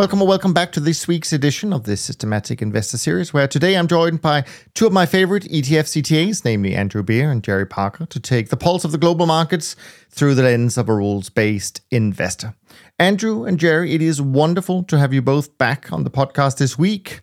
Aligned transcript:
Welcome 0.00 0.22
or 0.22 0.28
welcome 0.28 0.54
back 0.54 0.72
to 0.72 0.80
this 0.80 1.06
week's 1.06 1.30
edition 1.30 1.74
of 1.74 1.84
the 1.84 1.94
Systematic 1.94 2.62
Investor 2.62 2.96
Series, 2.96 3.34
where 3.34 3.46
today 3.46 3.76
I'm 3.76 3.86
joined 3.86 4.22
by 4.22 4.46
two 4.72 4.86
of 4.86 4.94
my 4.94 5.04
favorite 5.04 5.42
ETF 5.42 6.00
CTAs, 6.00 6.42
namely 6.42 6.74
Andrew 6.74 7.02
Beer 7.02 7.30
and 7.30 7.44
Jerry 7.44 7.66
Parker, 7.66 8.06
to 8.06 8.18
take 8.18 8.48
the 8.48 8.56
pulse 8.56 8.82
of 8.86 8.92
the 8.92 8.98
global 8.98 9.26
markets 9.26 9.76
through 10.08 10.36
the 10.36 10.42
lens 10.42 10.78
of 10.78 10.88
a 10.88 10.94
rules 10.94 11.28
based 11.28 11.82
investor. 11.90 12.54
Andrew 12.98 13.44
and 13.44 13.58
Jerry, 13.58 13.92
it 13.92 14.00
is 14.00 14.22
wonderful 14.22 14.84
to 14.84 14.96
have 14.96 15.12
you 15.12 15.20
both 15.20 15.58
back 15.58 15.92
on 15.92 16.04
the 16.04 16.10
podcast 16.10 16.56
this 16.56 16.78
week. 16.78 17.20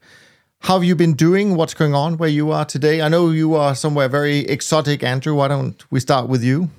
How 0.59 0.75
have 0.75 0.83
you 0.83 0.95
been 0.95 1.15
doing? 1.15 1.55
What's 1.55 1.73
going 1.73 1.95
on 1.95 2.19
where 2.19 2.29
you 2.29 2.51
are 2.51 2.63
today? 2.63 3.01
I 3.01 3.07
know 3.07 3.31
you 3.31 3.55
are 3.55 3.73
somewhere 3.73 4.07
very 4.07 4.41
exotic, 4.41 5.01
Andrew. 5.01 5.33
Why 5.33 5.47
don't 5.47 5.83
we 5.89 5.99
start 5.99 6.29
with 6.29 6.43
you? 6.43 6.69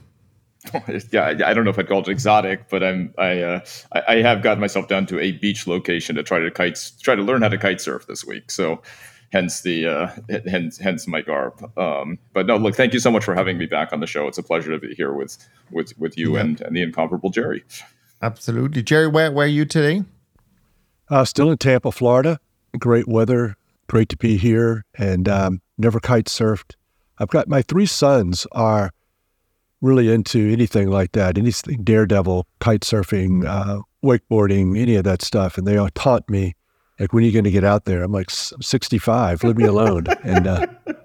yeah, 1.13 1.27
I 1.27 1.55
don't 1.55 1.65
know 1.65 1.71
if 1.71 1.79
I'd 1.79 1.89
call 1.89 2.01
it 2.01 2.09
exotic, 2.09 2.69
but 2.69 2.83
I'm 2.83 3.15
I, 3.19 3.41
uh, 3.41 3.61
I 4.09 4.17
have 4.17 4.43
gotten 4.43 4.61
myself 4.61 4.89
down 4.89 5.07
to 5.07 5.21
a 5.21 5.33
beach 5.33 5.67
location 5.67 6.17
to 6.17 6.23
try 6.23 6.39
to 6.39 6.51
kite 6.51 6.93
try 7.03 7.15
to 7.15 7.23
learn 7.23 7.43
how 7.43 7.49
to 7.49 7.59
kite 7.59 7.81
surf 7.81 8.07
this 8.07 8.25
week. 8.25 8.51
So, 8.51 8.83
hence 9.33 9.61
the 9.61 9.87
uh, 9.87 10.41
hence 10.47 10.79
hence 10.79 11.07
my 11.07 11.23
garb. 11.23 11.79
Um, 11.79 12.19
but 12.33 12.47
no, 12.47 12.57
look, 12.57 12.75
thank 12.75 12.93
you 12.93 13.01
so 13.01 13.11
much 13.11 13.25
for 13.25 13.35
having 13.35 13.59
me 13.59 13.67
back 13.67 13.93
on 13.93 14.01
the 14.01 14.07
show. 14.07 14.27
It's 14.27 14.39
a 14.39 14.43
pleasure 14.43 14.71
to 14.71 14.79
be 14.79 14.95
here 14.95 15.13
with 15.13 15.39
with 15.71 15.99
with 15.99 16.17
you 16.19 16.37
and 16.37 16.61
and 16.61 16.77
the 16.77 16.83
incomparable 16.83 17.31
Jerry. 17.31 17.65
Absolutely, 18.23 18.83
Jerry. 18.83 19.09
Where 19.09 19.31
where 19.33 19.47
are 19.47 19.49
you 19.49 19.65
today? 19.65 20.05
Uh, 21.09 21.25
still 21.25 21.51
in 21.51 21.59
Tampa, 21.59 21.93
Florida. 21.93 22.39
Great 22.79 23.09
weather. 23.09 23.57
Great 23.89 24.11
to 24.11 24.17
be 24.17 24.37
here, 24.37 24.85
and 24.95 25.29
um, 25.29 25.63
never 25.79 26.01
kite 26.01 26.27
surfed. 26.27 26.75
I've 27.19 27.29
got 27.31 27.49
my 27.49 27.63
three 27.63 27.87
sons 27.87 28.47
are 28.53 28.91
really 29.81 30.13
into 30.13 30.51
anything 30.51 30.91
like 30.91 31.13
that, 31.13 31.39
anything 31.39 31.83
daredevil, 31.85 32.47
kite 32.61 32.81
surfing, 32.81 33.47
uh, 33.47 33.83
wakeboarding, 34.05 34.79
any 34.79 34.97
of 34.97 35.05
that 35.05 35.23
stuff. 35.23 35.59
And 35.59 35.67
they 35.67 35.77
all 35.77 35.91
taunt 35.91 36.29
me, 36.29 36.55
like, 36.99 37.13
when 37.13 37.23
are 37.23 37.27
you 37.27 37.33
going 37.33 37.45
to 37.45 37.51
get 37.51 37.65
out 37.65 37.85
there? 37.85 38.03
I'm 38.03 38.13
like, 38.13 38.31
65, 38.31 39.45
leave 39.45 39.57
me 39.57 39.65
alone. 39.65 40.07
and 40.25 40.47
uh, 40.47 40.67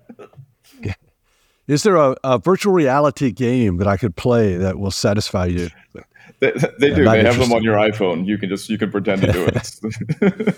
is 1.68 1.84
there 1.84 1.96
a, 1.96 2.16
a, 2.24 2.40
virtual 2.40 2.74
reality 2.74 3.32
game 3.32 3.78
that 3.78 3.88
I 3.88 3.98
could 3.98 4.16
play 4.16 4.56
that 4.56 4.80
will 4.80 4.92
satisfy 4.92 5.46
you? 5.46 5.70
They, 6.40 6.52
they 6.78 6.94
do. 6.94 7.06
They 7.06 7.24
have 7.24 7.40
them 7.40 7.54
on 7.54 7.64
your 7.64 7.78
iPhone. 7.78 8.26
You 8.26 8.38
can 8.38 8.50
just 8.50 8.70
you 8.70 8.78
can 8.78 8.92
pretend 8.92 9.22
to 9.22 9.32
do 9.32 9.46
it. 9.46 10.56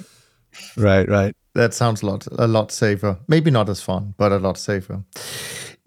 right, 0.78 1.08
right. 1.08 1.36
That 1.54 1.76
sounds 1.76 2.02
a 2.02 2.08
lot 2.08 2.28
a 2.40 2.48
lot 2.48 2.72
safer. 2.72 3.20
Maybe 3.28 3.52
not 3.52 3.70
as 3.70 3.84
fun, 3.84 4.16
but 4.18 4.32
a 4.32 4.38
lot 4.38 4.58
safer. 4.58 5.04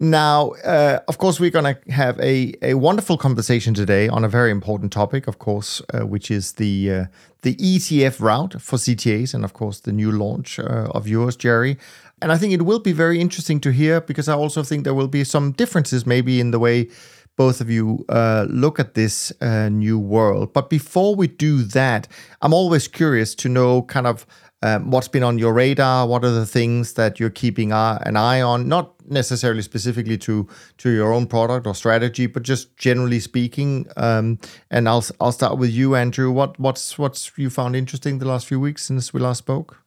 Now, 0.01 0.51
uh, 0.63 0.99
of 1.09 1.17
course, 1.17 1.41
we're 1.41 1.49
going 1.49 1.75
to 1.75 1.91
have 1.91 2.17
a, 2.21 2.53
a 2.61 2.75
wonderful 2.75 3.17
conversation 3.17 3.73
today 3.73 4.07
on 4.07 4.23
a 4.23 4.29
very 4.29 4.49
important 4.49 4.93
topic, 4.93 5.27
of 5.27 5.39
course, 5.39 5.81
uh, 5.93 6.05
which 6.07 6.31
is 6.31 6.53
the 6.53 6.91
uh, 6.91 7.05
the 7.41 7.55
ETF 7.55 8.21
route 8.21 8.61
for 8.61 8.77
CTAs, 8.77 9.33
and 9.33 9.43
of 9.43 9.51
course, 9.51 9.81
the 9.81 9.91
new 9.91 10.09
launch 10.11 10.57
uh, 10.57 10.87
of 10.91 11.05
yours, 11.05 11.35
Jerry. 11.35 11.77
And 12.21 12.31
I 12.31 12.37
think 12.37 12.53
it 12.53 12.61
will 12.61 12.79
be 12.79 12.93
very 12.93 13.19
interesting 13.19 13.59
to 13.61 13.71
hear 13.71 13.99
because 13.99 14.29
I 14.29 14.35
also 14.35 14.63
think 14.63 14.85
there 14.85 14.93
will 14.93 15.09
be 15.09 15.25
some 15.25 15.51
differences, 15.51 16.05
maybe 16.05 16.39
in 16.39 16.51
the 16.51 16.59
way 16.59 16.87
both 17.35 17.59
of 17.61 17.69
you 17.69 18.05
uh, 18.09 18.45
look 18.49 18.79
at 18.79 18.93
this 18.93 19.33
uh, 19.41 19.69
new 19.69 19.99
world. 19.99 20.53
But 20.53 20.69
before 20.69 21.15
we 21.15 21.27
do 21.27 21.63
that, 21.63 22.07
I'm 22.41 22.53
always 22.53 22.87
curious 22.87 23.35
to 23.35 23.49
know 23.49 23.81
kind 23.83 24.07
of 24.07 24.25
um, 24.61 24.91
what's 24.91 25.07
been 25.07 25.23
on 25.23 25.37
your 25.39 25.53
radar? 25.53 26.05
What 26.05 26.25
are 26.25 26.31
the 26.31 26.45
things 26.45 26.93
that 26.93 27.19
you're 27.19 27.29
keeping 27.29 27.71
an 27.71 28.17
eye 28.17 28.41
on? 28.41 28.67
Not 28.67 28.93
necessarily 29.09 29.61
specifically 29.61 30.17
to 30.19 30.47
to 30.79 30.89
your 30.89 31.13
own 31.13 31.27
product 31.27 31.65
or 31.65 31.73
strategy, 31.73 32.27
but 32.27 32.43
just 32.43 32.75
generally 32.75 33.21
speaking. 33.21 33.87
Um, 33.95 34.39
and 34.69 34.89
I'll 34.89 35.05
I'll 35.21 35.31
start 35.31 35.57
with 35.57 35.69
you, 35.69 35.95
Andrew. 35.95 36.29
What 36.31 36.59
what's 36.59 36.97
what's 36.97 37.31
you 37.37 37.49
found 37.49 37.75
interesting 37.75 38.19
the 38.19 38.27
last 38.27 38.47
few 38.47 38.59
weeks 38.59 38.85
since 38.85 39.13
we 39.13 39.21
last 39.21 39.37
spoke? 39.37 39.77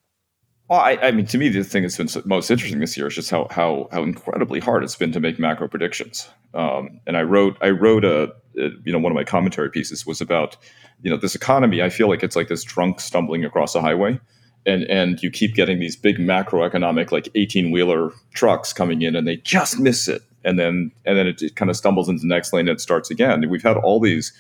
Well, 0.69 0.81
I, 0.81 0.97
I 1.03 1.10
mean, 1.10 1.27
to 1.27 1.37
me, 1.37 1.50
the 1.50 1.65
thing 1.65 1.83
that's 1.83 1.99
been 1.99 2.09
most 2.25 2.50
interesting 2.50 2.81
this 2.81 2.97
year 2.97 3.09
is 3.09 3.15
just 3.15 3.28
how 3.28 3.49
how 3.50 3.89
how 3.93 4.03
incredibly 4.03 4.59
hard 4.59 4.84
it's 4.84 4.97
been 4.97 5.12
to 5.12 5.21
make 5.21 5.39
macro 5.39 5.69
predictions. 5.69 6.31
Um, 6.54 6.99
and 7.06 7.19
I 7.19 7.25
wrote 7.25 7.59
I 7.60 7.71
wrote 7.71 8.06
a, 8.06 8.33
a 8.56 8.71
you 8.84 8.93
know 8.93 8.99
one 8.99 9.12
of 9.12 9.16
my 9.16 9.25
commentary 9.25 9.71
pieces 9.71 10.06
was 10.06 10.22
about 10.22 10.56
you 11.03 11.10
know 11.10 11.19
this 11.19 11.34
economy. 11.34 11.83
I 11.83 11.91
feel 11.91 12.09
like 12.09 12.22
it's 12.22 12.37
like 12.37 12.49
this 12.49 12.65
drunk 12.65 13.00
stumbling 13.00 13.44
across 13.44 13.75
a 13.75 13.83
highway 13.83 14.19
and 14.67 14.84
and 14.84 15.23
you 15.23 15.31
keep 15.31 15.55
getting 15.55 15.81
these 15.81 15.97
big 15.97 16.19
macroeconomic 16.19 17.12
like 17.12 17.28
18 17.34 17.71
wheeler 17.71 18.11
trucks 18.34 18.73
coming 18.73 19.03
in 19.03 19.17
and 19.17 19.27
they 19.27 19.37
just 19.37 19.78
miss 19.78 20.09
it. 20.09 20.23
And 20.45 20.59
then 20.59 20.93
and 21.05 21.17
then 21.17 21.27
it, 21.27 21.43
it 21.43 21.56
kind 21.56 21.71
of 21.71 21.77
stumbles 21.77 22.09
into 22.09 22.23
the 22.23 22.28
next 22.28 22.53
lane 22.53 22.69
and 22.69 22.77
it 22.77 22.81
starts 22.81 23.11
again. 23.11 23.49
We've 23.49 23.62
had 23.62 23.77
all 23.77 24.01
these 24.01 24.33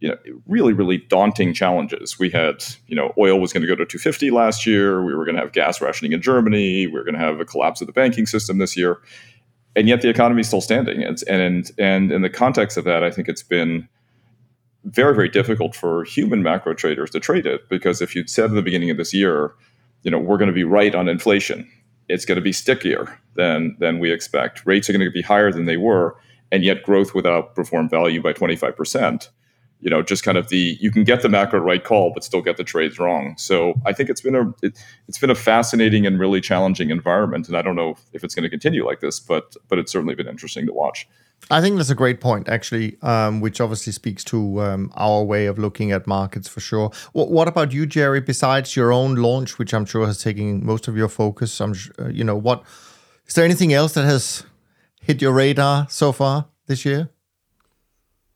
you 0.00 0.08
know 0.08 0.16
really 0.46 0.72
really 0.72 0.98
daunting 0.98 1.54
challenges. 1.54 2.18
We 2.18 2.30
had 2.30 2.64
you 2.86 2.96
know 2.96 3.12
oil 3.18 3.40
was 3.40 3.52
going 3.52 3.62
to 3.62 3.68
go 3.68 3.74
to 3.74 3.84
250 3.84 4.30
last 4.30 4.66
year. 4.66 5.04
We 5.04 5.14
were 5.14 5.24
going 5.24 5.36
to 5.36 5.42
have 5.42 5.52
gas 5.52 5.80
rationing 5.80 6.12
in 6.12 6.22
germany. 6.22 6.86
We 6.86 6.92
were 6.92 7.04
going 7.04 7.14
to 7.14 7.20
have 7.20 7.40
a 7.40 7.44
collapse 7.44 7.80
of 7.80 7.86
the 7.86 7.92
banking 7.92 8.26
system 8.26 8.58
this 8.58 8.76
year. 8.76 8.98
And 9.76 9.86
yet 9.86 10.00
the 10.00 10.08
economy 10.08 10.40
is 10.40 10.48
still 10.48 10.60
standing. 10.60 11.02
And 11.02 11.18
and 11.28 11.70
and 11.78 12.12
in 12.12 12.22
the 12.22 12.30
context 12.30 12.76
of 12.76 12.84
that 12.84 13.02
i 13.04 13.10
think 13.10 13.28
it's 13.28 13.42
been 13.42 13.88
very, 14.88 15.14
very 15.14 15.28
difficult 15.28 15.74
for 15.74 16.04
human 16.04 16.42
macro 16.42 16.74
traders 16.74 17.10
to 17.10 17.20
trade 17.20 17.46
it 17.46 17.68
because 17.68 18.00
if 18.00 18.14
you'd 18.14 18.30
said 18.30 18.46
at 18.46 18.54
the 18.54 18.62
beginning 18.62 18.90
of 18.90 18.96
this 18.96 19.12
year, 19.12 19.52
you 20.02 20.10
know, 20.10 20.18
we're 20.18 20.38
going 20.38 20.48
to 20.48 20.54
be 20.54 20.64
right 20.64 20.94
on 20.94 21.08
inflation, 21.08 21.70
it's 22.08 22.24
going 22.24 22.36
to 22.36 22.42
be 22.42 22.52
stickier 22.52 23.18
than 23.34 23.76
than 23.78 23.98
we 23.98 24.10
expect. 24.10 24.64
Rates 24.64 24.88
are 24.88 24.92
going 24.92 25.04
to 25.04 25.10
be 25.10 25.22
higher 25.22 25.52
than 25.52 25.66
they 25.66 25.76
were, 25.76 26.16
and 26.50 26.64
yet 26.64 26.82
growth 26.82 27.14
would 27.14 27.24
outperform 27.24 27.90
value 27.90 28.22
by 28.22 28.32
25%. 28.32 29.28
You 29.80 29.90
know, 29.90 30.02
just 30.02 30.24
kind 30.24 30.38
of 30.38 30.48
the 30.48 30.76
you 30.80 30.90
can 30.90 31.04
get 31.04 31.22
the 31.22 31.28
macro 31.28 31.60
right 31.60 31.84
call, 31.84 32.12
but 32.12 32.24
still 32.24 32.40
get 32.40 32.56
the 32.56 32.64
trades 32.64 32.98
wrong. 32.98 33.34
So 33.36 33.74
I 33.84 33.92
think 33.92 34.10
it's 34.10 34.20
been 34.20 34.34
a 34.34 34.48
it, 34.62 34.76
has 35.06 35.18
been 35.18 35.30
a 35.30 35.36
fascinating 35.36 36.06
and 36.06 36.18
really 36.18 36.40
challenging 36.40 36.90
environment, 36.90 37.46
and 37.46 37.56
I 37.56 37.62
don't 37.62 37.76
know 37.76 37.96
if 38.12 38.24
it's 38.24 38.34
going 38.34 38.44
to 38.44 38.50
continue 38.50 38.84
like 38.84 39.00
this, 39.00 39.20
but 39.20 39.54
but 39.68 39.78
it's 39.78 39.92
certainly 39.92 40.14
been 40.14 40.28
interesting 40.28 40.66
to 40.66 40.72
watch. 40.72 41.06
I 41.50 41.62
think 41.62 41.76
that's 41.76 41.88
a 41.88 41.94
great 41.94 42.20
point, 42.20 42.48
actually, 42.48 42.98
um, 43.00 43.40
which 43.40 43.60
obviously 43.60 43.92
speaks 43.92 44.22
to 44.24 44.60
um, 44.60 44.92
our 44.96 45.22
way 45.22 45.46
of 45.46 45.58
looking 45.58 45.92
at 45.92 46.06
markets 46.06 46.46
for 46.46 46.60
sure. 46.60 46.90
What, 47.12 47.30
what, 47.30 47.48
about 47.48 47.72
you, 47.72 47.86
Jerry? 47.86 48.20
Besides 48.20 48.76
your 48.76 48.92
own 48.92 49.14
launch, 49.14 49.58
which 49.58 49.72
I'm 49.72 49.86
sure 49.86 50.06
has 50.06 50.22
taken 50.22 50.64
most 50.64 50.88
of 50.88 50.96
your 50.96 51.08
focus, 51.08 51.58
I'm, 51.60 51.74
uh, 51.98 52.08
you 52.08 52.22
know, 52.22 52.36
what 52.36 52.64
is 53.26 53.34
there 53.34 53.44
anything 53.44 53.72
else 53.72 53.94
that 53.94 54.04
has 54.04 54.44
hit 55.00 55.22
your 55.22 55.32
radar 55.32 55.86
so 55.88 56.12
far 56.12 56.48
this 56.66 56.84
year? 56.84 57.08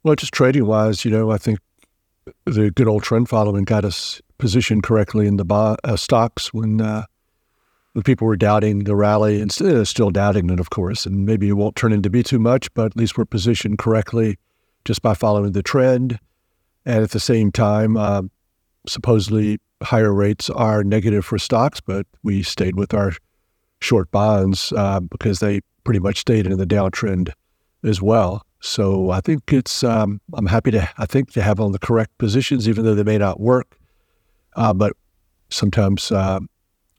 Well, 0.02 0.16
just 0.16 0.32
trading 0.32 0.66
wise, 0.66 1.04
you 1.04 1.10
know, 1.10 1.30
I 1.30 1.38
think 1.38 1.58
the 2.46 2.70
good 2.70 2.88
old 2.88 3.02
trend 3.02 3.28
following 3.28 3.64
got 3.64 3.84
us 3.84 4.22
positioned 4.38 4.82
correctly 4.82 5.26
in 5.26 5.36
the 5.36 5.44
bar, 5.44 5.76
uh, 5.84 5.96
stocks 5.96 6.52
when 6.52 6.80
uh, 6.80 7.04
the 7.94 8.02
people 8.02 8.26
were 8.26 8.36
doubting 8.36 8.84
the 8.84 8.96
rally 8.96 9.40
and 9.40 9.52
st- 9.52 9.86
still 9.86 10.10
doubting 10.10 10.48
it, 10.50 10.60
of 10.60 10.70
course. 10.70 11.04
And 11.04 11.26
maybe 11.26 11.48
it 11.48 11.52
won't 11.52 11.76
turn 11.76 11.92
into 11.92 12.10
be 12.10 12.22
too 12.22 12.38
much, 12.38 12.72
but 12.74 12.86
at 12.86 12.96
least 12.96 13.18
we're 13.18 13.24
positioned 13.24 13.78
correctly 13.78 14.38
just 14.84 15.02
by 15.02 15.14
following 15.14 15.52
the 15.52 15.62
trend. 15.62 16.18
And 16.84 17.02
at 17.02 17.10
the 17.10 17.20
same 17.20 17.52
time, 17.52 17.96
uh, 17.96 18.22
supposedly 18.86 19.58
higher 19.82 20.12
rates 20.12 20.48
are 20.50 20.82
negative 20.82 21.24
for 21.24 21.38
stocks, 21.38 21.80
but 21.80 22.06
we 22.22 22.42
stayed 22.42 22.76
with 22.76 22.94
our 22.94 23.12
short 23.80 24.10
bonds 24.10 24.72
uh, 24.76 25.00
because 25.00 25.40
they 25.40 25.60
pretty 25.84 26.00
much 26.00 26.18
stayed 26.18 26.46
in 26.46 26.56
the 26.58 26.66
downtrend 26.66 27.32
as 27.84 28.00
well. 28.00 28.46
So 28.60 29.10
I 29.10 29.20
think 29.20 29.52
it's 29.52 29.82
um, 29.82 30.20
I'm 30.34 30.46
happy 30.46 30.70
to 30.70 30.88
I 30.98 31.06
think 31.06 31.32
to 31.32 31.42
have 31.42 31.60
on 31.60 31.72
the 31.72 31.80
correct 31.80 32.16
positions, 32.18 32.68
even 32.68 32.84
though 32.84 32.94
they 32.94 33.02
may 33.02 33.18
not 33.18 33.40
work. 33.40 33.76
Uh, 34.54 34.72
but 34.72 34.92
sometimes 35.50 36.12
uh, 36.12 36.38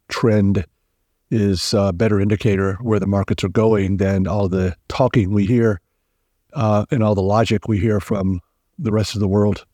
trend 0.09 0.65
is 1.33 1.73
a 1.73 1.91
better 1.91 2.21
indicator 2.21 2.75
where 2.75 2.99
the 2.99 3.07
markets 3.07 3.43
are 3.43 3.49
going 3.49 3.97
than 3.97 4.27
all 4.27 4.47
the 4.47 4.75
talking 4.87 5.31
we 5.31 5.45
hear 5.45 5.81
uh, 6.53 6.85
and 6.91 7.03
all 7.03 7.15
the 7.15 7.21
logic 7.21 7.67
we 7.67 7.79
hear 7.79 7.99
from 7.99 8.39
the 8.77 8.91
rest 8.91 9.15
of 9.15 9.19
the 9.19 9.27
world. 9.27 9.65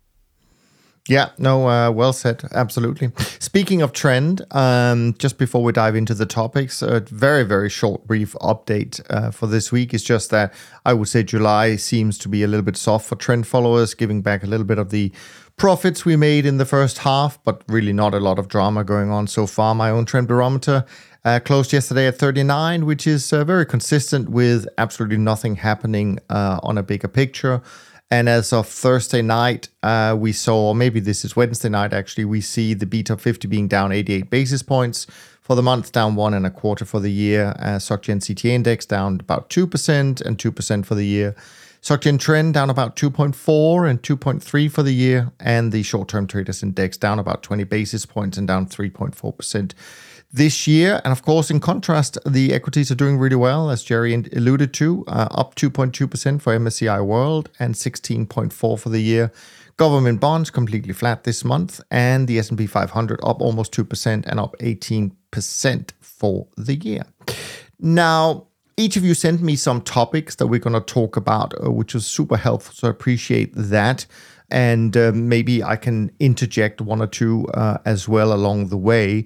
Yeah, 1.08 1.30
no, 1.40 1.68
uh, 1.68 1.90
well 1.90 2.14
said. 2.14 2.44
Absolutely. 2.54 3.12
Speaking 3.40 3.82
of 3.82 3.94
trend, 3.94 4.46
um, 4.52 5.16
just 5.18 5.40
before 5.40 5.64
we 5.64 5.72
dive 5.72 5.96
into 5.96 6.14
the 6.14 6.28
topics, 6.28 6.84
a 6.84 7.00
very, 7.00 7.44
very 7.44 7.70
short, 7.70 8.06
brief 8.06 8.34
update 8.42 9.02
uh, 9.10 9.32
for 9.32 9.48
this 9.48 9.72
week 9.72 9.94
is 9.94 10.04
just 10.04 10.30
that 10.30 10.54
I 10.86 10.94
would 10.94 11.08
say 11.08 11.24
July 11.24 11.78
seems 11.78 12.20
to 12.20 12.30
be 12.30 12.44
a 12.44 12.48
little 12.48 12.64
bit 12.64 12.78
soft 12.78 13.08
for 13.08 13.16
trend 13.16 13.48
followers, 13.48 13.96
giving 13.96 14.22
back 14.22 14.44
a 14.44 14.48
little 14.48 14.68
bit 14.68 14.78
of 14.78 14.92
the 14.92 15.12
profits 15.58 16.06
we 16.06 16.16
made 16.16 16.46
in 16.46 16.58
the 16.58 16.66
first 16.66 17.00
half, 17.00 17.44
but 17.44 17.64
really 17.68 17.92
not 17.92 18.14
a 18.14 18.20
lot 18.20 18.38
of 18.38 18.48
drama 18.48 18.84
going 18.84 19.10
on 19.10 19.26
so 19.26 19.48
far. 19.48 19.74
My 19.74 19.90
own 19.90 20.06
trend 20.06 20.28
barometer 20.28 20.86
uh, 21.30 21.40
closed 21.40 21.72
yesterday 21.72 22.08
at 22.08 22.18
39, 22.18 22.88
which 22.88 23.06
is 23.06 23.32
uh, 23.32 23.44
very 23.44 23.66
consistent 23.66 24.30
with 24.30 24.68
absolutely 24.80 25.18
nothing 25.18 25.56
happening 25.56 26.18
uh, 26.30 26.60
on 26.64 26.78
a 26.78 26.84
bigger 26.84 27.08
picture. 27.08 27.62
And 28.10 28.28
as 28.28 28.52
of 28.52 28.68
Thursday 28.68 29.22
night, 29.22 29.70
uh, 29.84 30.16
we 30.18 30.32
saw, 30.32 30.74
maybe 30.74 31.00
this 31.00 31.24
is 31.24 31.36
Wednesday 31.36 31.70
night 31.70 31.94
actually, 31.94 32.26
we 32.26 32.42
see 32.42 32.74
the 32.74 32.88
BTOP 32.88 33.20
50 33.22 33.48
being 33.48 33.68
down 33.68 33.92
88 33.92 34.32
basis 34.32 34.64
points 34.64 35.06
for 35.42 35.56
the 35.56 35.62
month, 35.62 35.92
down 35.92 36.16
one 36.16 36.34
and 36.34 36.48
a 36.48 36.50
quarter 36.50 36.86
for 36.86 37.00
the 37.00 37.12
year. 37.12 37.54
Uh, 37.60 37.78
SocGen 37.78 38.18
CTA 38.18 38.50
index 38.50 38.88
down 38.88 39.20
about 39.20 39.52
2% 39.52 40.22
and 40.22 40.38
2% 40.38 40.86
for 40.86 40.96
the 40.96 41.06
year. 41.06 41.36
SocGen 41.84 42.20
trend 42.20 42.56
down 42.56 42.72
about 42.72 42.96
2.4 42.96 43.88
and 43.88 44.02
2.3 44.02 44.72
for 44.72 44.82
the 44.82 44.94
year. 44.94 45.32
And 45.40 45.72
the 45.72 45.84
short 45.84 46.08
term 46.08 46.26
traders 46.26 46.64
index 46.64 46.98
down 46.98 47.20
about 47.20 47.44
20 47.44 47.66
basis 47.66 48.08
points 48.08 48.36
and 48.38 48.48
down 48.48 48.66
3.4% 48.66 49.74
this 50.32 50.68
year. 50.68 51.02
And 51.04 51.12
of 51.12 51.24
course, 51.24 51.50
in 51.50 51.60
contrast, 51.60 52.18
the 52.26 52.54
equities 52.54 52.92
are 52.92 52.96
doing 52.96 53.18
really 53.18 53.36
well, 53.36 53.70
as 53.70 53.84
Jerry 53.84 54.14
alluded 54.14 54.74
to, 54.76 55.04
uh, 55.08 55.28
up 55.32 55.56
2.2% 55.56 56.42
for 56.42 56.58
MSCI 56.58 57.04
World 57.06 57.50
and 57.60 57.76
16.4 57.76 58.80
for 58.80 58.90
the 58.90 59.02
year. 59.02 59.32
Government 59.78 60.20
bonds 60.20 60.50
completely 60.50 60.94
flat 60.94 61.24
this 61.24 61.46
month, 61.46 61.80
and 61.90 62.28
the 62.28 62.38
S&P 62.38 62.68
500 62.68 63.20
up 63.24 63.42
almost 63.42 63.72
2% 63.72 64.26
and 64.28 64.40
up 64.40 64.56
18% 64.60 65.92
for 66.02 66.48
the 66.58 66.76
year. 66.76 67.04
Now, 67.80 68.48
each 68.76 68.98
of 68.98 69.04
you 69.04 69.14
sent 69.14 69.42
me 69.42 69.56
some 69.56 69.82
topics 69.82 70.36
that 70.36 70.48
we're 70.48 70.60
going 70.60 70.74
to 70.74 70.82
talk 70.82 71.16
about, 71.18 71.54
uh, 71.64 71.72
which 71.72 71.94
was 71.94 72.06
super 72.06 72.38
helpful. 72.38 72.74
So 72.74 72.88
I 72.88 72.92
appreciate 72.92 73.52
that. 73.56 74.06
And 74.52 74.98
uh, 74.98 75.12
maybe 75.14 75.64
I 75.64 75.76
can 75.76 76.12
interject 76.20 76.82
one 76.82 77.02
or 77.02 77.08
two 77.08 77.48
uh, 77.54 77.78
as 77.86 78.08
well 78.08 78.34
along 78.34 78.68
the 78.68 78.78
way. 78.78 79.26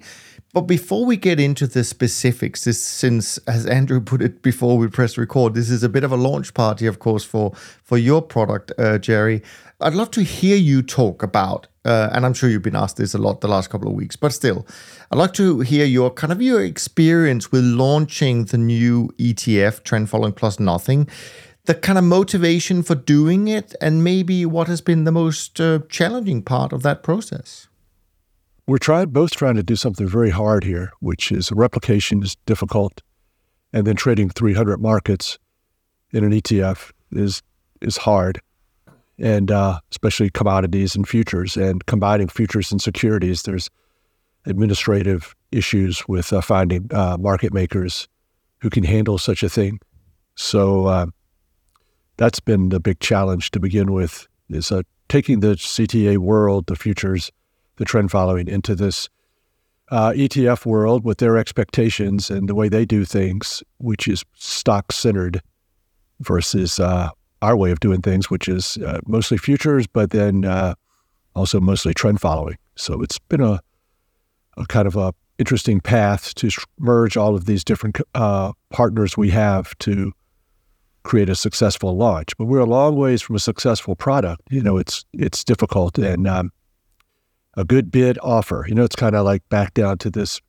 But 0.54 0.68
before 0.68 1.04
we 1.04 1.16
get 1.16 1.40
into 1.40 1.66
the 1.66 1.82
specifics, 1.82 2.62
this 2.62 2.80
since 2.80 3.38
as 3.38 3.66
Andrew 3.66 4.00
put 4.00 4.22
it 4.22 4.40
before 4.40 4.78
we 4.78 4.86
press 4.86 5.18
record, 5.18 5.54
this 5.54 5.68
is 5.68 5.82
a 5.82 5.88
bit 5.88 6.04
of 6.04 6.12
a 6.12 6.16
launch 6.16 6.54
party, 6.54 6.86
of 6.86 7.00
course, 7.00 7.24
for 7.24 7.52
for 7.82 7.98
your 7.98 8.22
product, 8.22 8.70
uh, 8.78 8.98
Jerry. 8.98 9.42
I'd 9.80 9.94
love 9.94 10.12
to 10.12 10.22
hear 10.22 10.56
you 10.56 10.80
talk 10.80 11.24
about, 11.24 11.66
uh, 11.84 12.10
and 12.12 12.24
I'm 12.24 12.34
sure 12.34 12.48
you've 12.48 12.62
been 12.62 12.76
asked 12.76 12.98
this 12.98 13.14
a 13.14 13.18
lot 13.18 13.40
the 13.40 13.48
last 13.48 13.68
couple 13.68 13.88
of 13.88 13.94
weeks, 13.94 14.14
but 14.14 14.32
still, 14.32 14.64
I'd 15.10 15.18
like 15.18 15.32
to 15.32 15.58
hear 15.58 15.86
your 15.86 16.12
kind 16.12 16.32
of 16.32 16.40
your 16.40 16.64
experience 16.64 17.50
with 17.50 17.64
launching 17.64 18.44
the 18.44 18.58
new 18.58 19.08
ETF, 19.18 19.82
Trend 19.82 20.08
Following 20.08 20.34
Plus 20.34 20.60
Nothing, 20.60 21.08
the 21.64 21.74
kind 21.74 21.98
of 21.98 22.04
motivation 22.04 22.84
for 22.84 22.94
doing 22.94 23.48
it, 23.48 23.74
and 23.80 24.04
maybe 24.04 24.46
what 24.46 24.68
has 24.68 24.80
been 24.80 25.02
the 25.02 25.10
most 25.10 25.60
uh, 25.60 25.80
challenging 25.88 26.42
part 26.42 26.72
of 26.72 26.84
that 26.84 27.02
process. 27.02 27.66
We're 28.66 28.78
trying 28.78 29.10
both 29.10 29.32
trying 29.32 29.56
to 29.56 29.62
do 29.62 29.76
something 29.76 30.08
very 30.08 30.30
hard 30.30 30.64
here, 30.64 30.92
which 31.00 31.30
is 31.30 31.52
replication 31.52 32.22
is 32.22 32.36
difficult, 32.46 33.02
and 33.74 33.86
then 33.86 33.94
trading 33.94 34.30
300 34.30 34.80
markets 34.80 35.38
in 36.12 36.24
an 36.24 36.32
ETF 36.32 36.90
is 37.12 37.42
is 37.82 37.98
hard, 37.98 38.40
and 39.18 39.50
uh, 39.50 39.80
especially 39.90 40.30
commodities 40.30 40.96
and 40.96 41.06
futures, 41.06 41.58
and 41.58 41.84
combining 41.84 42.28
futures 42.28 42.72
and 42.72 42.80
securities. 42.80 43.42
There's 43.42 43.68
administrative 44.46 45.34
issues 45.52 46.08
with 46.08 46.32
uh, 46.32 46.40
finding 46.40 46.88
uh, 46.90 47.18
market 47.18 47.52
makers 47.52 48.08
who 48.60 48.70
can 48.70 48.84
handle 48.84 49.18
such 49.18 49.42
a 49.42 49.50
thing. 49.50 49.78
So 50.36 50.86
uh, 50.86 51.06
that's 52.16 52.40
been 52.40 52.70
the 52.70 52.80
big 52.80 53.00
challenge 53.00 53.50
to 53.50 53.60
begin 53.60 53.92
with. 53.92 54.26
Is 54.48 54.72
uh, 54.72 54.82
taking 55.08 55.40
the 55.40 55.56
CTA 55.56 56.16
world, 56.16 56.66
the 56.66 56.76
futures 56.76 57.30
the 57.76 57.84
trend 57.84 58.10
following 58.10 58.48
into 58.48 58.74
this 58.74 59.08
uh, 59.90 60.12
ETF 60.12 60.64
world 60.64 61.04
with 61.04 61.18
their 61.18 61.36
expectations 61.36 62.30
and 62.30 62.48
the 62.48 62.54
way 62.54 62.68
they 62.68 62.84
do 62.84 63.04
things, 63.04 63.62
which 63.78 64.08
is 64.08 64.24
stock 64.34 64.92
centered 64.92 65.42
versus 66.20 66.80
uh, 66.80 67.10
our 67.42 67.56
way 67.56 67.70
of 67.70 67.80
doing 67.80 68.00
things, 68.00 68.30
which 68.30 68.48
is 68.48 68.78
uh, 68.78 69.00
mostly 69.06 69.36
futures, 69.36 69.86
but 69.86 70.10
then 70.10 70.44
uh, 70.44 70.74
also 71.34 71.60
mostly 71.60 71.92
trend 71.92 72.20
following. 72.20 72.56
So 72.76 73.02
it's 73.02 73.18
been 73.18 73.40
a, 73.40 73.60
a, 74.56 74.66
kind 74.66 74.86
of 74.86 74.96
a 74.96 75.12
interesting 75.38 75.80
path 75.80 76.34
to 76.36 76.48
merge 76.78 77.16
all 77.16 77.34
of 77.34 77.44
these 77.44 77.64
different 77.64 78.00
uh, 78.14 78.52
partners 78.70 79.16
we 79.16 79.30
have 79.30 79.76
to 79.78 80.12
create 81.02 81.28
a 81.28 81.34
successful 81.34 81.96
launch. 81.96 82.36
But 82.38 82.46
we're 82.46 82.60
a 82.60 82.64
long 82.64 82.96
ways 82.96 83.20
from 83.20 83.36
a 83.36 83.40
successful 83.40 83.94
product. 83.94 84.42
You 84.50 84.62
know, 84.62 84.78
it's 84.78 85.04
it's 85.12 85.44
difficult 85.44 85.98
and 85.98 86.26
um, 86.26 86.50
a 87.56 87.64
good 87.64 87.90
bid 87.90 88.18
offer. 88.22 88.64
You 88.68 88.74
know, 88.74 88.84
it's 88.84 88.96
kind 88.96 89.14
of 89.14 89.24
like 89.24 89.48
back 89.48 89.74
down 89.74 89.98
to 89.98 90.10
this 90.10 90.40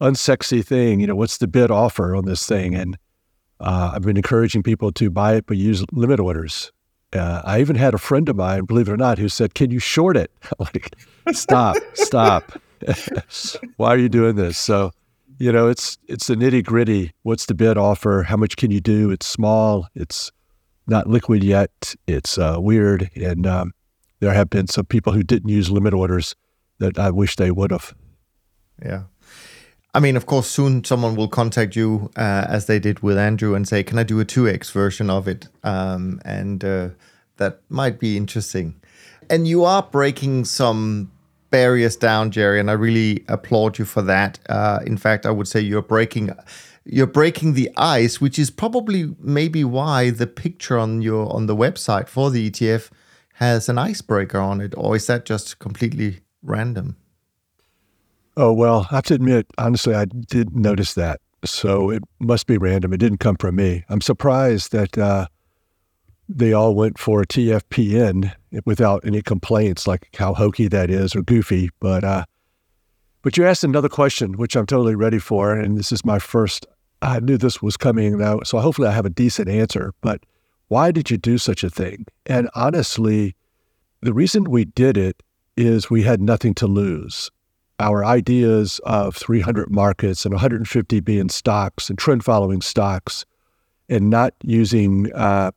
unsexy 0.00 0.64
thing. 0.64 1.00
You 1.00 1.06
know, 1.06 1.14
what's 1.14 1.38
the 1.38 1.46
bid 1.46 1.70
offer 1.70 2.14
on 2.14 2.24
this 2.24 2.46
thing? 2.46 2.74
And 2.74 2.98
uh, 3.60 3.92
I've 3.94 4.02
been 4.02 4.16
encouraging 4.16 4.62
people 4.62 4.92
to 4.92 5.10
buy 5.10 5.34
it, 5.34 5.46
but 5.46 5.56
use 5.56 5.84
limit 5.92 6.20
orders. 6.20 6.72
Uh, 7.12 7.42
I 7.44 7.60
even 7.60 7.76
had 7.76 7.94
a 7.94 7.98
friend 7.98 8.28
of 8.28 8.36
mine, 8.36 8.64
believe 8.64 8.88
it 8.88 8.92
or 8.92 8.96
not, 8.96 9.18
who 9.18 9.28
said, 9.28 9.54
"Can 9.54 9.70
you 9.70 9.78
short 9.78 10.16
it?" 10.16 10.30
like, 10.58 10.96
stop, 11.32 11.76
stop. 11.94 12.58
Why 13.76 13.88
are 13.88 13.98
you 13.98 14.08
doing 14.08 14.36
this? 14.36 14.58
So, 14.58 14.92
you 15.38 15.52
know, 15.52 15.68
it's 15.68 15.98
it's 16.08 16.26
the 16.26 16.34
nitty 16.34 16.64
gritty. 16.64 17.12
What's 17.22 17.46
the 17.46 17.54
bid 17.54 17.76
offer? 17.76 18.24
How 18.26 18.36
much 18.36 18.56
can 18.56 18.70
you 18.70 18.80
do? 18.80 19.10
It's 19.10 19.26
small. 19.26 19.88
It's 19.94 20.32
not 20.86 21.06
liquid 21.06 21.44
yet. 21.44 21.94
It's 22.06 22.38
uh, 22.38 22.56
weird, 22.58 23.10
and 23.14 23.46
um, 23.46 23.72
there 24.22 24.32
have 24.32 24.48
been 24.48 24.68
some 24.68 24.86
people 24.86 25.12
who 25.12 25.24
didn't 25.24 25.48
use 25.48 25.68
limit 25.68 25.92
orders 25.92 26.36
that 26.78 26.96
I 26.96 27.10
wish 27.10 27.34
they 27.34 27.50
would 27.50 27.72
have. 27.72 27.92
Yeah. 28.80 29.02
I 29.94 29.98
mean, 29.98 30.16
of 30.16 30.26
course, 30.26 30.48
soon 30.48 30.84
someone 30.84 31.16
will 31.16 31.26
contact 31.26 31.74
you, 31.74 32.08
uh, 32.16 32.46
as 32.48 32.66
they 32.66 32.78
did 32.78 33.00
with 33.00 33.18
Andrew, 33.18 33.56
and 33.56 33.66
say, 33.66 33.82
"Can 33.82 33.98
I 33.98 34.04
do 34.04 34.20
a 34.20 34.24
two 34.24 34.48
x 34.48 34.70
version 34.70 35.10
of 35.10 35.26
it?" 35.26 35.48
Um, 35.64 36.20
and 36.24 36.64
uh, 36.64 36.90
that 37.38 37.62
might 37.68 37.98
be 37.98 38.16
interesting. 38.16 38.80
And 39.28 39.48
you 39.48 39.64
are 39.64 39.82
breaking 39.82 40.44
some 40.44 41.10
barriers 41.50 41.96
down, 41.96 42.30
Jerry, 42.30 42.60
and 42.60 42.70
I 42.70 42.74
really 42.74 43.24
applaud 43.26 43.78
you 43.80 43.84
for 43.84 44.02
that. 44.02 44.38
Uh, 44.48 44.78
in 44.86 44.98
fact, 44.98 45.26
I 45.26 45.32
would 45.32 45.48
say 45.48 45.60
you're 45.60 45.82
breaking 45.82 46.30
you're 46.84 47.08
breaking 47.08 47.54
the 47.54 47.70
ice, 47.76 48.20
which 48.20 48.38
is 48.38 48.50
probably 48.50 49.16
maybe 49.18 49.64
why 49.64 50.10
the 50.10 50.28
picture 50.28 50.78
on 50.78 51.02
your 51.02 51.26
on 51.34 51.46
the 51.46 51.56
website 51.56 52.08
for 52.08 52.30
the 52.30 52.48
ETF 52.48 52.90
has 53.42 53.68
an 53.68 53.78
icebreaker 53.78 54.38
on 54.38 54.60
it, 54.60 54.72
or 54.76 54.96
is 54.96 55.06
that 55.08 55.24
just 55.24 55.58
completely 55.58 56.20
random? 56.42 56.96
Oh, 58.36 58.52
well, 58.52 58.86
I 58.90 58.96
have 58.96 59.04
to 59.04 59.14
admit, 59.14 59.46
honestly, 59.58 59.94
I 59.94 60.04
did 60.04 60.56
notice 60.56 60.94
that. 60.94 61.20
So 61.44 61.90
it 61.90 62.02
must 62.20 62.46
be 62.46 62.56
random. 62.56 62.92
It 62.92 62.98
didn't 62.98 63.18
come 63.18 63.36
from 63.36 63.56
me. 63.56 63.84
I'm 63.88 64.00
surprised 64.00 64.70
that 64.72 64.96
uh, 64.96 65.26
they 66.28 66.52
all 66.52 66.74
went 66.74 66.98
for 66.98 67.24
TFPN 67.24 68.32
without 68.64 69.04
any 69.04 69.22
complaints, 69.22 69.86
like 69.86 70.08
how 70.16 70.34
hokey 70.34 70.68
that 70.68 70.88
is 70.88 71.16
or 71.16 71.22
goofy. 71.22 71.70
But 71.80 72.04
uh, 72.04 72.24
but 73.22 73.36
you 73.36 73.44
asked 73.44 73.64
another 73.64 73.88
question, 73.88 74.36
which 74.36 74.56
I'm 74.56 74.66
totally 74.66 74.94
ready 74.94 75.18
for, 75.18 75.52
and 75.52 75.76
this 75.76 75.92
is 75.92 76.04
my 76.04 76.18
first. 76.18 76.66
I 77.02 77.18
knew 77.18 77.36
this 77.36 77.60
was 77.60 77.76
coming 77.76 78.18
now, 78.18 78.40
so 78.44 78.60
hopefully 78.60 78.86
I 78.86 78.92
have 78.92 79.06
a 79.06 79.10
decent 79.10 79.48
answer. 79.48 79.92
But 80.00 80.22
why 80.68 80.92
did 80.92 81.10
you 81.10 81.18
do 81.18 81.36
such 81.38 81.64
a 81.64 81.70
thing? 81.70 82.06
And 82.24 82.48
honestly, 82.54 83.34
the 84.02 84.12
reason 84.12 84.44
we 84.44 84.64
did 84.64 84.96
it 84.96 85.22
is 85.56 85.88
we 85.88 86.02
had 86.02 86.20
nothing 86.20 86.54
to 86.54 86.66
lose. 86.66 87.30
Our 87.78 88.04
ideas 88.04 88.80
of 88.84 89.16
300 89.16 89.70
markets 89.70 90.24
and 90.24 90.34
150 90.34 91.00
being 91.00 91.28
stocks 91.28 91.88
and 91.88 91.98
trend 91.98 92.24
following 92.24 92.60
stocks 92.60 93.24
and 93.88 94.10
not 94.10 94.34
using 94.42 95.12
uh, 95.14 95.52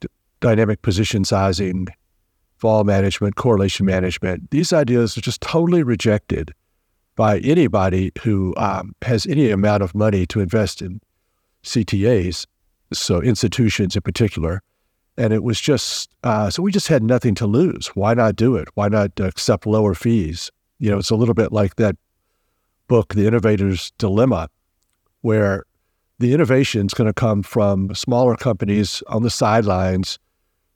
d- 0.00 0.08
dynamic 0.40 0.82
position 0.82 1.24
sizing, 1.24 1.86
vol 2.58 2.84
management, 2.84 3.36
correlation 3.36 3.86
management, 3.86 4.50
these 4.50 4.72
ideas 4.72 5.16
are 5.16 5.22
just 5.22 5.40
totally 5.40 5.82
rejected 5.82 6.52
by 7.14 7.38
anybody 7.38 8.12
who 8.22 8.54
um, 8.56 8.94
has 9.02 9.26
any 9.26 9.50
amount 9.50 9.82
of 9.82 9.94
money 9.94 10.26
to 10.26 10.40
invest 10.40 10.82
in 10.82 11.00
CTAs, 11.62 12.46
so 12.92 13.20
institutions 13.20 13.96
in 13.96 14.02
particular. 14.02 14.62
And 15.18 15.32
it 15.32 15.42
was 15.42 15.60
just, 15.60 16.10
uh, 16.24 16.50
so 16.50 16.62
we 16.62 16.70
just 16.70 16.88
had 16.88 17.02
nothing 17.02 17.34
to 17.36 17.46
lose. 17.46 17.88
Why 17.88 18.14
not 18.14 18.36
do 18.36 18.56
it? 18.56 18.68
Why 18.74 18.88
not 18.88 19.18
accept 19.18 19.66
lower 19.66 19.94
fees? 19.94 20.50
You 20.78 20.90
know, 20.90 20.98
it's 20.98 21.10
a 21.10 21.16
little 21.16 21.34
bit 21.34 21.52
like 21.52 21.76
that 21.76 21.96
book, 22.86 23.14
The 23.14 23.26
Innovator's 23.26 23.92
Dilemma, 23.98 24.48
where 25.22 25.64
the 26.18 26.34
innovation 26.34 26.86
is 26.86 26.94
going 26.94 27.08
to 27.08 27.14
come 27.14 27.42
from 27.42 27.94
smaller 27.94 28.36
companies 28.36 29.02
on 29.08 29.22
the 29.22 29.30
sidelines 29.30 30.18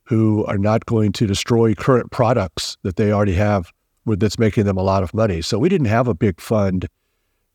who 0.04 0.44
are 0.46 0.58
not 0.58 0.86
going 0.86 1.12
to 1.12 1.26
destroy 1.26 1.74
current 1.74 2.10
products 2.10 2.76
that 2.82 2.96
they 2.96 3.12
already 3.12 3.34
have 3.34 3.72
that's 4.06 4.38
making 4.38 4.64
them 4.64 4.76
a 4.76 4.82
lot 4.82 5.02
of 5.02 5.14
money. 5.14 5.40
So 5.40 5.58
we 5.58 5.68
didn't 5.68 5.86
have 5.86 6.08
a 6.08 6.14
big 6.14 6.40
fund 6.40 6.88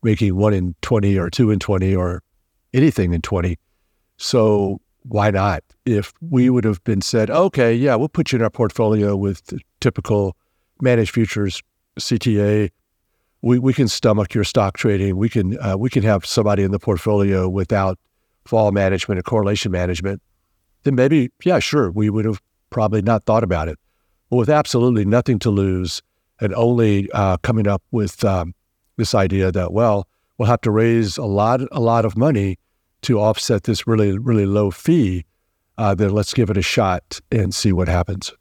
making 0.02 0.36
one 0.36 0.54
in 0.54 0.74
20 0.82 1.18
or 1.18 1.28
two 1.28 1.50
in 1.50 1.58
20 1.58 1.94
or 1.94 2.22
anything 2.72 3.12
in 3.12 3.20
20. 3.20 3.58
So 4.16 4.80
why 5.08 5.30
not? 5.30 5.62
If 5.84 6.12
we 6.20 6.50
would 6.50 6.64
have 6.64 6.82
been 6.84 7.00
said, 7.00 7.30
okay, 7.30 7.74
yeah, 7.74 7.94
we'll 7.94 8.08
put 8.08 8.32
you 8.32 8.36
in 8.36 8.42
our 8.42 8.50
portfolio 8.50 9.16
with 9.16 9.52
typical 9.80 10.36
managed 10.80 11.12
futures, 11.12 11.62
CTA, 11.98 12.70
we, 13.42 13.58
we 13.58 13.72
can 13.72 13.88
stomach 13.88 14.34
your 14.34 14.44
stock 14.44 14.76
trading. 14.76 15.16
We 15.16 15.28
can 15.28 15.58
uh, 15.60 15.76
we 15.78 15.90
can 15.90 16.02
have 16.02 16.26
somebody 16.26 16.62
in 16.62 16.72
the 16.72 16.78
portfolio 16.78 17.48
without 17.48 17.98
vol 18.48 18.72
management 18.72 19.18
and 19.18 19.24
correlation 19.24 19.70
management. 19.70 20.20
Then 20.82 20.94
maybe, 20.94 21.30
yeah, 21.44 21.58
sure, 21.58 21.90
we 21.90 22.10
would 22.10 22.24
have 22.24 22.40
probably 22.70 23.02
not 23.02 23.24
thought 23.24 23.44
about 23.44 23.68
it. 23.68 23.78
But 24.30 24.36
with 24.36 24.48
absolutely 24.48 25.04
nothing 25.04 25.38
to 25.40 25.50
lose 25.50 26.02
and 26.40 26.52
only 26.54 27.10
uh, 27.12 27.36
coming 27.38 27.68
up 27.68 27.82
with 27.92 28.24
um, 28.24 28.54
this 28.96 29.14
idea 29.14 29.52
that 29.52 29.72
well, 29.72 30.08
we'll 30.38 30.48
have 30.48 30.62
to 30.62 30.70
raise 30.70 31.16
a 31.16 31.24
lot 31.24 31.60
a 31.70 31.80
lot 31.80 32.04
of 32.04 32.16
money 32.16 32.58
to 33.06 33.18
offset 33.20 33.64
this 33.64 33.86
really 33.86 34.18
really 34.18 34.46
low 34.46 34.70
fee. 34.70 35.24
Uh, 35.78 35.94
then 35.94 36.10
let's 36.10 36.32
give 36.34 36.48
it 36.50 36.56
a 36.56 36.62
shot 36.62 37.20
and 37.30 37.54
see 37.54 37.72
what 37.72 37.88
happens. 37.88 38.32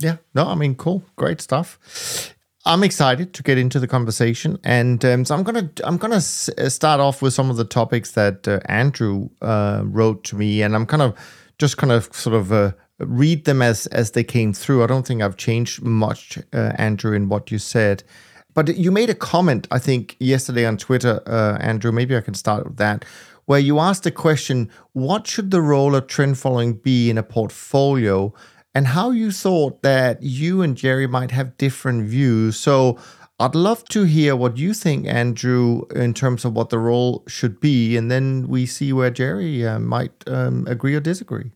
Yeah, 0.00 0.16
no, 0.34 0.46
I 0.46 0.54
mean, 0.54 0.74
cool, 0.74 1.02
great 1.16 1.40
stuff. 1.40 1.78
I'm 2.64 2.82
excited 2.82 3.32
to 3.34 3.42
get 3.42 3.56
into 3.58 3.80
the 3.80 3.86
conversation, 3.86 4.58
and 4.64 5.02
um, 5.04 5.24
so 5.24 5.34
I'm 5.34 5.42
gonna 5.42 5.70
I'm 5.84 5.96
gonna 5.96 6.16
s- 6.16 6.50
uh, 6.58 6.68
start 6.68 7.00
off 7.00 7.22
with 7.22 7.32
some 7.32 7.50
of 7.50 7.56
the 7.56 7.64
topics 7.64 8.12
that 8.12 8.46
uh, 8.46 8.60
Andrew 8.66 9.28
uh, 9.40 9.82
wrote 9.84 10.24
to 10.24 10.36
me, 10.36 10.62
and 10.62 10.74
I'm 10.74 10.84
kind 10.86 11.02
of 11.02 11.14
just 11.58 11.76
kind 11.78 11.92
of 11.92 12.08
sort 12.14 12.36
of 12.36 12.52
uh, 12.52 12.72
read 12.98 13.44
them 13.44 13.62
as 13.62 13.86
as 13.86 14.10
they 14.10 14.24
came 14.24 14.52
through. 14.52 14.82
I 14.84 14.86
don't 14.86 15.06
think 15.06 15.22
I've 15.22 15.36
changed 15.36 15.82
much, 15.82 16.38
uh, 16.52 16.72
Andrew, 16.76 17.12
in 17.14 17.28
what 17.28 17.50
you 17.50 17.58
said. 17.58 18.02
But 18.54 18.76
you 18.76 18.90
made 18.90 19.08
a 19.10 19.14
comment, 19.14 19.68
I 19.70 19.78
think, 19.78 20.16
yesterday 20.18 20.66
on 20.66 20.76
Twitter, 20.78 21.22
uh, 21.26 21.56
Andrew. 21.60 21.92
Maybe 21.92 22.16
I 22.16 22.20
can 22.20 22.34
start 22.34 22.64
with 22.66 22.76
that, 22.78 23.04
where 23.48 23.58
you 23.58 23.78
asked 23.78 24.04
the 24.04 24.10
question: 24.10 24.70
What 24.92 25.26
should 25.26 25.50
the 25.50 25.62
role 25.62 25.94
of 25.94 26.06
trend 26.06 26.38
following 26.38 26.74
be 26.74 27.10
in 27.10 27.18
a 27.18 27.22
portfolio? 27.22 28.32
and 28.74 28.86
how 28.86 29.10
you 29.10 29.32
thought 29.32 29.82
that 29.82 30.22
you 30.22 30.62
and 30.62 30.76
Jerry 30.76 31.08
might 31.08 31.32
have 31.32 31.56
different 31.56 32.06
views. 32.06 32.56
So 32.56 32.96
I'd 33.40 33.54
love 33.54 33.84
to 33.86 34.04
hear 34.04 34.36
what 34.36 34.56
you 34.56 34.74
think, 34.74 35.06
Andrew, 35.06 35.82
in 35.96 36.14
terms 36.14 36.44
of 36.44 36.54
what 36.54 36.70
the 36.70 36.78
role 36.78 37.24
should 37.26 37.58
be, 37.60 37.96
and 37.96 38.10
then 38.10 38.46
we 38.46 38.66
see 38.66 38.92
where 38.92 39.10
Jerry 39.10 39.66
uh, 39.66 39.78
might 39.78 40.12
um, 40.28 40.64
agree 40.68 40.94
or 40.94 41.00
disagree. 41.00 41.50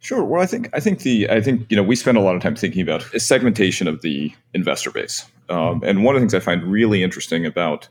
Sure. 0.00 0.24
Well, 0.24 0.42
I 0.42 0.46
think 0.46 0.70
I 0.72 0.80
think 0.80 1.00
the 1.00 1.30
I 1.30 1.42
think 1.42 1.66
you 1.70 1.76
know 1.76 1.82
we 1.82 1.94
spend 1.94 2.16
a 2.18 2.22
lot 2.22 2.34
of 2.34 2.42
time 2.42 2.56
thinking 2.56 2.80
about 2.80 3.02
segmentation 3.20 3.86
of 3.86 4.00
the 4.00 4.32
investor 4.54 4.90
base, 4.90 5.26
um, 5.50 5.82
and 5.84 6.04
one 6.04 6.14
of 6.14 6.20
the 6.20 6.24
things 6.24 6.34
I 6.34 6.40
find 6.40 6.62
really 6.64 7.02
interesting 7.02 7.44
about 7.44 7.88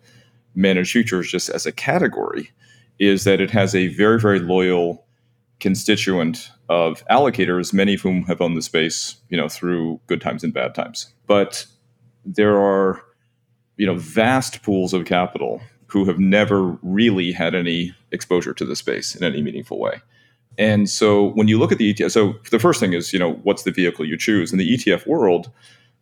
managed 0.55 0.91
futures, 0.91 1.29
just 1.29 1.49
as 1.49 1.65
a 1.65 1.71
category, 1.71 2.51
is 2.99 3.23
that 3.23 3.39
it 3.41 3.51
has 3.51 3.75
a 3.75 3.87
very 3.87 4.19
very 4.19 4.39
loyal 4.39 5.05
constituent 5.59 6.51
of 6.69 7.05
allocators, 7.07 7.73
many 7.73 7.95
of 7.95 8.01
whom 8.01 8.23
have 8.23 8.41
owned 8.41 8.55
the 8.55 8.61
space, 8.61 9.17
you 9.29 9.37
know, 9.37 9.49
through 9.49 9.99
good 10.07 10.21
times 10.21 10.43
and 10.43 10.53
bad 10.53 10.73
times. 10.73 11.13
But 11.27 11.65
there 12.25 12.57
are, 12.57 13.01
you 13.77 13.85
know, 13.85 13.95
vast 13.95 14.61
pools 14.61 14.93
of 14.93 15.05
capital 15.05 15.61
who 15.87 16.05
have 16.05 16.19
never 16.19 16.77
really 16.83 17.31
had 17.31 17.55
any 17.55 17.93
exposure 18.11 18.53
to 18.53 18.65
the 18.65 18.75
space 18.75 19.15
in 19.15 19.23
any 19.23 19.41
meaningful 19.41 19.79
way. 19.79 20.01
And 20.57 20.89
so 20.89 21.29
when 21.31 21.47
you 21.47 21.57
look 21.57 21.71
at 21.71 21.77
the 21.77 21.93
ETF, 21.93 22.11
so 22.11 22.35
the 22.51 22.59
first 22.59 22.79
thing 22.79 22.93
is, 22.93 23.13
you 23.13 23.19
know, 23.19 23.33
what's 23.43 23.63
the 23.63 23.71
vehicle 23.71 24.05
you 24.05 24.17
choose? 24.17 24.51
In 24.51 24.59
the 24.59 24.75
ETF 24.75 25.07
world, 25.07 25.51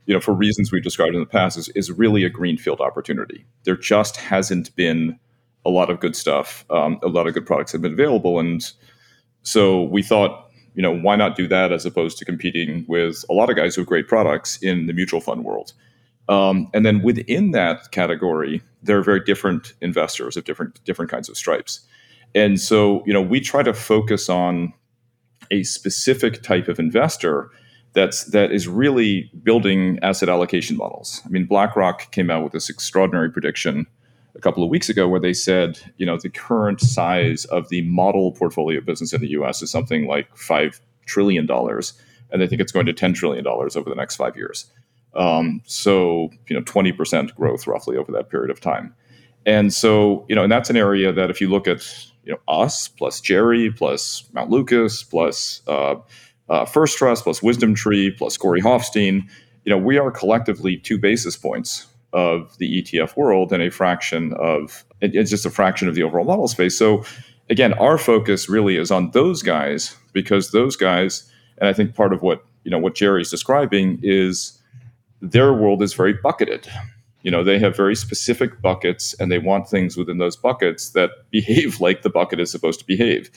you 0.08 0.14
know, 0.14 0.20
for 0.20 0.34
reasons 0.34 0.72
we've 0.72 0.84
described 0.84 1.14
in 1.14 1.20
the 1.20 1.28
past, 1.28 1.58
is, 1.58 1.68
is 1.70 1.92
really 1.92 2.24
a 2.24 2.30
greenfield 2.30 2.82
opportunity. 2.82 3.46
There 3.66 3.76
just 3.76 4.18
hasn't 4.18 4.76
been 4.76 5.20
a 5.66 5.70
lot 5.70 5.90
of 5.90 6.00
good 6.00 6.16
stuff. 6.16 6.66
Um, 6.70 6.98
a 7.04 7.08
lot 7.08 7.28
of 7.28 7.34
good 7.34 7.46
products 7.46 7.74
have 7.74 7.82
been 7.82 7.94
available. 7.94 8.40
And 8.40 8.72
so 9.44 9.84
we 9.84 10.02
thought, 10.02 10.50
you 10.76 10.82
know, 10.82 10.98
why 10.98 11.18
not 11.18 11.36
do 11.36 11.48
that 11.50 11.74
as 11.74 11.86
opposed 11.86 12.18
to 12.20 12.26
competing 12.26 12.86
with 12.88 13.26
a 13.30 13.34
lot 13.34 13.50
of 13.50 13.58
guys 13.58 13.76
who 13.76 13.82
have 13.82 13.88
great 13.88 14.08
products 14.08 14.58
in 14.64 14.86
the 14.86 14.94
mutual 14.94 15.20
fund 15.20 15.44
world? 15.44 15.74
Um, 16.30 16.70
and 16.74 16.86
then 16.86 17.02
within 17.02 17.52
that 17.52 17.92
category, 17.92 18.62
there 18.84 18.98
are 18.98 19.04
very 19.04 19.24
different 19.24 19.74
investors 19.82 20.38
of 20.38 20.44
different 20.44 20.84
different 20.86 21.12
kinds 21.12 21.30
of 21.30 21.38
stripes. 21.38 21.82
And 22.36 22.60
so, 22.60 23.04
you 23.06 23.14
know, 23.14 23.22
we 23.22 23.40
try 23.40 23.64
to 23.64 23.74
focus 23.74 24.30
on 24.30 24.74
a 25.52 25.64
specific 25.64 26.44
type 26.44 26.68
of 26.68 26.80
investor 26.80 27.50
that's 27.98 28.26
that 28.26 28.52
is 28.52 28.68
really 28.68 29.32
building 29.42 29.98
asset 30.04 30.30
allocation 30.30 30.78
models. 30.78 31.20
I 31.26 31.30
mean, 31.30 31.46
BlackRock 31.46 32.12
came 32.12 32.30
out 32.30 32.44
with 32.44 32.54
this 32.54 32.70
extraordinary 32.70 33.32
prediction 33.32 33.88
a 34.36 34.40
couple 34.40 34.64
of 34.64 34.70
weeks 34.70 34.88
ago 34.88 35.08
where 35.08 35.20
they 35.20 35.34
said, 35.34 35.80
you 35.98 36.06
know, 36.06 36.16
the 36.16 36.30
current 36.30 36.80
size 36.80 37.46
of 37.46 37.70
the 37.70 37.82
model 37.82 38.34
portfolio 38.34 38.82
business 38.82 39.14
in 39.14 39.22
the 39.22 39.30
US 39.30 39.64
is 39.64 39.72
something 39.72 40.06
like 40.06 40.34
$5 40.36 40.80
trillion. 41.08 41.50
And 41.50 42.40
they 42.40 42.46
think 42.46 42.62
it's 42.62 42.72
going 42.72 42.86
to 42.86 42.94
$10 42.94 43.16
trillion 43.16 43.48
over 43.48 43.90
the 43.90 43.96
next 43.96 44.16
five 44.18 44.38
years. 44.38 44.68
Um, 45.16 45.64
so, 45.66 46.30
you 46.48 46.56
know, 46.56 46.62
20% 46.62 47.34
growth 47.34 47.66
roughly 47.66 47.98
over 47.98 48.12
that 48.12 48.30
period 48.30 48.52
of 48.52 48.62
time. 48.62 48.94
And 49.48 49.74
so, 49.74 50.24
you 50.30 50.36
know, 50.36 50.44
and 50.44 50.52
that's 50.52 50.70
an 50.70 50.78
area 50.78 51.12
that 51.12 51.32
if 51.32 51.42
you 51.42 51.50
look 51.50 51.68
at, 51.68 51.84
you 52.24 52.34
know, 52.34 52.40
us 52.48 52.88
plus 52.90 53.22
Jerry 53.22 53.72
plus 53.72 54.30
Mount 54.34 54.52
Lucas 54.52 55.02
plus 55.02 55.64
uh, 55.66 55.96
uh, 56.50 56.66
First 56.66 56.98
Trust 56.98 57.24
plus 57.24 57.44
Wisdom 57.44 57.76
Tree 57.76 58.12
plus 58.12 58.38
Corey 58.38 58.62
Hoffstein, 58.62 59.24
you 59.66 59.70
know, 59.70 59.78
we 59.78 59.98
are 59.98 60.12
collectively 60.12 60.78
two 60.78 60.98
basis 60.98 61.36
points 61.36 61.88
of 62.14 62.58
the 62.58 62.82
ETF 62.82 63.18
world 63.18 63.52
and 63.52 63.62
a 63.62 63.70
fraction 63.70 64.34
of 64.34 64.86
it's 65.02 65.30
just 65.30 65.46
a 65.46 65.50
fraction 65.50 65.88
of 65.88 65.96
the 65.96 66.04
overall 66.04 66.26
model 66.26 66.48
space. 66.48 66.78
So 66.78 67.04
again, 67.50 67.74
our 67.74 67.98
focus 67.98 68.50
really 68.50 68.78
is 68.78 68.92
on 68.92 69.12
those 69.12 69.44
guys 69.44 69.96
because 70.14 70.52
those 70.52 70.76
guys, 70.76 71.30
and 71.58 71.68
I 71.68 71.74
think 71.74 71.96
part 71.96 72.14
of 72.14 72.22
what 72.22 72.46
you 72.64 72.72
know 72.72 72.80
what 72.80 72.96
Jerry's 72.96 73.30
describing 73.30 74.00
is 74.04 74.58
their 75.22 75.54
world 75.54 75.82
is 75.82 75.94
very 75.94 76.14
bucketed. 76.14 76.68
You 77.24 77.32
know, 77.32 77.44
they 77.44 77.60
have 77.60 77.76
very 77.76 77.96
specific 77.96 78.62
buckets 78.62 79.14
and 79.16 79.32
they 79.32 79.40
want 79.40 79.68
things 79.68 79.98
within 79.98 80.18
those 80.18 80.38
buckets 80.38 80.92
that 80.92 81.12
behave 81.32 81.82
like 81.82 82.02
the 82.02 82.10
bucket 82.10 82.40
is 82.40 82.52
supposed 82.52 82.80
to 82.80 82.86
behave. 82.86 83.30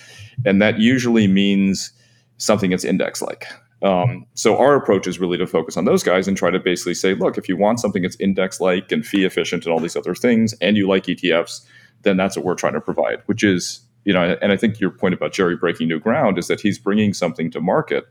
And 0.45 0.63
that 0.63 0.79
usually 0.79 1.27
means 1.27 1.93
something 2.41 2.71
that's 2.71 2.85
index 2.85 3.23
like. 3.23 3.47
Um, 3.83 4.27
so 4.35 4.59
our 4.59 4.75
approach 4.75 5.07
is 5.07 5.19
really 5.19 5.39
to 5.39 5.47
focus 5.47 5.77
on 5.77 5.85
those 5.85 6.03
guys 6.03 6.29
and 6.29 6.37
try 6.37 6.51
to 6.51 6.59
basically 6.59 6.95
say, 6.95 7.15
look, 7.15 7.39
if 7.39 7.49
you 7.49 7.57
want 7.57 7.81
something 7.81 8.03
that's 8.03 8.17
index 8.21 8.61
like 8.61 8.93
and 8.93 9.07
fee 9.07 9.25
efficient 9.25 9.65
and 9.65 9.73
all 9.73 9.81
these 9.81 9.97
other 9.97 10.15
things, 10.15 10.55
and 10.61 10.77
you 10.77 10.87
like 10.87 11.05
ETFs, 11.05 11.65
then 12.03 12.17
that's 12.17 12.37
what 12.37 12.45
we're 12.45 12.55
trying 12.55 12.75
to 12.75 12.81
provide. 12.81 13.23
Which 13.27 13.43
is, 13.43 13.81
you 14.05 14.13
know, 14.13 14.37
and 14.43 14.53
I 14.53 14.57
think 14.57 14.81
your 14.81 14.91
point 14.91 15.15
about 15.15 15.33
Jerry 15.33 15.57
breaking 15.57 15.89
new 15.89 15.99
ground 15.99 16.39
is 16.39 16.49
that 16.49 16.61
he's 16.61 16.79
bringing 16.79 17.15
something 17.15 17.51
to 17.53 17.61
market. 17.61 18.05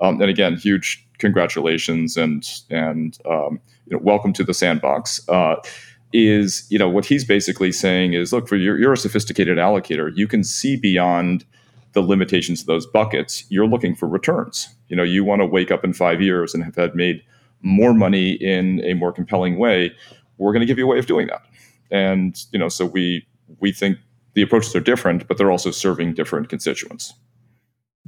Um, 0.00 0.20
and 0.20 0.30
again, 0.30 0.56
huge 0.56 1.04
congratulations 1.18 2.16
and 2.16 2.48
and 2.70 3.18
um, 3.28 3.60
you 3.86 3.96
know, 3.96 4.02
welcome 4.02 4.32
to 4.34 4.44
the 4.44 4.54
sandbox. 4.54 5.26
Uh, 5.28 5.56
is 6.12 6.66
you 6.70 6.78
know 6.78 6.88
what 6.88 7.04
he's 7.04 7.24
basically 7.24 7.72
saying 7.72 8.14
is, 8.14 8.32
look, 8.32 8.48
for 8.48 8.56
you're, 8.56 8.78
you're 8.78 8.92
a 8.92 8.96
sophisticated 8.96 9.58
allocator, 9.58 10.10
you 10.14 10.26
can 10.26 10.42
see 10.42 10.76
beyond 10.76 11.44
the 11.98 12.08
limitations 12.08 12.60
of 12.60 12.66
those 12.66 12.86
buckets, 12.86 13.44
you're 13.48 13.66
looking 13.66 13.94
for 13.94 14.08
returns. 14.08 14.68
You 14.88 14.96
know, 14.96 15.02
you 15.02 15.24
want 15.24 15.42
to 15.42 15.46
wake 15.46 15.72
up 15.72 15.84
in 15.84 15.92
five 15.92 16.20
years 16.20 16.54
and 16.54 16.62
have 16.62 16.76
had 16.76 16.94
made 16.94 17.22
more 17.60 17.92
money 17.92 18.32
in 18.32 18.80
a 18.84 18.94
more 18.94 19.12
compelling 19.12 19.58
way. 19.58 19.92
We're 20.36 20.52
going 20.52 20.60
to 20.60 20.66
give 20.66 20.78
you 20.78 20.84
a 20.84 20.88
way 20.88 20.98
of 20.98 21.06
doing 21.06 21.26
that. 21.26 21.42
And 21.90 22.40
you 22.52 22.58
know, 22.58 22.68
so 22.68 22.86
we 22.86 23.26
we 23.58 23.72
think 23.72 23.98
the 24.34 24.42
approaches 24.42 24.76
are 24.76 24.80
different, 24.80 25.26
but 25.26 25.38
they're 25.38 25.50
also 25.50 25.72
serving 25.72 26.14
different 26.14 26.48
constituents. 26.48 27.14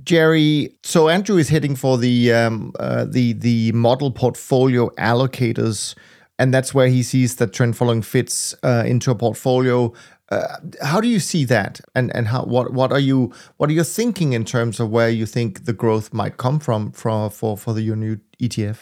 Jerry, 0.04 0.76
so 0.84 1.08
Andrew 1.08 1.36
is 1.36 1.48
hitting 1.48 1.74
for 1.74 1.98
the 1.98 2.32
um, 2.32 2.72
uh, 2.78 3.06
the 3.08 3.32
the 3.32 3.72
model 3.72 4.12
portfolio 4.12 4.88
allocators, 4.90 5.96
and 6.38 6.54
that's 6.54 6.72
where 6.72 6.88
he 6.88 7.02
sees 7.02 7.36
that 7.36 7.52
trend 7.52 7.76
following 7.76 8.02
fits 8.02 8.54
uh, 8.62 8.84
into 8.86 9.10
a 9.10 9.16
portfolio. 9.16 9.92
Uh, 10.30 10.58
how 10.82 11.00
do 11.00 11.08
you 11.08 11.18
see 11.18 11.44
that, 11.44 11.80
and 11.94 12.14
and 12.14 12.28
how 12.28 12.44
what 12.44 12.72
what 12.72 12.92
are 12.92 13.00
you 13.00 13.32
what 13.56 13.68
are 13.68 13.72
you 13.72 13.82
thinking 13.82 14.32
in 14.32 14.44
terms 14.44 14.78
of 14.78 14.88
where 14.88 15.10
you 15.10 15.26
think 15.26 15.64
the 15.64 15.72
growth 15.72 16.12
might 16.12 16.36
come 16.36 16.60
from 16.60 16.92
for 16.92 17.28
for 17.30 17.56
for 17.56 17.74
the 17.74 17.82
your 17.82 17.96
new 17.96 18.16
ETF? 18.40 18.78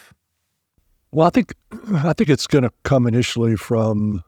Well, 1.11 1.25
I 1.25 1.31
think 1.31 1.55
I 1.91 2.13
think 2.13 2.29
it's 2.29 2.45
going 2.45 2.63
to 2.63 2.71
come 2.83 3.07
initially 3.07 3.55
from, 3.55 4.23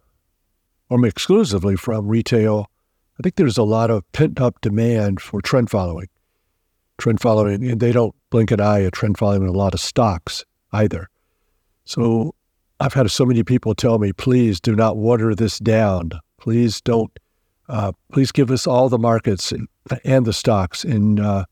or 0.89 1.05
exclusively 1.05 1.75
from 1.75 2.07
retail. 2.07 2.71
I 3.19 3.21
think 3.21 3.35
there's 3.35 3.59
a 3.59 3.63
lot 3.63 3.91
of 3.91 4.09
pent 4.13 4.41
up 4.41 4.59
demand 4.61 5.21
for 5.21 5.41
trend 5.41 5.69
following, 5.69 6.07
trend 6.97 7.21
following, 7.21 7.63
and 7.69 7.79
they 7.79 7.91
don't 7.91 8.15
blink 8.31 8.49
an 8.49 8.59
eye 8.59 8.83
at 8.83 8.93
trend 8.93 9.19
following 9.19 9.43
in 9.43 9.47
a 9.47 9.51
lot 9.51 9.75
of 9.75 9.79
stocks 9.79 10.43
either. 10.71 11.07
So 11.85 12.33
I've 12.79 12.95
had 12.95 13.11
so 13.11 13.25
many 13.25 13.43
people 13.43 13.75
tell 13.75 13.99
me, 13.99 14.11
please 14.11 14.59
do 14.59 14.75
not 14.75 14.97
water 14.97 15.35
this 15.35 15.59
down. 15.59 16.13
Please 16.41 16.81
don't. 16.81 17.17
Uh, 17.69 17.91
please 18.11 18.31
give 18.31 18.49
us 18.51 18.65
all 18.65 18.89
the 18.89 18.97
markets 18.97 19.51
and, 19.51 19.67
and 20.03 20.25
the 20.25 20.33
stocks. 20.33 20.83
And 20.83 21.19
uh, 21.19 21.45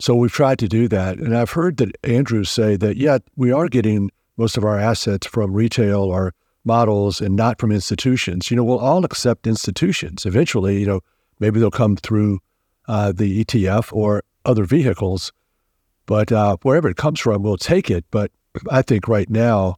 so 0.00 0.16
we've 0.16 0.32
tried 0.32 0.58
to 0.60 0.68
do 0.68 0.88
that. 0.88 1.18
And 1.18 1.36
I've 1.36 1.50
heard 1.50 1.76
that 1.76 1.94
Andrew 2.02 2.44
say 2.44 2.76
that, 2.76 2.96
yeah, 2.96 3.18
we 3.36 3.52
are 3.52 3.68
getting 3.68 4.10
most 4.38 4.56
of 4.56 4.64
our 4.64 4.78
assets 4.78 5.26
from 5.26 5.52
retail 5.52 6.00
or 6.00 6.34
models 6.64 7.20
and 7.20 7.36
not 7.36 7.60
from 7.60 7.70
institutions. 7.70 8.50
You 8.50 8.56
know, 8.56 8.64
we'll 8.64 8.78
all 8.78 9.04
accept 9.04 9.46
institutions. 9.46 10.24
Eventually, 10.24 10.80
you 10.80 10.86
know, 10.86 11.00
maybe 11.38 11.60
they'll 11.60 11.70
come 11.70 11.96
through 11.96 12.40
uh, 12.88 13.12
the 13.12 13.44
ETF 13.44 13.92
or 13.92 14.24
other 14.46 14.64
vehicles, 14.64 15.30
but 16.06 16.32
uh, 16.32 16.56
wherever 16.62 16.88
it 16.88 16.96
comes 16.96 17.20
from, 17.20 17.42
we'll 17.42 17.58
take 17.58 17.90
it. 17.90 18.06
But 18.10 18.30
I 18.70 18.80
think 18.80 19.08
right 19.08 19.28
now, 19.28 19.76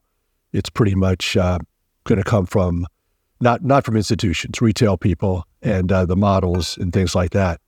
it's 0.53 0.71
pretty 0.71 0.95
much 0.95 1.37
uh, 1.37 1.59
going 2.05 2.19
to 2.19 2.25
come 2.25 2.47
from 2.47 2.87
not 3.41 3.65
not 3.65 3.85
from 3.85 3.97
institutions, 3.97 4.61
retail 4.61 4.97
people, 4.97 5.45
and 5.63 5.91
uh, 5.91 6.05
the 6.05 6.17
models 6.17 6.77
and 6.79 6.93
things 6.93 7.15
like 7.15 7.31
that. 7.31 7.61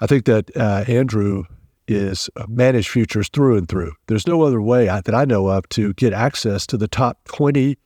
I 0.00 0.06
think 0.06 0.24
that 0.24 0.56
uh, 0.56 0.84
Andrew 0.88 1.44
is 1.88 2.30
managed 2.48 2.88
futures 2.88 3.28
through 3.28 3.56
and 3.56 3.68
through. 3.68 3.92
There's 4.06 4.26
no 4.26 4.42
other 4.42 4.62
way 4.62 4.88
I, 4.88 5.00
that 5.00 5.14
I 5.14 5.24
know 5.24 5.48
of 5.48 5.68
to 5.70 5.92
get 5.94 6.12
access 6.12 6.66
to 6.68 6.76
the 6.76 6.88
top 6.88 7.18
20 7.24 7.76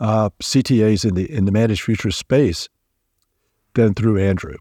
uh, 0.00 0.30
CTAs 0.40 1.04
in 1.04 1.14
the 1.14 1.30
in 1.30 1.44
the 1.44 1.52
managed 1.52 1.82
futures 1.82 2.16
space 2.16 2.68
than 3.74 3.94
through 3.94 4.18
Andrew. 4.18 4.56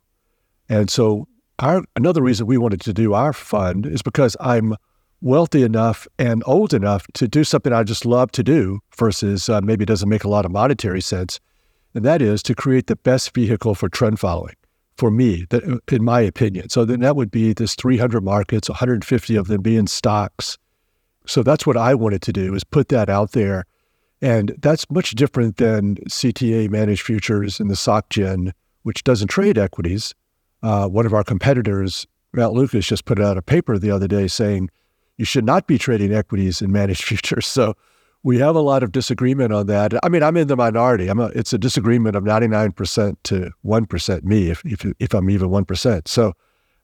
And 0.69 0.89
so 0.89 1.27
our 1.59 1.83
another 1.95 2.21
reason 2.21 2.47
we 2.47 2.57
wanted 2.57 2.81
to 2.81 2.93
do 2.93 3.13
our 3.13 3.33
fund 3.33 3.86
is 3.86 4.01
because 4.01 4.36
I'm 4.39 4.75
wealthy 5.21 5.63
enough 5.63 6.07
and 6.19 6.43
old 6.45 6.74
enough 6.74 7.07
to 7.13 7.27
do 7.27 7.43
something 7.43 7.74
I 7.74 7.83
just 7.83 8.05
love 8.05 8.31
to 8.33 8.43
do 8.43 8.79
versus 8.95 9.50
uh, 9.50 9.62
maybe 9.62 9.83
it 9.83 9.88
doesn't 9.88 10.09
make 10.09 10.24
a 10.24 10.29
lot 10.29 10.45
of 10.45 10.51
monetary 10.51 11.01
sense. 11.01 11.39
And 11.94 12.06
that 12.06 12.22
is 12.22 12.44
to 12.44 12.56
create 12.56 12.88
the 12.88 12.96
best 12.96 13.34
vehicle 13.34 13.75
for 13.75 13.89
trend 13.89 14.20
following 14.20 14.56
for 14.98 15.12
me, 15.12 15.46
that, 15.50 15.63
in 15.91 16.03
my 16.03 16.22
opinion. 16.22 16.70
So 16.70 16.84
then 16.84 17.01
that 17.01 17.15
would 17.15 17.32
be 17.32 17.53
this 17.53 17.75
300 17.75 18.24
markets, 18.24 18.67
150 18.67 19.36
of 19.36 19.48
them 19.48 19.62
being 19.62 19.88
stocks. 19.88 20.58
So 21.25 21.44
that's 21.44 21.67
what 21.67 21.77
I 21.77 21.94
wanted 21.94 22.22
to 22.24 22.34
do 22.34 22.56
is 22.56 22.63
put 22.63 22.89
that 22.89 23.10
out 23.10 23.32
there. 23.32 23.65
And 24.22 24.56
that's 24.60 24.89
much 24.89 25.12
different 25.12 25.58
than 25.58 25.98
CTA 26.08 26.70
managed 26.70 27.03
futures 27.03 27.60
and 27.60 27.70
the 27.70 27.75
SocGen, 27.75 28.51
which 28.84 29.03
doesn't 29.03 29.27
trade 29.27 29.58
equities. 29.58 30.15
Uh, 30.63 30.88
one 30.88 31.06
of 31.06 31.13
our 31.13 31.24
competitors, 31.24 32.08
Mount 32.34 32.53
Lucas, 32.53 32.88
just 32.88 33.06
put 33.06 33.20
out 33.20 33.38
a 33.38 33.44
paper 33.44 33.77
the 33.77 33.91
other 33.91 34.08
day 34.08 34.27
saying 34.27 34.70
you 35.17 35.25
should 35.25 35.46
not 35.46 35.67
be 35.67 35.77
trading 35.77 36.13
equities 36.13 36.62
in 36.62 36.72
managed 36.72 37.03
futures. 37.06 37.46
So 37.46 37.75
we 38.27 38.39
have 38.39 38.57
a 38.57 38.60
lot 38.60 38.84
of 38.84 38.91
disagreement 38.91 39.53
on 39.53 39.67
that. 39.67 39.93
I 40.03 40.10
mean, 40.10 40.22
I'm 40.22 40.36
in 40.36 40.50
the 40.50 40.57
minority. 40.57 41.07
I'm 41.07 41.17
a, 41.17 41.27
it's 41.27 41.53
a 41.53 41.57
disagreement 41.57 42.17
of 42.17 42.25
99% 42.25 43.15
to 43.24 43.51
1% 43.63 44.24
me, 44.25 44.50
if, 44.50 44.65
if, 44.65 44.86
if 45.00 45.13
I'm 45.13 45.29
even 45.29 45.48
1%. 45.48 46.07
So, 46.10 46.34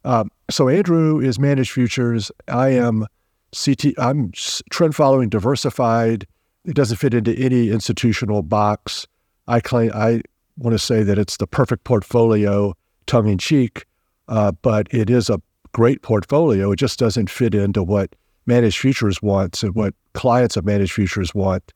um, 0.05 0.31
so 0.49 0.69
Andrew 0.69 1.19
is 1.19 1.39
managed 1.39 1.73
futures. 1.73 2.31
I 2.47 2.69
am 2.69 3.07
CT, 3.53 3.87
I'm 3.97 4.31
trend 4.71 4.95
following 4.95 5.27
diversified. 5.27 6.25
It 6.63 6.75
doesn't 6.75 6.95
fit 6.95 7.13
into 7.13 7.33
any 7.33 7.71
institutional 7.71 8.41
box. 8.41 9.05
I 9.45 9.59
claim, 9.59 9.91
I 9.93 10.21
want 10.55 10.75
to 10.75 10.79
say 10.79 11.03
that 11.03 11.19
it's 11.19 11.35
the 11.35 11.47
perfect 11.47 11.83
portfolio, 11.83 12.73
tongue 13.05 13.27
in 13.27 13.37
cheek, 13.37 13.85
uh, 14.29 14.53
but 14.61 14.87
it 14.91 15.09
is 15.09 15.29
a 15.29 15.41
great 15.73 16.03
portfolio. 16.03 16.71
It 16.71 16.77
just 16.77 16.99
doesn't 16.99 17.29
fit 17.29 17.53
into 17.53 17.83
what 17.83 18.15
managed 18.45 18.79
futures 18.79 19.21
wants 19.21 19.63
and 19.63 19.75
what 19.75 19.93
clients 20.13 20.57
of 20.57 20.65
managed 20.65 20.93
futures 20.93 21.33
want. 21.33 21.73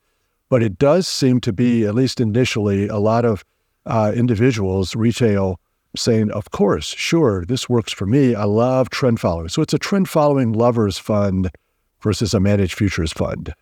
But 0.50 0.64
it 0.64 0.78
does 0.78 1.08
seem 1.08 1.42
to 1.42 1.54
be, 1.54 1.86
at 1.86 1.96
least 1.96 2.20
initially, 2.22 2.88
a 2.88 2.98
lot 2.98 3.26
of 3.26 3.44
uh, 3.86 4.14
individuals, 4.16 4.96
retail, 4.96 5.60
saying, 5.96 6.32
of 6.32 6.52
course, 6.52 6.88
sure, 6.96 7.46
this 7.46 7.68
works 7.68 7.92
for 7.92 8.06
me. 8.06 8.36
I 8.36 8.44
love 8.44 8.90
trend 8.90 9.20
following. 9.20 9.50
So 9.50 9.62
it's 9.62 9.74
a 9.74 9.80
trend 9.80 10.10
following 10.10 10.54
lovers 10.54 10.98
fund 10.98 11.50
versus 12.02 12.34
a 12.34 12.40
managed 12.40 12.76
futures 12.76 13.12
fund. 13.12 13.54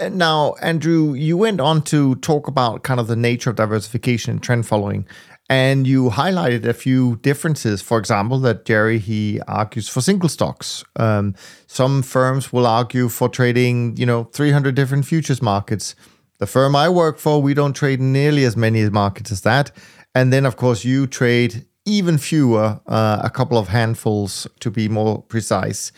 Now, 0.00 0.54
Andrew, 0.62 1.12
you 1.14 1.36
went 1.36 1.60
on 1.60 1.82
to 1.82 2.14
talk 2.16 2.46
about 2.46 2.84
kind 2.84 3.00
of 3.00 3.08
the 3.08 3.16
nature 3.16 3.50
of 3.50 3.56
diversification 3.56 4.32
and 4.32 4.42
trend 4.42 4.66
following. 4.66 5.06
And 5.50 5.86
you 5.86 6.10
highlighted 6.10 6.66
a 6.66 6.74
few 6.74 7.16
differences. 7.16 7.80
For 7.80 7.98
example, 7.98 8.38
that 8.40 8.66
Jerry 8.66 8.98
he 8.98 9.40
argues 9.48 9.88
for 9.88 10.02
single 10.02 10.28
stocks. 10.28 10.84
Um, 10.96 11.34
some 11.66 12.02
firms 12.02 12.52
will 12.52 12.66
argue 12.66 13.08
for 13.08 13.30
trading, 13.30 13.96
you 13.96 14.04
know, 14.04 14.24
300 14.24 14.74
different 14.74 15.06
futures 15.06 15.40
markets. 15.40 15.94
The 16.38 16.46
firm 16.46 16.76
I 16.76 16.88
work 16.88 17.18
for, 17.18 17.40
we 17.40 17.54
don't 17.54 17.72
trade 17.72 18.00
nearly 18.00 18.44
as 18.44 18.56
many 18.56 18.88
markets 18.90 19.32
as 19.32 19.40
that. 19.40 19.70
And 20.14 20.32
then, 20.32 20.44
of 20.44 20.56
course, 20.56 20.84
you 20.84 21.06
trade 21.06 21.64
even 21.84 22.18
fewer, 22.18 22.80
uh, 22.86 23.20
a 23.24 23.30
couple 23.30 23.56
of 23.56 23.68
handfuls 23.68 24.46
to 24.60 24.70
be 24.70 24.88
more 24.88 25.22
precise. 25.22 25.92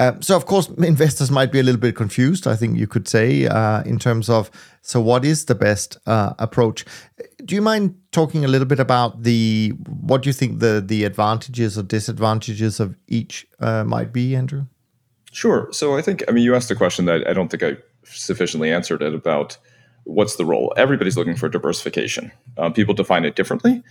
Uh, 0.00 0.18
so, 0.20 0.34
of 0.34 0.46
course, 0.46 0.68
investors 0.78 1.30
might 1.30 1.52
be 1.52 1.60
a 1.60 1.62
little 1.62 1.80
bit 1.80 1.94
confused, 1.94 2.46
I 2.46 2.56
think 2.56 2.78
you 2.78 2.86
could 2.86 3.06
say, 3.06 3.46
uh, 3.46 3.82
in 3.82 3.98
terms 3.98 4.30
of 4.30 4.50
so 4.80 4.98
what 4.98 5.26
is 5.26 5.44
the 5.44 5.54
best 5.54 5.98
uh, 6.06 6.32
approach? 6.38 6.86
Do 7.44 7.54
you 7.54 7.60
mind 7.60 7.94
talking 8.10 8.42
a 8.42 8.48
little 8.48 8.66
bit 8.66 8.80
about 8.80 9.22
the 9.22 9.74
what 9.86 10.22
do 10.22 10.30
you 10.30 10.32
think 10.32 10.60
the 10.60 10.82
the 10.84 11.04
advantages 11.04 11.78
or 11.78 11.82
disadvantages 11.82 12.80
of 12.80 12.96
each 13.08 13.46
uh, 13.60 13.84
might 13.84 14.10
be, 14.10 14.34
Andrew? 14.34 14.64
Sure. 15.32 15.68
So, 15.70 15.98
I 15.98 16.02
think 16.02 16.24
I 16.28 16.32
mean 16.32 16.44
you 16.44 16.54
asked 16.54 16.70
a 16.70 16.76
question 16.76 17.04
that 17.04 17.28
I 17.28 17.34
don't 17.34 17.50
think 17.50 17.62
I 17.62 17.76
sufficiently 18.04 18.72
answered 18.72 19.02
it 19.02 19.14
about 19.14 19.58
what's 20.04 20.36
the 20.36 20.46
role. 20.46 20.72
Everybody's 20.78 21.18
looking 21.18 21.36
for 21.36 21.50
diversification. 21.50 22.32
Uh, 22.56 22.70
people 22.70 22.94
define 22.94 23.26
it 23.26 23.36
differently. 23.36 23.82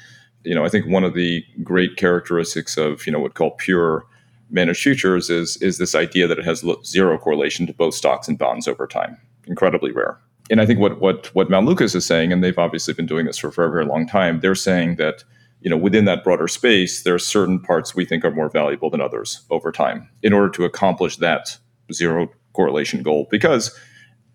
You 0.43 0.55
know, 0.55 0.65
I 0.65 0.69
think 0.69 0.87
one 0.87 1.03
of 1.03 1.13
the 1.13 1.43
great 1.63 1.97
characteristics 1.97 2.77
of 2.77 3.05
you 3.05 3.13
know 3.13 3.19
what 3.19 3.35
called 3.35 3.59
pure 3.59 4.05
managed 4.49 4.81
futures 4.81 5.29
is 5.29 5.57
is 5.57 5.77
this 5.77 5.95
idea 5.95 6.27
that 6.27 6.39
it 6.39 6.45
has 6.45 6.63
zero 6.83 7.17
correlation 7.17 7.67
to 7.67 7.73
both 7.73 7.93
stocks 7.93 8.27
and 8.27 8.37
bonds 8.37 8.67
over 8.67 8.87
time. 8.87 9.17
Incredibly 9.45 9.91
rare. 9.91 10.19
And 10.49 10.61
I 10.61 10.65
think 10.65 10.79
what 10.79 10.99
what 10.99 11.27
what 11.35 11.49
Mount 11.49 11.65
Lucas 11.65 11.95
is 11.95 12.05
saying, 12.05 12.31
and 12.31 12.43
they've 12.43 12.57
obviously 12.57 12.93
been 12.93 13.05
doing 13.05 13.25
this 13.25 13.37
for 13.37 13.47
a 13.47 13.51
very 13.51 13.71
very 13.71 13.85
long 13.85 14.07
time. 14.07 14.39
They're 14.39 14.55
saying 14.55 14.95
that 14.95 15.23
you 15.61 15.69
know 15.69 15.77
within 15.77 16.05
that 16.05 16.23
broader 16.23 16.47
space, 16.47 17.03
there 17.03 17.13
are 17.13 17.19
certain 17.19 17.59
parts 17.59 17.95
we 17.95 18.05
think 18.05 18.25
are 18.25 18.31
more 18.31 18.49
valuable 18.49 18.89
than 18.89 19.01
others 19.01 19.45
over 19.49 19.71
time 19.71 20.09
in 20.23 20.33
order 20.33 20.49
to 20.49 20.65
accomplish 20.65 21.17
that 21.17 21.57
zero 21.93 22.29
correlation 22.53 23.03
goal. 23.03 23.27
Because 23.29 23.77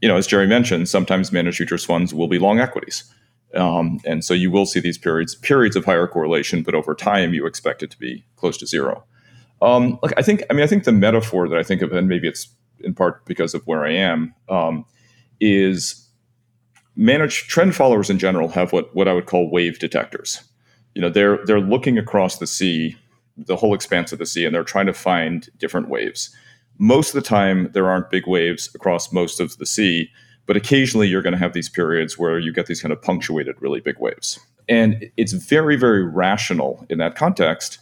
you 0.01 0.09
know, 0.09 0.17
as 0.17 0.27
Jerry 0.27 0.47
mentioned, 0.47 0.89
sometimes 0.89 1.33
managed 1.33 1.57
futures 1.57 1.85
funds 1.85 2.13
will 2.13 2.29
be 2.29 2.39
long 2.39 2.61
equities. 2.61 3.05
Um, 3.55 4.01
and 4.05 4.25
so 4.25 4.35
you 4.35 4.51
will 4.51 4.67
see 4.67 4.81
these 4.81 4.99
periods 4.99 5.35
periods 5.35 5.77
of 5.77 5.85
higher 5.85 6.07
correlation, 6.07 6.63
but 6.63 6.75
over 6.75 6.95
time 6.95 7.35
you 7.35 7.47
expect 7.47 7.83
it 7.83 7.91
to 7.91 7.99
be 7.99 8.25
close 8.37 8.57
to 8.59 8.67
zero. 8.67 9.05
Um, 9.65 9.99
like 10.03 10.13
I 10.17 10.23
think, 10.23 10.45
I 10.51 10.53
mean, 10.53 10.63
I 10.63 10.67
think 10.67 10.85
the 10.85 10.93
metaphor 10.93 11.49
that 11.49 11.59
I 11.59 11.63
think 11.63 11.81
of, 11.83 11.93
and 11.93 12.07
maybe 12.07 12.29
it's 12.29 12.49
in 12.81 12.95
part 12.95 13.25
because 13.25 13.55
of 13.55 13.67
where 13.67 13.85
I 13.85 13.93
am, 13.93 14.35
um, 14.49 14.85
is 15.41 16.09
trend 16.97 17.75
followers 17.75 18.11
in 18.11 18.19
general 18.19 18.49
have 18.49 18.73
what 18.73 18.95
what 18.95 19.09
I 19.09 19.13
would 19.15 19.27
call 19.27 19.51
wave 19.51 19.79
detectors. 19.79 20.43
You 20.95 21.03
know, 21.03 21.09
they're 21.09 21.45
they're 21.47 21.61
looking 21.61 21.99
across 21.99 22.39
the 22.39 22.47
sea, 22.47 22.97
the 23.39 23.57
whole 23.57 23.75
expanse 23.75 24.13
of 24.13 24.19
the 24.19 24.27
sea, 24.27 24.45
and 24.45 24.55
they're 24.55 24.65
trying 24.65 24.87
to 24.87 24.93
find 24.93 25.49
different 25.59 25.89
waves. 25.89 26.35
Most 26.79 27.15
of 27.15 27.23
the 27.23 27.29
time, 27.29 27.71
there 27.73 27.89
aren't 27.89 28.11
big 28.11 28.27
waves 28.27 28.71
across 28.75 29.13
most 29.13 29.41
of 29.41 29.57
the 29.59 29.67
sea, 29.67 30.11
but 30.47 30.57
occasionally 30.57 31.09
you're 31.09 31.23
going 31.23 31.33
to 31.33 31.39
have 31.39 31.53
these 31.53 31.69
periods 31.71 32.19
where 32.19 32.39
you 32.39 32.53
get 32.53 32.67
these 32.67 32.83
kind 32.83 32.93
of 32.93 33.01
punctuated, 33.01 33.55
really 33.61 33.81
big 33.81 33.99
waves. 33.99 34.39
And 34.69 35.11
it's 35.17 35.33
very, 35.33 35.77
very 35.77 36.05
rational 36.05 36.85
in 36.89 36.99
that 36.99 37.15
context 37.15 37.79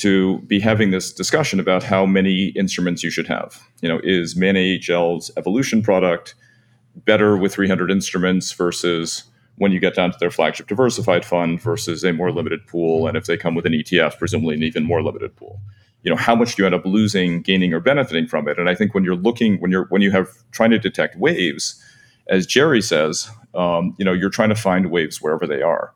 to 0.00 0.38
be 0.40 0.60
having 0.60 0.90
this 0.90 1.12
discussion 1.12 1.60
about 1.60 1.82
how 1.82 2.06
many 2.06 2.46
instruments 2.56 3.02
you 3.02 3.10
should 3.10 3.26
have. 3.26 3.62
You 3.80 3.88
know, 3.88 4.00
is 4.02 4.36
Man 4.36 4.56
AHL's 4.56 5.30
evolution 5.36 5.82
product 5.82 6.34
better 6.94 7.36
with 7.36 7.54
300 7.54 7.90
instruments 7.90 8.52
versus 8.52 9.24
when 9.56 9.72
you 9.72 9.80
get 9.80 9.94
down 9.94 10.10
to 10.10 10.16
their 10.18 10.30
flagship 10.30 10.66
diversified 10.66 11.24
fund 11.24 11.60
versus 11.60 12.02
a 12.02 12.12
more 12.12 12.32
limited 12.32 12.66
pool, 12.66 13.06
and 13.06 13.16
if 13.16 13.26
they 13.26 13.36
come 13.36 13.54
with 13.54 13.66
an 13.66 13.72
ETF, 13.72 14.18
presumably 14.18 14.54
an 14.54 14.62
even 14.62 14.84
more 14.84 15.02
limited 15.02 15.36
pool. 15.36 15.60
You 16.02 16.10
know, 16.10 16.16
how 16.16 16.34
much 16.34 16.56
do 16.56 16.62
you 16.62 16.66
end 16.66 16.74
up 16.74 16.86
losing, 16.86 17.42
gaining, 17.42 17.74
or 17.74 17.80
benefiting 17.80 18.26
from 18.26 18.48
it? 18.48 18.58
And 18.58 18.70
I 18.70 18.74
think 18.74 18.94
when 18.94 19.04
you're 19.04 19.16
looking, 19.16 19.60
when 19.60 19.70
you're 19.70 19.84
when 19.90 20.00
you 20.00 20.10
have 20.12 20.28
trying 20.50 20.70
to 20.70 20.78
detect 20.78 21.16
waves, 21.16 21.82
as 22.28 22.46
Jerry 22.46 22.80
says, 22.80 23.28
um, 23.54 23.94
you 23.98 24.04
know, 24.04 24.14
you're 24.14 24.30
trying 24.30 24.48
to 24.48 24.54
find 24.54 24.90
waves 24.90 25.20
wherever 25.20 25.46
they 25.46 25.60
are. 25.60 25.92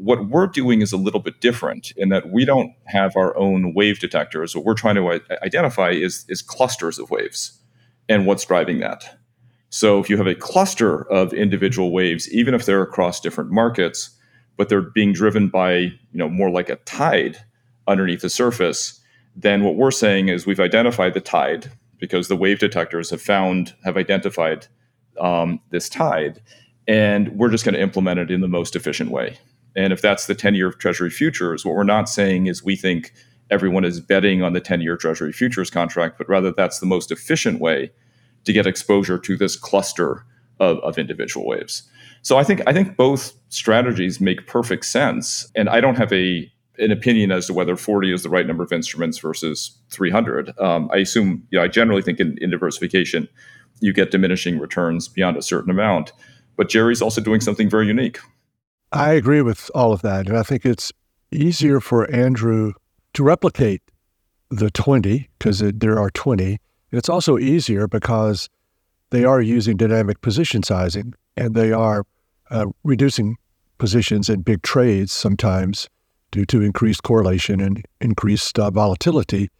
What 0.00 0.28
we're 0.28 0.46
doing 0.46 0.80
is 0.80 0.92
a 0.92 0.96
little 0.96 1.20
bit 1.20 1.40
different 1.40 1.92
in 1.96 2.08
that 2.10 2.30
we 2.30 2.44
don't 2.44 2.72
have 2.86 3.16
our 3.16 3.36
own 3.36 3.74
wave 3.74 3.98
detectors. 3.98 4.54
What 4.54 4.64
we're 4.64 4.74
trying 4.74 4.94
to 4.94 5.20
identify 5.42 5.90
is, 5.90 6.24
is 6.28 6.40
clusters 6.40 7.00
of 7.00 7.10
waves 7.10 7.60
and 8.08 8.24
what's 8.24 8.44
driving 8.44 8.78
that. 8.78 9.18
So 9.70 9.98
if 9.98 10.08
you 10.08 10.16
have 10.16 10.26
a 10.26 10.34
cluster 10.34 11.02
of 11.10 11.32
individual 11.32 11.90
waves, 11.90 12.32
even 12.32 12.54
if 12.54 12.64
they're 12.64 12.82
across 12.82 13.20
different 13.20 13.50
markets, 13.50 14.10
but 14.56 14.68
they're 14.68 14.80
being 14.80 15.12
driven 15.12 15.48
by, 15.48 15.76
you 15.76 15.98
know, 16.12 16.28
more 16.28 16.50
like 16.50 16.68
a 16.68 16.76
tide 16.76 17.38
underneath 17.86 18.22
the 18.22 18.30
surface, 18.30 19.00
then 19.36 19.64
what 19.64 19.76
we're 19.76 19.90
saying 19.90 20.28
is 20.28 20.46
we've 20.46 20.60
identified 20.60 21.14
the 21.14 21.20
tide 21.20 21.70
because 21.98 22.28
the 22.28 22.36
wave 22.36 22.60
detectors 22.60 23.10
have 23.10 23.20
found, 23.20 23.74
have 23.84 23.96
identified 23.96 24.66
um, 25.20 25.60
this 25.70 25.88
tide, 25.88 26.40
and 26.86 27.28
we're 27.36 27.50
just 27.50 27.64
going 27.64 27.74
to 27.74 27.80
implement 27.80 28.20
it 28.20 28.30
in 28.30 28.40
the 28.40 28.48
most 28.48 28.74
efficient 28.74 29.10
way. 29.10 29.36
And 29.78 29.92
if 29.92 30.02
that's 30.02 30.26
the 30.26 30.34
10 30.34 30.56
year 30.56 30.72
Treasury 30.72 31.08
futures, 31.08 31.64
what 31.64 31.76
we're 31.76 31.84
not 31.84 32.08
saying 32.08 32.48
is 32.48 32.64
we 32.64 32.74
think 32.74 33.12
everyone 33.48 33.84
is 33.84 34.00
betting 34.00 34.42
on 34.42 34.52
the 34.52 34.60
10 34.60 34.80
year 34.80 34.96
Treasury 34.96 35.32
futures 35.32 35.70
contract, 35.70 36.18
but 36.18 36.28
rather 36.28 36.50
that's 36.50 36.80
the 36.80 36.86
most 36.86 37.12
efficient 37.12 37.60
way 37.60 37.92
to 38.42 38.52
get 38.52 38.66
exposure 38.66 39.18
to 39.18 39.36
this 39.36 39.54
cluster 39.54 40.26
of, 40.58 40.78
of 40.78 40.98
individual 40.98 41.46
waves. 41.46 41.84
So 42.22 42.38
I 42.38 42.42
think 42.42 42.60
I 42.66 42.72
think 42.72 42.96
both 42.96 43.34
strategies 43.50 44.20
make 44.20 44.48
perfect 44.48 44.84
sense, 44.84 45.48
and 45.54 45.68
I 45.68 45.80
don't 45.80 45.94
have 45.94 46.12
a 46.12 46.50
an 46.80 46.90
opinion 46.90 47.30
as 47.30 47.46
to 47.46 47.54
whether 47.54 47.76
40 47.76 48.12
is 48.12 48.24
the 48.24 48.28
right 48.28 48.46
number 48.46 48.64
of 48.64 48.72
instruments 48.72 49.18
versus 49.18 49.78
300. 49.90 50.58
Um, 50.58 50.90
I 50.92 50.98
assume, 50.98 51.46
you 51.50 51.58
know, 51.58 51.64
I 51.64 51.68
generally 51.68 52.02
think 52.02 52.18
in, 52.18 52.36
in 52.40 52.50
diversification, 52.50 53.28
you 53.80 53.92
get 53.92 54.10
diminishing 54.10 54.58
returns 54.58 55.06
beyond 55.08 55.36
a 55.36 55.42
certain 55.42 55.70
amount. 55.70 56.12
But 56.56 56.68
Jerry's 56.68 57.02
also 57.02 57.20
doing 57.20 57.40
something 57.40 57.70
very 57.70 57.86
unique. 57.86 58.18
I 58.92 59.12
agree 59.12 59.42
with 59.42 59.70
all 59.74 59.92
of 59.92 60.02
that. 60.02 60.28
And 60.28 60.36
I 60.36 60.42
think 60.42 60.64
it's 60.64 60.92
easier 61.30 61.80
for 61.80 62.10
Andrew 62.10 62.72
to 63.14 63.22
replicate 63.22 63.82
the 64.50 64.70
20 64.70 65.28
because 65.38 65.58
there 65.58 65.98
are 65.98 66.10
20. 66.10 66.44
And 66.44 66.58
it's 66.98 67.08
also 67.08 67.38
easier 67.38 67.86
because 67.86 68.48
they 69.10 69.24
are 69.24 69.40
using 69.40 69.76
dynamic 69.76 70.20
position 70.20 70.62
sizing 70.62 71.14
and 71.36 71.54
they 71.54 71.72
are 71.72 72.04
uh, 72.50 72.66
reducing 72.82 73.36
positions 73.76 74.28
in 74.28 74.40
big 74.40 74.62
trades 74.62 75.12
sometimes 75.12 75.88
due 76.30 76.44
to 76.46 76.62
increased 76.62 77.02
correlation 77.02 77.60
and 77.60 77.84
increased 78.00 78.58
uh, 78.58 78.70
volatility. 78.70 79.50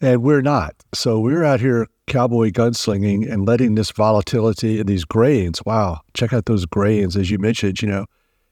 And 0.00 0.22
we're 0.22 0.42
not. 0.42 0.74
So 0.92 1.20
we're 1.20 1.44
out 1.44 1.60
here 1.60 1.86
cowboy 2.06 2.50
gunslinging 2.50 3.30
and 3.30 3.46
letting 3.46 3.74
this 3.74 3.90
volatility 3.90 4.78
and 4.78 4.88
these 4.88 5.04
grains, 5.04 5.64
wow, 5.64 6.00
check 6.12 6.32
out 6.32 6.46
those 6.46 6.66
grains, 6.66 7.16
as 7.16 7.30
you 7.30 7.38
mentioned, 7.38 7.80
you 7.80 7.88
know, 7.88 8.06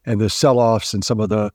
and 0.04 0.20
the 0.20 0.30
sell 0.30 0.58
offs 0.58 0.94
and 0.94 1.04
some 1.04 1.20
of 1.20 1.28
the 1.28 1.52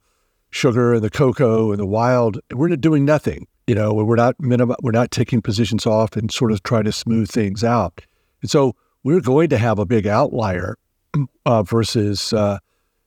sugar 0.49 0.93
and 0.93 1.03
the 1.03 1.09
cocoa 1.09 1.71
and 1.71 1.79
the 1.79 1.85
wild. 1.85 2.39
We're 2.51 2.75
doing 2.75 3.05
nothing. 3.05 3.47
You 3.67 3.75
know, 3.75 3.93
we're 3.93 4.15
not 4.15 4.39
minim- 4.39 4.75
we're 4.81 4.91
not 4.91 5.11
taking 5.11 5.41
positions 5.41 5.85
off 5.85 6.15
and 6.15 6.31
sort 6.31 6.51
of 6.51 6.63
trying 6.63 6.85
to 6.85 6.91
smooth 6.91 7.29
things 7.29 7.63
out. 7.63 8.01
And 8.41 8.49
so 8.49 8.75
we're 9.03 9.21
going 9.21 9.49
to 9.49 9.57
have 9.57 9.79
a 9.79 9.85
big 9.85 10.07
outlier 10.07 10.77
uh, 11.45 11.63
versus 11.63 12.31
uh, 12.31 12.59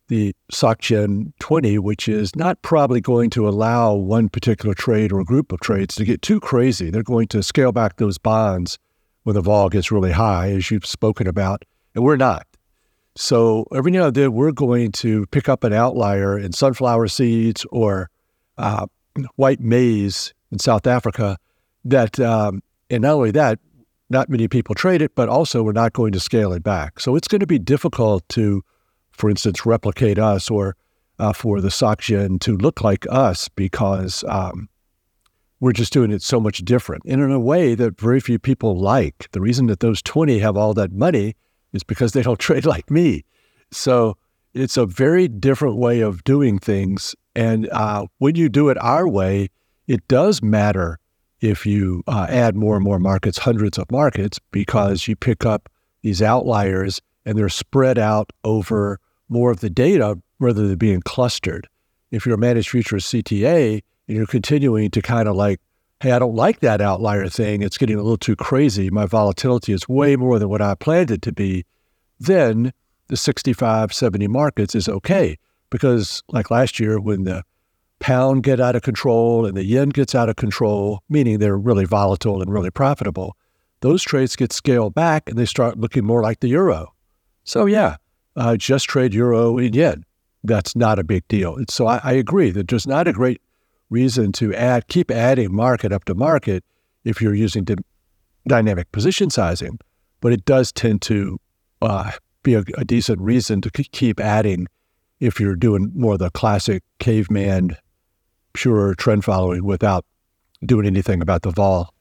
the 0.09 0.35
SocGen 0.53 1.33
20, 1.39 1.79
which 1.79 2.09
is 2.09 2.35
not 2.37 2.61
probably 2.63 3.01
going 3.01 3.31
to 3.31 3.49
allow 3.49 3.95
one 3.95 4.29
particular 4.29 4.75
trade 4.75 5.13
or 5.13 5.25
group 5.25 5.53
of 5.53 5.61
trades 5.61 5.95
to 5.95 6.05
get 6.05 6.21
too 6.21 6.41
crazy. 6.41 6.91
They're 6.91 7.03
going 7.03 7.29
to 7.29 7.43
scale 7.43 7.73
back 7.73 7.97
those 7.97 8.19
bonds 8.19 8.79
when 9.23 9.35
the 9.35 9.41
vol 9.41 9.69
gets 9.69 9.93
really 9.93 10.13
high, 10.13 10.51
as 10.51 10.71
you've 10.71 10.87
spoken 10.87 11.27
about, 11.27 11.65
and 11.95 12.05
we're 12.05 12.17
not. 12.17 12.47
So 13.17 13.67
every 13.75 13.91
now 13.91 14.07
and 14.07 14.15
then, 14.15 14.33
we're 14.33 14.53
going 14.53 14.93
to 14.93 15.27
pick 15.27 15.49
up 15.49 15.65
an 15.65 15.73
outlier 15.73 16.39
in 16.39 16.53
sunflower 16.53 17.09
seeds 17.09 17.67
or 17.71 18.09
uh, 18.57 18.87
white 19.37 19.61
maize 19.61 20.33
in 20.53 20.59
South 20.59 20.87
Africa. 20.87 21.37
That 21.85 22.21
um, 22.21 22.63
and 22.89 23.03
not 23.03 23.15
only 23.15 23.31
that, 23.33 23.59
not 24.11 24.29
many 24.29 24.49
people 24.49 24.75
trade 24.75 25.03
it, 25.03 25.15
but 25.15 25.29
also 25.29 25.63
we're 25.63 25.73
not 25.73 25.93
going 25.93 26.13
to 26.13 26.21
scale 26.21 26.53
it 26.53 26.63
back. 26.63 27.01
So 27.01 27.17
it's 27.17 27.29
going 27.29 27.41
to 27.41 27.47
be 27.47 27.59
difficult 27.59 28.29
to 28.31 28.63
for 29.21 29.31
instance, 29.31 29.67
replicate 29.67 30.19
us 30.19 30.51
or 30.51 30.77
uh, 31.19 31.33
for 31.33 31.61
the 31.61 31.69
SocGen 31.69 32.41
to 32.41 32.57
look 32.57 32.81
like 32.83 33.07
us 33.11 33.49
because 33.49 34.25
um, 34.27 34.69
we're 35.61 35.73
just 35.73 35.93
doing 35.93 36.11
it 36.11 36.23
so 36.23 36.41
much 36.41 36.59
different 36.59 37.05
and 37.05 37.21
in 37.21 37.31
a 37.31 37.39
way 37.39 37.75
that 37.75 38.01
very 38.01 38.19
few 38.19 38.39
people 38.39 38.81
like. 38.81 39.29
The 39.33 39.41
reason 39.41 39.67
that 39.67 39.81
those 39.81 40.01
20 40.03 40.39
have 40.39 40.57
all 40.57 40.73
that 40.75 40.93
money 40.93 41.37
is 41.73 41.83
because 41.83 42.13
they 42.13 42.23
don't 42.23 42.39
trade 42.49 42.67
like 42.67 42.91
me. 42.91 43.25
So 43.71 44.17
it's 44.55 44.77
a 44.77 44.87
very 44.87 45.29
different 45.29 45.77
way 45.77 46.01
of 46.01 46.25
doing 46.25 46.59
things. 46.59 47.15
And 47.35 47.69
uh, 47.71 48.07
when 48.19 48.35
you 48.35 48.49
do 48.49 48.69
it 48.69 48.79
our 48.79 49.09
way, 49.09 49.49
it 49.87 50.07
does 50.09 50.43
matter 50.43 50.99
if 51.41 51.65
you 51.65 52.03
uh, 52.07 52.27
add 52.29 52.55
more 52.55 52.77
and 52.77 52.85
more 52.85 52.99
markets, 52.99 53.39
hundreds 53.39 53.79
of 53.79 53.91
markets, 53.91 54.39
because 54.51 55.09
you 55.09 55.17
pick 55.17 55.47
up 55.47 55.69
these 56.03 56.21
outliers 56.21 57.01
and 57.25 57.39
they're 57.39 57.49
spread 57.49 57.99
out 57.99 58.33
over 58.45 58.99
more 59.29 59.51
of 59.51 59.61
the 59.61 59.71
data 59.71 60.19
rather 60.39 60.67
than 60.67 60.77
being 60.77 61.01
clustered. 61.01 61.69
If 62.11 62.27
you're 62.27 62.35
a 62.35 62.39
managed 62.39 62.71
futures 62.71 63.07
CTA 63.07 63.83
and 64.09 64.17
you're 64.17 64.27
continuing 64.27 64.91
to 64.91 65.01
kind 65.01 65.29
of 65.29 65.37
like, 65.37 65.61
hey, 66.01 66.13
I 66.13 66.19
don't 66.19 66.35
like 66.35 66.61
that 66.61 66.81
outlier 66.81 67.29
thing, 67.29 67.63
it's 67.63 67.79
getting 67.79 67.97
a 67.97 68.03
little 68.03 68.17
too 68.17 68.37
crazy, 68.37 68.91
my 68.91 69.07
volatility 69.07 69.73
is 69.73 69.89
way 69.89 70.17
more 70.17 70.39
than 70.39 70.49
what 70.49 70.63
I 70.63 70.75
planned 70.75 71.11
it 71.11 71.23
to 71.23 71.33
be, 71.33 71.65
then 72.19 72.73
the 73.09 73.17
65, 73.17 73.93
70 73.93 74.29
markets 74.29 74.75
is 74.75 74.89
okay. 74.89 75.37
Because 75.69 76.23
like 76.29 76.51
last 76.51 76.81
year 76.81 76.99
when 76.99 77.25
the 77.25 77.43
pound 77.99 78.43
get 78.43 78.61
out 78.61 78.77
of 78.77 78.83
control 78.83 79.45
and 79.45 79.57
the 79.57 79.65
yen 79.65 79.91
gets 79.91 80.15
out 80.15 80.29
of 80.29 80.37
control, 80.37 81.03
meaning 81.09 81.39
they're 81.39 81.59
really 81.59 81.85
volatile 81.85 82.41
and 82.41 82.53
really 82.53 82.71
profitable, 82.71 83.37
those 83.81 84.03
trades 84.03 84.37
get 84.37 84.53
scaled 84.53 84.95
back 84.95 85.29
and 85.29 85.39
they 85.39 85.45
start 85.45 85.79
looking 85.79 86.05
more 86.05 86.23
like 86.23 86.41
the 86.41 86.49
euro. 86.49 86.93
So 87.45 87.67
yeah, 87.67 87.97
uh, 88.37 88.57
just 88.57 88.89
trade 88.89 89.15
euro 89.15 89.59
and 89.59 89.75
yen. 89.75 90.05
That's 90.43 90.75
not 90.75 90.99
a 90.99 91.05
big 91.05 91.27
deal. 91.29 91.59
So 91.69 91.87
I, 91.87 92.01
I 92.03 92.13
agree 92.13 92.51
that 92.51 92.69
there's 92.69 92.87
not 92.87 93.07
a 93.07 93.13
great 93.13 93.41
reason 93.91 94.33
to 94.33 94.55
add, 94.55 94.89
keep 94.89 95.11
adding 95.11 95.55
market 95.55 95.93
up 95.93 96.05
to 96.07 96.15
market 96.15 96.65
if 97.05 97.21
you're 97.21 97.35
using 97.35 97.67
dynamic 98.47 98.91
position 98.93 99.31
sizing, 99.31 99.79
but 100.21 100.33
it 100.33 100.45
does 100.45 100.73
tend 100.73 101.03
to 101.03 101.39
uh, 101.83 102.13
be 102.43 102.55
a, 102.55 102.65
a, 102.79 102.85
decent 102.85 103.21
reason 103.21 103.61
to 103.61 103.71
keep 103.71 104.21
adding 104.21 104.67
if 105.19 105.41
you're 105.41 105.57
doing 105.57 105.93
more 105.95 106.17
the 106.17 106.31
classic 106.31 106.83
caveman, 106.99 107.77
pure 108.53 108.95
trend 108.95 109.25
following 109.25 109.65
without 109.65 110.05
doing 110.65 110.87
anything 110.87 111.21
about 111.21 111.43
the 111.43 111.51
vol. 111.51 111.93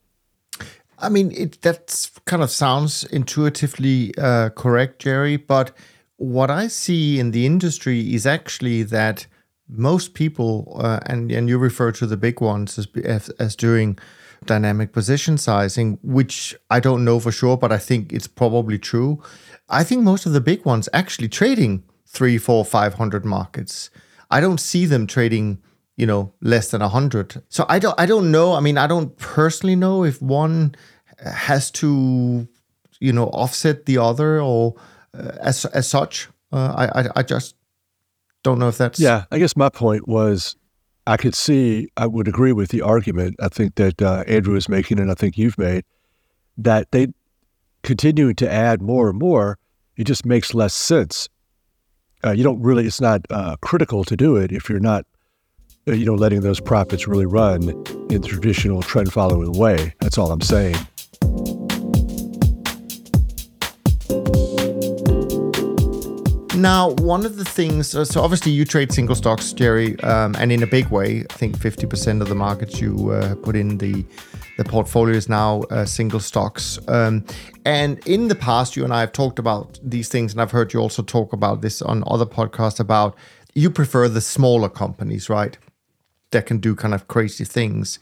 I 0.97 1.09
mean, 1.09 1.31
it 1.31 1.61
that 1.61 2.09
kind 2.25 2.43
of 2.43 2.51
sounds 2.51 3.05
intuitively 3.05 4.13
uh, 4.17 4.49
correct, 4.49 4.99
Jerry, 4.99 5.37
but 5.37 5.71
what 6.17 6.51
I 6.51 6.67
see 6.67 7.19
in 7.19 7.31
the 7.31 7.45
industry 7.45 8.13
is 8.13 8.25
actually 8.25 8.83
that 8.83 9.25
most 9.69 10.13
people, 10.13 10.79
uh, 10.79 10.99
and 11.05 11.31
and 11.31 11.47
you 11.47 11.57
refer 11.57 11.91
to 11.91 12.07
the 12.07 12.17
big 12.17 12.41
ones 12.41 12.77
as, 12.79 13.29
as, 13.39 13.55
doing 13.55 13.97
dynamic 14.45 14.91
position 14.91 15.37
sizing, 15.37 15.99
which 16.01 16.55
I 16.69 16.79
don't 16.79 17.05
know 17.05 17.19
for 17.19 17.31
sure, 17.31 17.57
but 17.57 17.71
I 17.71 17.77
think 17.77 18.11
it's 18.11 18.27
probably 18.27 18.79
true. 18.79 19.21
I 19.69 19.83
think 19.83 20.03
most 20.03 20.25
of 20.25 20.33
the 20.33 20.41
big 20.41 20.65
ones 20.65 20.89
actually 20.93 21.29
trading 21.29 21.83
three, 22.07 22.37
four, 22.37 22.65
five 22.65 22.95
hundred 22.95 23.25
markets. 23.25 23.89
I 24.31 24.41
don't 24.41 24.59
see 24.59 24.85
them 24.85 25.07
trading, 25.07 25.59
you 25.95 26.07
know, 26.07 26.33
less 26.41 26.71
than 26.71 26.81
a 26.81 26.89
hundred. 26.89 27.41
So 27.49 27.65
I 27.69 27.79
don't, 27.79 27.99
I 27.99 28.05
don't 28.05 28.31
know. 28.31 28.53
I 28.53 28.59
mean, 28.59 28.77
I 28.77 28.87
don't 28.87 29.15
personally 29.17 29.75
know 29.75 30.03
if 30.03 30.21
one 30.21 30.75
has 31.23 31.71
to, 31.71 32.47
you 32.99 33.13
know, 33.13 33.25
offset 33.27 33.85
the 33.85 33.97
other 33.97 34.41
or 34.41 34.75
uh, 35.13 35.31
as 35.41 35.65
as 35.65 35.87
such. 35.87 36.27
Uh, 36.51 36.73
I, 36.75 37.01
I 37.01 37.09
I 37.17 37.23
just 37.23 37.55
don't 38.43 38.59
know 38.59 38.67
if 38.67 38.77
that's 38.77 38.99
yeah. 38.99 39.25
I 39.31 39.39
guess 39.39 39.55
my 39.55 39.69
point 39.69 40.07
was 40.07 40.55
I 41.05 41.17
could 41.17 41.35
see 41.35 41.89
I 41.97 42.07
would 42.07 42.27
agree 42.27 42.53
with 42.53 42.69
the 42.69 42.81
argument 42.81 43.35
I 43.41 43.49
think 43.49 43.75
that 43.75 44.01
uh, 44.01 44.23
Andrew 44.27 44.55
is 44.55 44.69
making 44.69 44.99
and 44.99 45.11
I 45.11 45.13
think 45.13 45.37
you've 45.37 45.57
made 45.57 45.83
that 46.57 46.91
they 46.91 47.07
continuing 47.83 48.35
to 48.35 48.51
add 48.51 48.81
more 48.81 49.09
and 49.09 49.19
more. 49.19 49.57
It 49.95 50.05
just 50.05 50.25
makes 50.25 50.53
less 50.53 50.73
sense. 50.73 51.29
Uh, 52.23 52.31
you 52.31 52.43
don't 52.43 52.61
really. 52.61 52.85
It's 52.85 53.01
not 53.01 53.21
uh, 53.29 53.55
critical 53.61 54.03
to 54.03 54.15
do 54.15 54.35
it 54.35 54.51
if 54.51 54.69
you're 54.69 54.79
not 54.79 55.05
uh, 55.87 55.93
you 55.93 56.05
know 56.05 56.15
letting 56.15 56.41
those 56.41 56.59
profits 56.59 57.07
really 57.07 57.25
run 57.25 57.69
in 58.09 58.21
the 58.21 58.27
traditional 58.27 58.81
trend 58.81 59.11
following 59.11 59.53
way. 59.53 59.93
That's 59.99 60.17
all 60.17 60.31
I'm 60.31 60.41
saying. 60.41 60.75
Now, 66.59 66.89
one 66.89 67.25
of 67.25 67.37
the 67.37 67.45
things, 67.45 67.91
so 67.91 68.21
obviously 68.21 68.51
you 68.51 68.65
trade 68.65 68.91
single 68.91 69.15
stocks, 69.15 69.53
Jerry, 69.53 69.97
um, 70.01 70.35
and 70.37 70.51
in 70.51 70.61
a 70.61 70.67
big 70.67 70.89
way. 70.89 71.23
I 71.29 71.33
think 71.33 71.57
50% 71.57 72.21
of 72.21 72.27
the 72.27 72.35
markets 72.35 72.81
you 72.81 73.11
uh, 73.11 73.35
put 73.35 73.55
in 73.55 73.77
the 73.77 74.05
the 74.57 74.65
portfolio 74.65 75.15
is 75.15 75.29
now 75.29 75.61
uh, 75.71 75.85
single 75.85 76.19
stocks. 76.19 76.77
Um, 76.89 77.23
and 77.63 78.05
in 78.05 78.27
the 78.27 78.35
past, 78.35 78.75
you 78.75 78.83
and 78.83 78.93
I 78.93 78.99
have 78.99 79.13
talked 79.13 79.39
about 79.39 79.79
these 79.81 80.09
things, 80.09 80.33
and 80.33 80.41
I've 80.41 80.51
heard 80.51 80.73
you 80.73 80.81
also 80.81 81.01
talk 81.01 81.31
about 81.31 81.61
this 81.61 81.81
on 81.81 82.03
other 82.05 82.25
podcasts 82.25 82.81
about 82.81 83.15
you 83.53 83.69
prefer 83.69 84.09
the 84.09 84.19
smaller 84.19 84.67
companies, 84.67 85.29
right? 85.29 85.57
That 86.31 86.45
can 86.45 86.57
do 86.57 86.75
kind 86.75 86.93
of 86.93 87.07
crazy 87.07 87.45
things. 87.45 87.99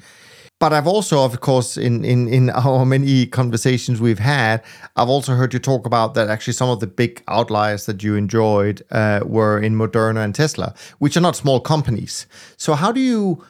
But 0.59 0.73
I've 0.73 0.87
also, 0.87 1.23
of 1.23 1.39
course, 1.39 1.77
in, 1.77 2.03
in, 2.03 2.27
in 2.27 2.49
our 2.65 2.85
many 2.85 3.25
conversations 3.27 4.01
we've 4.01 4.19
had, 4.19 4.63
I've 4.95 5.09
also 5.09 5.33
heard 5.33 5.53
you 5.53 5.59
talk 5.59 5.85
about 5.85 6.15
that 6.15 6.29
actually 6.29 6.53
some 6.53 6.69
of 6.69 6.79
the 6.79 6.87
big 6.87 7.23
outliers 7.27 7.85
that 7.85 8.03
you 8.03 8.15
enjoyed 8.15 8.83
uh, 8.91 9.21
were 9.23 9.59
in 9.59 9.75
Moderna 9.75 10.23
and 10.23 10.33
Tesla, 10.33 10.73
which 10.99 11.15
are 11.15 11.21
not 11.21 11.35
small 11.35 11.59
companies. 11.59 12.25
So 12.57 12.73
how 12.73 12.91
do 12.91 12.99
you 12.99 13.43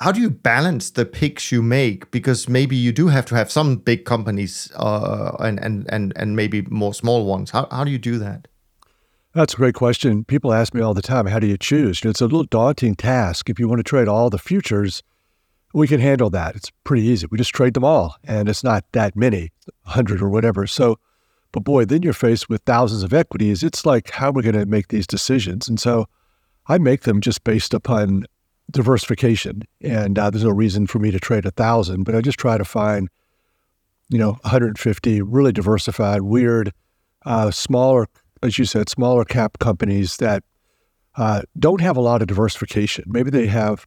how 0.00 0.10
do 0.10 0.20
you 0.20 0.28
balance 0.28 0.90
the 0.90 1.06
picks 1.06 1.52
you 1.52 1.62
make? 1.62 2.10
Because 2.10 2.48
maybe 2.48 2.74
you 2.74 2.92
do 2.92 3.06
have 3.06 3.24
to 3.26 3.36
have 3.36 3.50
some 3.50 3.76
big 3.76 4.04
companies 4.04 4.70
uh, 4.76 5.36
and, 5.38 5.58
and 5.60 5.86
and 5.88 6.12
and 6.16 6.36
maybe 6.36 6.62
more 6.62 6.92
small 6.92 7.24
ones. 7.24 7.50
How 7.50 7.68
how 7.70 7.84
do 7.84 7.90
you 7.90 7.98
do 7.98 8.18
that? 8.18 8.48
That's 9.34 9.54
a 9.54 9.56
great 9.56 9.74
question. 9.74 10.24
People 10.24 10.52
ask 10.52 10.74
me 10.74 10.80
all 10.80 10.94
the 10.94 11.02
time, 11.02 11.26
how 11.26 11.40
do 11.40 11.46
you 11.46 11.58
choose? 11.58 12.02
It's 12.04 12.20
a 12.20 12.24
little 12.24 12.44
daunting 12.44 12.94
task 12.94 13.50
if 13.50 13.58
you 13.58 13.66
want 13.66 13.80
to 13.80 13.82
trade 13.82 14.06
all 14.06 14.30
the 14.30 14.38
futures 14.38 15.02
we 15.74 15.88
can 15.88 16.00
handle 16.00 16.30
that. 16.30 16.54
It's 16.54 16.70
pretty 16.84 17.02
easy. 17.02 17.26
We 17.30 17.36
just 17.36 17.52
trade 17.52 17.74
them 17.74 17.84
all, 17.84 18.16
and 18.22 18.48
it's 18.48 18.62
not 18.62 18.84
that 18.92 19.16
many, 19.16 19.50
100 19.82 20.22
or 20.22 20.30
whatever. 20.30 20.66
So, 20.68 20.98
But 21.50 21.64
boy, 21.64 21.84
then 21.84 22.02
you're 22.02 22.12
faced 22.12 22.48
with 22.48 22.62
thousands 22.62 23.02
of 23.02 23.12
equities. 23.12 23.64
It's 23.64 23.84
like, 23.84 24.10
how 24.10 24.28
are 24.28 24.32
we 24.32 24.42
going 24.42 24.54
to 24.54 24.66
make 24.66 24.88
these 24.88 25.06
decisions? 25.06 25.68
And 25.68 25.80
so 25.80 26.06
I 26.68 26.78
make 26.78 27.02
them 27.02 27.20
just 27.20 27.42
based 27.42 27.74
upon 27.74 28.24
diversification. 28.70 29.62
And 29.80 30.16
uh, 30.16 30.30
there's 30.30 30.44
no 30.44 30.50
reason 30.50 30.86
for 30.86 31.00
me 31.00 31.10
to 31.10 31.18
trade 31.18 31.44
a 31.44 31.50
thousand, 31.50 32.04
but 32.04 32.14
I 32.14 32.20
just 32.20 32.38
try 32.38 32.56
to 32.56 32.64
find, 32.64 33.08
you 34.08 34.18
know, 34.18 34.32
150 34.42 35.22
really 35.22 35.52
diversified, 35.52 36.22
weird, 36.22 36.72
uh, 37.26 37.50
smaller, 37.50 38.06
as 38.44 38.58
you 38.58 38.64
said, 38.64 38.88
smaller 38.88 39.24
cap 39.24 39.58
companies 39.58 40.18
that 40.18 40.44
uh, 41.16 41.42
don't 41.58 41.80
have 41.80 41.96
a 41.96 42.00
lot 42.00 42.22
of 42.22 42.28
diversification. 42.28 43.04
Maybe 43.08 43.30
they 43.30 43.46
have 43.46 43.86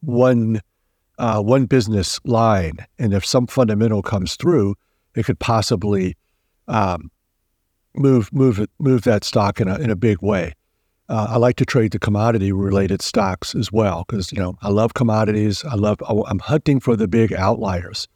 one 0.00 0.60
uh, 1.18 1.40
one 1.40 1.66
business 1.66 2.20
line, 2.24 2.86
and 2.98 3.14
if 3.14 3.24
some 3.24 3.46
fundamental 3.46 4.02
comes 4.02 4.36
through, 4.36 4.74
it 5.14 5.24
could 5.24 5.38
possibly 5.38 6.16
um, 6.68 7.10
move 7.94 8.32
move 8.32 8.66
move 8.78 9.02
that 9.02 9.24
stock 9.24 9.60
in 9.60 9.68
a 9.68 9.76
in 9.76 9.90
a 9.90 9.96
big 9.96 10.20
way. 10.20 10.52
Uh, 11.08 11.28
I 11.30 11.36
like 11.36 11.56
to 11.56 11.64
trade 11.64 11.92
the 11.92 11.98
commodity 11.98 12.52
related 12.52 13.00
stocks 13.00 13.54
as 13.54 13.70
well 13.70 14.04
because 14.06 14.32
you 14.32 14.38
know 14.38 14.56
I 14.62 14.68
love 14.68 14.94
commodities. 14.94 15.64
I 15.64 15.74
love 15.74 15.98
I'm 16.08 16.38
hunting 16.38 16.80
for 16.80 16.96
the 16.96 17.08
big 17.08 17.32
outliers. 17.32 18.08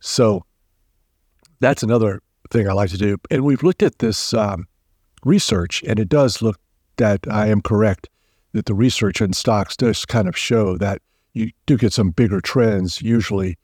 So 0.00 0.44
that's 1.60 1.82
another 1.82 2.20
thing 2.50 2.68
I 2.68 2.72
like 2.72 2.90
to 2.90 2.98
do. 2.98 3.16
And 3.30 3.44
we've 3.44 3.62
looked 3.62 3.82
at 3.82 3.98
this 3.98 4.34
um, 4.34 4.66
research, 5.24 5.82
and 5.86 5.98
it 5.98 6.08
does 6.08 6.42
look 6.42 6.58
that 6.96 7.20
I 7.30 7.48
am 7.48 7.60
correct 7.60 8.08
that 8.52 8.66
the 8.66 8.74
research 8.74 9.20
in 9.20 9.32
stocks 9.32 9.76
does 9.76 10.04
kind 10.04 10.28
of 10.28 10.36
show 10.36 10.76
that 10.78 11.02
you 11.34 11.50
do 11.66 11.76
get 11.76 11.92
some 11.92 12.10
bigger 12.10 12.40
trends 12.40 13.02
usually 13.02 13.58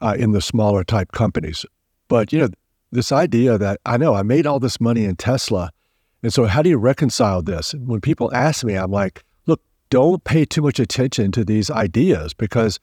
uh, 0.00 0.16
in 0.18 0.32
the 0.32 0.40
smaller 0.40 0.84
type 0.84 1.12
companies. 1.12 1.66
But 2.08 2.32
you 2.32 2.38
know, 2.38 2.48
this 2.90 3.12
idea 3.12 3.58
that 3.58 3.80
I 3.84 3.96
know 3.96 4.14
I 4.14 4.22
made 4.22 4.46
all 4.46 4.60
this 4.60 4.80
money 4.80 5.04
in 5.04 5.16
Tesla, 5.16 5.70
and 6.22 6.32
so 6.32 6.44
how 6.46 6.62
do 6.62 6.70
you 6.70 6.78
reconcile 6.78 7.42
this? 7.42 7.74
When 7.74 8.00
people 8.00 8.32
ask 8.34 8.64
me, 8.64 8.74
I'm 8.74 8.90
like, 8.90 9.24
look, 9.46 9.62
don't 9.90 10.22
pay 10.24 10.44
too 10.44 10.62
much 10.62 10.78
attention 10.78 11.32
to 11.32 11.44
these 11.44 11.70
ideas 11.70 12.34
because 12.34 12.80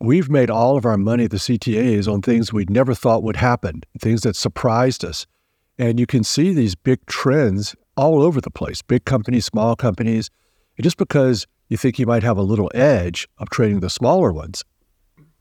we've 0.00 0.28
made 0.28 0.50
all 0.50 0.76
of 0.76 0.84
our 0.84 0.98
money, 0.98 1.26
the 1.26 1.36
CTAs, 1.36 2.12
on 2.12 2.22
things 2.22 2.52
we'd 2.52 2.70
never 2.70 2.94
thought 2.94 3.22
would 3.22 3.36
happen, 3.36 3.82
things 3.98 4.22
that 4.22 4.36
surprised 4.36 5.04
us. 5.04 5.26
And 5.78 6.00
you 6.00 6.06
can 6.06 6.24
see 6.24 6.52
these 6.52 6.74
big 6.74 7.04
trends 7.06 7.76
all 7.96 8.22
over 8.22 8.40
the 8.40 8.50
place 8.50 8.82
big 8.82 9.04
companies, 9.04 9.46
small 9.46 9.76
companies. 9.76 10.30
And 10.76 10.84
just 10.84 10.96
because 10.96 11.46
you 11.68 11.76
think 11.76 11.98
you 11.98 12.06
might 12.06 12.22
have 12.22 12.38
a 12.38 12.42
little 12.42 12.70
edge 12.74 13.28
of 13.38 13.50
trading 13.50 13.80
the 13.80 13.90
smaller 13.90 14.32
ones 14.32 14.64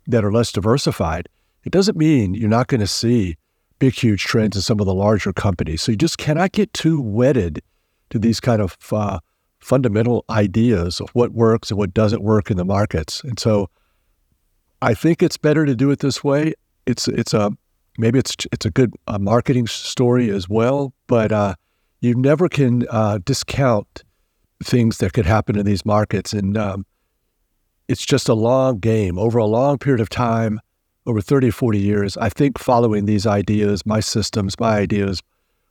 that 0.07 0.23
are 0.23 0.31
less 0.31 0.51
diversified, 0.51 1.29
it 1.63 1.71
doesn't 1.71 1.97
mean 1.97 2.33
you're 2.33 2.49
not 2.49 2.67
going 2.67 2.81
to 2.81 2.87
see 2.87 3.35
big, 3.79 3.93
huge 3.93 4.23
trends 4.23 4.55
in 4.55 4.61
some 4.61 4.79
of 4.79 4.85
the 4.85 4.93
larger 4.93 5.33
companies. 5.33 5.81
So 5.81 5.91
you 5.91 5.97
just 5.97 6.17
cannot 6.17 6.51
get 6.51 6.73
too 6.73 7.01
wedded 7.01 7.61
to 8.11 8.19
these 8.19 8.39
kind 8.39 8.61
of 8.61 8.77
uh, 8.91 9.19
fundamental 9.59 10.23
ideas 10.29 10.99
of 10.99 11.09
what 11.11 11.31
works 11.31 11.71
and 11.71 11.77
what 11.77 11.93
doesn't 11.93 12.21
work 12.21 12.51
in 12.51 12.57
the 12.57 12.65
markets. 12.65 13.23
And 13.23 13.39
so 13.39 13.69
I 14.81 14.93
think 14.93 15.23
it's 15.23 15.37
better 15.37 15.65
to 15.65 15.75
do 15.75 15.89
it 15.91 15.99
this 15.99 16.23
way. 16.23 16.53
It's 16.85 17.07
it's 17.07 17.33
a 17.33 17.51
maybe 17.97 18.19
it's 18.19 18.35
it's 18.51 18.65
a 18.65 18.69
good 18.69 18.93
uh, 19.07 19.17
marketing 19.17 19.67
story 19.67 20.29
as 20.29 20.47
well, 20.47 20.93
but 21.07 21.31
uh, 21.31 21.55
you 22.01 22.13
never 22.13 22.47
can 22.47 22.85
uh, 22.89 23.19
discount 23.25 24.03
things 24.65 24.97
that 24.97 25.13
could 25.13 25.25
happen 25.25 25.57
in 25.57 25.65
these 25.65 25.85
markets. 25.85 26.33
And 26.33 26.57
um, 26.57 26.85
it's 27.87 28.05
just 28.05 28.29
a 28.29 28.33
long 28.33 28.79
game 28.79 29.17
over 29.17 29.37
a 29.37 29.45
long 29.45 29.77
period 29.77 30.01
of 30.01 30.09
time, 30.09 30.59
over 31.05 31.21
30 31.21 31.49
or 31.49 31.51
40 31.51 31.79
years. 31.79 32.17
I 32.17 32.29
think 32.29 32.57
following 32.57 33.05
these 33.05 33.27
ideas, 33.27 33.85
my 33.85 33.99
systems, 33.99 34.59
my 34.59 34.77
ideas 34.77 35.21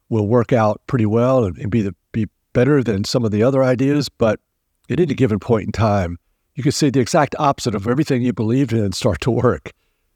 will 0.09 0.29
work 0.29 0.53
out 0.53 0.81
pretty 0.87 1.07
well 1.07 1.45
and, 1.45 1.59
and 1.59 1.71
be, 1.71 1.83
the, 1.83 1.95
be 2.13 2.29
better 2.53 2.83
than 2.83 3.05
some 3.05 3.25
of 3.25 3.31
the 3.31 3.43
other 3.43 3.65
ideas. 3.65 4.09
But 4.09 4.41
at 4.89 5.01
any 5.01 5.15
given 5.15 5.39
point 5.39 5.67
in 5.67 5.73
time, 5.73 6.19
you 6.55 6.63
can 6.63 6.73
see 6.73 6.91
the 6.91 7.01
exact 7.01 7.35
opposite 7.39 7.75
of 7.75 7.89
everything 7.89 8.23
you 8.23 8.33
believed 8.33 8.73
in 8.73 8.93
start 8.93 9.21
to 9.23 9.31
work. 9.31 9.73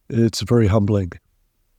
It's 0.09 0.41
very 0.43 0.69
humbling. 0.69 1.13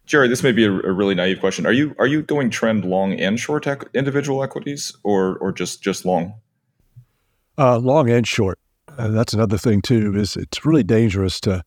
Jerry, 0.06 0.28
this 0.28 0.44
may 0.44 0.52
be 0.52 0.66
a, 0.66 0.72
a, 0.72 0.92
really 0.92 1.14
naive 1.14 1.40
question. 1.40 1.68
Are 1.68 1.72
you 1.72 1.96
are 2.00 2.08
you 2.08 2.24
going 2.24 2.50
trend 2.50 2.84
long 2.84 3.14
and 3.14 3.40
short 3.40 3.68
individual 3.94 4.44
equities, 4.44 4.92
or 5.04 5.38
or 5.38 5.52
just 5.52 5.84
just 5.84 6.04
long? 6.04 6.34
Uh, 7.60 7.78
long 7.78 8.10
and 8.10 8.26
short. 8.26 8.58
Uh, 8.98 9.10
that's 9.10 9.34
another 9.34 9.58
thing 9.58 9.82
too. 9.82 10.16
Is 10.16 10.38
it's 10.38 10.66
really 10.66 10.82
dangerous 10.82 11.42
to 11.42 11.62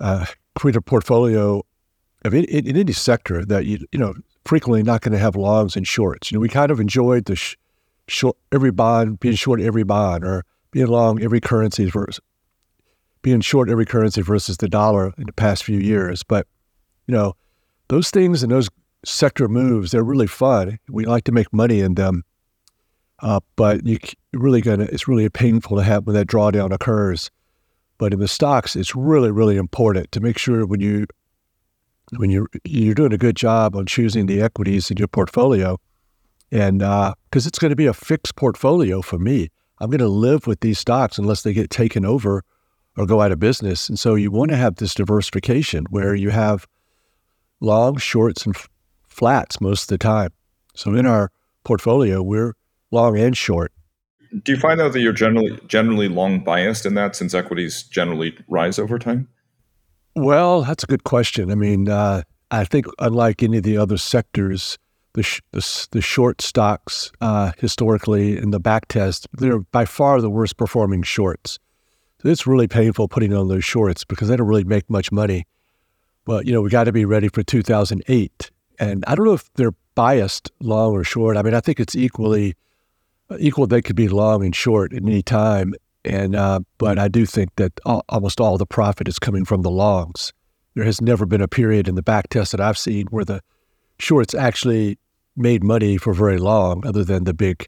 uh, 0.00 0.26
create 0.56 0.74
a 0.74 0.82
portfolio 0.82 1.62
of 2.24 2.34
in, 2.34 2.44
in, 2.46 2.66
in, 2.66 2.76
any 2.76 2.92
sector 2.92 3.44
that 3.44 3.66
you 3.66 3.86
you 3.92 4.00
know 4.00 4.14
frequently 4.44 4.82
not 4.82 5.02
going 5.02 5.12
to 5.12 5.18
have 5.18 5.36
longs 5.36 5.76
and 5.76 5.86
shorts. 5.86 6.30
You 6.30 6.36
know, 6.36 6.40
we 6.40 6.48
kind 6.48 6.72
of 6.72 6.80
enjoyed 6.80 7.26
the 7.26 7.36
sh- 7.36 7.54
short 8.08 8.36
every 8.50 8.72
bond 8.72 9.20
being 9.20 9.36
short 9.36 9.60
every 9.60 9.84
bond 9.84 10.24
or 10.24 10.44
being 10.72 10.88
long 10.88 11.22
every 11.22 11.40
currency 11.40 11.88
versus 11.88 12.20
being 13.22 13.40
short 13.40 13.70
every 13.70 13.86
currency 13.86 14.22
versus 14.22 14.56
the 14.56 14.68
dollar 14.68 15.12
in 15.18 15.26
the 15.26 15.32
past 15.32 15.62
few 15.62 15.78
years. 15.78 16.24
But 16.24 16.48
you 17.06 17.14
know, 17.14 17.36
those 17.88 18.10
things 18.10 18.42
and 18.42 18.50
those 18.50 18.68
sector 19.04 19.46
moves 19.46 19.92
they're 19.92 20.02
really 20.02 20.26
fun. 20.26 20.80
We 20.88 21.04
like 21.04 21.22
to 21.24 21.32
make 21.32 21.52
money 21.52 21.78
in 21.78 21.94
them 21.94 22.24
uh, 23.20 23.40
but 23.56 23.86
you 23.86 23.98
really 24.32 24.60
gonna 24.60 24.84
it's 24.84 25.08
really 25.08 25.28
painful 25.28 25.76
to 25.76 25.82
have 25.82 26.06
when 26.06 26.14
that 26.14 26.26
drawdown 26.26 26.72
occurs. 26.72 27.30
But 27.98 28.12
in 28.12 28.20
the 28.20 28.28
stocks, 28.28 28.76
it's 28.76 28.94
really 28.94 29.30
really 29.30 29.56
important 29.56 30.12
to 30.12 30.20
make 30.20 30.38
sure 30.38 30.66
when 30.66 30.80
you 30.80 31.06
when 32.16 32.30
you're 32.30 32.48
you're 32.64 32.94
doing 32.94 33.12
a 33.12 33.18
good 33.18 33.36
job 33.36 33.74
on 33.74 33.86
choosing 33.86 34.26
the 34.26 34.42
equities 34.42 34.90
in 34.90 34.96
your 34.96 35.08
portfolio, 35.08 35.78
and 36.52 36.80
because 36.80 37.46
uh, 37.46 37.48
it's 37.48 37.58
going 37.58 37.70
to 37.70 37.76
be 37.76 37.86
a 37.86 37.94
fixed 37.94 38.36
portfolio 38.36 39.02
for 39.02 39.18
me, 39.18 39.48
I'm 39.80 39.90
going 39.90 39.98
to 39.98 40.08
live 40.08 40.46
with 40.46 40.60
these 40.60 40.78
stocks 40.78 41.18
unless 41.18 41.42
they 41.42 41.52
get 41.52 41.70
taken 41.70 42.04
over 42.04 42.42
or 42.96 43.06
go 43.06 43.20
out 43.20 43.32
of 43.32 43.38
business. 43.38 43.88
And 43.88 43.98
so 43.98 44.14
you 44.14 44.30
want 44.30 44.50
to 44.50 44.56
have 44.56 44.76
this 44.76 44.94
diversification 44.94 45.84
where 45.90 46.14
you 46.14 46.30
have 46.30 46.66
long, 47.60 47.98
shorts, 47.98 48.46
and 48.46 48.56
f- 48.56 48.68
flats 49.06 49.60
most 49.60 49.82
of 49.82 49.88
the 49.88 49.98
time. 49.98 50.30
So 50.74 50.94
in 50.94 51.06
our 51.06 51.30
portfolio, 51.64 52.22
we're 52.22 52.54
long 52.90 53.18
and 53.18 53.36
short. 53.36 53.72
Do 54.42 54.52
you 54.52 54.58
find 54.58 54.80
though 54.80 54.88
that 54.88 55.00
you're 55.00 55.12
generally 55.12 55.58
generally 55.66 56.08
long 56.08 56.40
biased 56.40 56.84
in 56.84 56.94
that 56.94 57.16
since 57.16 57.34
equities 57.34 57.84
generally 57.84 58.36
rise 58.48 58.78
over 58.78 58.98
time? 58.98 59.28
Well, 60.14 60.62
that's 60.62 60.84
a 60.84 60.86
good 60.86 61.04
question. 61.04 61.50
I 61.50 61.54
mean, 61.54 61.88
uh, 61.88 62.22
I 62.50 62.64
think 62.64 62.86
unlike 62.98 63.42
any 63.42 63.58
of 63.58 63.64
the 63.64 63.76
other 63.76 63.98
sectors, 63.98 64.78
the 65.12 65.22
sh- 65.22 65.42
the, 65.52 65.88
the, 65.92 66.00
short 66.00 66.40
stocks 66.40 67.10
uh, 67.20 67.52
historically 67.58 68.36
in 68.36 68.50
the 68.50 68.60
back 68.60 68.88
test, 68.88 69.26
they're 69.32 69.58
by 69.58 69.84
far 69.84 70.20
the 70.20 70.30
worst 70.30 70.56
performing 70.56 71.02
shorts. 71.02 71.58
So 72.22 72.28
it's 72.28 72.46
really 72.46 72.68
painful 72.68 73.08
putting 73.08 73.34
on 73.34 73.48
those 73.48 73.64
shorts 73.64 74.04
because 74.04 74.28
they 74.28 74.36
don't 74.36 74.46
really 74.46 74.64
make 74.64 74.88
much 74.88 75.12
money. 75.12 75.46
But 76.24 76.46
you 76.46 76.52
know, 76.52 76.62
we 76.62 76.70
got 76.70 76.84
to 76.84 76.92
be 76.92 77.04
ready 77.04 77.28
for 77.28 77.42
2008, 77.42 78.50
and 78.78 79.04
I 79.06 79.14
don't 79.14 79.26
know 79.26 79.34
if 79.34 79.52
they're 79.54 79.74
biased 79.94 80.50
long 80.60 80.92
or 80.92 81.04
short. 81.04 81.36
I 81.36 81.42
mean, 81.42 81.54
I 81.54 81.60
think 81.60 81.78
it's 81.78 81.94
equally 81.94 82.54
equal 83.38 83.66
they 83.66 83.82
could 83.82 83.96
be 83.96 84.08
long 84.08 84.44
and 84.44 84.54
short 84.54 84.92
at 84.92 85.02
any 85.02 85.22
time. 85.22 85.74
And 86.04 86.36
uh, 86.36 86.60
but 86.78 86.98
I 86.98 87.08
do 87.08 87.26
think 87.26 87.50
that 87.56 87.72
all, 87.84 88.04
almost 88.08 88.40
all 88.40 88.58
the 88.58 88.66
profit 88.66 89.08
is 89.08 89.18
coming 89.18 89.44
from 89.44 89.62
the 89.62 89.70
longs. 89.70 90.32
There 90.74 90.84
has 90.84 91.00
never 91.00 91.26
been 91.26 91.40
a 91.40 91.48
period 91.48 91.88
in 91.88 91.94
the 91.94 92.02
back 92.02 92.28
test 92.28 92.52
that 92.52 92.60
I've 92.60 92.78
seen 92.78 93.06
where 93.06 93.24
the 93.24 93.40
shorts 93.98 94.34
actually 94.34 94.98
made 95.36 95.64
money 95.64 95.96
for 95.96 96.14
very 96.14 96.38
long, 96.38 96.86
other 96.86 97.04
than 97.04 97.24
the 97.24 97.34
big 97.34 97.66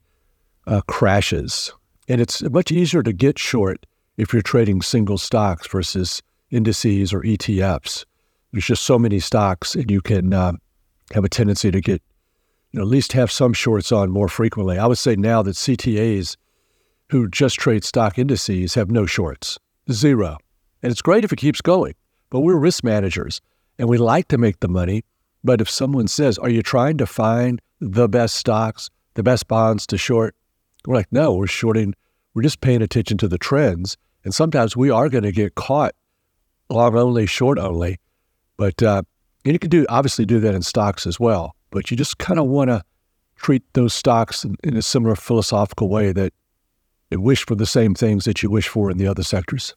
uh, 0.66 0.82
crashes. 0.82 1.72
And 2.08 2.20
it's 2.20 2.42
much 2.42 2.70
easier 2.70 3.02
to 3.02 3.12
get 3.12 3.38
short 3.38 3.84
if 4.16 4.32
you're 4.32 4.42
trading 4.42 4.82
single 4.82 5.18
stocks 5.18 5.66
versus 5.66 6.22
indices 6.50 7.12
or 7.12 7.22
ETFs. 7.22 8.04
There's 8.52 8.66
just 8.66 8.84
so 8.84 8.98
many 8.98 9.20
stocks, 9.20 9.74
and 9.74 9.90
you 9.90 10.00
can 10.00 10.32
uh, 10.32 10.52
have 11.12 11.24
a 11.24 11.28
tendency 11.28 11.70
to 11.70 11.80
get 11.80 12.02
at 12.76 12.86
least 12.86 13.12
have 13.12 13.32
some 13.32 13.52
shorts 13.52 13.92
on 13.92 14.10
more 14.10 14.28
frequently. 14.28 14.78
I 14.78 14.86
would 14.86 14.98
say 14.98 15.16
now 15.16 15.42
that 15.42 15.56
CTAs 15.56 16.36
who 17.10 17.28
just 17.28 17.56
trade 17.56 17.84
stock 17.84 18.18
indices 18.18 18.74
have 18.74 18.90
no 18.90 19.06
shorts, 19.06 19.58
zero. 19.90 20.36
And 20.82 20.92
it's 20.92 21.02
great 21.02 21.24
if 21.24 21.32
it 21.32 21.38
keeps 21.38 21.60
going, 21.60 21.94
but 22.30 22.40
we're 22.40 22.56
risk 22.56 22.84
managers 22.84 23.40
and 23.78 23.88
we 23.88 23.96
like 23.96 24.28
to 24.28 24.38
make 24.38 24.60
the 24.60 24.68
money. 24.68 25.04
But 25.42 25.60
if 25.60 25.70
someone 25.70 26.08
says, 26.08 26.36
Are 26.38 26.50
you 26.50 26.62
trying 26.62 26.98
to 26.98 27.06
find 27.06 27.60
the 27.80 28.08
best 28.08 28.34
stocks, 28.34 28.90
the 29.14 29.22
best 29.22 29.48
bonds 29.48 29.86
to 29.86 29.96
short? 29.98 30.34
We're 30.86 30.96
like, 30.96 31.10
No, 31.10 31.34
we're 31.34 31.46
shorting, 31.46 31.94
we're 32.34 32.42
just 32.42 32.60
paying 32.60 32.82
attention 32.82 33.16
to 33.18 33.28
the 33.28 33.38
trends. 33.38 33.96
And 34.24 34.34
sometimes 34.34 34.76
we 34.76 34.90
are 34.90 35.08
going 35.08 35.24
to 35.24 35.32
get 35.32 35.54
caught 35.54 35.94
long 36.68 36.96
only, 36.96 37.24
short 37.24 37.58
only. 37.58 37.98
But 38.56 38.82
uh, 38.82 39.02
and 39.44 39.54
you 39.54 39.58
can 39.58 39.70
do 39.70 39.86
obviously 39.88 40.26
do 40.26 40.40
that 40.40 40.54
in 40.54 40.62
stocks 40.62 41.06
as 41.06 41.18
well 41.18 41.54
but 41.70 41.90
you 41.90 41.96
just 41.96 42.18
kind 42.18 42.38
of 42.38 42.46
want 42.46 42.70
to 42.70 42.82
treat 43.36 43.62
those 43.74 43.94
stocks 43.94 44.44
in, 44.44 44.56
in, 44.64 44.76
a 44.76 44.82
similar 44.82 45.14
philosophical 45.14 45.88
way 45.88 46.12
that 46.12 46.32
you 47.10 47.20
wish 47.20 47.46
for 47.46 47.54
the 47.54 47.66
same 47.66 47.94
things 47.94 48.24
that 48.24 48.42
you 48.42 48.50
wish 48.50 48.68
for 48.68 48.90
in 48.90 48.98
the 48.98 49.06
other 49.06 49.22
sectors. 49.22 49.74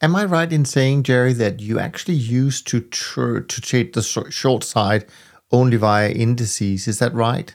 Am 0.00 0.14
I 0.14 0.24
right 0.24 0.52
in 0.52 0.64
saying, 0.64 1.02
Jerry, 1.02 1.32
that 1.32 1.60
you 1.60 1.78
actually 1.78 2.14
used 2.14 2.66
to 2.68 2.80
tr- 2.80 3.40
to 3.40 3.60
trade 3.60 3.94
the 3.94 4.02
short 4.02 4.62
side 4.62 5.06
only 5.52 5.76
via 5.76 6.10
indices. 6.10 6.88
Is 6.88 6.98
that 6.98 7.14
right? 7.14 7.54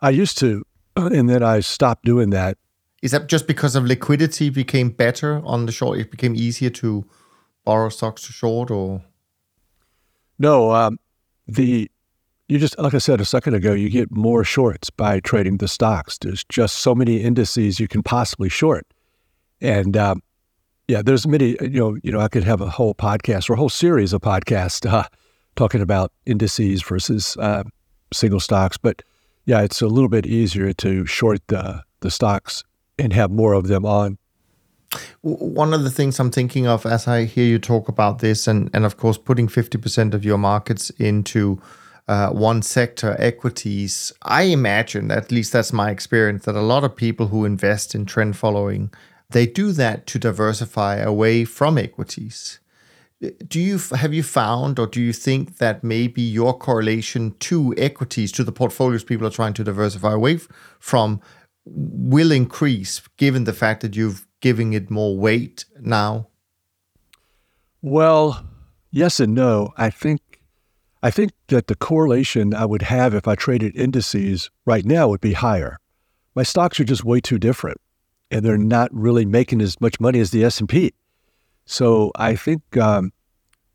I 0.00 0.10
used 0.10 0.38
to, 0.38 0.64
and 0.96 1.28
then 1.28 1.42
I 1.42 1.60
stopped 1.60 2.04
doing 2.04 2.30
that. 2.30 2.58
Is 3.02 3.10
that 3.12 3.28
just 3.28 3.46
because 3.46 3.76
of 3.76 3.84
liquidity 3.84 4.50
became 4.50 4.90
better 4.90 5.42
on 5.44 5.66
the 5.66 5.72
short? 5.72 5.98
It 5.98 6.10
became 6.10 6.34
easier 6.34 6.70
to 6.70 7.04
borrow 7.64 7.88
stocks 7.88 8.22
to 8.26 8.32
short, 8.32 8.70
or 8.70 9.02
no? 10.38 10.72
Um, 10.72 10.98
the 11.46 11.90
you 12.48 12.58
just 12.58 12.78
like 12.78 12.94
I 12.94 12.98
said 12.98 13.20
a 13.20 13.24
second 13.24 13.54
ago, 13.54 13.72
you 13.72 13.88
get 13.88 14.10
more 14.10 14.44
shorts 14.44 14.90
by 14.90 15.20
trading 15.20 15.56
the 15.56 15.68
stocks. 15.68 16.18
There's 16.18 16.44
just 16.44 16.76
so 16.76 16.94
many 16.94 17.22
indices 17.22 17.80
you 17.80 17.88
can 17.88 18.02
possibly 18.02 18.48
short, 18.48 18.86
and 19.60 19.96
um, 19.96 20.22
yeah, 20.86 21.02
there's 21.02 21.26
many. 21.26 21.56
You 21.60 21.80
know, 21.80 21.96
you 22.02 22.12
know, 22.12 22.20
I 22.20 22.28
could 22.28 22.44
have 22.44 22.60
a 22.60 22.70
whole 22.70 22.94
podcast 22.94 23.50
or 23.50 23.54
a 23.54 23.56
whole 23.56 23.68
series 23.68 24.12
of 24.12 24.20
podcasts 24.20 24.88
uh, 24.88 25.04
talking 25.56 25.80
about 25.80 26.12
indices 26.24 26.82
versus 26.82 27.36
uh, 27.38 27.64
single 28.12 28.40
stocks. 28.40 28.76
But 28.76 29.02
yeah, 29.44 29.62
it's 29.62 29.82
a 29.82 29.88
little 29.88 30.08
bit 30.08 30.26
easier 30.26 30.72
to 30.74 31.04
short 31.06 31.40
the 31.48 31.82
the 32.00 32.10
stocks 32.10 32.62
and 32.98 33.12
have 33.12 33.30
more 33.30 33.54
of 33.54 33.66
them 33.66 33.84
on. 33.84 34.18
One 35.22 35.74
of 35.74 35.82
the 35.82 35.90
things 35.90 36.20
I'm 36.20 36.30
thinking 36.30 36.68
of 36.68 36.86
as 36.86 37.08
I 37.08 37.24
hear 37.24 37.44
you 37.44 37.58
talk 37.58 37.88
about 37.88 38.20
this, 38.20 38.46
and 38.46 38.70
and 38.72 38.86
of 38.86 38.96
course, 38.96 39.18
putting 39.18 39.48
50% 39.48 40.14
of 40.14 40.24
your 40.24 40.38
markets 40.38 40.90
into 40.90 41.60
uh, 42.08 42.30
one 42.30 42.62
sector, 42.62 43.16
equities, 43.18 44.12
I 44.22 44.42
imagine, 44.44 45.10
at 45.10 45.32
least 45.32 45.52
that's 45.52 45.72
my 45.72 45.90
experience, 45.90 46.44
that 46.44 46.54
a 46.54 46.60
lot 46.60 46.84
of 46.84 46.94
people 46.94 47.28
who 47.28 47.44
invest 47.44 47.94
in 47.94 48.06
trend 48.06 48.36
following, 48.36 48.92
they 49.30 49.46
do 49.46 49.72
that 49.72 50.06
to 50.08 50.18
diversify 50.18 50.96
away 50.96 51.44
from 51.44 51.78
equities. 51.78 52.60
Do 53.48 53.58
you 53.58 53.78
have 53.78 54.12
you 54.12 54.22
found, 54.22 54.78
or 54.78 54.86
do 54.86 55.00
you 55.00 55.12
think 55.12 55.56
that 55.56 55.82
maybe 55.82 56.20
your 56.20 56.56
correlation 56.56 57.34
to 57.40 57.74
equities, 57.78 58.30
to 58.32 58.44
the 58.44 58.52
portfolios 58.52 59.04
people 59.04 59.26
are 59.26 59.30
trying 59.30 59.54
to 59.54 59.64
diversify 59.64 60.12
away 60.12 60.38
from, 60.78 61.20
will 61.64 62.30
increase 62.30 63.00
given 63.16 63.44
the 63.44 63.54
fact 63.54 63.80
that 63.80 63.96
you've 63.96 64.26
giving 64.40 64.74
it 64.74 64.90
more 64.90 65.16
weight 65.16 65.64
now? 65.80 66.28
Well, 67.80 68.46
yes 68.90 69.18
and 69.18 69.34
no. 69.34 69.72
I 69.76 69.90
think 69.90 70.20
I 71.02 71.10
think 71.10 71.32
that 71.48 71.66
the 71.66 71.76
correlation 71.76 72.54
I 72.54 72.64
would 72.64 72.82
have 72.82 73.14
if 73.14 73.28
I 73.28 73.34
traded 73.34 73.76
indices 73.76 74.50
right 74.64 74.84
now 74.84 75.08
would 75.08 75.20
be 75.20 75.34
higher. 75.34 75.78
My 76.34 76.42
stocks 76.42 76.80
are 76.80 76.84
just 76.84 77.04
way 77.04 77.20
too 77.20 77.38
different, 77.38 77.80
and 78.30 78.44
they're 78.44 78.58
not 78.58 78.90
really 78.92 79.26
making 79.26 79.60
as 79.60 79.80
much 79.80 80.00
money 80.00 80.20
as 80.20 80.30
the 80.30 80.44
S 80.44 80.60
and 80.60 80.68
P. 80.68 80.92
So 81.66 82.12
I 82.16 82.36
think 82.36 82.76
um, 82.76 83.12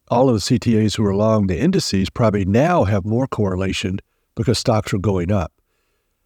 all 0.10 0.30
of 0.30 0.36
the 0.36 0.60
CTAs 0.60 0.98
who 0.98 1.06
are 1.06 1.12
along 1.12 1.48
the 1.48 1.60
indices 1.60 2.10
probably 2.10 2.46
now 2.46 2.84
have 2.84 3.06
more 3.06 3.28
correlation 3.28 4.00
because 4.36 4.60
stocks 4.60 4.94
are 4.94 5.00
going 5.00 5.32
up. 5.32 5.52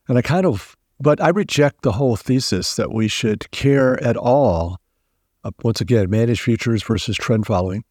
And 0.08 0.18
I 0.18 0.22
kind 0.22 0.46
of, 0.46 0.76
but 1.00 1.22
I 1.22 1.30
reject 1.30 1.82
the 1.82 1.94
whole 1.94 2.16
thesis 2.16 2.76
that 2.76 2.92
we 2.92 3.08
should 3.08 3.50
care 3.52 4.02
at 4.04 4.16
all. 4.16 4.80
Uh, 5.44 5.52
once 5.64 5.82
again, 5.82 6.10
managed 6.10 6.42
futures 6.42 6.84
versus 6.84 7.18
trend 7.18 7.46
following. 7.46 7.84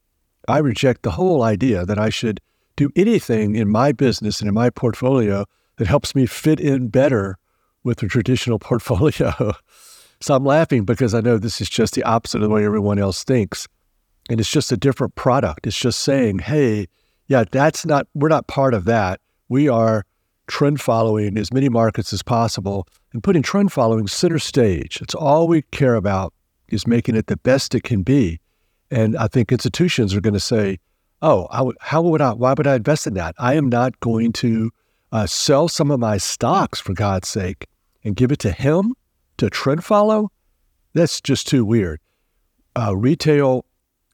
I 0.48 0.58
reject 0.58 1.02
the 1.02 1.12
whole 1.12 1.42
idea 1.42 1.84
that 1.86 1.98
I 1.98 2.10
should 2.10 2.40
do 2.76 2.90
anything 2.96 3.54
in 3.54 3.68
my 3.68 3.92
business 3.92 4.40
and 4.40 4.48
in 4.48 4.54
my 4.54 4.70
portfolio 4.70 5.44
that 5.76 5.86
helps 5.86 6.14
me 6.14 6.26
fit 6.26 6.60
in 6.60 6.88
better 6.88 7.38
with 7.82 7.98
the 7.98 8.08
traditional 8.08 8.58
portfolio. 8.70 9.52
so 10.20 10.34
I'm 10.34 10.44
laughing 10.44 10.84
because 10.84 11.14
I 11.14 11.20
know 11.20 11.38
this 11.38 11.60
is 11.60 11.68
just 11.68 11.94
the 11.94 12.02
opposite 12.04 12.38
of 12.38 12.48
the 12.48 12.54
way 12.54 12.64
everyone 12.64 12.98
else 12.98 13.24
thinks. 13.24 13.68
And 14.30 14.40
it's 14.40 14.50
just 14.50 14.72
a 14.72 14.76
different 14.76 15.14
product. 15.16 15.66
It's 15.66 15.78
just 15.78 16.00
saying, 16.00 16.38
hey, 16.40 16.86
yeah, 17.28 17.44
that's 17.50 17.84
not, 17.84 18.06
we're 18.14 18.28
not 18.28 18.46
part 18.46 18.72
of 18.72 18.86
that. 18.86 19.20
We 19.48 19.68
are 19.68 20.06
trend 20.46 20.80
following 20.80 21.36
as 21.36 21.52
many 21.52 21.68
markets 21.68 22.12
as 22.12 22.22
possible 22.22 22.86
and 23.12 23.22
putting 23.22 23.42
trend 23.42 23.72
following 23.72 24.06
center 24.06 24.38
stage. 24.38 25.00
It's 25.00 25.14
all 25.14 25.46
we 25.46 25.62
care 25.62 25.94
about 25.94 26.32
is 26.68 26.86
making 26.86 27.16
it 27.16 27.26
the 27.26 27.36
best 27.36 27.74
it 27.74 27.82
can 27.82 28.02
be. 28.02 28.40
And 28.90 29.16
I 29.16 29.28
think 29.28 29.52
institutions 29.52 30.14
are 30.14 30.20
going 30.20 30.34
to 30.34 30.40
say, 30.40 30.78
oh, 31.22 31.74
how 31.80 32.02
would 32.02 32.20
I, 32.20 32.32
why 32.32 32.54
would 32.56 32.66
I 32.66 32.76
invest 32.76 33.06
in 33.06 33.14
that? 33.14 33.34
I 33.38 33.54
am 33.54 33.68
not 33.68 33.98
going 34.00 34.32
to 34.34 34.70
uh, 35.12 35.26
sell 35.26 35.68
some 35.68 35.90
of 35.90 36.00
my 36.00 36.18
stocks, 36.18 36.80
for 36.80 36.92
God's 36.92 37.28
sake, 37.28 37.66
and 38.02 38.16
give 38.16 38.32
it 38.32 38.40
to 38.40 38.50
him 38.52 38.94
to 39.36 39.48
trend 39.48 39.84
follow. 39.84 40.30
That's 40.92 41.20
just 41.20 41.46
too 41.48 41.64
weird. 41.64 42.00
Uh, 42.76 42.96
retail 42.96 43.64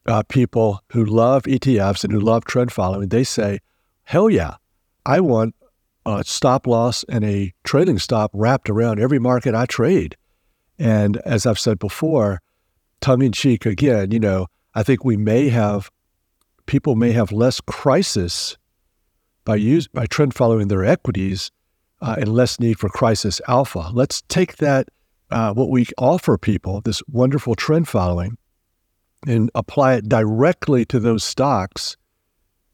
uh, 0.05 0.23
people 0.23 0.81
who 0.91 1.05
love 1.05 1.43
ETFs 1.43 2.03
and 2.03 2.13
who 2.13 2.19
love 2.19 2.45
trend 2.45 2.71
following, 2.71 3.09
they 3.09 3.23
say, 3.23 3.59
hell 4.03 4.29
yeah, 4.29 4.55
I 5.05 5.19
want 5.19 5.55
a 6.05 6.23
stop 6.23 6.67
loss 6.67 7.03
and 7.09 7.23
a 7.23 7.53
trading 7.63 7.99
stop 7.99 8.31
wrapped 8.33 8.69
around 8.69 8.99
every 8.99 9.19
market 9.19 9.53
I 9.53 9.65
trade. 9.65 10.15
And 10.79 11.17
as 11.17 11.45
I've 11.45 11.59
said 11.59 11.79
before, 11.79 12.41
tongue 13.01 13.21
in 13.21 13.31
cheek 13.31 13.65
again, 13.65 14.11
you 14.11 14.19
know, 14.19 14.47
I 14.73 14.83
think 14.83 15.03
we 15.03 15.17
may 15.17 15.49
have 15.49 15.91
people 16.71 16.95
may 16.95 17.11
have 17.11 17.33
less 17.33 17.59
crisis 17.59 18.55
by 19.43 19.57
use 19.57 19.89
by 19.89 20.05
trend 20.05 20.33
following 20.33 20.69
their 20.69 20.85
equities 20.85 21.51
uh, 21.99 22.15
and 22.17 22.33
less 22.33 22.61
need 22.61 22.79
for 22.79 22.87
crisis 22.87 23.41
alpha. 23.49 23.89
Let's 23.91 24.21
take 24.29 24.55
that 24.57 24.87
uh, 25.31 25.53
what 25.53 25.69
we 25.69 25.85
offer 25.97 26.37
people, 26.37 26.79
this 26.79 27.03
wonderful 27.11 27.55
trend 27.55 27.89
following, 27.89 28.37
and 29.27 29.51
apply 29.53 29.95
it 29.95 30.07
directly 30.07 30.85
to 30.85 30.99
those 31.01 31.25
stocks, 31.25 31.97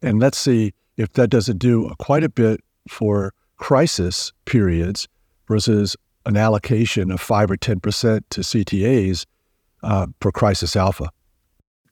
and 0.04 0.20
let's 0.20 0.38
see 0.38 0.76
if 0.96 1.14
that 1.14 1.32
doesn't 1.32 1.58
do 1.58 1.92
quite 1.98 2.24
a 2.24 2.30
bit 2.30 2.62
for 2.88 3.34
crisis 3.58 4.32
periods 4.46 5.08
versus 5.48 5.96
an 6.28 6.38
allocation 6.38 7.10
of 7.10 7.20
five 7.20 7.50
or 7.50 7.58
ten 7.58 7.80
percent 7.80 8.30
to 8.30 8.42
CTAs 8.42 9.26
uh, 9.82 10.06
for 10.22 10.32
crisis 10.32 10.76
alpha 10.76 11.10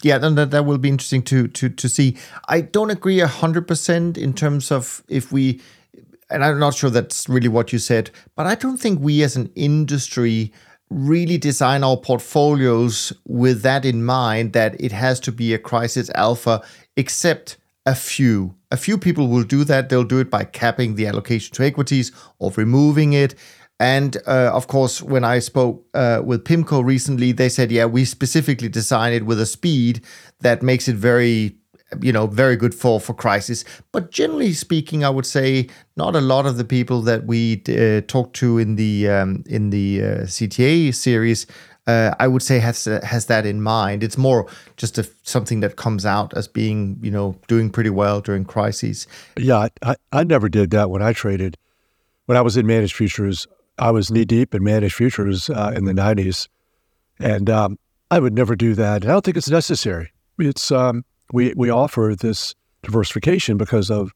yeah, 0.06 0.20
then 0.20 0.36
that, 0.36 0.52
that 0.52 0.66
will 0.66 0.78
be 0.78 0.90
interesting 0.90 1.24
to 1.24 1.48
to 1.48 1.68
to 1.68 1.90
see. 1.90 2.16
I 2.48 2.62
don't 2.62 2.92
agree 2.92 3.18
hundred 3.22 3.68
percent 3.68 4.20
in 4.20 4.34
terms 4.34 4.72
of 4.72 5.04
if 5.08 5.32
we, 5.32 5.62
and 6.30 6.46
I'm 6.46 6.60
not 6.60 6.76
sure 6.76 6.92
that's 6.92 7.28
really 7.28 7.48
what 7.48 7.74
you 7.74 7.80
said, 7.80 8.12
but 8.36 8.46
I 8.46 8.54
don't 8.54 8.78
think 8.78 9.00
we 9.00 9.24
as 9.24 9.36
an 9.36 9.52
industry 9.56 10.54
really 10.92 11.40
design 11.40 11.84
our 11.84 11.98
portfolios 11.98 13.14
with 13.26 13.64
that 13.64 13.84
in 13.84 14.06
mind 14.06 14.54
that 14.54 14.80
it 14.80 14.92
has 14.92 15.20
to 15.22 15.32
be 15.32 15.56
a 15.56 15.58
crisis 15.58 16.12
alpha, 16.14 16.62
except 16.96 17.58
a 17.88 17.96
few. 17.96 18.54
A 18.70 18.78
few 18.78 19.00
people 19.00 19.28
will 19.28 19.44
do 19.44 19.64
that. 19.64 19.90
They'll 19.90 20.04
do 20.04 20.20
it 20.20 20.30
by 20.30 20.44
capping 20.44 20.94
the 20.94 21.08
allocation 21.08 21.52
to 21.56 21.64
equities 21.64 22.12
or 22.38 22.52
removing 22.52 23.14
it. 23.14 23.34
And 23.80 24.18
uh, 24.26 24.52
of 24.54 24.68
course, 24.68 25.02
when 25.02 25.24
I 25.24 25.40
spoke 25.40 25.86
uh, 25.94 26.22
with 26.24 26.46
PIMCO 26.46 26.84
recently, 26.84 27.34
they 27.34 27.50
said, 27.50 27.72
yeah, 27.72 27.86
we 27.86 28.06
specifically 28.06 28.70
designed 28.70 29.16
it 29.16 29.26
with 29.26 29.40
a 29.40 29.46
speed 29.46 30.02
that 30.40 30.64
makes 30.64 30.88
it 30.88 30.96
very, 30.96 31.58
you 32.02 32.14
know, 32.14 32.28
very 32.28 32.56
good 32.56 32.74
for 32.74 33.02
for 33.02 33.14
crisis. 33.14 33.66
But 33.92 34.12
generally 34.12 34.54
speaking, 34.54 35.04
I 35.04 35.10
would 35.10 35.26
say 35.26 35.68
not 35.98 36.16
a 36.16 36.22
lot 36.22 36.46
of 36.46 36.56
the 36.56 36.64
people 36.64 37.02
that 37.02 37.26
we 37.26 37.64
uh, 37.68 38.02
talked 38.08 38.38
to 38.38 38.58
in 38.58 38.78
the 38.78 39.10
um, 39.10 39.44
in 39.46 39.72
the 39.72 40.02
uh, 40.02 40.08
CTA 40.22 40.96
series. 40.96 41.46
Uh, 41.86 42.16
I 42.18 42.28
would 42.28 42.42
say 42.42 42.60
has 42.60 42.86
has 42.86 43.26
that 43.26 43.46
in 43.46 43.62
mind. 43.62 44.04
It's 44.04 44.18
more 44.18 44.48
just 44.78 44.98
a, 44.98 45.08
something 45.24 45.60
that 45.60 45.76
comes 45.76 46.06
out 46.06 46.34
as 46.34 46.48
being, 46.48 46.98
you 47.02 47.12
know, 47.12 47.36
doing 47.48 47.70
pretty 47.70 47.92
well 47.92 48.22
during 48.22 48.46
crises. 48.46 49.06
Yeah, 49.38 49.68
I, 49.84 49.96
I 50.14 50.24
never 50.24 50.48
did 50.48 50.72
that 50.72 50.90
when 50.90 51.02
I 51.02 51.12
traded. 51.12 51.58
When 52.26 52.38
I 52.38 52.42
was 52.42 52.58
in 52.58 52.66
managed 52.66 52.96
futures, 52.96 53.46
I 53.78 53.92
was 53.92 54.12
knee 54.12 54.26
deep 54.26 54.56
in 54.56 54.64
managed 54.64 54.96
futures 54.96 55.50
uh, 55.50 55.74
in 55.76 55.86
the 55.86 55.94
90s. 55.94 56.48
And 57.20 57.50
um, 57.50 57.80
I 58.12 58.20
would 58.20 58.34
never 58.34 58.56
do 58.56 58.74
that. 58.76 59.04
And 59.04 59.12
I 59.12 59.16
don't 59.16 59.26
think 59.26 59.38
it's 59.38 59.50
necessary. 59.50 60.12
It's 60.40 60.72
um, 60.72 61.06
we, 61.32 61.54
we 61.56 61.70
offer 61.70 62.16
this 62.18 62.56
diversification 62.84 63.58
because 63.58 63.90
of 63.90 64.12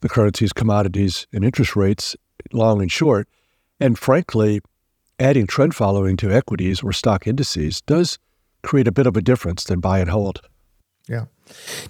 the 0.00 0.08
currencies, 0.08 0.52
commodities, 0.52 1.26
and 1.32 1.44
interest 1.44 1.76
rates, 1.76 2.16
long 2.52 2.80
and 2.80 2.90
short. 2.90 3.28
And 3.78 3.98
frankly, 3.98 4.60
adding 5.18 5.46
trend 5.46 5.74
following 5.74 6.16
to 6.18 6.32
equities 6.32 6.82
or 6.82 6.92
stock 6.92 7.26
indices 7.26 7.80
does 7.82 8.18
create 8.62 8.88
a 8.88 8.92
bit 8.92 9.06
of 9.06 9.16
a 9.16 9.22
difference 9.22 9.64
than 9.64 9.80
buy 9.80 10.00
and 10.00 10.10
hold. 10.10 10.40
Yeah. 11.08 11.26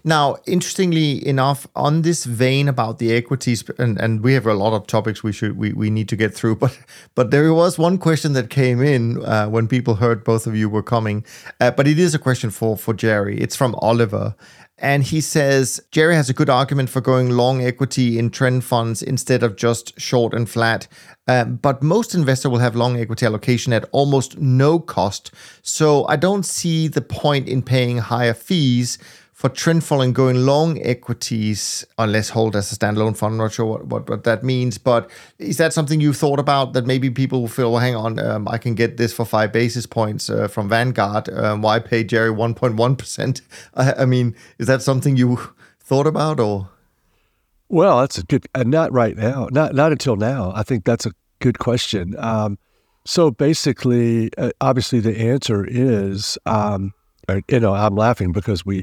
Now, 0.05 0.37
interestingly 0.47 1.27
enough, 1.27 1.67
on 1.75 2.03
this 2.03 2.25
vein 2.25 2.69
about 2.69 2.99
the 2.99 3.13
equities, 3.13 3.65
and, 3.79 4.01
and 4.01 4.23
we 4.23 4.35
have 4.35 4.47
a 4.47 4.55
lot 4.55 4.73
of 4.73 4.87
topics 4.87 5.23
we 5.23 5.33
should 5.33 5.57
we, 5.57 5.73
we 5.73 5.91
need 5.91 6.09
to 6.09 6.17
get 6.17 6.35
through, 6.35 6.57
but 6.65 6.79
but 7.15 7.31
there 7.31 7.53
was 7.53 7.79
one 7.79 7.99
question 7.99 8.33
that 8.35 8.51
came 8.51 8.83
in 8.83 9.25
uh, 9.25 9.47
when 9.47 9.69
people 9.69 9.97
heard 9.97 10.25
both 10.25 10.47
of 10.47 10.57
you 10.57 10.69
were 10.69 10.83
coming, 10.83 11.25
uh, 11.61 11.71
but 11.71 11.87
it 11.87 11.99
is 11.99 12.15
a 12.15 12.19
question 12.19 12.51
for 12.51 12.77
for 12.77 12.95
Jerry. 12.95 13.39
It's 13.39 13.57
from 13.57 13.75
Oliver, 13.77 14.35
and 14.81 15.05
he 15.05 15.21
says 15.21 15.81
Jerry 15.91 16.15
has 16.15 16.31
a 16.31 16.35
good 16.35 16.49
argument 16.49 16.89
for 16.89 17.01
going 17.01 17.31
long 17.31 17.63
equity 17.63 18.19
in 18.19 18.31
trend 18.31 18.65
funds 18.65 19.03
instead 19.03 19.43
of 19.43 19.57
just 19.57 19.99
short 20.01 20.33
and 20.33 20.49
flat. 20.49 20.89
Um, 21.29 21.57
but 21.57 21.83
most 21.83 22.15
investors 22.15 22.51
will 22.51 22.59
have 22.59 22.75
long 22.75 22.99
equity 22.99 23.27
allocation 23.27 23.73
at 23.73 23.85
almost 23.93 24.39
no 24.39 24.79
cost. 24.79 25.31
So 25.63 26.07
I 26.09 26.17
don't 26.17 26.45
see 26.45 26.89
the 26.89 27.03
point 27.03 27.49
in 27.49 27.63
paying 27.63 27.99
higher 27.99 28.35
fees 28.35 28.99
for 29.41 29.49
trend 29.49 29.83
following 29.83 30.13
going 30.13 30.45
long 30.45 30.79
equities 30.83 31.87
unless 31.97 32.29
hold 32.29 32.55
as 32.55 32.71
a 32.71 32.77
standalone 32.77 33.17
fund. 33.17 33.33
I'm 33.33 33.39
not 33.39 33.55
sure 33.55 33.65
what, 33.65 33.87
what, 33.87 34.11
what 34.11 34.25
that 34.25 34.45
means, 34.45 34.77
but 34.77 35.11
is 35.39 35.57
that 35.57 35.73
something 35.73 35.99
you've 35.99 36.19
thought 36.19 36.39
about 36.39 36.75
that 36.75 36.85
maybe 36.85 37.09
people 37.09 37.41
will 37.41 37.49
feel, 37.49 37.73
well, 37.73 37.81
hang 37.81 37.97
on, 37.97 38.19
um, 38.19 38.47
I 38.47 38.59
can 38.59 38.75
get 38.75 38.99
this 38.99 39.15
for 39.15 39.25
five 39.25 39.51
basis 39.51 39.87
points 39.87 40.29
uh, 40.29 40.47
from 40.47 40.69
Vanguard. 40.69 41.31
Um, 41.31 41.63
why 41.63 41.79
pay 41.79 42.05
Jerry 42.05 42.29
1.1%? 42.29 43.41
I, 43.75 44.03
I 44.03 44.05
mean, 44.05 44.37
is 44.59 44.67
that 44.67 44.83
something 44.83 45.17
you 45.17 45.41
thought 45.79 46.07
about 46.07 46.39
or? 46.39 46.69
Well, 47.71 48.01
that's 48.01 48.19
a 48.19 48.25
good, 48.25 48.47
uh, 48.55 48.65
not 48.65 48.93
right 48.93 49.17
now, 49.17 49.49
not 49.51 49.75
not 49.75 49.91
until 49.91 50.17
now. 50.17 50.53
I 50.55 50.65
think 50.65 50.85
that's 50.85 51.07
a 51.07 51.13
good 51.39 51.59
question. 51.59 52.15
Um, 52.19 52.59
so 53.07 53.31
basically, 53.31 54.33
uh, 54.37 54.51
obviously, 54.61 55.01
the 55.01 55.19
answer 55.19 55.65
is, 55.67 56.37
um, 56.45 56.93
uh, 57.27 57.41
you 57.49 57.61
know, 57.61 57.73
I'm 57.73 57.97
laughing 57.97 58.33
because 58.33 58.67
we 58.67 58.83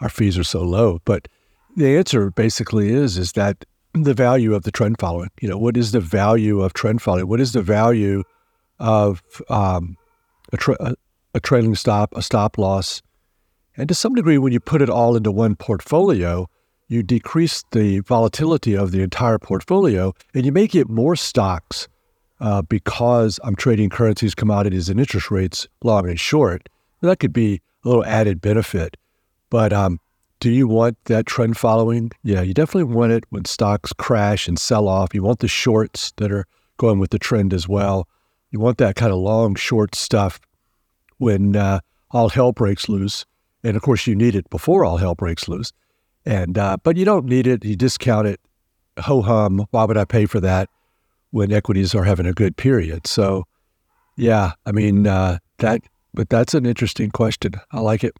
our 0.00 0.08
fees 0.08 0.38
are 0.38 0.44
so 0.44 0.62
low. 0.62 1.00
But 1.04 1.28
the 1.76 1.96
answer 1.96 2.30
basically 2.30 2.90
is 2.90 3.18
is 3.18 3.32
that 3.32 3.64
the 3.92 4.14
value 4.14 4.54
of 4.54 4.62
the 4.62 4.70
trend 4.70 4.98
following. 4.98 5.30
You 5.40 5.48
know, 5.48 5.58
what 5.58 5.76
is 5.76 5.92
the 5.92 6.00
value 6.00 6.60
of 6.62 6.72
trend 6.74 7.02
following? 7.02 7.28
What 7.28 7.40
is 7.40 7.52
the 7.52 7.62
value 7.62 8.22
of 8.78 9.22
um, 9.48 9.96
a, 10.52 10.56
tra- 10.56 10.94
a, 11.34 11.40
trailing 11.40 11.74
stop, 11.74 12.12
a 12.16 12.22
stop 12.22 12.56
loss? 12.56 13.02
And 13.76 13.88
to 13.88 13.94
some 13.94 14.14
degree, 14.14 14.38
when 14.38 14.52
you 14.52 14.60
put 14.60 14.82
it 14.82 14.90
all 14.90 15.16
into 15.16 15.30
one 15.30 15.56
portfolio, 15.56 16.48
you 16.88 17.02
decrease 17.02 17.64
the 17.72 18.00
volatility 18.00 18.76
of 18.76 18.90
the 18.90 19.02
entire 19.02 19.38
portfolio 19.38 20.12
and 20.34 20.44
you 20.44 20.52
make 20.52 20.74
it 20.74 20.88
more 20.88 21.16
stocks 21.16 21.88
uh, 22.40 22.62
because 22.62 23.38
I'm 23.44 23.54
trading 23.54 23.90
currencies, 23.90 24.34
commodities, 24.34 24.88
and 24.88 24.98
interest 24.98 25.30
rates 25.30 25.68
long 25.82 26.08
and 26.08 26.18
short. 26.18 26.68
That 27.00 27.18
could 27.18 27.32
be 27.32 27.60
a 27.84 27.88
little 27.88 28.04
added 28.04 28.40
benefit. 28.40 28.96
But 29.50 29.72
um, 29.72 30.00
do 30.38 30.50
you 30.50 30.66
want 30.66 30.96
that 31.04 31.26
trend 31.26 31.58
following? 31.58 32.12
Yeah, 32.22 32.40
you 32.40 32.54
definitely 32.54 32.94
want 32.94 33.12
it 33.12 33.24
when 33.30 33.44
stocks 33.44 33.92
crash 33.92 34.48
and 34.48 34.58
sell 34.58 34.88
off. 34.88 35.14
You 35.14 35.22
want 35.22 35.40
the 35.40 35.48
shorts 35.48 36.12
that 36.16 36.32
are 36.32 36.46
going 36.78 36.98
with 36.98 37.10
the 37.10 37.18
trend 37.18 37.52
as 37.52 37.68
well. 37.68 38.08
You 38.50 38.58
want 38.58 38.78
that 38.78 38.96
kind 38.96 39.12
of 39.12 39.18
long, 39.18 39.54
short 39.54 39.94
stuff 39.94 40.40
when 41.18 41.56
uh, 41.56 41.80
all 42.10 42.30
hell 42.30 42.52
breaks 42.52 42.88
loose. 42.88 43.26
And 43.62 43.76
of 43.76 43.82
course, 43.82 44.06
you 44.06 44.14
need 44.14 44.34
it 44.34 44.48
before 44.48 44.84
all 44.84 44.96
hell 44.96 45.14
breaks 45.14 45.46
loose. 45.46 45.72
And 46.24 46.56
uh, 46.56 46.78
but 46.82 46.96
you 46.96 47.04
don't 47.04 47.26
need 47.26 47.46
it. 47.46 47.64
You 47.64 47.76
discount 47.76 48.26
it. 48.26 48.40
Ho 48.98 49.22
hum. 49.22 49.66
Why 49.70 49.84
would 49.84 49.96
I 49.96 50.04
pay 50.04 50.26
for 50.26 50.40
that 50.40 50.68
when 51.30 51.52
equities 51.52 51.94
are 51.94 52.04
having 52.04 52.26
a 52.26 52.32
good 52.32 52.56
period? 52.56 53.06
So, 53.06 53.44
yeah, 54.16 54.52
I 54.64 54.72
mean 54.72 55.06
uh, 55.06 55.38
that. 55.58 55.82
But 56.12 56.28
that's 56.28 56.54
an 56.54 56.66
interesting 56.66 57.10
question. 57.10 57.52
I 57.70 57.80
like 57.80 58.02
it. 58.02 58.16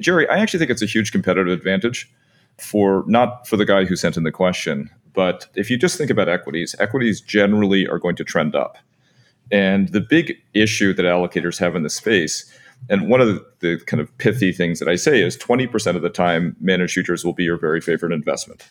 Jerry, 0.00 0.28
I 0.28 0.38
actually 0.38 0.58
think 0.58 0.70
it's 0.70 0.82
a 0.82 0.86
huge 0.86 1.12
competitive 1.12 1.52
advantage 1.52 2.10
for 2.58 3.04
not 3.06 3.46
for 3.46 3.56
the 3.56 3.64
guy 3.64 3.84
who 3.84 3.96
sent 3.96 4.16
in 4.16 4.24
the 4.24 4.32
question, 4.32 4.90
but 5.12 5.46
if 5.54 5.70
you 5.70 5.78
just 5.78 5.96
think 5.96 6.10
about 6.10 6.28
equities, 6.28 6.74
equities 6.78 7.20
generally 7.20 7.86
are 7.86 7.98
going 7.98 8.16
to 8.16 8.24
trend 8.24 8.54
up. 8.54 8.78
And 9.50 9.88
the 9.90 10.00
big 10.00 10.34
issue 10.54 10.94
that 10.94 11.04
allocators 11.04 11.58
have 11.58 11.76
in 11.76 11.82
the 11.82 11.90
space, 11.90 12.50
and 12.88 13.08
one 13.08 13.20
of 13.20 13.44
the, 13.60 13.80
kind 13.86 14.00
of 14.00 14.16
pithy 14.18 14.52
things 14.52 14.78
that 14.78 14.88
I 14.88 14.96
say 14.96 15.22
is 15.22 15.36
20% 15.36 15.96
of 15.96 16.02
the 16.02 16.10
time, 16.10 16.56
managed 16.60 16.94
futures 16.94 17.24
will 17.24 17.32
be 17.32 17.44
your 17.44 17.56
very 17.56 17.80
favorite 17.80 18.12
investment. 18.12 18.68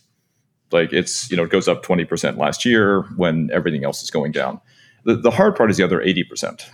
Like 0.71 0.91
it's, 0.91 1.29
you 1.29 1.37
know, 1.37 1.43
it 1.43 1.51
goes 1.51 1.67
up 1.67 1.85
20% 1.85 2.37
last 2.37 2.65
year 2.65 3.03
when 3.15 3.49
everything 3.53 3.83
else 3.83 4.01
is 4.03 4.09
going 4.09 4.31
down. 4.31 4.59
The, 5.05 5.15
the 5.15 5.31
hard 5.31 5.55
part 5.55 5.69
is 5.69 5.77
the 5.77 5.83
other 5.83 5.99
80%. 5.99 6.65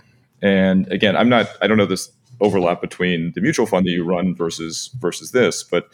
And 0.42 0.88
again, 0.92 1.18
I'm 1.18 1.30
not, 1.30 1.50
I 1.62 1.68
don't 1.68 1.78
know 1.78 1.86
this 1.86 2.10
overlap 2.42 2.82
between 2.82 3.32
the 3.34 3.42
mutual 3.42 3.66
fund 3.66 3.86
that 3.86 3.92
you 3.92 4.04
run 4.04 4.36
versus 4.36 4.90
versus 5.00 5.32
this. 5.32 5.64
But 5.64 5.88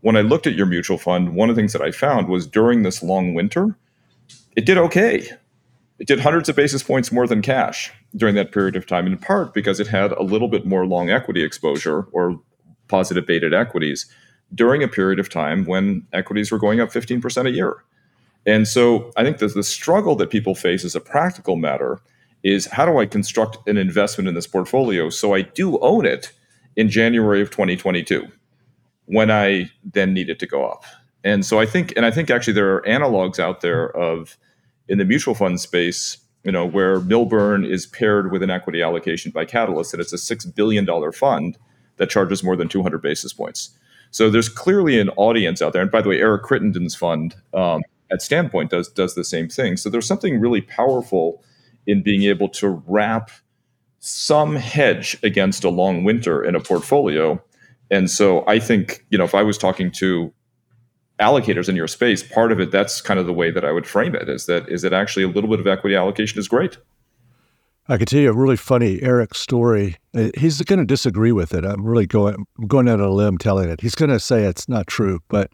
when 0.00 0.16
I 0.16 0.20
looked 0.20 0.46
at 0.46 0.54
your 0.54 0.66
mutual 0.66 0.98
fund, 0.98 1.34
one 1.34 1.50
of 1.50 1.56
the 1.56 1.60
things 1.60 1.72
that 1.72 1.82
I 1.82 1.90
found 1.90 2.28
was 2.28 2.46
during 2.46 2.82
this 2.82 3.02
long 3.02 3.34
winter, 3.34 3.76
it 4.56 4.64
did 4.64 4.78
okay. 4.78 5.28
It 5.98 6.06
did 6.06 6.20
hundreds 6.20 6.48
of 6.48 6.56
basis 6.56 6.82
points 6.82 7.12
more 7.12 7.26
than 7.26 7.42
cash 7.42 7.92
during 8.16 8.34
that 8.34 8.52
period 8.52 8.74
of 8.74 8.86
time, 8.86 9.06
in 9.06 9.18
part 9.18 9.52
because 9.52 9.80
it 9.80 9.86
had 9.86 10.12
a 10.12 10.22
little 10.22 10.48
bit 10.48 10.64
more 10.64 10.86
long 10.86 11.10
equity 11.10 11.42
exposure 11.42 12.06
or 12.12 12.40
positive 12.88 13.26
beta 13.26 13.54
equities 13.56 14.06
during 14.54 14.82
a 14.82 14.88
period 14.88 15.20
of 15.20 15.28
time 15.28 15.64
when 15.64 16.06
equities 16.12 16.50
were 16.50 16.58
going 16.58 16.80
up 16.80 16.88
15% 16.90 17.46
a 17.46 17.50
year. 17.50 17.84
And 18.46 18.66
so 18.66 19.12
I 19.16 19.22
think 19.22 19.38
that 19.38 19.54
the 19.54 19.62
struggle 19.62 20.16
that 20.16 20.30
people 20.30 20.54
face 20.54 20.84
as 20.84 20.94
a 20.94 21.00
practical 21.00 21.56
matter 21.56 22.00
is 22.42 22.66
how 22.66 22.86
do 22.86 22.98
I 22.98 23.06
construct 23.06 23.58
an 23.68 23.76
investment 23.76 24.28
in 24.28 24.34
this 24.34 24.46
portfolio 24.46 25.10
so 25.10 25.34
I 25.34 25.42
do 25.42 25.78
own 25.80 26.06
it 26.06 26.32
in 26.76 26.88
January 26.88 27.42
of 27.42 27.50
2022 27.50 28.26
when 29.06 29.30
I 29.30 29.70
then 29.84 30.14
need 30.14 30.30
it 30.30 30.38
to 30.38 30.46
go 30.46 30.64
up. 30.64 30.84
And 31.24 31.44
so 31.44 31.58
I 31.58 31.66
think, 31.66 31.92
and 31.96 32.06
I 32.06 32.10
think 32.10 32.30
actually 32.30 32.54
there 32.54 32.74
are 32.74 32.82
analogs 32.82 33.38
out 33.38 33.60
there 33.60 33.94
of 33.96 34.38
in 34.88 34.98
the 34.98 35.04
mutual 35.04 35.34
fund 35.34 35.60
space, 35.60 36.16
you 36.44 36.52
know, 36.52 36.64
where 36.64 37.00
Millburn 37.00 37.68
is 37.68 37.86
paired 37.86 38.32
with 38.32 38.42
an 38.42 38.50
equity 38.50 38.82
allocation 38.82 39.30
by 39.30 39.44
Catalyst, 39.44 39.92
and 39.92 40.00
it's 40.00 40.12
a 40.12 40.18
six 40.18 40.44
billion 40.44 40.84
dollar 40.84 41.12
fund 41.12 41.58
that 41.98 42.08
charges 42.08 42.42
more 42.42 42.56
than 42.56 42.68
200 42.68 43.02
basis 43.02 43.32
points. 43.32 43.70
So 44.10 44.30
there's 44.30 44.48
clearly 44.48 44.98
an 44.98 45.10
audience 45.10 45.60
out 45.60 45.72
there. 45.72 45.82
And 45.82 45.90
by 45.90 46.00
the 46.02 46.08
way, 46.08 46.20
Eric 46.20 46.42
Crittenden's 46.42 46.94
fund 46.94 47.34
um, 47.52 47.82
at 48.10 48.22
Standpoint 48.22 48.70
does 48.70 48.88
does 48.88 49.14
the 49.14 49.24
same 49.24 49.48
thing. 49.48 49.76
So 49.76 49.90
there's 49.90 50.06
something 50.06 50.40
really 50.40 50.62
powerful 50.62 51.42
in 51.86 52.02
being 52.02 52.22
able 52.24 52.48
to 52.48 52.82
wrap 52.86 53.30
some 53.98 54.56
hedge 54.56 55.18
against 55.22 55.64
a 55.64 55.68
long 55.68 56.04
winter 56.04 56.42
in 56.42 56.54
a 56.54 56.60
portfolio. 56.60 57.42
And 57.90 58.10
so 58.10 58.44
I 58.46 58.58
think, 58.58 59.04
you 59.10 59.18
know, 59.18 59.24
if 59.24 59.34
I 59.34 59.42
was 59.42 59.58
talking 59.58 59.90
to 59.92 60.32
allocators 61.20 61.68
in 61.68 61.76
your 61.76 61.86
space, 61.88 62.22
part 62.22 62.50
of 62.50 62.60
it, 62.60 62.70
that's 62.70 63.00
kind 63.00 63.20
of 63.20 63.26
the 63.26 63.32
way 63.32 63.50
that 63.50 63.64
I 63.64 63.72
would 63.72 63.86
frame 63.86 64.14
it 64.14 64.28
is 64.28 64.46
that 64.46 64.68
is 64.68 64.82
that 64.82 64.92
actually 64.92 65.24
a 65.24 65.28
little 65.28 65.50
bit 65.50 65.60
of 65.60 65.66
equity 65.66 65.94
allocation 65.94 66.38
is 66.38 66.48
great. 66.48 66.78
I 67.88 67.96
can 67.96 68.06
tell 68.06 68.20
you 68.20 68.30
a 68.30 68.34
really 68.34 68.56
funny 68.56 69.02
Eric 69.02 69.34
story. 69.34 69.96
Uh, 70.14 70.30
he's 70.38 70.62
going 70.62 70.78
to 70.78 70.84
disagree 70.84 71.32
with 71.32 71.52
it. 71.52 71.64
I'm 71.64 71.84
really 71.84 72.06
going 72.06 72.46
I'm 72.58 72.66
going 72.66 72.88
out 72.88 73.00
on 73.00 73.06
a 73.06 73.10
limb 73.10 73.36
telling 73.36 73.68
it. 73.68 73.80
He's 73.80 73.94
going 73.94 74.10
to 74.10 74.20
say 74.20 74.44
it's 74.44 74.68
not 74.68 74.86
true, 74.86 75.20
but 75.28 75.50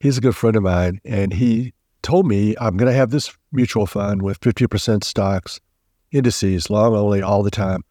he's 0.00 0.18
a 0.18 0.22
good 0.22 0.34
friend 0.34 0.56
of 0.56 0.62
mine, 0.62 1.00
and 1.04 1.34
he 1.34 1.74
told 2.02 2.26
me 2.26 2.54
I'm 2.60 2.76
going 2.76 2.90
to 2.90 2.96
have 2.96 3.10
this 3.10 3.36
mutual 3.52 3.86
fund 3.86 4.22
with 4.22 4.40
50% 4.40 5.04
stocks, 5.04 5.60
indices, 6.12 6.70
long 6.70 6.94
only 6.94 7.22
all 7.22 7.42
the 7.42 7.50
time, 7.50 7.82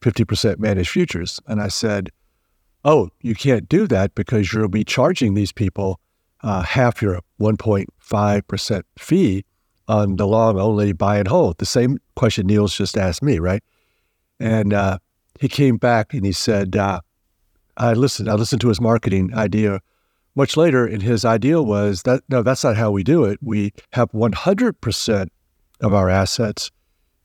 50% 0.00 0.58
managed 0.58 0.90
futures. 0.90 1.40
And 1.46 1.60
I 1.60 1.68
said, 1.68 2.10
Oh, 2.84 3.10
you 3.20 3.34
can't 3.34 3.68
do 3.68 3.88
that 3.88 4.14
because 4.14 4.52
you'll 4.52 4.68
be 4.68 4.84
charging 4.84 5.34
these 5.34 5.50
people 5.50 5.98
uh, 6.42 6.62
half 6.62 7.02
your 7.02 7.20
1.5% 7.40 8.82
fee 8.96 9.44
on 9.88 10.16
the 10.16 10.26
long 10.26 10.58
only 10.58 10.92
buy 10.92 11.18
and 11.18 11.26
hold. 11.26 11.58
The 11.58 11.66
same 11.66 11.98
question 12.14 12.46
Niels 12.46 12.76
just 12.76 12.96
asked 12.96 13.22
me, 13.22 13.38
right? 13.40 13.62
And 14.38 14.72
uh, 14.72 14.98
he 15.40 15.48
came 15.48 15.76
back 15.76 16.14
and 16.14 16.24
he 16.24 16.32
said, 16.32 16.76
uh, 16.76 17.00
I 17.76 17.92
listened, 17.94 18.28
I 18.28 18.34
listened 18.34 18.60
to 18.62 18.68
his 18.68 18.80
marketing 18.80 19.34
idea 19.34 19.80
much 20.36 20.56
later, 20.56 20.86
and 20.86 21.02
his 21.02 21.24
idea 21.24 21.62
was 21.62 22.02
that 22.02 22.22
no, 22.28 22.42
that's 22.42 22.62
not 22.62 22.76
how 22.76 22.90
we 22.90 23.02
do 23.02 23.24
it. 23.24 23.38
We 23.42 23.72
have 23.92 24.12
100% 24.12 25.28
of 25.80 25.94
our 25.94 26.08
assets 26.08 26.70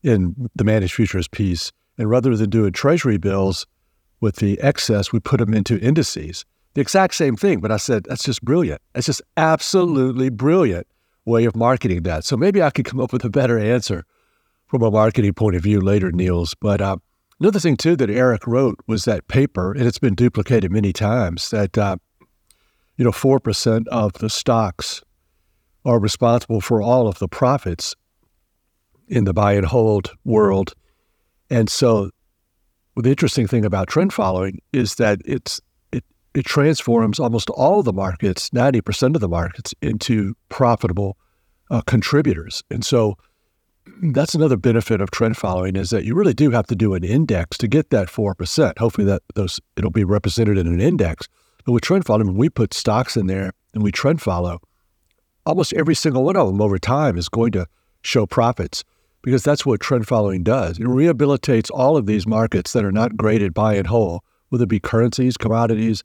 in 0.02 0.50
the 0.54 0.64
managed 0.64 0.94
futures 0.94 1.28
piece. 1.28 1.72
And 1.98 2.08
rather 2.08 2.34
than 2.36 2.50
doing 2.50 2.72
treasury 2.72 3.18
bills 3.18 3.66
with 4.20 4.36
the 4.36 4.60
excess, 4.60 5.12
we 5.12 5.20
put 5.20 5.38
them 5.38 5.54
into 5.54 5.78
indices. 5.78 6.44
The 6.74 6.80
exact 6.80 7.14
same 7.14 7.36
thing. 7.36 7.60
But 7.60 7.70
I 7.70 7.76
said, 7.76 8.04
that's 8.04 8.24
just 8.24 8.42
brilliant. 8.42 8.80
That's 8.94 9.06
just 9.06 9.22
absolutely 9.36 10.30
brilliant 10.30 10.86
way 11.24 11.44
of 11.44 11.54
marketing 11.54 12.02
that. 12.04 12.24
So 12.24 12.36
maybe 12.36 12.62
I 12.62 12.70
could 12.70 12.86
come 12.86 12.98
up 12.98 13.12
with 13.12 13.24
a 13.24 13.30
better 13.30 13.58
answer 13.58 14.04
from 14.66 14.82
a 14.82 14.90
marketing 14.90 15.34
point 15.34 15.54
of 15.54 15.62
view 15.62 15.80
later, 15.80 16.10
Niels. 16.10 16.54
But 16.54 16.80
uh, 16.80 16.96
another 17.38 17.60
thing, 17.60 17.76
too, 17.76 17.94
that 17.96 18.08
Eric 18.10 18.46
wrote 18.46 18.78
was 18.86 19.04
that 19.04 19.28
paper, 19.28 19.72
and 19.72 19.86
it's 19.86 19.98
been 19.98 20.14
duplicated 20.14 20.72
many 20.72 20.92
times, 20.94 21.50
that 21.50 21.76
uh, 21.76 21.96
you 23.02 23.04
know, 23.04 23.10
4% 23.10 23.88
of 23.88 24.12
the 24.12 24.30
stocks 24.30 25.02
are 25.84 25.98
responsible 25.98 26.60
for 26.60 26.80
all 26.80 27.08
of 27.08 27.18
the 27.18 27.26
profits 27.26 27.96
in 29.08 29.24
the 29.24 29.34
buy 29.34 29.54
and 29.54 29.66
hold 29.66 30.12
world. 30.24 30.72
And 31.50 31.68
so 31.68 32.10
the 32.96 33.10
interesting 33.10 33.48
thing 33.48 33.64
about 33.64 33.88
trend 33.88 34.12
following 34.12 34.60
is 34.72 34.94
that 34.94 35.20
it's 35.24 35.60
it, 35.90 36.04
it 36.32 36.44
transforms 36.46 37.18
almost 37.18 37.50
all 37.50 37.82
the 37.82 37.92
markets, 37.92 38.50
90% 38.50 39.16
of 39.16 39.20
the 39.20 39.28
markets, 39.28 39.74
into 39.82 40.36
profitable 40.48 41.16
uh, 41.72 41.80
contributors. 41.80 42.62
And 42.70 42.84
so 42.84 43.16
that's 44.00 44.36
another 44.36 44.56
benefit 44.56 45.00
of 45.00 45.10
trend 45.10 45.36
following 45.36 45.74
is 45.74 45.90
that 45.90 46.04
you 46.04 46.14
really 46.14 46.34
do 46.34 46.52
have 46.52 46.68
to 46.68 46.76
do 46.76 46.94
an 46.94 47.02
index 47.02 47.58
to 47.58 47.66
get 47.66 47.90
that 47.90 48.06
4%. 48.06 48.78
Hopefully 48.78 49.08
that 49.08 49.22
those 49.34 49.58
it'll 49.76 49.90
be 49.90 50.04
represented 50.04 50.56
in 50.56 50.68
an 50.68 50.80
index. 50.80 51.26
But 51.64 51.72
with 51.72 51.82
trend 51.82 52.06
following, 52.06 52.36
we 52.36 52.48
put 52.48 52.74
stocks 52.74 53.16
in 53.16 53.26
there 53.26 53.52
and 53.74 53.82
we 53.82 53.92
trend 53.92 54.20
follow, 54.20 54.60
almost 55.46 55.72
every 55.74 55.94
single 55.94 56.24
one 56.24 56.36
of 56.36 56.46
them 56.46 56.60
over 56.60 56.78
time 56.78 57.16
is 57.16 57.28
going 57.28 57.52
to 57.52 57.66
show 58.02 58.26
profits 58.26 58.84
because 59.22 59.42
that's 59.42 59.64
what 59.64 59.80
trend 59.80 60.06
following 60.06 60.42
does. 60.42 60.78
It 60.78 60.84
rehabilitates 60.84 61.70
all 61.72 61.96
of 61.96 62.06
these 62.06 62.26
markets 62.26 62.72
that 62.72 62.84
are 62.84 62.92
not 62.92 63.16
graded 63.16 63.54
buy 63.54 63.74
and 63.74 63.86
hold, 63.86 64.22
whether 64.48 64.64
it 64.64 64.68
be 64.68 64.80
currencies, 64.80 65.36
commodities, 65.36 66.02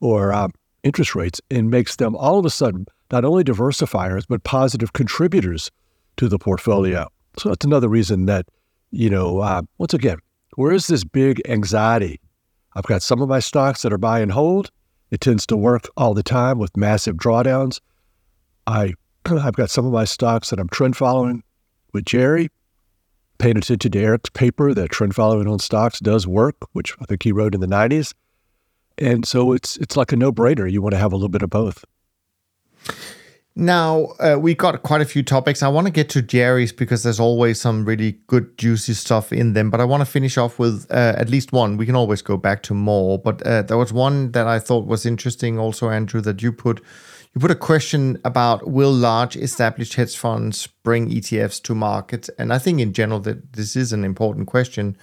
or 0.00 0.32
um, 0.32 0.52
interest 0.82 1.14
rates 1.14 1.40
and 1.50 1.70
makes 1.70 1.96
them 1.96 2.16
all 2.16 2.38
of 2.38 2.46
a 2.46 2.50
sudden 2.50 2.86
not 3.10 3.24
only 3.24 3.44
diversifiers, 3.44 4.24
but 4.28 4.42
positive 4.44 4.92
contributors 4.92 5.70
to 6.16 6.28
the 6.28 6.38
portfolio. 6.38 7.08
So 7.38 7.48
that's 7.48 7.64
another 7.64 7.88
reason 7.88 8.26
that, 8.26 8.46
you 8.90 9.10
know, 9.10 9.40
uh, 9.40 9.62
once 9.78 9.94
again, 9.94 10.18
where 10.56 10.72
is 10.72 10.86
this 10.86 11.04
big 11.04 11.40
anxiety? 11.48 12.20
I've 12.74 12.84
got 12.84 13.02
some 13.02 13.20
of 13.20 13.28
my 13.28 13.40
stocks 13.40 13.82
that 13.82 13.92
are 13.92 13.98
buy 13.98 14.20
and 14.20 14.32
hold. 14.32 14.70
It 15.12 15.20
tends 15.20 15.46
to 15.48 15.58
work 15.58 15.88
all 15.94 16.14
the 16.14 16.22
time 16.22 16.58
with 16.58 16.74
massive 16.74 17.16
drawdowns. 17.16 17.80
I, 18.66 18.94
I've 19.26 19.54
got 19.54 19.70
some 19.70 19.84
of 19.84 19.92
my 19.92 20.06
stocks 20.06 20.50
that 20.50 20.58
I'm 20.58 20.70
trend 20.70 20.96
following 20.96 21.44
with 21.92 22.06
Jerry. 22.06 22.48
Paying 23.36 23.58
attention 23.58 23.90
to 23.92 23.98
Eric's 24.00 24.30
paper 24.30 24.72
that 24.72 24.90
trend 24.90 25.14
following 25.14 25.46
on 25.46 25.58
stocks 25.58 26.00
does 26.00 26.26
work, 26.26 26.56
which 26.72 26.94
I 27.00 27.04
think 27.04 27.24
he 27.24 27.32
wrote 27.32 27.54
in 27.54 27.60
the 27.60 27.66
90s. 27.66 28.14
And 28.96 29.26
so 29.26 29.52
it's 29.52 29.76
it's 29.78 29.96
like 29.96 30.12
a 30.12 30.16
no 30.16 30.32
brainer. 30.32 30.70
You 30.70 30.80
want 30.80 30.92
to 30.92 30.98
have 30.98 31.12
a 31.12 31.16
little 31.16 31.28
bit 31.28 31.42
of 31.42 31.50
both. 31.50 31.84
Now, 33.54 34.14
uh, 34.18 34.38
we 34.40 34.54
got 34.54 34.82
quite 34.82 35.02
a 35.02 35.04
few 35.04 35.22
topics. 35.22 35.62
I 35.62 35.68
want 35.68 35.86
to 35.86 35.92
get 35.92 36.08
to 36.10 36.22
Jerry's 36.22 36.72
because 36.72 37.02
there's 37.02 37.20
always 37.20 37.60
some 37.60 37.84
really 37.84 38.12
good, 38.26 38.56
juicy 38.56 38.94
stuff 38.94 39.30
in 39.30 39.52
them. 39.52 39.68
But 39.70 39.80
I 39.80 39.84
want 39.84 40.00
to 40.00 40.06
finish 40.06 40.38
off 40.38 40.58
with 40.58 40.86
uh, 40.90 41.14
at 41.18 41.28
least 41.28 41.52
one. 41.52 41.76
We 41.76 41.84
can 41.84 41.94
always 41.94 42.22
go 42.22 42.38
back 42.38 42.62
to 42.64 42.74
more. 42.74 43.18
But 43.18 43.42
uh, 43.46 43.62
there 43.62 43.76
was 43.76 43.92
one 43.92 44.32
that 44.32 44.46
I 44.46 44.58
thought 44.58 44.86
was 44.86 45.04
interesting 45.04 45.58
also, 45.58 45.90
Andrew, 45.90 46.20
that 46.22 46.42
you 46.42 46.52
put. 46.52 46.82
You 47.34 47.40
put 47.40 47.50
a 47.50 47.54
question 47.54 48.20
about 48.26 48.70
will 48.70 48.92
large 48.92 49.36
established 49.36 49.94
hedge 49.94 50.18
funds 50.18 50.66
bring 50.82 51.08
ETFs 51.08 51.62
to 51.62 51.74
market? 51.74 52.28
And 52.38 52.52
I 52.52 52.58
think 52.58 52.78
in 52.78 52.92
general 52.92 53.20
that 53.20 53.54
this 53.54 53.74
is 53.74 53.90
an 53.90 54.04
important 54.04 54.48
question. 54.48 54.98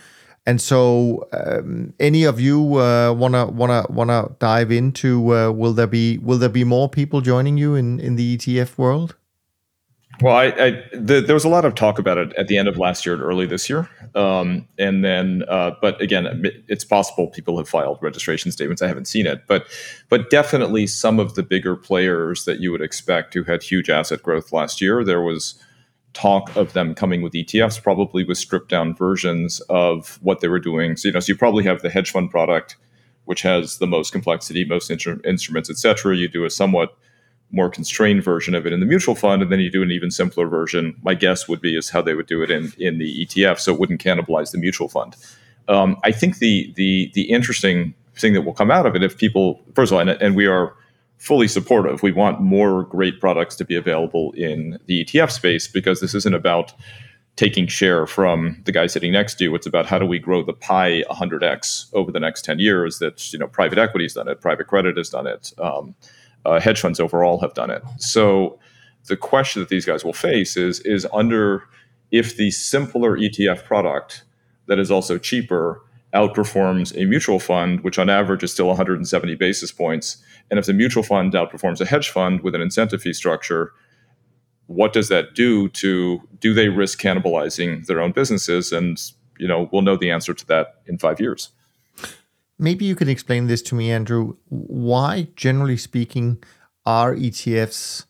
And 0.50 0.60
so, 0.60 1.28
um, 1.32 1.94
any 2.00 2.24
of 2.24 2.40
you 2.40 2.80
uh, 2.80 3.14
wanna 3.14 3.46
wanna 3.46 3.86
wanna 3.88 4.32
dive 4.40 4.72
into? 4.72 5.36
Uh, 5.36 5.52
will 5.52 5.74
there 5.74 5.86
be 5.86 6.18
will 6.18 6.40
there 6.40 6.50
be 6.50 6.64
more 6.64 6.90
people 6.90 7.22
joining 7.22 7.56
you 7.56 7.76
in 7.76 8.00
in 8.00 8.16
the 8.16 8.36
ETF 8.36 8.76
world? 8.76 9.16
Well, 10.24 10.36
I, 10.36 10.46
I 10.46 10.84
the, 10.92 11.22
there 11.22 11.36
was 11.36 11.46
a 11.46 11.50
lot 11.50 11.66
of 11.66 11.76
talk 11.76 12.00
about 12.00 12.18
it 12.18 12.34
at 12.34 12.48
the 12.48 12.58
end 12.58 12.68
of 12.68 12.80
last 12.80 13.06
year 13.06 13.14
and 13.14 13.22
early 13.22 13.46
this 13.46 13.70
year, 13.70 13.88
um, 14.16 14.68
and 14.80 15.06
then, 15.06 15.44
uh, 15.48 15.76
but 15.84 16.02
again, 16.02 16.26
it's 16.68 16.84
possible 16.84 17.28
people 17.28 17.56
have 17.60 17.70
filed 17.70 18.00
registration 18.02 18.52
statements. 18.52 18.82
I 18.82 18.88
haven't 18.88 19.06
seen 19.06 19.28
it, 19.28 19.44
but 19.46 19.68
but 20.10 20.32
definitely 20.32 20.88
some 20.88 21.20
of 21.20 21.36
the 21.36 21.44
bigger 21.44 21.76
players 21.76 22.46
that 22.46 22.60
you 22.60 22.72
would 22.72 22.82
expect 22.82 23.36
who 23.36 23.44
had 23.44 23.62
huge 23.62 23.88
asset 23.88 24.24
growth 24.24 24.52
last 24.52 24.82
year. 24.82 25.04
There 25.04 25.22
was 25.22 25.64
talk 26.20 26.54
of 26.56 26.74
them 26.74 26.94
coming 26.94 27.22
with 27.22 27.34
ETFs, 27.34 27.82
probably 27.82 28.24
with 28.24 28.38
stripped 28.38 28.70
down 28.70 28.94
versions 28.94 29.62
of 29.70 30.20
what 30.22 30.42
they 30.42 30.48
were 30.48 30.60
doing. 30.60 30.98
So 30.98 31.08
you 31.08 31.14
know, 31.14 31.20
so 31.20 31.32
you 31.32 31.38
probably 31.38 31.64
have 31.64 31.82
the 31.82 31.90
hedge 31.90 32.12
fund 32.12 32.30
product, 32.30 32.76
which 33.26 33.42
has 33.44 33.78
the 33.78 33.88
most 33.88 34.12
complexity, 34.12 34.66
most 34.66 34.90
instru- 34.90 35.26
instruments, 35.26 35.70
etc. 35.70 36.18
You 36.18 36.28
do 36.28 36.44
a 36.44 36.50
somewhat 36.50 36.98
more 37.52 37.70
constrained 37.70 38.24
version 38.24 38.54
of 38.54 38.68
it 38.68 38.74
in 38.74 38.80
the 38.80 38.86
mutual 38.86 39.16
fund, 39.16 39.42
and 39.42 39.52
then 39.52 39.60
you 39.60 39.72
do 39.72 39.82
an 39.82 39.92
even 39.92 40.12
simpler 40.12 40.48
version. 40.48 40.96
My 41.04 41.14
guess 41.14 41.48
would 41.48 41.62
be 41.62 41.76
is 41.78 41.90
how 41.90 42.02
they 42.02 42.14
would 42.14 42.28
do 42.28 42.44
it 42.44 42.52
in 42.52 42.74
in 42.78 42.98
the 42.98 43.26
ETF, 43.26 43.60
so 43.60 43.74
it 43.74 43.80
wouldn't 43.80 44.04
cannibalize 44.04 44.52
the 44.52 44.58
mutual 44.58 44.90
fund. 44.90 45.16
Um, 45.68 45.98
I 46.04 46.12
think 46.12 46.40
the 46.40 46.74
the 46.76 47.12
the 47.14 47.30
interesting 47.30 47.94
thing 48.16 48.34
that 48.34 48.42
will 48.42 48.54
come 48.54 48.70
out 48.70 48.86
of 48.86 48.96
it 48.96 49.04
if 49.04 49.18
people 49.18 49.62
first 49.74 49.92
of 49.92 49.96
all, 49.96 50.02
and, 50.02 50.10
and 50.22 50.36
we 50.36 50.48
are 50.48 50.76
fully 51.20 51.48
supportive. 51.48 52.02
We 52.02 52.12
want 52.12 52.42
more 52.42 52.84
great 52.84 53.20
products 53.20 53.56
to 53.58 53.66
be 53.66 53.76
available 53.76 54.32
in 54.32 54.80
the 54.88 55.06
ETF 55.06 55.32
space 55.32 55.68
because 55.68 56.00
this 56.00 56.16
isn't 56.16 56.34
about 56.34 56.74
taking 57.36 57.68
share 57.68 58.08
from 58.08 58.62
the 58.66 58.72
guy 58.72 58.88
sitting 58.88 59.12
next 59.12 59.36
to 59.36 59.44
you. 59.44 59.56
It's 59.56 59.68
about 59.68 59.86
how 59.86 60.00
do 60.00 60.06
we 60.06 60.18
grow 60.18 60.44
the 60.44 60.54
pie 60.54 61.04
100x 61.10 61.94
over 61.94 62.12
the 62.12 62.20
next 62.20 62.44
10 62.44 62.60
years. 62.60 63.00
That 63.00 63.32
you 63.32 63.40
know, 63.40 63.48
private 63.48 63.78
equity 63.78 64.06
has 64.06 64.14
done 64.14 64.28
it, 64.28 64.42
private 64.42 64.68
credit 64.68 64.98
has 64.98 65.10
done 65.10 65.28
it, 65.28 65.54
um, 65.60 65.94
uh, 66.46 66.60
hedge 66.60 66.80
funds 66.80 67.00
overall 67.00 67.40
have 67.40 67.54
done 67.54 67.70
it. 67.70 67.84
So 67.98 68.58
the 69.08 69.18
question 69.18 69.62
that 69.62 69.70
these 69.70 69.86
guys 69.86 70.06
will 70.06 70.14
face 70.14 70.56
is 70.56 70.80
is 70.82 71.06
under 71.14 71.64
if 72.12 72.38
the 72.38 72.52
simpler 72.52 73.18
ETF 73.18 73.66
product 73.66 74.24
that 74.68 74.80
is 74.80 74.90
also 74.90 75.18
cheaper 75.18 75.82
outperforms 76.14 76.96
a 77.00 77.06
mutual 77.06 77.40
fund, 77.40 77.82
which 77.82 78.00
on 78.00 78.10
average 78.10 78.44
is 78.44 78.52
still 78.52 78.68
170 78.68 79.36
basis 79.36 79.72
points. 79.72 80.18
And 80.50 80.58
if 80.58 80.66
the 80.66 80.74
mutual 80.74 81.04
fund 81.04 81.34
outperforms 81.34 81.82
a 81.82 81.86
hedge 81.86 82.10
fund 82.10 82.42
with 82.42 82.56
an 82.56 82.62
incentive 82.62 83.02
fee 83.02 83.14
structure, 83.14 83.72
what 84.66 84.94
does 84.94 85.10
that 85.10 85.36
do 85.36 85.70
to 85.70 86.22
do 86.40 86.54
they 86.54 86.70
risk 86.70 87.00
cannibalizing 87.00 87.86
their 87.86 88.02
own 88.02 88.12
businesses? 88.12 88.72
And 88.72 89.02
you 89.38 89.48
know, 89.48 89.70
we'll 89.72 89.82
know 89.82 89.96
the 89.96 90.12
answer 90.12 90.34
to 90.34 90.46
that 90.48 90.82
in 90.86 90.98
five 90.98 91.20
years. 91.20 91.50
Maybe 92.58 92.86
you 92.86 92.96
can 92.96 93.08
explain 93.08 93.48
this 93.48 93.62
to 93.64 93.76
me, 93.76 93.90
Andrew. 93.90 94.36
Why, 94.50 95.30
generally 95.36 95.78
speaking, 95.78 96.44
are 96.86 97.16
ETFs? 97.16 98.06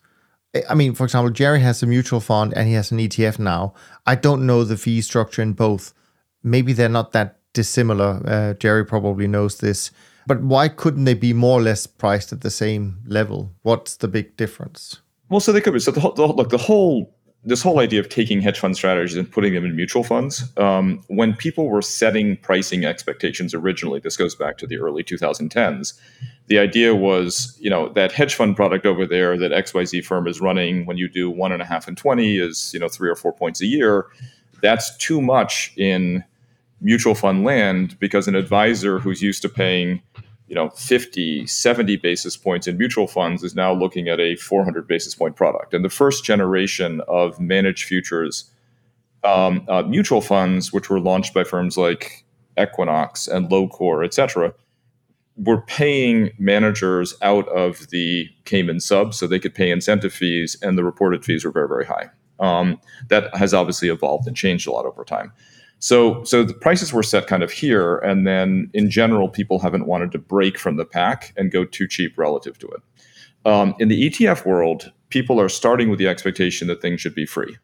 I 0.68 0.74
mean, 0.74 0.94
for 0.94 1.04
example, 1.04 1.30
Jerry 1.30 1.60
has 1.60 1.82
a 1.82 1.86
mutual 1.86 2.18
fund 2.18 2.52
and 2.56 2.66
he 2.66 2.74
has 2.74 2.90
an 2.90 2.98
ETF 2.98 3.38
now. 3.38 3.74
I 4.06 4.16
don't 4.16 4.46
know 4.46 4.64
the 4.64 4.76
fee 4.76 5.00
structure 5.02 5.40
in 5.40 5.52
both. 5.52 5.94
Maybe 6.42 6.72
they're 6.72 6.88
not 6.88 7.12
that 7.12 7.39
dissimilar. 7.52 8.22
Uh, 8.24 8.54
Jerry 8.54 8.84
probably 8.84 9.26
knows 9.26 9.58
this. 9.58 9.90
But 10.26 10.42
why 10.42 10.68
couldn't 10.68 11.04
they 11.04 11.14
be 11.14 11.32
more 11.32 11.58
or 11.58 11.62
less 11.62 11.86
priced 11.86 12.32
at 12.32 12.42
the 12.42 12.50
same 12.50 12.98
level? 13.06 13.52
What's 13.62 13.96
the 13.96 14.08
big 14.08 14.36
difference? 14.36 15.00
Well, 15.28 15.40
so 15.40 15.52
they 15.52 15.60
could 15.60 15.72
be. 15.72 15.80
So 15.80 15.90
the 15.90 16.00
the, 16.12 16.26
look, 16.26 16.50
the 16.50 16.58
whole 16.58 17.14
this 17.42 17.62
whole 17.62 17.78
idea 17.78 18.00
of 18.00 18.08
taking 18.08 18.40
hedge 18.42 18.58
fund 18.58 18.76
strategies 18.76 19.16
and 19.16 19.30
putting 19.30 19.54
them 19.54 19.64
in 19.64 19.74
mutual 19.74 20.04
funds, 20.04 20.52
um, 20.58 21.02
when 21.08 21.32
people 21.34 21.68
were 21.68 21.80
setting 21.80 22.36
pricing 22.36 22.84
expectations 22.84 23.54
originally, 23.54 23.98
this 23.98 24.16
goes 24.16 24.34
back 24.34 24.58
to 24.58 24.66
the 24.66 24.76
early 24.76 25.02
2010s. 25.02 25.98
The 26.48 26.58
idea 26.58 26.94
was, 26.94 27.56
you 27.58 27.70
know, 27.70 27.88
that 27.94 28.12
hedge 28.12 28.34
fund 28.34 28.56
product 28.56 28.84
over 28.84 29.06
there 29.06 29.38
that 29.38 29.52
XYZ 29.52 30.04
firm 30.04 30.26
is 30.26 30.40
running 30.40 30.84
when 30.84 30.98
you 30.98 31.08
do 31.08 31.30
one 31.30 31.50
and 31.50 31.62
a 31.62 31.64
half 31.64 31.88
and 31.88 31.96
20 31.96 32.38
is, 32.38 32.74
you 32.74 32.80
know, 32.80 32.88
three 32.88 33.08
or 33.08 33.16
four 33.16 33.32
points 33.32 33.62
a 33.62 33.66
year. 33.66 34.06
That's 34.60 34.94
too 34.98 35.22
much 35.22 35.72
in 35.78 36.22
mutual 36.80 37.14
fund 37.14 37.44
land 37.44 37.98
because 37.98 38.26
an 38.26 38.34
advisor 38.34 38.98
who's 38.98 39.22
used 39.22 39.42
to 39.42 39.48
paying 39.48 40.02
you 40.50 40.54
know 40.54 40.70
50 40.70 41.46
70 41.46 41.96
basis 41.96 42.36
points 42.36 42.66
in 42.66 42.76
mutual 42.76 43.06
funds 43.06 43.42
is 43.42 43.54
now 43.54 43.72
looking 43.72 44.08
at 44.08 44.20
a 44.20 44.36
400 44.36 44.86
basis 44.86 45.14
point 45.14 45.36
product. 45.36 45.74
And 45.74 45.84
the 45.84 45.90
first 45.90 46.24
generation 46.24 47.00
of 47.08 47.38
managed 47.40 47.84
futures 47.84 48.50
um, 49.22 49.64
uh, 49.68 49.82
mutual 49.82 50.20
funds 50.20 50.72
which 50.72 50.90
were 50.90 51.00
launched 51.00 51.34
by 51.34 51.44
firms 51.44 51.76
like 51.76 52.24
equinox 52.58 53.28
and 53.28 53.48
LoCorr 53.48 54.04
et 54.04 54.14
cetera 54.14 54.52
were 55.36 55.62
paying 55.62 56.30
managers 56.38 57.14
out 57.22 57.48
of 57.48 57.88
the 57.90 58.28
cayman 58.44 58.80
sub 58.80 59.14
so 59.14 59.26
they 59.26 59.38
could 59.38 59.54
pay 59.54 59.70
incentive 59.70 60.12
fees 60.12 60.56
and 60.62 60.76
the 60.76 60.84
reported 60.84 61.24
fees 61.24 61.44
were 61.44 61.52
very 61.52 61.68
very 61.68 61.86
high. 61.86 62.10
Um, 62.40 62.80
that 63.08 63.34
has 63.36 63.52
obviously 63.52 63.90
evolved 63.90 64.26
and 64.26 64.34
changed 64.34 64.66
a 64.66 64.72
lot 64.72 64.86
over 64.86 65.04
time 65.04 65.32
so, 65.80 66.22
so 66.24 66.44
the 66.44 66.52
prices 66.52 66.92
were 66.92 67.02
set 67.02 67.26
kind 67.26 67.42
of 67.42 67.50
here, 67.50 67.96
and 67.98 68.26
then 68.26 68.70
in 68.74 68.90
general, 68.90 69.30
people 69.30 69.58
haven't 69.58 69.86
wanted 69.86 70.12
to 70.12 70.18
break 70.18 70.58
from 70.58 70.76
the 70.76 70.84
pack 70.84 71.32
and 71.38 71.50
go 71.50 71.64
too 71.64 71.88
cheap 71.88 72.16
relative 72.18 72.58
to 72.58 72.68
it. 72.68 73.50
Um, 73.50 73.74
in 73.78 73.88
the 73.88 74.10
ETF 74.10 74.44
world, 74.44 74.92
people 75.08 75.40
are 75.40 75.48
starting 75.48 75.88
with 75.88 75.98
the 75.98 76.06
expectation 76.06 76.68
that 76.68 76.82
things 76.82 77.00
should 77.00 77.14
be 77.14 77.24
free, 77.24 77.56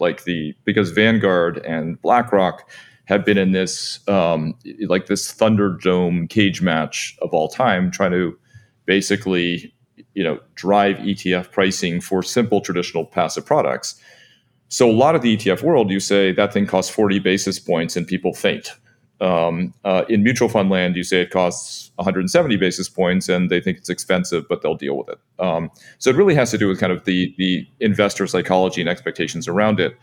like 0.00 0.24
the 0.24 0.54
because 0.64 0.90
Vanguard 0.92 1.58
and 1.58 2.00
BlackRock 2.00 2.70
have 3.04 3.26
been 3.26 3.36
in 3.36 3.52
this 3.52 4.00
um, 4.08 4.54
like 4.86 5.04
this 5.04 5.30
Thunderdome 5.30 6.30
cage 6.30 6.62
match 6.62 7.18
of 7.20 7.34
all 7.34 7.48
time, 7.48 7.90
trying 7.90 8.12
to 8.12 8.38
basically 8.86 9.74
you 10.14 10.24
know 10.24 10.40
drive 10.54 10.96
ETF 10.96 11.52
pricing 11.52 12.00
for 12.00 12.22
simple 12.22 12.62
traditional 12.62 13.04
passive 13.04 13.44
products 13.44 14.00
so 14.68 14.90
a 14.90 14.92
lot 14.92 15.14
of 15.14 15.22
the 15.22 15.36
ETF 15.36 15.62
world, 15.62 15.90
you 15.90 16.00
say 16.00 16.32
that 16.32 16.52
thing 16.52 16.66
costs 16.66 16.94
40 16.94 17.18
basis 17.20 17.58
points 17.58 17.96
and 17.96 18.06
people 18.06 18.34
faint. 18.34 18.70
Um, 19.20 19.74
uh, 19.84 20.04
in 20.08 20.22
mutual 20.22 20.48
fund 20.48 20.70
land, 20.70 20.94
you 20.94 21.02
say 21.02 21.22
it 21.22 21.30
costs 21.30 21.90
170 21.96 22.56
basis 22.56 22.88
points 22.88 23.28
and 23.28 23.50
they 23.50 23.60
think 23.60 23.78
it's 23.78 23.88
expensive, 23.88 24.48
but 24.48 24.62
they'll 24.62 24.76
deal 24.76 24.96
with 24.96 25.08
it. 25.08 25.18
Um, 25.38 25.70
so 25.98 26.10
it 26.10 26.16
really 26.16 26.34
has 26.34 26.50
to 26.52 26.58
do 26.58 26.68
with 26.68 26.78
kind 26.78 26.92
of 26.92 27.04
the 27.04 27.34
the 27.36 27.66
investor 27.80 28.26
psychology 28.26 28.80
and 28.80 28.88
expectations 28.88 29.48
around 29.48 29.80
it. 29.80 29.98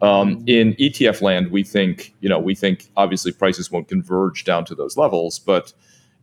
Um, 0.00 0.42
in 0.46 0.74
ETF 0.74 1.20
land, 1.20 1.50
we 1.50 1.62
think 1.62 2.14
you 2.20 2.28
know 2.28 2.38
we 2.38 2.54
think 2.54 2.88
obviously 2.96 3.32
prices 3.32 3.70
won't 3.70 3.88
converge 3.88 4.44
down 4.44 4.64
to 4.66 4.74
those 4.74 4.96
levels, 4.96 5.38
but 5.38 5.72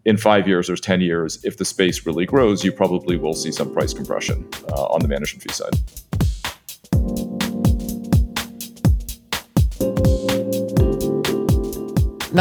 in 0.04 0.18
five 0.18 0.48
years 0.48 0.68
or 0.68 0.76
10 0.76 1.02
years, 1.02 1.44
if 1.44 1.58
the 1.58 1.66
space 1.66 2.08
really 2.08 2.26
grows, 2.26 2.64
you 2.64 2.72
probably 2.72 3.18
will 3.18 3.36
see 3.36 3.52
some 3.52 3.72
price 3.72 3.94
compression 3.94 4.50
uh, 4.70 4.86
on 4.86 5.00
the 5.00 5.08
management 5.08 5.44
fee 5.44 5.54
side. 5.54 6.11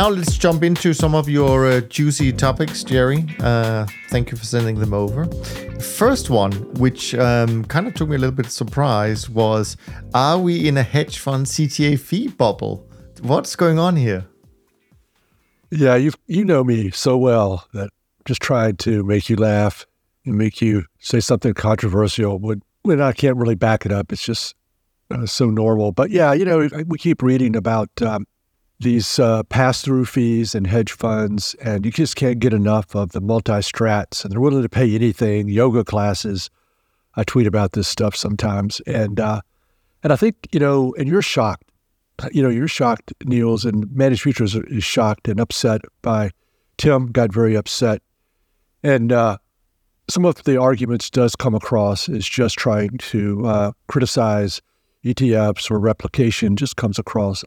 Now 0.00 0.08
let's 0.08 0.38
jump 0.38 0.62
into 0.62 0.94
some 0.94 1.14
of 1.14 1.28
your 1.28 1.66
uh, 1.66 1.80
juicy 1.82 2.32
topics, 2.32 2.82
Jerry. 2.82 3.26
Uh, 3.38 3.84
thank 4.08 4.30
you 4.30 4.38
for 4.38 4.46
sending 4.46 4.76
them 4.76 4.94
over. 4.94 5.26
First 5.78 6.30
one, 6.30 6.52
which 6.76 7.14
um, 7.16 7.66
kind 7.66 7.86
of 7.86 7.92
took 7.92 8.08
me 8.08 8.16
a 8.16 8.18
little 8.18 8.34
bit 8.34 8.50
surprised, 8.50 9.28
was 9.28 9.76
Are 10.14 10.38
we 10.38 10.66
in 10.66 10.78
a 10.78 10.82
hedge 10.82 11.18
fund 11.18 11.44
CTA 11.44 12.00
fee 12.00 12.28
bubble? 12.28 12.88
What's 13.20 13.54
going 13.56 13.78
on 13.78 13.94
here? 13.94 14.24
Yeah, 15.70 15.96
you 15.96 16.12
you 16.26 16.46
know 16.46 16.64
me 16.64 16.90
so 16.92 17.18
well 17.18 17.66
that 17.74 17.90
just 18.24 18.40
trying 18.40 18.76
to 18.76 19.04
make 19.04 19.28
you 19.28 19.36
laugh 19.36 19.84
and 20.24 20.38
make 20.38 20.62
you 20.62 20.86
say 21.00 21.20
something 21.20 21.52
controversial 21.52 22.38
when, 22.38 22.62
when 22.84 23.02
I 23.02 23.12
can't 23.12 23.36
really 23.36 23.54
back 23.54 23.84
it 23.84 23.92
up. 23.92 24.12
It's 24.12 24.24
just 24.24 24.54
uh, 25.10 25.26
so 25.26 25.50
normal. 25.50 25.92
But 25.92 26.08
yeah, 26.08 26.32
you 26.32 26.46
know, 26.46 26.70
we 26.86 26.96
keep 26.96 27.20
reading 27.20 27.54
about 27.54 27.90
um, 28.00 28.26
these 28.80 29.18
uh, 29.18 29.42
pass 29.44 29.82
through 29.82 30.06
fees 30.06 30.54
and 30.54 30.66
hedge 30.66 30.92
funds, 30.92 31.54
and 31.62 31.84
you 31.84 31.92
just 31.92 32.16
can't 32.16 32.38
get 32.38 32.52
enough 32.52 32.94
of 32.96 33.12
the 33.12 33.20
multi 33.20 33.52
strats, 33.52 34.24
and 34.24 34.32
they're 34.32 34.40
willing 34.40 34.62
to 34.62 34.68
pay 34.68 34.94
anything, 34.94 35.48
yoga 35.48 35.84
classes. 35.84 36.50
I 37.14 37.24
tweet 37.24 37.46
about 37.46 37.72
this 37.72 37.88
stuff 37.88 38.16
sometimes. 38.16 38.80
And, 38.86 39.20
uh, 39.20 39.40
and 40.02 40.12
I 40.12 40.16
think, 40.16 40.48
you 40.52 40.60
know, 40.60 40.94
and 40.96 41.08
you're 41.08 41.22
shocked 41.22 41.70
you 42.32 42.42
know, 42.42 42.48
you're 42.48 42.68
shocked, 42.68 43.12
Niels, 43.24 43.64
and 43.64 43.90
Managed 43.94 44.22
Futures 44.22 44.54
is 44.54 44.84
shocked 44.84 45.28
and 45.28 45.40
upset 45.40 45.82
by 46.02 46.30
Tim 46.76 47.06
got 47.06 47.32
very 47.32 47.56
upset. 47.56 48.02
And 48.82 49.12
uh, 49.12 49.38
some 50.08 50.24
of 50.24 50.42
the 50.44 50.60
arguments 50.60 51.10
does 51.10 51.36
come 51.36 51.54
across 51.54 52.08
as 52.08 52.26
just 52.26 52.58
trying 52.58 52.98
to 52.98 53.46
uh, 53.46 53.72
criticize 53.88 54.60
ETFs 55.04 55.70
or 55.70 55.78
replication, 55.78 56.56
just 56.56 56.76
comes 56.76 56.98
across 56.98 57.44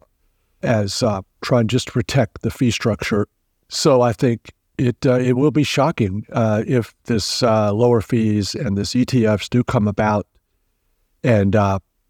as 0.63 1.03
uh, 1.03 1.21
trying 1.41 1.67
just 1.67 1.87
to 1.87 1.93
protect 1.93 2.41
the 2.41 2.51
fee 2.51 2.71
structure. 2.71 3.27
So 3.69 4.01
I 4.01 4.13
think 4.13 4.51
it 4.77 5.05
uh, 5.05 5.19
it 5.19 5.33
will 5.33 5.51
be 5.51 5.63
shocking 5.63 6.25
uh, 6.31 6.63
if 6.65 6.93
this 7.03 7.43
uh, 7.43 7.73
lower 7.73 8.01
fees 8.01 8.55
and 8.55 8.77
this 8.77 8.93
ETFs 8.93 9.49
do 9.49 9.63
come 9.63 9.87
about, 9.87 10.27
and 11.23 11.55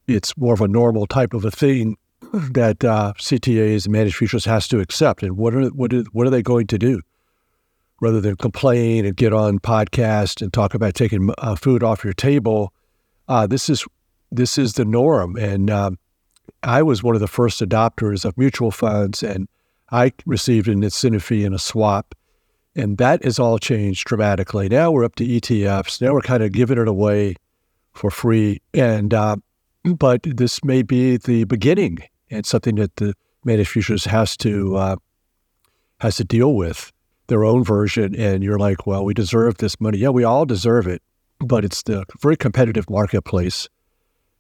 it's 0.08 0.36
more 0.38 0.54
of 0.54 0.62
a 0.62 0.68
normal 0.68 1.08
type 1.08 1.34
of 1.34 1.46
a 1.46 1.52
thing 1.52 1.98
that 2.32 2.84
uh, 2.84 3.14
CTAs 3.18 3.86
and 3.86 3.94
managed 3.94 4.16
futures 4.16 4.46
has 4.46 4.68
to 4.70 4.80
accept, 4.80 5.24
and 5.24 5.38
what 5.38 5.54
are 5.56 5.68
what 5.70 5.94
are, 5.94 6.04
what 6.14 6.28
are 6.28 6.32
they 6.32 6.42
going 6.42 6.68
to 6.68 6.78
do? 6.78 7.02
Rather 8.02 8.20
than 8.20 8.36
complain 8.36 9.06
and 9.06 9.16
get 9.16 9.34
on 9.34 9.60
podcast 9.60 10.42
and 10.42 10.52
talk 10.52 10.74
about 10.74 10.94
taking 10.94 11.30
uh, 11.38 11.56
food 11.56 11.84
off 11.84 12.04
your 12.04 12.14
table, 12.14 12.74
uh, 13.28 13.48
this 13.48 13.70
is 13.70 13.86
this 14.32 14.58
is 14.58 14.74
the 14.74 14.86
norm. 14.86 15.36
And 15.38 15.70
um, 15.70 16.00
I 16.64 16.82
was 16.82 17.04
one 17.04 17.16
of 17.16 17.22
the 17.22 17.28
first 17.28 17.62
adopters 17.62 18.26
of 18.26 18.38
mutual 18.38 18.72
funds, 18.72 19.24
and 19.24 19.48
I 19.92 20.14
received 20.26 20.68
an 20.68 20.84
incentive 20.84 21.24
fee 21.24 21.46
and 21.46 21.56
a 21.56 21.60
swap, 21.60 22.16
and 22.76 22.98
that 22.98 23.24
has 23.24 23.40
all 23.40 23.60
changed 23.60 24.08
dramatically. 24.08 24.70
Now 24.70 24.92
we're 24.92 25.04
up 25.04 25.16
to 25.16 25.26
ETFs. 25.26 26.02
Now 26.02 26.14
we're 26.14 26.22
kind 26.22 26.44
of 26.44 26.52
giving 26.52 26.78
it 26.78 26.88
away 26.88 27.36
for 27.94 28.10
free, 28.10 28.62
and 28.74 29.14
uh, 29.14 29.38
but 29.98 30.24
this 30.24 30.64
may 30.64 30.82
be 30.82 31.18
the 31.18 31.44
beginning 31.46 32.00
and 32.30 32.46
something 32.46 32.76
that 32.76 32.96
the 32.96 33.14
managed 33.46 33.70
futures 33.70 34.06
has 34.06 34.36
to 34.38 34.76
uh, 34.76 34.96
has 36.00 36.18
to 36.18 36.24
deal 36.24 36.56
with 36.56 36.92
their 37.28 37.44
own 37.44 37.64
version. 37.64 38.16
And 38.16 38.44
you're 38.44 38.60
like, 38.60 38.86
well, 38.86 39.06
we 39.06 39.14
deserve 39.14 39.58
this 39.58 39.80
money. 39.80 40.00
Yeah, 40.00 40.10
we 40.10 40.24
all 40.24 40.46
deserve 40.46 40.88
it, 40.88 41.02
but 41.40 41.64
it's 41.64 41.84
the 41.84 42.06
very 42.22 42.36
competitive 42.36 42.90
marketplace. 42.90 43.68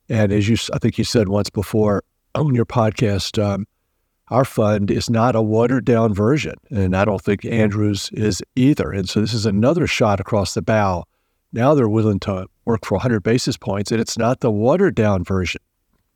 And 0.09 0.31
as 0.31 0.47
you, 0.49 0.57
I 0.73 0.79
think 0.79 0.97
you 0.97 1.03
said 1.03 1.29
once 1.29 1.49
before 1.49 2.03
on 2.35 2.53
your 2.55 2.65
podcast, 2.65 3.41
um, 3.41 3.65
our 4.29 4.45
fund 4.45 4.89
is 4.89 5.09
not 5.09 5.35
a 5.35 5.41
watered 5.41 5.85
down 5.85 6.13
version, 6.13 6.55
and 6.69 6.95
I 6.95 7.05
don't 7.05 7.21
think 7.21 7.45
Andrews 7.45 8.09
is 8.13 8.41
either. 8.55 8.91
And 8.91 9.07
so 9.07 9.21
this 9.21 9.33
is 9.33 9.45
another 9.45 9.85
shot 9.85 10.19
across 10.19 10.53
the 10.53 10.61
bow. 10.61 11.03
Now 11.51 11.75
they're 11.75 11.89
willing 11.89 12.19
to 12.21 12.47
work 12.65 12.85
for 12.85 12.95
100 12.95 13.21
basis 13.21 13.57
points, 13.57 13.91
and 13.91 14.01
it's 14.01 14.17
not 14.17 14.39
the 14.39 14.51
watered 14.51 14.95
down 14.95 15.23
version. 15.23 15.61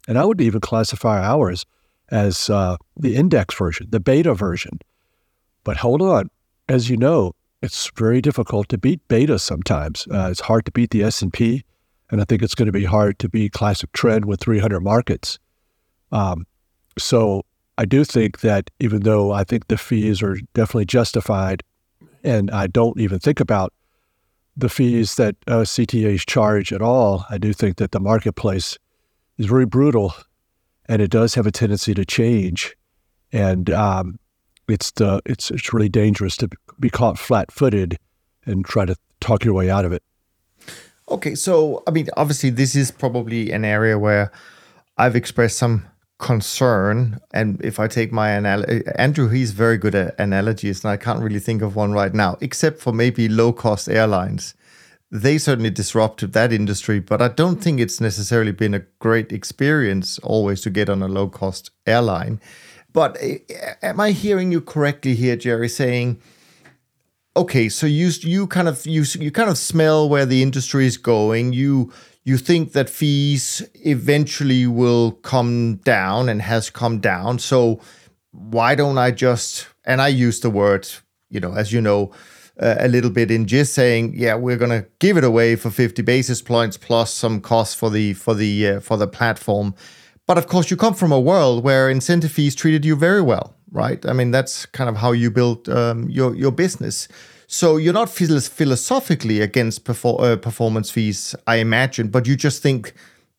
And 0.08 0.18
I 0.18 0.26
would 0.26 0.42
even 0.42 0.62
classify 0.62 1.22
ours 1.22 1.66
as 2.10 2.50
uh, 2.50 2.78
the 2.96 3.16
index 3.16 3.56
version, 3.56 3.88
the 3.90 4.00
beta 4.00 4.34
version. 4.34 4.80
But 5.64 5.78
hold 5.78 6.02
on, 6.02 6.30
as 6.70 6.90
you 6.90 6.98
know, 6.98 7.34
it's 7.62 7.92
very 7.96 8.22
difficult 8.22 8.70
to 8.70 8.78
beat 8.78 9.06
beta 9.08 9.38
sometimes. 9.38 10.08
Uh, 10.12 10.30
it's 10.32 10.42
hard 10.42 10.66
to 10.66 10.72
beat 10.72 10.92
the 10.92 11.04
S&P, 11.04 11.64
and 12.10 12.22
I 12.22 12.26
think 12.26 12.42
it's 12.42 12.56
going 12.56 12.68
to 12.68 12.72
be 12.72 12.86
hard 12.86 13.20
to 13.20 13.30
beat 13.30 13.52
classic 13.52 13.92
trend 13.92 14.26
with 14.26 14.40
300 14.40 14.80
markets. 14.82 15.40
Um, 16.12 16.46
so 16.98 17.44
I 17.78 17.86
do 17.86 18.04
think 18.04 18.40
that 18.40 18.72
even 18.80 19.02
though 19.02 19.32
I 19.32 19.44
think 19.44 19.68
the 19.68 19.78
fees 19.78 20.24
are 20.24 20.38
definitely 20.54 20.86
justified, 20.86 21.64
and 22.24 22.50
I 22.52 22.68
don't 22.68 23.00
even 23.00 23.20
think 23.20 23.40
about 23.40 23.74
the 24.56 24.70
fees 24.70 25.16
that 25.16 25.36
uh, 25.46 25.62
CTAs 25.62 26.26
charge 26.26 26.74
at 26.74 26.82
all, 26.82 27.26
I 27.30 27.38
do 27.38 27.54
think 27.54 27.78
that 27.78 27.92
the 27.92 28.00
marketplace 28.00 28.78
is 29.38 29.46
very 29.46 29.66
brutal, 29.66 30.16
and 30.90 31.02
it 31.02 31.12
does 31.12 31.36
have 31.36 31.46
a 31.46 31.52
tendency 31.52 31.94
to 31.94 32.06
change, 32.06 32.76
and 33.32 33.70
um, 33.70 34.20
it's 34.68 34.92
the 34.92 35.22
it's 35.26 35.52
it's 35.52 35.74
really 35.74 35.90
dangerous 35.90 36.36
to 36.38 36.50
be 36.80 36.90
caught 36.90 37.20
flat-footed 37.20 37.98
and 38.46 38.66
try 38.66 38.86
to 38.86 38.96
talk 39.20 39.46
your 39.46 39.54
way 39.54 39.70
out 39.70 39.86
of 39.86 39.92
it. 39.92 40.02
Okay, 41.10 41.36
so 41.36 41.84
I 41.88 41.92
mean, 41.92 42.08
obviously, 42.18 42.50
this 42.50 42.76
is 42.76 42.92
probably 42.92 43.52
an 43.52 43.64
area 43.64 43.98
where 43.98 44.32
I've 44.98 45.16
expressed 45.16 45.58
some 45.58 45.86
concern. 46.20 47.20
And 47.32 47.62
if 47.64 47.80
I 47.80 47.88
take 47.88 48.12
my 48.12 48.32
analogy, 48.32 48.84
Andrew, 48.96 49.30
he's 49.30 49.52
very 49.52 49.78
good 49.78 49.96
at 49.96 50.20
analogies, 50.20 50.84
and 50.84 50.92
I 50.92 50.98
can't 50.98 51.22
really 51.22 51.40
think 51.40 51.62
of 51.62 51.76
one 51.76 51.94
right 51.94 52.14
now, 52.14 52.38
except 52.42 52.82
for 52.82 52.92
maybe 52.92 53.30
low 53.30 53.54
cost 53.54 53.88
airlines 53.88 54.54
they 55.12 55.38
certainly 55.38 55.70
disrupted 55.70 56.34
that 56.34 56.52
industry, 56.52 57.00
but 57.00 57.22
I 57.22 57.30
don't 57.30 57.62
think 57.62 57.80
it's 57.80 58.02
necessarily 58.02 58.52
been 58.52 58.74
a 58.74 58.84
great 59.00 59.32
experience 59.32 60.20
always 60.20 60.62
to 60.62 60.70
get 60.70 60.90
on 60.90 61.02
a 61.02 61.08
low 61.08 61.30
cost 61.30 61.72
airline. 61.86 62.42
But 62.92 63.18
eh, 63.22 63.38
am 63.82 64.00
I 64.00 64.12
hearing 64.12 64.52
you 64.52 64.60
correctly 64.60 65.16
here, 65.16 65.38
Jerry, 65.38 65.70
saying, 65.70 66.20
okay, 67.38 67.70
so 67.70 67.86
you 67.86 68.10
you 68.22 68.48
kind 68.48 68.68
of 68.68 68.86
you 68.86 69.04
you 69.20 69.32
kind 69.32 69.50
of 69.50 69.58
smell 69.58 70.10
where 70.10 70.26
the 70.26 70.42
industry 70.42 70.86
is 70.86 70.98
going. 70.98 71.54
You 71.54 71.92
you 72.24 72.38
think 72.38 72.74
that 72.74 72.90
fees 72.90 73.62
eventually 73.86 74.68
will 74.68 75.12
come 75.12 75.78
down 75.78 76.28
and 76.28 76.42
has 76.42 76.70
come 76.70 77.00
down. 77.00 77.40
So 77.40 77.80
why 78.32 78.76
don't 78.76 78.98
I 78.98 79.12
just 79.12 79.68
and 79.86 80.02
I 80.02 80.10
use 80.10 80.42
the 80.42 80.50
word, 80.50 80.88
you 81.30 81.40
know, 81.40 81.54
as 81.54 81.72
you 81.72 81.80
know, 81.80 82.12
uh, 82.60 82.76
a 82.80 82.88
little 82.88 83.12
bit 83.12 83.32
in 83.32 83.46
just 83.46 83.74
saying, 83.74 84.14
yeah, 84.16 84.36
we're 84.36 84.58
going 84.58 84.72
to 84.72 84.88
give 85.00 85.18
it 85.18 85.24
away 85.24 85.56
for 85.56 85.70
50 85.70 86.02
basis 86.02 86.42
points 86.42 86.76
plus 86.76 87.14
some 87.14 87.40
costs 87.40 87.76
for 87.76 87.90
the 87.90 88.14
for 88.14 88.34
the 88.34 88.68
uh, 88.68 88.80
for 88.80 88.98
the 88.98 89.08
platform. 89.08 89.76
But 90.26 90.38
of 90.38 90.48
course, 90.48 90.70
you 90.70 90.76
come 90.76 90.94
from 90.94 91.12
a 91.14 91.20
world 91.20 91.64
where 91.64 91.90
incentive 91.90 92.32
fees 92.32 92.56
treated 92.56 92.84
you 92.84 92.98
very 92.98 93.22
well, 93.22 93.57
right? 93.72 94.06
I 94.06 94.14
mean, 94.14 94.32
that's 94.32 94.66
kind 94.66 94.90
of 94.90 94.98
how 94.98 95.12
you 95.12 95.32
build 95.32 95.70
um, 95.70 96.10
your 96.10 96.36
your 96.36 96.52
business. 96.52 97.08
So 97.48 97.78
you're 97.78 97.94
not 97.94 98.10
philosophically 98.10 99.40
against 99.40 99.86
perfor- 99.86 100.20
uh, 100.22 100.36
performance 100.36 100.92
fees, 100.92 101.34
I 101.48 101.58
imagine, 101.58 102.10
but 102.10 102.28
you 102.28 102.36
just 102.36 102.62
think 102.62 102.94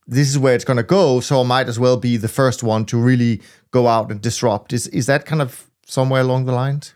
this 0.07 0.31
is 0.31 0.39
where 0.39 0.55
it's 0.55 0.65
going 0.65 0.79
to 0.79 0.83
go. 0.83 1.21
So 1.21 1.43
I 1.43 1.45
might 1.45 1.69
as 1.69 1.79
well 1.79 1.99
be 1.99 2.17
the 2.17 2.29
first 2.29 2.63
one 2.63 2.87
to 2.87 2.97
really 2.97 3.43
go 3.71 3.87
out 3.87 4.11
and 4.11 4.21
disrupt. 4.21 4.73
Is 4.73 4.87
is 4.89 5.07
that 5.07 5.27
kind 5.27 5.43
of 5.43 5.71
somewhere 5.87 6.23
along 6.23 6.47
the 6.47 6.53
lines? 6.53 6.95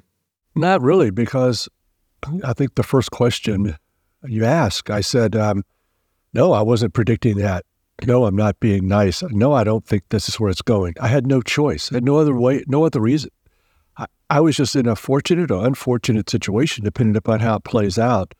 Not 0.55 0.83
really, 0.83 1.11
because 1.11 1.69
I 2.45 2.53
think 2.53 2.75
the 2.75 2.83
first 2.83 3.11
question 3.11 3.77
you 4.25 4.45
ask, 4.45 4.91
I 4.91 5.01
said, 5.01 5.35
um, 5.35 5.65
no, 6.33 6.53
I 6.53 6.63
wasn't 6.63 6.95
predicting 6.95 7.37
that. 7.39 7.65
No, 8.07 8.25
I'm 8.25 8.37
not 8.37 8.59
being 8.59 8.89
nice. 8.89 9.23
No, 9.23 9.53
I 9.53 9.65
don't 9.65 9.85
think 9.85 10.05
this 10.09 10.29
is 10.29 10.41
where 10.41 10.51
it's 10.51 10.63
going. 10.63 10.95
I 11.01 11.09
had 11.09 11.27
no 11.27 11.41
choice. 11.41 11.91
I 11.93 11.97
had 11.97 12.05
no 12.05 12.17
other 12.19 12.35
way, 12.35 12.65
no 12.67 12.85
other 12.85 13.01
reason. 13.01 13.31
I, 13.97 14.07
I 14.31 14.41
was 14.41 14.57
just 14.57 14.75
in 14.75 14.89
a 14.89 14.97
fortunate 14.97 15.51
or 15.51 15.65
unfortunate 15.65 16.29
situation, 16.29 16.85
depending 16.85 17.17
upon 17.17 17.41
how 17.41 17.57
it 17.57 17.65
plays 17.65 17.99
out, 17.99 18.35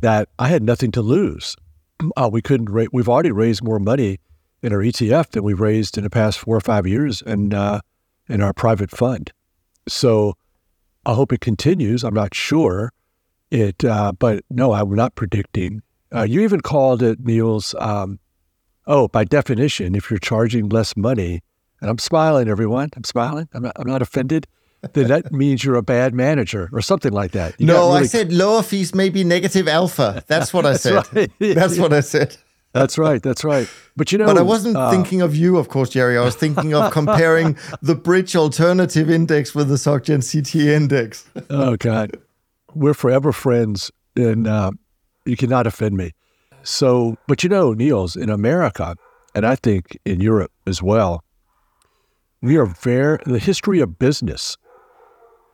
that 0.00 0.28
I 0.38 0.48
had 0.48 0.62
nothing 0.62 0.90
to 0.92 1.02
lose. 1.02 1.56
Uh, 2.16 2.28
we 2.30 2.42
couldn't. 2.42 2.68
Ra- 2.68 2.86
we've 2.92 3.08
already 3.08 3.30
raised 3.30 3.62
more 3.62 3.78
money 3.78 4.18
in 4.62 4.72
our 4.72 4.80
ETF 4.80 5.30
than 5.30 5.44
we've 5.44 5.60
raised 5.60 5.96
in 5.96 6.04
the 6.04 6.10
past 6.10 6.38
four 6.38 6.56
or 6.56 6.60
five 6.60 6.86
years 6.86 7.22
and 7.22 7.54
uh, 7.54 7.80
in 8.28 8.42
our 8.42 8.52
private 8.52 8.90
fund. 8.90 9.32
So 9.88 10.34
I 11.06 11.14
hope 11.14 11.32
it 11.32 11.40
continues. 11.40 12.04
I'm 12.04 12.14
not 12.14 12.34
sure, 12.34 12.92
it, 13.50 13.84
uh, 13.84 14.12
but 14.12 14.44
no, 14.50 14.72
I'm 14.72 14.94
not 14.94 15.14
predicting. 15.14 15.82
Uh, 16.14 16.22
you 16.22 16.40
even 16.42 16.60
called 16.60 17.02
it, 17.02 17.20
Niels. 17.20 17.74
Um, 17.78 18.18
oh, 18.86 19.08
by 19.08 19.24
definition, 19.24 19.94
if 19.94 20.10
you're 20.10 20.18
charging 20.18 20.68
less 20.68 20.96
money, 20.96 21.42
and 21.80 21.90
I'm 21.90 21.98
smiling, 21.98 22.48
everyone. 22.48 22.90
I'm 22.96 23.04
smiling. 23.04 23.48
I'm 23.52 23.62
not, 23.62 23.72
I'm 23.76 23.86
not 23.86 24.02
offended. 24.02 24.46
then 24.92 25.08
that 25.08 25.32
means 25.32 25.64
you're 25.64 25.76
a 25.76 25.82
bad 25.82 26.14
manager 26.14 26.68
or 26.72 26.80
something 26.80 27.12
like 27.12 27.32
that. 27.32 27.60
You 27.60 27.66
no, 27.66 27.88
really... 27.88 28.00
I 28.00 28.06
said 28.06 28.32
lower 28.32 28.62
fees 28.62 28.94
may 28.94 29.08
be 29.08 29.24
negative 29.24 29.68
alpha. 29.68 30.24
That's 30.26 30.52
what 30.52 30.66
I 30.66 30.76
said. 30.76 31.06
Right. 31.12 31.30
That's 31.38 31.78
what 31.78 31.92
I 31.92 32.00
said. 32.00 32.36
That's 32.72 32.96
right. 32.96 33.22
That's 33.22 33.44
right. 33.44 33.68
But 33.96 34.12
you 34.12 34.18
know, 34.18 34.24
but 34.24 34.38
I 34.38 34.42
wasn't 34.42 34.76
uh, 34.76 34.90
thinking 34.90 35.20
of 35.20 35.36
you, 35.36 35.58
of 35.58 35.68
course, 35.68 35.90
Jerry. 35.90 36.16
I 36.16 36.24
was 36.24 36.34
thinking 36.34 36.72
of 36.72 36.90
comparing 36.90 37.58
the 37.82 37.94
Bridge 37.94 38.34
Alternative 38.34 39.10
Index 39.10 39.54
with 39.54 39.68
the 39.68 39.74
SocGen 39.74 40.20
CTA 40.20 40.68
Index. 40.68 41.28
oh 41.50 41.76
God 41.76 42.16
we're 42.74 42.94
forever 42.94 43.32
friends, 43.32 43.90
and 44.16 44.46
uh, 44.46 44.70
you 45.24 45.36
cannot 45.36 45.66
offend 45.66 45.96
me. 45.96 46.12
So, 46.64 47.16
but 47.26 47.42
you 47.42 47.48
know, 47.48 47.72
Niels, 47.72 48.16
in 48.16 48.30
America, 48.30 48.96
and 49.34 49.44
I 49.46 49.56
think 49.56 49.98
in 50.04 50.20
Europe 50.20 50.52
as 50.66 50.82
well, 50.82 51.24
we 52.40 52.56
are 52.56 52.66
very, 52.66 53.18
the 53.24 53.38
history 53.38 53.80
of 53.80 53.98
business 53.98 54.56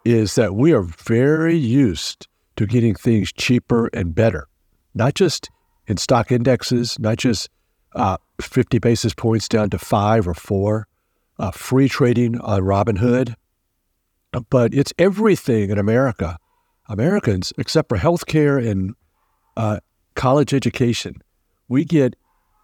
is 0.05 0.35
that 0.37 0.55
we 0.55 0.73
are 0.73 0.83
very 0.83 1.57
used 1.57 2.27
to 2.57 2.67
getting 2.67 2.95
things 2.95 3.33
cheaper 3.33 3.89
and 3.93 4.15
better. 4.15 4.49
not 4.95 5.15
just 5.15 5.49
in 5.87 5.97
stock 5.97 6.33
indexes, 6.33 6.99
not 6.99 7.17
just 7.17 7.49
uh, 7.95 8.17
50 8.41 8.79
basis 8.79 9.15
points 9.15 9.49
down 9.49 9.71
to 9.71 9.79
five 9.79 10.27
or 10.27 10.35
four, 10.35 10.87
uh, 11.39 11.51
free 11.51 11.89
trading 11.89 12.39
on 12.41 12.63
Robinhood, 12.63 13.35
but 14.51 14.75
it's 14.75 14.93
everything 14.99 15.71
in 15.71 15.79
America. 15.79 16.39
Americans, 16.89 17.53
except 17.59 17.89
for 17.89 17.99
healthcare 17.99 18.67
and 18.67 18.95
uh, 19.57 19.79
college 20.19 20.53
education, 20.53 21.23
we 21.69 21.85
get 21.85 22.17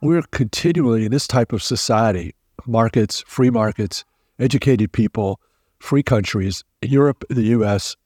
we're 0.02 0.22
continually 0.32 1.07
in 1.07 1.12
this 1.12 1.26
type 1.26 1.52
of 1.52 1.62
society, 1.62 2.34
markets, 2.66 3.24
free 3.26 3.48
markets, 3.48 4.05
educated 4.38 4.92
people, 4.92 5.40
free 5.78 6.02
countries, 6.02 6.64
Europe, 6.82 7.24
the 7.30 7.44
U.S., 7.59 7.96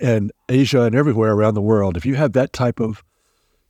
and 0.00 0.32
Asia, 0.48 0.82
and 0.82 0.96
everywhere 0.96 1.32
around 1.32 1.54
the 1.54 1.60
world. 1.60 1.96
If 1.96 2.06
you 2.06 2.14
have 2.14 2.32
that 2.32 2.54
type 2.54 2.80
of 2.80 3.04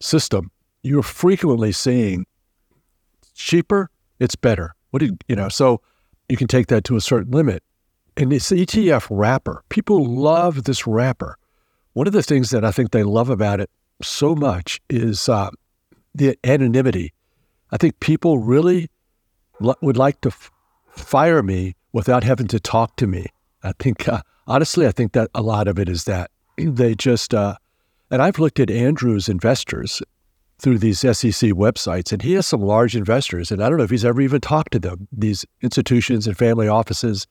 system, 0.01 0.53
you're 0.83 1.03
frequently 1.03 1.73
seeing 1.73 2.25
cheaper, 3.35 3.91
it's 4.21 4.37
better. 4.37 4.75
What 4.91 5.01
do 5.01 5.17
you, 5.27 5.37
know? 5.37 5.49
So 5.49 5.83
you 6.29 6.37
can 6.37 6.47
take 6.47 6.69
that 6.69 6.85
to 6.85 6.97
a 6.97 7.01
certain 7.01 7.33
limit. 7.33 7.65
And 8.17 8.31
this 8.31 8.51
ETF 8.51 9.09
wrapper, 9.11 9.65
people 9.71 10.07
love 10.07 10.65
this 10.65 10.87
wrapper. 10.87 11.37
One 11.95 12.07
of 12.07 12.13
the 12.13 12.23
things 12.23 12.51
that 12.51 12.65
I 12.65 12.71
think 12.71 12.93
they 12.93 13.03
love 13.03 13.29
about 13.29 13.61
it 13.61 13.69
so 14.03 14.35
much 14.35 14.81
is 14.89 15.29
uh, 15.29 15.51
the 16.15 16.39
anonymity. 16.45 17.13
I 17.71 17.77
think 17.77 18.01
people 18.01 18.39
really 18.39 18.89
l- 19.63 19.77
would 19.81 19.97
like 19.97 20.21
to 20.23 20.29
f- 20.29 20.51
fire 20.89 21.43
me 21.43 21.75
without 21.93 22.25
having 22.25 22.47
to 22.49 22.61
talk 22.61 22.97
to 22.97 23.07
me. 23.07 23.27
I 23.63 23.73
think, 23.79 24.09
uh, 24.09 24.23
honestly, 24.47 24.87
I 24.87 24.93
think 24.93 25.13
that 25.13 25.31
a 25.35 25.43
lot 25.43 25.69
of 25.69 25.79
it 25.79 25.89
is 25.89 26.05
that 26.05 26.31
they 26.57 26.95
just, 26.95 27.35
uh, 27.35 27.57
and 28.11 28.23
I've 28.23 28.39
looked 28.39 28.61
at 28.61 28.71
Andrew's 28.71 29.29
investors 29.29 30.03
through 30.59 30.79
these 30.79 31.01
SEC 31.01 31.51
websites, 31.51 32.13
and 32.13 32.23
he 32.23 32.33
has 32.33 32.47
some 32.47 32.63
large 32.63 32.97
investors, 32.97 33.51
and 33.51 33.63
I 33.63 33.69
don't 33.69 33.79
know 33.79 33.85
if 33.85 33.91
he's 33.91 34.05
ever 34.05 34.21
even 34.21 34.41
talked 34.41 34.73
to 34.73 34.79
them, 34.79 35.07
these 35.13 35.45
institutions 35.61 36.27
and 36.27 36.37
family 36.37 36.69
offices. 36.69 37.27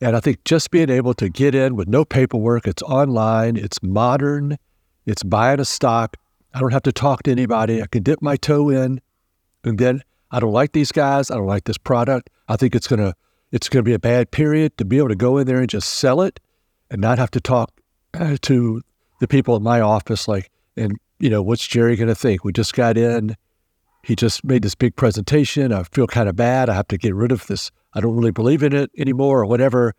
And 0.00 0.16
I 0.16 0.20
think 0.20 0.44
just 0.44 0.70
being 0.70 0.90
able 0.90 1.14
to 1.14 1.28
get 1.28 1.54
in 1.54 1.76
with 1.76 1.88
no 1.88 2.04
paperwork, 2.04 2.66
it's 2.66 2.82
online, 2.82 3.56
it's 3.56 3.82
modern, 3.82 4.58
it's 5.06 5.22
buying 5.22 5.60
a 5.60 5.64
stock. 5.64 6.16
I 6.52 6.60
don't 6.60 6.72
have 6.72 6.82
to 6.82 6.92
talk 6.92 7.22
to 7.24 7.30
anybody. 7.30 7.82
I 7.82 7.86
can 7.86 8.02
dip 8.02 8.20
my 8.20 8.36
toe 8.36 8.68
in, 8.70 9.00
and 9.64 9.78
then 9.78 10.02
I 10.30 10.40
don't 10.40 10.52
like 10.52 10.72
these 10.72 10.92
guys. 10.92 11.30
I 11.30 11.36
don't 11.36 11.46
like 11.46 11.64
this 11.64 11.78
product. 11.78 12.30
I 12.48 12.56
think 12.56 12.74
it's 12.74 12.86
gonna 12.86 13.14
it's 13.52 13.68
gonna 13.68 13.82
be 13.82 13.94
a 13.94 13.98
bad 13.98 14.30
period 14.30 14.76
to 14.78 14.84
be 14.84 14.98
able 14.98 15.08
to 15.08 15.16
go 15.16 15.38
in 15.38 15.46
there 15.46 15.58
and 15.58 15.68
just 15.68 15.94
sell 15.94 16.20
it, 16.22 16.40
and 16.90 17.00
not 17.00 17.18
have 17.18 17.30
to 17.32 17.40
talk 17.40 17.72
uh, 18.14 18.36
to 18.42 18.82
the 19.20 19.28
people 19.28 19.56
in 19.56 19.62
my 19.62 19.80
office 19.80 20.28
like 20.28 20.50
and 20.76 20.98
you 21.18 21.30
know, 21.30 21.42
what's 21.42 21.66
Jerry 21.66 21.96
to 21.96 22.14
think? 22.14 22.44
We 22.44 22.52
just 22.52 22.74
got 22.74 22.98
in. 22.98 23.36
He 24.02 24.14
just 24.14 24.44
made 24.44 24.62
this 24.62 24.74
big 24.74 24.96
presentation. 24.96 25.72
I 25.72 25.82
feel 25.84 26.06
kind 26.06 26.28
of 26.28 26.36
bad. 26.36 26.68
I 26.68 26.74
have 26.74 26.88
to 26.88 26.98
get 26.98 27.14
rid 27.14 27.32
of 27.32 27.46
this. 27.46 27.70
I 27.94 28.00
don't 28.00 28.14
really 28.16 28.30
believe 28.30 28.62
in 28.62 28.74
it 28.74 28.90
anymore 28.96 29.40
or 29.40 29.46
whatever. 29.46 29.94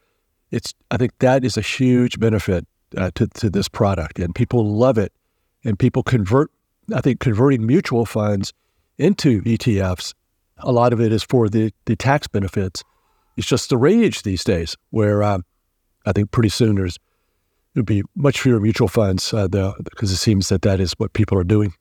It's, 0.52 0.74
I 0.92 0.98
think 0.98 1.18
that 1.20 1.44
is 1.44 1.58
a 1.58 1.62
huge 1.62 2.20
benefit 2.20 2.66
uh, 2.98 3.12
to, 3.16 3.28
to 3.28 3.50
this 3.50 3.68
product 3.70 4.20
and 4.20 4.34
people 4.34 4.66
love 4.66 4.98
it. 4.98 5.14
And 5.64 5.78
people 5.78 6.04
convert, 6.04 6.52
I 6.94 7.02
think 7.02 7.20
converting 7.20 7.66
mutual 7.66 8.06
funds 8.06 8.54
into 8.98 9.42
ETFs, 9.44 10.14
a 10.60 10.72
lot 10.72 10.94
of 10.94 11.02
it 11.02 11.12
is 11.12 11.24
for 11.24 11.50
the, 11.50 11.74
the 11.86 11.96
tax 11.96 12.28
benefits. 12.28 12.84
It's 13.36 13.48
just 13.48 13.70
the 13.70 13.78
rage 13.78 14.24
these 14.24 14.44
days 14.44 14.76
where 14.90 15.22
um, 15.24 15.46
I 16.06 16.14
think 16.14 16.32
pretty 16.32 16.50
soon 16.50 16.76
there's 16.76 16.98
would 17.76 17.86
be 17.86 18.02
much 18.16 18.42
fewer 18.42 18.60
mutual 18.60 18.88
funds 18.88 19.34
uh, 19.34 19.48
because 19.48 20.12
it 20.12 20.18
seems 20.18 20.50
that 20.50 20.64
that 20.64 20.80
is 20.80 20.94
what 20.98 21.14
people 21.14 21.38
are 21.38 21.44
doing. 21.44 21.74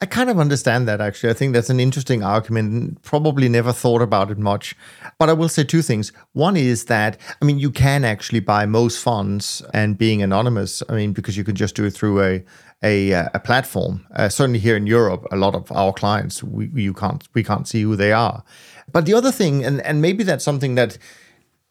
I 0.00 0.06
kind 0.06 0.30
of 0.30 0.38
understand 0.38 0.88
that 0.88 1.00
actually. 1.00 1.30
I 1.30 1.34
think 1.34 1.52
that's 1.52 1.70
an 1.70 1.80
interesting 1.80 2.22
argument. 2.22 3.02
Probably 3.02 3.48
never 3.48 3.72
thought 3.72 4.02
about 4.02 4.30
it 4.30 4.38
much. 4.38 4.74
But 5.18 5.28
I 5.28 5.32
will 5.32 5.48
say 5.48 5.64
two 5.64 5.82
things. 5.82 6.12
One 6.32 6.56
is 6.56 6.86
that, 6.86 7.18
I 7.40 7.44
mean, 7.44 7.58
you 7.58 7.70
can 7.70 8.04
actually 8.04 8.40
buy 8.40 8.66
most 8.66 9.02
funds 9.02 9.62
and 9.72 9.96
being 9.96 10.22
anonymous. 10.22 10.82
I 10.88 10.94
mean, 10.94 11.12
because 11.12 11.36
you 11.36 11.44
can 11.44 11.54
just 11.54 11.74
do 11.74 11.84
it 11.84 11.92
through 11.92 12.22
a 12.22 12.44
a, 12.84 13.14
uh, 13.14 13.28
a 13.34 13.38
platform. 13.38 14.04
Uh, 14.12 14.28
certainly 14.28 14.58
here 14.58 14.76
in 14.76 14.88
Europe, 14.88 15.24
a 15.30 15.36
lot 15.36 15.54
of 15.54 15.70
our 15.70 15.92
clients, 15.92 16.42
we, 16.42 16.68
you 16.74 16.92
can't 16.92 17.28
we 17.34 17.44
can't 17.44 17.68
see 17.68 17.82
who 17.82 17.96
they 17.96 18.12
are. 18.12 18.42
But 18.90 19.06
the 19.06 19.14
other 19.14 19.30
thing, 19.30 19.64
and, 19.64 19.80
and 19.82 20.02
maybe 20.02 20.24
that's 20.24 20.44
something 20.44 20.74
that 20.74 20.98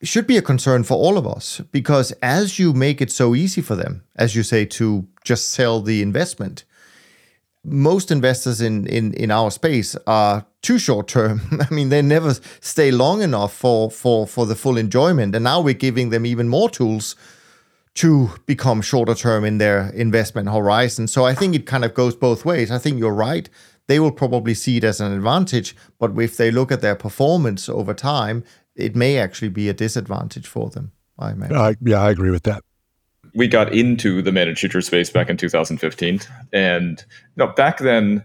should 0.03 0.25
be 0.25 0.37
a 0.37 0.41
concern 0.41 0.83
for 0.83 0.95
all 0.95 1.17
of 1.17 1.27
us 1.27 1.61
because 1.71 2.11
as 2.23 2.57
you 2.57 2.73
make 2.73 3.01
it 3.01 3.11
so 3.11 3.35
easy 3.35 3.61
for 3.61 3.75
them, 3.75 4.03
as 4.15 4.35
you 4.35 4.43
say, 4.43 4.65
to 4.65 5.07
just 5.23 5.49
sell 5.49 5.81
the 5.81 6.01
investment, 6.01 6.63
most 7.63 8.11
investors 8.11 8.61
in, 8.61 8.87
in, 8.87 9.13
in 9.13 9.29
our 9.31 9.51
space 9.51 9.95
are 10.07 10.45
too 10.61 10.79
short 10.79 11.07
term. 11.07 11.41
I 11.69 11.73
mean, 11.73 11.89
they 11.89 12.01
never 12.01 12.35
stay 12.59 12.91
long 12.91 13.21
enough 13.21 13.53
for, 13.53 13.91
for, 13.91 14.25
for 14.27 14.45
the 14.45 14.55
full 14.55 14.77
enjoyment. 14.77 15.35
And 15.35 15.43
now 15.43 15.61
we're 15.61 15.73
giving 15.73 16.09
them 16.09 16.25
even 16.25 16.47
more 16.49 16.69
tools 16.69 17.15
to 17.93 18.31
become 18.45 18.81
shorter 18.81 19.15
term 19.15 19.43
in 19.43 19.57
their 19.57 19.89
investment 19.89 20.49
horizon. 20.49 21.07
So 21.07 21.25
I 21.25 21.35
think 21.35 21.55
it 21.55 21.65
kind 21.65 21.83
of 21.83 21.93
goes 21.93 22.15
both 22.15 22.45
ways. 22.45 22.71
I 22.71 22.77
think 22.77 22.99
you're 22.99 23.13
right. 23.13 23.49
They 23.87 23.99
will 23.99 24.11
probably 24.11 24.53
see 24.53 24.77
it 24.77 24.83
as 24.83 25.01
an 25.01 25.11
advantage, 25.11 25.75
but 25.99 26.17
if 26.17 26.37
they 26.37 26.51
look 26.51 26.71
at 26.71 26.81
their 26.81 26.95
performance 26.95 27.67
over 27.67 27.93
time, 27.93 28.43
it 28.75 28.95
may 28.95 29.17
actually 29.17 29.49
be 29.49 29.67
a 29.67 29.73
disadvantage 29.73 30.47
for 30.47 30.69
them. 30.69 30.93
I 31.19 31.75
yeah, 31.81 32.01
I 32.01 32.09
agree 32.11 32.31
with 32.31 32.43
that. 32.43 32.63
We 33.33 33.47
got 33.47 33.73
into 33.73 34.21
the 34.21 34.31
managed 34.31 34.59
future 34.59 34.81
space 34.81 35.09
back 35.09 35.29
in 35.29 35.37
2015, 35.37 36.19
and 36.51 37.05
you 37.09 37.45
know, 37.45 37.47
back 37.53 37.79
then 37.79 38.23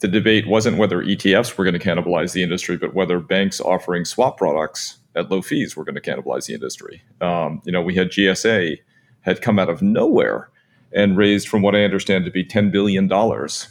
the 0.00 0.08
debate 0.08 0.46
wasn't 0.46 0.76
whether 0.76 1.02
ETFs 1.02 1.56
were 1.56 1.64
going 1.64 1.78
to 1.78 1.84
cannibalize 1.84 2.32
the 2.32 2.42
industry, 2.42 2.76
but 2.76 2.94
whether 2.94 3.18
banks 3.18 3.60
offering 3.60 4.04
swap 4.04 4.36
products 4.36 4.98
at 5.14 5.30
low 5.30 5.40
fees 5.40 5.76
were 5.76 5.84
going 5.84 5.94
to 5.94 6.00
cannibalize 6.00 6.46
the 6.46 6.54
industry. 6.54 7.02
Um, 7.20 7.62
you 7.64 7.72
know, 7.72 7.80
we 7.80 7.94
had 7.94 8.10
GSA 8.10 8.78
had 9.22 9.40
come 9.40 9.58
out 9.58 9.70
of 9.70 9.80
nowhere 9.82 10.50
and 10.92 11.16
raised 11.16 11.48
from 11.48 11.62
what 11.62 11.74
I 11.74 11.84
understand 11.84 12.24
to 12.24 12.30
be 12.30 12.44
$10 12.44 12.70
billion 12.70 13.08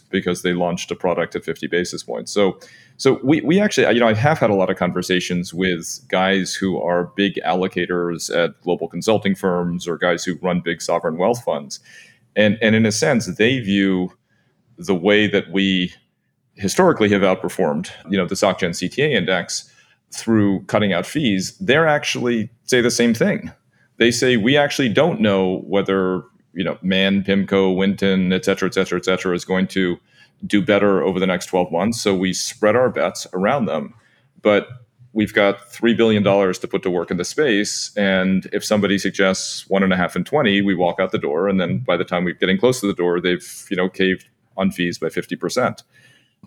because 0.10 0.42
they 0.42 0.54
launched 0.54 0.92
a 0.92 0.96
product 0.96 1.36
at 1.36 1.46
50 1.46 1.68
basis 1.68 2.04
points. 2.04 2.32
So, 2.32 2.60
so 2.98 3.20
we, 3.24 3.42
we 3.42 3.60
actually, 3.60 3.94
you 3.94 4.00
know, 4.00 4.08
I 4.08 4.14
have 4.14 4.40
had 4.40 4.50
a 4.50 4.56
lot 4.56 4.70
of 4.70 4.78
conversations 4.78 5.54
with 5.54 6.00
guys 6.08 6.54
who 6.54 6.80
are 6.82 7.06
big 7.16 7.36
allocators 7.46 8.36
at 8.36 8.60
global 8.62 8.88
consulting 8.88 9.36
firms 9.36 9.88
or 9.88 9.98
guys 9.98 10.24
who 10.24 10.36
run 10.42 10.62
big 10.62 10.82
sovereign 10.82 11.18
wealth 11.18 11.44
funds. 11.44 11.80
And, 12.36 12.58
and 12.62 12.76
in 12.76 12.86
a 12.86 12.92
sense, 12.92 13.26
they 13.38 13.60
view 13.60 14.12
the 14.78 14.96
way 14.96 15.28
that 15.28 15.52
we 15.52 15.94
historically 16.56 17.10
have 17.10 17.22
outperformed, 17.22 17.90
you 18.10 18.18
know, 18.18 18.26
the 18.26 18.36
SocGen 18.36 18.72
CTA 18.72 19.12
index 19.12 19.72
through 20.14 20.64
cutting 20.66 20.94
out 20.94 21.06
fees. 21.06 21.58
They're 21.60 21.88
actually 21.88 22.50
say 22.64 22.82
the 22.82 22.92
same 22.92 23.14
thing. 23.14 23.52
They 23.98 24.12
say 24.12 24.38
we 24.38 24.58
actually 24.58 24.90
don't 24.90 25.22
know 25.22 25.64
whether 25.66 26.24
you 26.56 26.64
know, 26.64 26.78
Man, 26.82 27.22
Pimco, 27.22 27.76
Winton, 27.76 28.32
et 28.32 28.46
cetera, 28.46 28.68
et 28.68 28.74
cetera, 28.74 28.98
et 28.98 29.06
cetera, 29.06 29.36
is 29.36 29.46
going 29.46 29.68
to 29.68 29.98
do 30.46 30.62
better 30.62 31.04
over 31.04 31.20
the 31.20 31.28
next 31.28 31.48
12 31.48 31.72
months. 31.72 32.02
So 32.02 32.16
we 32.16 32.34
spread 32.34 32.76
our 32.76 32.90
bets 32.90 33.28
around 33.34 33.66
them. 33.66 33.94
But 34.42 34.68
we've 35.14 35.34
got 35.34 35.72
$3 35.72 35.96
billion 35.96 36.24
to 36.24 36.68
put 36.68 36.84
to 36.84 36.90
work 36.90 37.10
in 37.10 37.18
the 37.18 37.26
space. 37.26 37.96
And 37.96 38.48
if 38.52 38.64
somebody 38.64 38.98
suggests 38.98 39.68
one 39.70 39.82
and 39.82 39.94
a 39.94 39.98
half 39.98 40.16
and 40.16 40.26
20, 40.26 40.62
we 40.62 40.76
walk 40.76 41.00
out 41.00 41.12
the 41.12 41.18
door. 41.18 41.48
And 41.48 41.60
then 41.60 41.80
by 41.80 41.98
the 41.98 42.04
time 42.04 42.26
we're 42.26 42.34
getting 42.34 42.58
close 42.58 42.82
to 42.82 42.88
the 42.88 42.94
door, 42.94 43.20
they've, 43.22 43.66
you 43.70 43.78
know, 43.78 43.90
caved 43.90 44.28
on 44.58 44.72
fees 44.72 45.00
by 45.00 45.08
50%. 45.08 45.84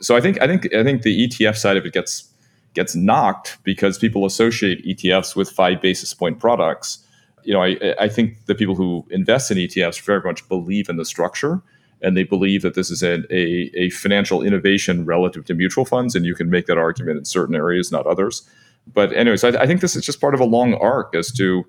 So 0.01 0.17
I 0.17 0.21
think, 0.21 0.41
I 0.41 0.47
think, 0.47 0.73
I 0.75 0.85
think 0.85 1.03
the 1.03 1.27
ETF 1.29 1.57
side 1.57 1.77
of 1.77 1.85
it 1.85 1.93
gets, 1.93 2.31
gets 2.75 2.95
knocked 2.95 3.59
because 3.65 3.99
people 3.99 4.27
associate 4.27 4.85
ETFs 4.87 5.35
with 5.35 5.51
five 5.51 5.81
basis 5.81 6.15
point 6.15 6.39
products 6.39 7.05
you 7.49 7.55
know, 7.55 7.63
I, 7.63 7.95
I 7.99 8.09
think 8.09 8.45
the 8.45 8.55
people 8.55 8.75
who 8.75 9.07
invest 9.11 9.51
in 9.51 9.57
ETFs 9.57 10.01
very 10.03 10.21
much 10.23 10.47
believe 10.51 10.91
in 10.91 10.97
the 10.97 11.05
structure 11.07 11.63
and 12.03 12.17
they 12.17 12.25
believe 12.25 12.63
that 12.63 12.75
this 12.75 12.91
is 12.91 13.03
a, 13.03 13.25
a, 13.35 13.71
a, 13.75 13.91
financial 13.91 14.43
innovation 14.43 15.05
relative 15.05 15.45
to 15.47 15.55
mutual 15.55 15.85
funds. 15.85 16.15
And 16.15 16.25
you 16.25 16.35
can 16.35 16.51
make 16.51 16.67
that 16.67 16.79
argument 16.79 17.19
in 17.19 17.25
certain 17.25 17.55
areas, 17.55 17.91
not 17.91 18.07
others. 18.07 18.49
But, 18.93 19.13
anyways, 19.13 19.45
I, 19.45 19.49
I 19.49 19.67
think 19.67 19.81
this 19.81 19.97
is 19.97 20.05
just 20.05 20.21
part 20.21 20.35
of 20.35 20.41
a 20.41 20.45
long 20.45 20.75
arc 20.75 21.15
as 21.15 21.33
to 21.33 21.65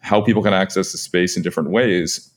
how 0.00 0.20
people 0.20 0.42
can 0.42 0.52
access 0.52 0.92
the 0.92 0.98
space 0.98 1.36
in 1.36 1.42
different 1.42 1.70
ways. 1.70 2.30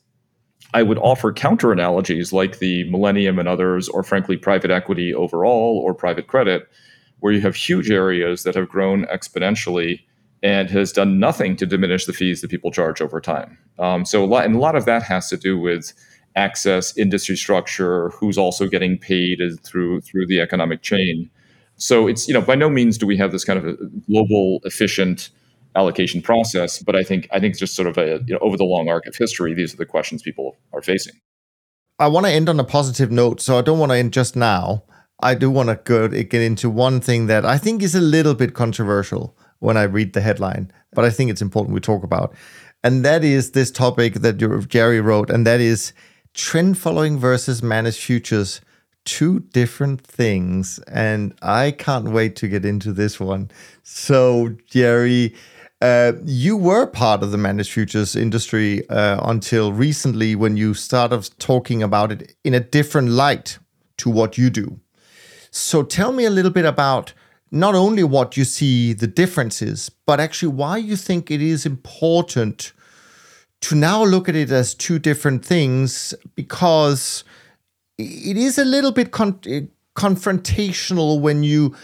I 0.72 0.82
would 0.82 0.98
offer 0.98 1.32
counter 1.32 1.72
analogies 1.72 2.32
like 2.32 2.58
the 2.58 2.88
Millennium 2.90 3.38
and 3.38 3.48
others, 3.48 3.88
or 3.88 4.02
frankly, 4.02 4.36
private 4.36 4.70
equity 4.70 5.14
overall 5.14 5.80
or 5.84 5.94
private 5.94 6.26
credit, 6.26 6.68
where 7.20 7.32
you 7.32 7.40
have 7.40 7.54
huge 7.54 7.90
areas 7.90 8.42
that 8.42 8.54
have 8.54 8.68
grown 8.68 9.06
exponentially 9.06 10.00
and 10.42 10.70
has 10.70 10.92
done 10.92 11.18
nothing 11.18 11.56
to 11.56 11.64
diminish 11.64 12.04
the 12.04 12.12
fees 12.12 12.42
that 12.42 12.50
people 12.50 12.70
charge 12.70 13.00
over 13.00 13.20
time. 13.20 13.56
Um, 13.78 14.04
so 14.04 14.22
a 14.22 14.26
lot, 14.26 14.44
and 14.44 14.54
a 14.54 14.58
lot 14.58 14.76
of 14.76 14.84
that 14.84 15.02
has 15.02 15.28
to 15.30 15.38
do 15.38 15.58
with 15.58 15.92
access, 16.36 16.96
industry 16.96 17.36
structure, 17.36 18.10
who's 18.10 18.38
also 18.38 18.66
getting 18.66 18.98
paid 18.98 19.40
through 19.62 20.00
through 20.00 20.26
the 20.26 20.40
economic 20.40 20.82
chain. 20.82 21.30
So 21.76 22.06
it's 22.06 22.28
you 22.28 22.34
know 22.34 22.42
by 22.42 22.54
no 22.54 22.68
means 22.68 22.98
do 22.98 23.06
we 23.06 23.16
have 23.16 23.32
this 23.32 23.44
kind 23.44 23.58
of 23.58 23.66
a 23.66 23.76
global 24.08 24.60
efficient 24.64 25.30
allocation 25.76 26.22
process, 26.22 26.82
but 26.82 26.94
I 26.96 27.02
think 27.02 27.28
I 27.32 27.40
think 27.40 27.56
just 27.56 27.74
sort 27.74 27.88
of 27.88 27.98
a 27.98 28.20
you 28.26 28.34
know 28.34 28.40
over 28.40 28.56
the 28.56 28.64
long 28.64 28.88
arc 28.88 29.06
of 29.06 29.16
history, 29.16 29.54
these 29.54 29.74
are 29.74 29.76
the 29.76 29.86
questions 29.86 30.22
people 30.22 30.56
are 30.72 30.82
facing. 30.82 31.14
I 31.98 32.08
want 32.08 32.26
to 32.26 32.32
end 32.32 32.48
on 32.48 32.58
a 32.58 32.64
positive 32.64 33.10
note, 33.10 33.40
so 33.40 33.58
I 33.58 33.62
don't 33.62 33.78
want 33.78 33.92
to 33.92 33.96
end 33.96 34.12
just 34.12 34.34
now. 34.34 34.82
I 35.22 35.34
do 35.34 35.48
want 35.48 35.68
to 35.68 35.76
go 35.76 36.08
get 36.08 36.34
into 36.34 36.68
one 36.68 37.00
thing 37.00 37.28
that 37.28 37.44
I 37.44 37.56
think 37.56 37.82
is 37.82 37.94
a 37.94 38.00
little 38.00 38.34
bit 38.34 38.52
controversial 38.54 39.36
when 39.60 39.76
I 39.76 39.84
read 39.84 40.12
the 40.12 40.20
headline, 40.20 40.72
but 40.92 41.04
I 41.04 41.10
think 41.10 41.30
it's 41.30 41.40
important 41.40 41.74
we 41.74 41.80
talk 41.80 42.02
about. 42.02 42.34
And 42.82 43.04
that 43.04 43.24
is 43.24 43.52
this 43.52 43.70
topic 43.70 44.14
that 44.14 44.36
Jerry 44.68 45.00
wrote, 45.00 45.30
and 45.30 45.46
that 45.46 45.60
is 45.60 45.92
trend 46.34 46.76
following 46.76 47.18
versus 47.18 47.62
managed 47.62 48.00
futures. 48.00 48.60
Two 49.04 49.40
different 49.40 50.00
things. 50.00 50.78
And 50.88 51.34
I 51.42 51.70
can't 51.70 52.08
wait 52.08 52.36
to 52.36 52.48
get 52.48 52.64
into 52.64 52.92
this 52.92 53.20
one. 53.20 53.50
So, 53.82 54.56
Jerry, 54.66 55.34
uh, 55.80 56.12
you 56.24 56.56
were 56.56 56.86
part 56.86 57.22
of 57.22 57.30
the 57.30 57.38
managed 57.38 57.72
futures 57.72 58.16
industry 58.16 58.88
uh, 58.88 59.20
until 59.28 59.72
recently 59.72 60.34
when 60.34 60.56
you 60.56 60.72
started 60.74 61.28
talking 61.38 61.82
about 61.82 62.10
it 62.10 62.34
in 62.44 62.54
a 62.54 62.60
different 62.60 63.10
light 63.10 63.58
to 63.98 64.08
what 64.10 64.38
you 64.38 64.50
do. 64.50 64.80
So 65.50 65.82
tell 65.82 66.12
me 66.12 66.24
a 66.24 66.30
little 66.30 66.50
bit 66.50 66.64
about 66.64 67.12
not 67.50 67.74
only 67.74 68.02
what 68.02 68.36
you 68.36 68.44
see 68.44 68.92
the 68.92 69.06
differences, 69.06 69.90
but 70.06 70.18
actually 70.18 70.52
why 70.52 70.78
you 70.78 70.96
think 70.96 71.30
it 71.30 71.42
is 71.42 71.66
important 71.66 72.72
to 73.64 73.74
now 73.74 74.04
look 74.04 74.28
at 74.28 74.36
it 74.36 74.50
as 74.50 74.74
two 74.74 74.98
different 74.98 75.44
things 75.44 76.14
because 76.34 77.24
it 77.96 78.36
is 78.36 78.58
a 78.58 78.64
little 78.64 78.92
bit 78.92 79.10
con- 79.10 79.40
confrontational 79.96 81.20
when 81.20 81.42
you 81.42 81.74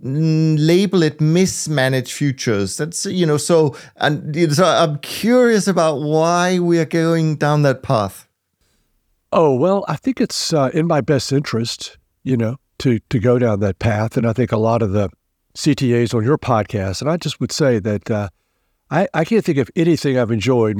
label 0.00 1.02
it 1.02 1.20
mismanaged 1.20 2.12
futures. 2.12 2.76
That's 2.76 3.06
you 3.06 3.26
know 3.26 3.36
so 3.36 3.76
and 3.96 4.52
so 4.54 4.64
I'm 4.64 4.98
curious 4.98 5.66
about 5.66 6.02
why 6.02 6.60
we 6.60 6.78
are 6.78 6.84
going 6.84 7.36
down 7.36 7.62
that 7.62 7.82
path. 7.82 8.28
Oh 9.32 9.54
well, 9.54 9.84
I 9.88 9.96
think 9.96 10.20
it's 10.20 10.52
uh, 10.52 10.70
in 10.72 10.86
my 10.86 11.00
best 11.00 11.32
interest, 11.32 11.98
you 12.22 12.36
know, 12.36 12.58
to 12.78 13.00
to 13.10 13.18
go 13.18 13.40
down 13.40 13.58
that 13.60 13.80
path, 13.80 14.16
and 14.16 14.26
I 14.26 14.32
think 14.32 14.52
a 14.52 14.56
lot 14.56 14.82
of 14.82 14.92
the 14.92 15.10
CTAs 15.56 16.14
on 16.14 16.22
your 16.22 16.38
podcast, 16.38 17.00
and 17.00 17.10
I 17.10 17.16
just 17.16 17.40
would 17.40 17.50
say 17.50 17.80
that 17.80 18.08
uh, 18.08 18.28
I 18.90 19.08
I 19.12 19.24
can't 19.24 19.44
think 19.44 19.58
of 19.58 19.70
anything 19.74 20.16
I've 20.16 20.30
enjoyed 20.30 20.76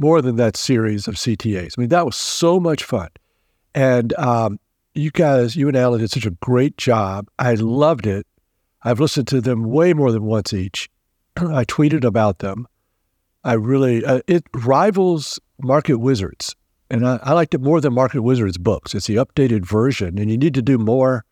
more 0.00 0.22
than 0.22 0.36
that 0.36 0.56
series 0.56 1.06
of 1.06 1.14
CTAs. 1.14 1.74
I 1.76 1.80
mean, 1.80 1.90
that 1.90 2.06
was 2.06 2.16
so 2.16 2.58
much 2.58 2.84
fun, 2.84 3.08
and 3.74 4.12
um, 4.14 4.58
you 4.94 5.10
guys, 5.10 5.56
you 5.56 5.68
and 5.68 5.76
Alan 5.76 6.00
did 6.00 6.10
such 6.10 6.26
a 6.26 6.30
great 6.30 6.76
job. 6.76 7.28
I 7.38 7.54
loved 7.54 8.06
it 8.06 8.26
I've 8.82 9.00
listened 9.00 9.28
to 9.28 9.40
them 9.40 9.64
way 9.64 9.92
more 9.92 10.12
than 10.12 10.24
once 10.24 10.52
each. 10.52 10.88
I 11.36 11.64
tweeted 11.64 12.04
about 12.04 12.38
them. 12.38 12.66
I 13.44 13.54
really, 13.54 14.04
uh, 14.04 14.20
it 14.26 14.44
rivals 14.54 15.38
Market 15.60 15.98
Wizards. 15.98 16.56
And 16.90 17.06
I, 17.06 17.20
I 17.22 17.32
liked 17.32 17.54
it 17.54 17.60
more 17.60 17.80
than 17.80 17.94
Market 17.94 18.22
Wizards 18.22 18.58
books. 18.58 18.94
It's 18.94 19.06
the 19.06 19.16
updated 19.16 19.64
version, 19.64 20.18
and 20.18 20.30
you 20.30 20.36
need 20.36 20.54
to 20.54 20.62
do 20.62 20.76
more. 20.76 21.24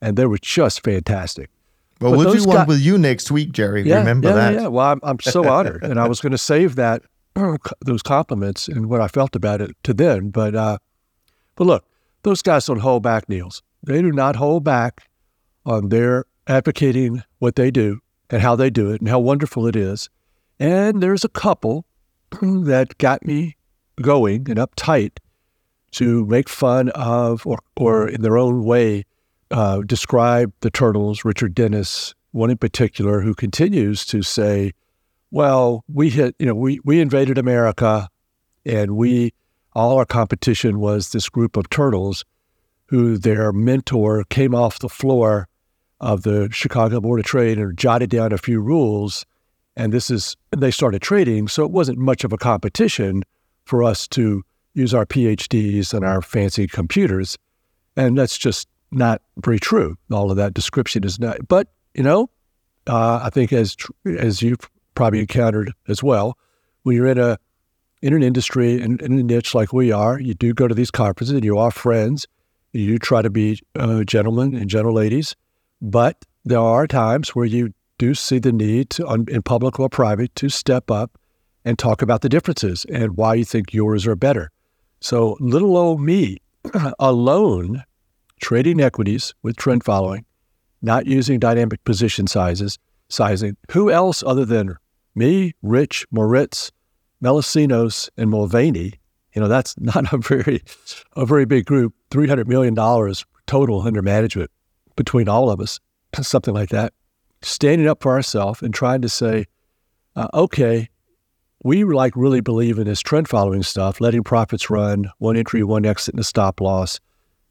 And 0.00 0.16
they 0.16 0.26
were 0.26 0.38
just 0.38 0.84
fantastic. 0.84 1.50
Well, 2.00 2.12
but 2.12 2.18
we'll 2.18 2.34
do 2.34 2.44
one 2.44 2.66
with 2.66 2.80
you 2.80 2.98
next 2.98 3.30
week, 3.30 3.52
Jerry. 3.52 3.82
Yeah, 3.82 3.98
Remember 3.98 4.28
yeah, 4.28 4.34
that? 4.34 4.54
Yeah, 4.54 4.66
well, 4.68 4.92
I'm, 4.92 5.00
I'm 5.02 5.20
so 5.20 5.48
honored. 5.48 5.82
and 5.82 5.98
I 5.98 6.06
was 6.06 6.20
going 6.20 6.32
to 6.32 6.38
save 6.38 6.76
that, 6.76 7.02
those 7.80 8.02
compliments 8.02 8.68
and 8.68 8.88
what 8.88 9.00
I 9.00 9.08
felt 9.08 9.36
about 9.36 9.60
it 9.60 9.76
to 9.84 9.94
then. 9.94 10.30
But, 10.30 10.54
uh, 10.54 10.78
but 11.56 11.66
look, 11.66 11.84
those 12.22 12.42
guys 12.42 12.66
don't 12.66 12.80
hold 12.80 13.02
back, 13.02 13.28
Niels. 13.28 13.62
They 13.82 14.00
do 14.00 14.12
not 14.12 14.36
hold 14.36 14.64
back 14.64 15.08
on 15.66 15.88
their 15.88 16.24
advocating 16.46 17.22
what 17.38 17.56
they 17.56 17.70
do 17.70 18.00
and 18.30 18.42
how 18.42 18.56
they 18.56 18.70
do 18.70 18.90
it 18.90 19.00
and 19.00 19.08
how 19.08 19.18
wonderful 19.18 19.66
it 19.66 19.76
is. 19.76 20.08
And 20.58 21.02
there's 21.02 21.24
a 21.24 21.28
couple 21.28 21.86
that 22.40 22.96
got 22.98 23.24
me 23.24 23.56
going 24.00 24.48
and 24.50 24.58
uptight 24.58 25.18
to 25.92 26.26
make 26.26 26.48
fun 26.48 26.88
of 26.90 27.46
or, 27.46 27.58
or 27.76 28.08
in 28.08 28.22
their 28.22 28.36
own 28.36 28.64
way 28.64 29.04
uh, 29.50 29.82
describe 29.82 30.52
the 30.60 30.70
turtles, 30.70 31.24
Richard 31.24 31.54
Dennis, 31.54 32.14
one 32.32 32.50
in 32.50 32.58
particular, 32.58 33.20
who 33.20 33.34
continues 33.34 34.04
to 34.06 34.22
say, 34.22 34.72
well, 35.34 35.84
we 35.92 36.10
hit, 36.10 36.36
you 36.38 36.46
know, 36.46 36.54
we, 36.54 36.78
we 36.84 37.00
invaded 37.00 37.38
America 37.38 38.08
and 38.64 38.92
we, 38.92 39.34
all 39.72 39.98
our 39.98 40.04
competition 40.04 40.78
was 40.78 41.10
this 41.10 41.28
group 41.28 41.56
of 41.56 41.68
turtles 41.70 42.24
who 42.86 43.18
their 43.18 43.50
mentor 43.52 44.22
came 44.30 44.54
off 44.54 44.78
the 44.78 44.88
floor 44.88 45.48
of 46.00 46.22
the 46.22 46.48
Chicago 46.52 47.00
Board 47.00 47.18
of 47.18 47.26
Trade 47.26 47.58
and 47.58 47.76
jotted 47.76 48.10
down 48.10 48.32
a 48.32 48.38
few 48.38 48.60
rules. 48.60 49.26
And 49.76 49.92
this 49.92 50.08
is, 50.08 50.36
they 50.56 50.70
started 50.70 51.02
trading. 51.02 51.48
So 51.48 51.64
it 51.64 51.72
wasn't 51.72 51.98
much 51.98 52.22
of 52.22 52.32
a 52.32 52.38
competition 52.38 53.24
for 53.64 53.82
us 53.82 54.06
to 54.08 54.44
use 54.74 54.94
our 54.94 55.04
PhDs 55.04 55.92
and 55.92 56.04
our 56.04 56.22
fancy 56.22 56.68
computers. 56.68 57.36
And 57.96 58.16
that's 58.16 58.38
just 58.38 58.68
not 58.92 59.20
very 59.38 59.58
true. 59.58 59.98
All 60.12 60.30
of 60.30 60.36
that 60.36 60.54
description 60.54 61.02
is 61.02 61.18
not. 61.18 61.48
But, 61.48 61.66
you 61.92 62.04
know, 62.04 62.30
uh, 62.86 63.18
I 63.24 63.30
think 63.30 63.52
as, 63.52 63.76
as 64.06 64.40
you've 64.40 64.60
probably 64.94 65.20
encountered 65.20 65.72
as 65.88 66.02
well, 66.02 66.36
when 66.82 66.96
you're 66.96 67.06
in 67.06 67.18
a, 67.18 67.38
in 68.02 68.12
an 68.14 68.22
industry 68.22 68.80
in, 68.80 68.98
in 69.00 69.18
a 69.18 69.22
niche 69.22 69.54
like 69.54 69.72
we 69.72 69.92
are, 69.92 70.20
you 70.20 70.34
do 70.34 70.52
go 70.52 70.68
to 70.68 70.74
these 70.74 70.90
conferences 70.90 71.34
and 71.34 71.44
you 71.44 71.58
are 71.58 71.70
friends. 71.70 72.26
You 72.72 72.86
do 72.86 72.98
try 72.98 73.22
to 73.22 73.30
be 73.30 73.60
uh, 73.76 74.04
gentlemen 74.04 74.54
and 74.54 74.68
gentle 74.68 74.92
ladies 74.92 75.34
but 75.84 76.24
there 76.46 76.60
are 76.60 76.86
times 76.86 77.34
where 77.34 77.44
you 77.44 77.74
do 77.98 78.14
see 78.14 78.38
the 78.38 78.52
need 78.52 78.90
to, 78.90 79.06
in 79.28 79.42
public 79.42 79.78
or 79.78 79.90
private 79.90 80.34
to 80.36 80.48
step 80.48 80.90
up 80.90 81.18
and 81.64 81.78
talk 81.78 82.00
about 82.00 82.22
the 82.22 82.28
differences 82.28 82.86
and 82.86 83.18
why 83.18 83.34
you 83.34 83.44
think 83.44 83.72
yours 83.72 84.06
are 84.06 84.16
better. 84.16 84.50
So, 85.00 85.36
little 85.40 85.76
old 85.76 86.00
me 86.00 86.38
alone, 86.98 87.84
trading 88.40 88.80
equities 88.80 89.34
with 89.42 89.56
trend 89.56 89.84
following, 89.84 90.24
not 90.80 91.06
using 91.06 91.38
dynamic 91.38 91.84
position 91.84 92.26
sizes, 92.26 92.78
sizing. 93.10 93.56
Who 93.72 93.90
else 93.90 94.22
other 94.26 94.46
than 94.46 94.76
me, 95.14 95.54
Rich, 95.62 96.06
Moritz, 96.10 96.72
Melissinos, 97.22 98.08
and 98.16 98.30
Mulvaney? 98.30 98.94
You 99.34 99.42
know, 99.42 99.48
that's 99.48 99.74
not 99.78 100.12
a 100.12 100.18
very, 100.18 100.62
a 101.16 101.26
very 101.26 101.44
big 101.44 101.66
group. 101.66 101.94
Three 102.10 102.28
hundred 102.28 102.48
million 102.48 102.74
dollars 102.74 103.24
total 103.46 103.82
under 103.82 104.02
management 104.02 104.50
between 104.96 105.28
all 105.28 105.50
of 105.50 105.60
us, 105.60 105.80
something 106.22 106.54
like 106.54 106.70
that, 106.70 106.92
standing 107.42 107.86
up 107.88 108.02
for 108.02 108.12
ourselves 108.12 108.62
and 108.62 108.72
trying 108.72 109.02
to 109.02 109.08
say, 109.08 109.46
uh, 110.16 110.28
okay, 110.34 110.88
we 111.62 111.82
like 111.84 112.14
really 112.14 112.40
believe 112.40 112.78
in 112.78 112.86
this 112.86 113.00
trend 113.00 113.28
following 113.28 113.62
stuff, 113.62 114.00
letting 114.00 114.22
profits 114.22 114.70
run, 114.70 115.10
one 115.18 115.36
entry, 115.36 115.62
one 115.62 115.86
exit, 115.86 116.14
and 116.14 116.20
a 116.20 116.24
stop 116.24 116.60
loss, 116.60 117.00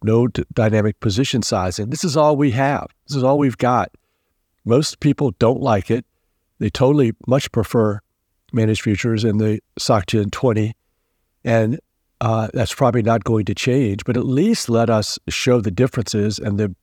no 0.04 0.28
d- 0.28 0.44
dynamic 0.54 1.00
position 1.00 1.42
sizing. 1.42 1.90
This 1.90 2.04
is 2.04 2.16
all 2.16 2.38
we 2.38 2.52
have. 2.52 2.88
This 3.08 3.18
is 3.18 3.24
all 3.24 3.38
we've 3.38 3.58
got. 3.58 3.92
Most 4.66 5.00
people 5.00 5.32
don't 5.40 5.62
like 5.62 5.90
it. 5.90 6.06
They 6.64 6.70
totally 6.70 7.12
much 7.28 7.52
prefer 7.52 8.00
managed 8.54 8.84
futures 8.84 9.26
in 9.26 9.38
the 9.38 9.60
SocGen 9.78 10.32
20. 10.32 10.72
And 11.44 11.78
uh, 12.22 12.48
that's 12.54 12.74
probably 12.74 13.02
not 13.02 13.26
going 13.26 13.44
to 13.46 13.54
change, 13.54 14.06
but 14.06 14.16
at 14.16 14.26
least 14.26 14.70
let 14.70 14.90
us 14.90 15.20
show 15.28 15.60
the 15.60 15.72
differences 15.72 16.40
and 16.40 16.58
the 16.58 16.74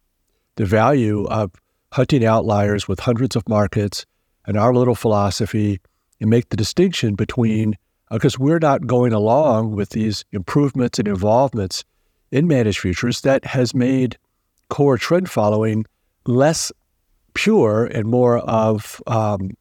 the 0.56 0.66
value 0.66 1.24
of 1.28 1.52
hunting 1.94 2.26
outliers 2.26 2.88
with 2.88 3.00
hundreds 3.00 3.36
of 3.36 3.48
markets 3.48 4.04
and 4.46 4.58
our 4.58 4.74
little 4.74 4.94
philosophy 4.94 5.80
and 6.20 6.28
make 6.28 6.50
the 6.50 6.58
distinction 6.58 7.14
between 7.14 7.74
because 8.10 8.34
uh, 8.34 8.38
we're 8.38 8.58
not 8.58 8.86
going 8.86 9.14
along 9.14 9.74
with 9.74 9.90
these 9.90 10.26
improvements 10.30 10.98
and 10.98 11.08
involvements 11.08 11.84
in 12.30 12.46
managed 12.46 12.80
futures 12.80 13.22
that 13.22 13.46
has 13.46 13.74
made 13.74 14.18
core 14.68 14.98
trend 14.98 15.30
following 15.30 15.86
less 16.26 16.70
pure 17.32 17.86
and 17.86 18.06
more 18.06 18.40
of 18.40 19.00
um, 19.06 19.52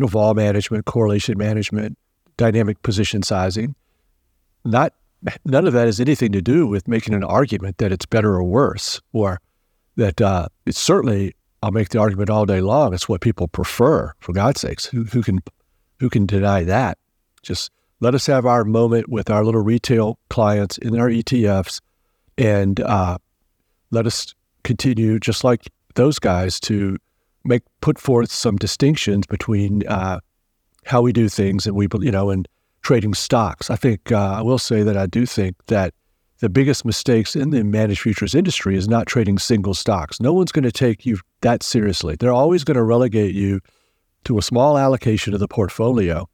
know, 0.00 0.06
vol 0.06 0.34
management, 0.34 0.84
correlation 0.84 1.38
management, 1.38 1.96
dynamic 2.36 2.82
position 2.82 3.22
sizing. 3.22 3.74
Not 4.64 4.94
none 5.44 5.66
of 5.66 5.72
that 5.72 5.86
has 5.86 6.00
anything 6.00 6.32
to 6.32 6.42
do 6.42 6.66
with 6.66 6.88
making 6.88 7.14
an 7.14 7.24
argument 7.24 7.78
that 7.78 7.92
it's 7.92 8.06
better 8.06 8.34
or 8.34 8.44
worse, 8.44 9.00
or 9.12 9.40
that 9.96 10.20
uh, 10.20 10.48
it's 10.66 10.78
certainly 10.78 11.34
I'll 11.62 11.70
make 11.70 11.90
the 11.90 11.98
argument 11.98 12.30
all 12.30 12.46
day 12.46 12.60
long. 12.60 12.94
It's 12.94 13.08
what 13.08 13.20
people 13.20 13.48
prefer, 13.48 14.14
for 14.20 14.32
God's 14.32 14.60
sakes. 14.60 14.86
Who, 14.86 15.04
who 15.04 15.22
can 15.22 15.40
who 15.98 16.08
can 16.08 16.26
deny 16.26 16.64
that? 16.64 16.98
Just 17.42 17.70
let 18.00 18.14
us 18.14 18.26
have 18.26 18.46
our 18.46 18.64
moment 18.64 19.08
with 19.10 19.30
our 19.30 19.44
little 19.44 19.60
retail 19.60 20.18
clients 20.30 20.78
in 20.78 20.98
our 20.98 21.08
ETFs, 21.08 21.80
and 22.38 22.80
uh, 22.80 23.18
let 23.90 24.06
us 24.06 24.34
continue, 24.62 25.18
just 25.18 25.44
like 25.44 25.70
those 25.94 26.18
guys, 26.18 26.58
to 26.60 26.96
make 27.44 27.62
put 27.80 27.98
forth 27.98 28.30
some 28.30 28.56
distinctions 28.56 29.26
between 29.26 29.86
uh, 29.86 30.20
how 30.84 31.02
we 31.02 31.12
do 31.12 31.28
things 31.28 31.66
and 31.66 31.76
we, 31.76 31.88
you 32.00 32.10
know, 32.10 32.30
and 32.30 32.48
trading 32.82 33.14
stocks. 33.14 33.70
I 33.70 33.76
think 33.76 34.12
uh, 34.12 34.34
I 34.38 34.42
will 34.42 34.58
say 34.58 34.82
that 34.82 34.96
I 34.96 35.06
do 35.06 35.26
think 35.26 35.56
that 35.66 35.94
the 36.38 36.48
biggest 36.48 36.84
mistakes 36.84 37.36
in 37.36 37.50
the 37.50 37.62
managed 37.62 38.00
futures 38.00 38.34
industry 38.34 38.76
is 38.76 38.88
not 38.88 39.06
trading 39.06 39.38
single 39.38 39.74
stocks. 39.74 40.20
No 40.20 40.32
one's 40.32 40.52
going 40.52 40.64
to 40.64 40.72
take 40.72 41.04
you 41.04 41.18
that 41.42 41.62
seriously. 41.62 42.16
They're 42.18 42.32
always 42.32 42.64
going 42.64 42.76
to 42.76 42.82
relegate 42.82 43.34
you 43.34 43.60
to 44.24 44.38
a 44.38 44.42
small 44.42 44.78
allocation 44.78 45.34
of 45.34 45.40
the 45.40 45.48
portfolio 45.48 46.28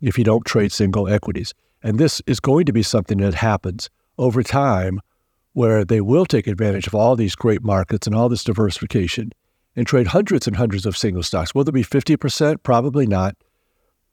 if 0.00 0.16
you 0.16 0.24
don't 0.24 0.46
trade 0.46 0.70
single 0.70 1.08
equities. 1.08 1.54
And 1.82 1.98
this 1.98 2.22
is 2.26 2.38
going 2.40 2.66
to 2.66 2.72
be 2.72 2.82
something 2.82 3.18
that 3.18 3.34
happens 3.34 3.90
over 4.16 4.42
time 4.42 5.00
where 5.54 5.84
they 5.84 6.00
will 6.00 6.26
take 6.26 6.46
advantage 6.46 6.86
of 6.86 6.94
all 6.94 7.16
these 7.16 7.34
great 7.34 7.62
markets 7.64 8.06
and 8.06 8.14
all 8.14 8.28
this 8.28 8.44
diversification 8.44 9.32
and 9.78 9.86
trade 9.86 10.08
hundreds 10.08 10.48
and 10.48 10.56
hundreds 10.56 10.84
of 10.86 10.96
single 10.96 11.22
stocks. 11.22 11.54
Will 11.54 11.62
there 11.62 11.70
be 11.70 11.84
50%? 11.84 12.64
Probably 12.64 13.06
not. 13.06 13.36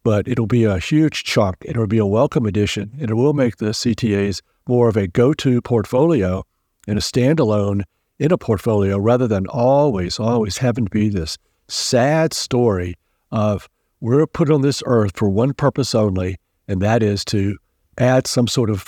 But 0.04 0.28
it'll 0.28 0.46
be 0.46 0.64
a 0.64 0.78
huge 0.78 1.24
chunk. 1.24 1.56
It'll 1.66 1.88
be 1.88 1.98
a 1.98 2.06
welcome 2.06 2.46
addition, 2.46 2.92
and 3.00 3.10
it 3.10 3.16
will 3.16 3.34
make 3.34 3.58
the 3.58 3.72
CTAs 3.72 4.44
more 4.68 4.90
of 4.90 4.96
a 4.96 5.08
go 5.08 5.34
to 5.34 5.64
portfolio 5.64 6.44
and 6.88 7.00
a 7.00 7.02
standalone 7.02 7.82
in 8.20 8.32
a 8.32 8.38
portfolio 8.38 9.00
rather 9.00 9.28
than 9.28 9.48
always, 9.48 10.20
always 10.20 10.60
having 10.60 10.86
to 10.86 10.92
be 10.92 11.10
this 11.10 11.36
sad 11.68 12.32
story 12.32 12.94
of 13.32 13.68
we're 14.02 14.28
put 14.28 14.52
on 14.52 14.62
this 14.62 14.84
earth 14.86 15.14
for 15.18 15.30
one 15.30 15.52
purpose 15.52 15.96
only, 15.96 16.38
and 16.68 16.80
that 16.84 17.02
is 17.02 17.26
to 17.26 17.58
add 17.98 18.28
some 18.28 18.48
sort 18.48 18.70
of 18.70 18.86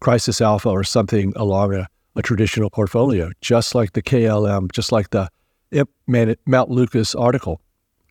crisis 0.00 0.40
alpha 0.40 0.68
or 0.68 0.82
something 0.82 1.32
along 1.36 1.74
a, 1.74 1.86
a 2.16 2.22
traditional 2.22 2.70
portfolio, 2.70 3.30
just 3.40 3.76
like 3.76 3.92
the 3.92 4.02
KLM, 4.02 4.72
just 4.72 4.90
like 4.90 5.10
the 5.10 5.28
Mount 6.06 6.70
Lucas 6.70 7.14
article. 7.14 7.60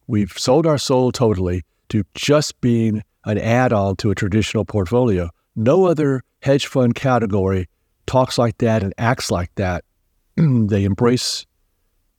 We've 0.08 0.32
sold 0.32 0.66
our 0.66 0.78
soul 0.78 1.12
totally 1.12 1.64
to 1.90 2.04
just 2.16 2.60
being 2.62 3.04
an 3.26 3.38
add 3.38 3.72
on 3.72 3.96
to 3.98 4.12
a 4.12 4.16
traditional 4.16 4.66
portfolio. 4.66 5.30
No 5.56 5.86
other 5.86 6.24
hedge 6.42 6.66
fund 6.66 6.96
category 6.96 7.68
talks 8.06 8.38
like 8.38 8.58
that 8.60 8.84
and 8.84 8.94
acts 8.98 9.30
like 9.32 9.54
that. 9.56 9.84
they 10.36 10.84
embrace 10.84 11.46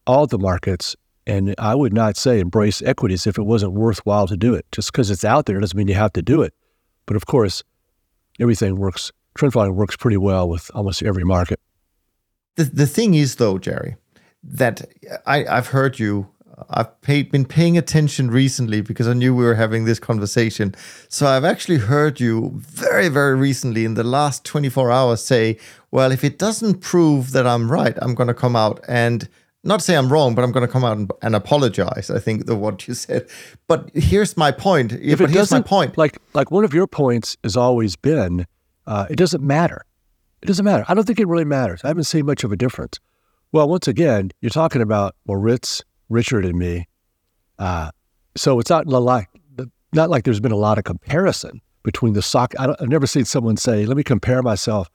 all 0.06 0.26
the 0.26 0.38
markets. 0.38 0.96
And 1.26 1.54
I 1.58 1.74
would 1.74 1.92
not 1.92 2.16
say 2.16 2.40
embrace 2.40 2.82
equities 2.82 3.26
if 3.26 3.38
it 3.38 3.42
wasn't 3.42 3.74
worthwhile 3.74 4.26
to 4.26 4.36
do 4.36 4.54
it. 4.54 4.66
Just 4.72 4.92
because 4.92 5.10
it's 5.10 5.24
out 5.24 5.46
there 5.46 5.60
doesn't 5.60 5.76
mean 5.76 5.88
you 5.88 5.94
have 5.94 6.12
to 6.14 6.22
do 6.22 6.42
it. 6.42 6.52
But 7.06 7.16
of 7.16 7.26
course, 7.26 7.62
everything 8.40 8.76
works, 8.76 9.12
trend 9.34 9.52
following 9.52 9.76
works 9.76 9.96
pretty 9.96 10.16
well 10.16 10.48
with 10.48 10.70
almost 10.74 11.02
every 11.02 11.24
market. 11.24 11.60
The, 12.56 12.64
the 12.64 12.86
thing 12.86 13.14
is, 13.14 13.36
though, 13.36 13.58
Jerry, 13.58 13.96
that 14.42 14.82
I, 15.26 15.44
I've 15.46 15.68
heard 15.68 15.98
you. 15.98 16.28
I've 16.70 17.00
pay, 17.00 17.22
been 17.22 17.44
paying 17.44 17.76
attention 17.76 18.30
recently 18.30 18.82
because 18.82 19.08
I 19.08 19.14
knew 19.14 19.34
we 19.34 19.44
were 19.44 19.54
having 19.54 19.84
this 19.84 19.98
conversation. 19.98 20.74
So 21.08 21.26
I've 21.26 21.44
actually 21.44 21.78
heard 21.78 22.20
you 22.20 22.52
very, 22.54 23.08
very 23.08 23.34
recently 23.34 23.84
in 23.84 23.94
the 23.94 24.04
last 24.04 24.44
24 24.44 24.90
hours 24.90 25.24
say, 25.24 25.58
well, 25.90 26.12
if 26.12 26.22
it 26.22 26.38
doesn't 26.38 26.80
prove 26.80 27.32
that 27.32 27.46
I'm 27.46 27.70
right, 27.70 27.96
I'm 28.00 28.14
going 28.14 28.28
to 28.28 28.34
come 28.34 28.54
out 28.54 28.80
and 28.86 29.28
not 29.64 29.82
say 29.82 29.96
I'm 29.96 30.12
wrong, 30.12 30.34
but 30.34 30.42
I'm 30.42 30.52
going 30.52 30.66
to 30.66 30.72
come 30.72 30.84
out 30.84 30.96
and, 30.96 31.10
and 31.22 31.36
apologize. 31.36 32.10
I 32.10 32.18
think 32.18 32.46
the 32.46 32.56
what 32.56 32.86
you 32.88 32.94
said. 32.94 33.28
But 33.68 33.90
here's 33.94 34.36
my 34.36 34.50
point. 34.50 34.92
If 34.92 35.18
but 35.18 35.30
it 35.30 35.34
here's 35.34 35.50
my 35.50 35.62
point. 35.62 35.96
Like 35.96 36.18
like 36.34 36.50
one 36.50 36.64
of 36.64 36.74
your 36.74 36.86
points 36.86 37.36
has 37.44 37.56
always 37.56 37.96
been, 37.96 38.46
uh, 38.86 39.06
it 39.08 39.16
doesn't 39.16 39.42
matter. 39.42 39.84
It 40.42 40.46
doesn't 40.46 40.64
matter. 40.64 40.84
I 40.88 40.94
don't 40.94 41.04
think 41.04 41.20
it 41.20 41.28
really 41.28 41.44
matters. 41.44 41.80
I 41.84 41.88
haven't 41.88 42.04
seen 42.04 42.26
much 42.26 42.42
of 42.42 42.50
a 42.50 42.56
difference. 42.56 42.98
Well, 43.52 43.68
once 43.68 43.86
again, 43.86 44.30
you're 44.40 44.48
talking 44.48 44.80
about 44.80 45.14
Moritz, 45.26 45.84
Richard, 46.08 46.46
and 46.46 46.58
me. 46.58 46.88
Uh, 47.58 47.90
so 48.34 48.58
it's 48.58 48.70
not 48.70 48.86
like 48.86 49.28
not 49.92 50.08
like 50.08 50.24
there's 50.24 50.40
been 50.40 50.52
a 50.52 50.56
lot 50.56 50.78
of 50.78 50.84
comparison 50.84 51.60
between 51.82 52.14
the 52.14 52.22
sock. 52.22 52.54
I 52.58 52.74
have 52.78 52.88
never 52.88 53.06
seen 53.06 53.26
someone 53.26 53.58
say, 53.58 53.84
"Let 53.84 53.98
me 53.98 54.02
compare 54.02 54.42
myself 54.42 54.88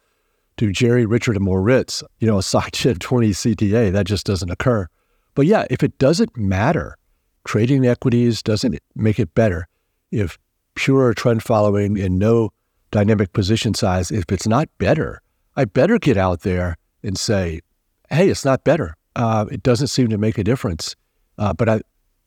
to 0.57 0.71
Jerry, 0.71 1.05
Richard, 1.05 1.35
and 1.35 1.45
Moritz." 1.45 2.01
You 2.19 2.27
know, 2.27 2.37
a 2.37 2.41
SocGen 2.41 2.99
20 2.99 3.29
CTA. 3.29 3.91
That 3.91 4.07
just 4.07 4.25
doesn't 4.25 4.49
occur. 4.49 4.87
But 5.35 5.45
yeah, 5.45 5.65
if 5.69 5.83
it 5.83 5.99
doesn't 5.99 6.35
matter, 6.35 6.97
trading 7.45 7.85
equities 7.85 8.41
doesn't 8.41 8.79
make 8.95 9.19
it 9.19 9.35
better. 9.35 9.67
If 10.11 10.39
pure 10.73 11.13
trend 11.13 11.43
following 11.43 11.99
and 11.99 12.17
no 12.17 12.49
dynamic 12.89 13.33
position 13.33 13.75
size, 13.75 14.09
if 14.09 14.25
it's 14.31 14.47
not 14.47 14.67
better, 14.79 15.21
I 15.55 15.65
better 15.65 15.99
get 15.99 16.17
out 16.17 16.41
there 16.41 16.77
and 17.03 17.19
say, 17.19 17.61
hey, 18.09 18.29
it's 18.29 18.45
not 18.45 18.63
better. 18.63 18.95
Uh, 19.15 19.45
it 19.51 19.63
doesn't 19.63 19.87
seem 19.87 20.09
to 20.09 20.17
make 20.17 20.37
a 20.37 20.43
difference. 20.43 20.95
Uh, 21.37 21.53
but 21.53 21.69
I, 21.69 21.81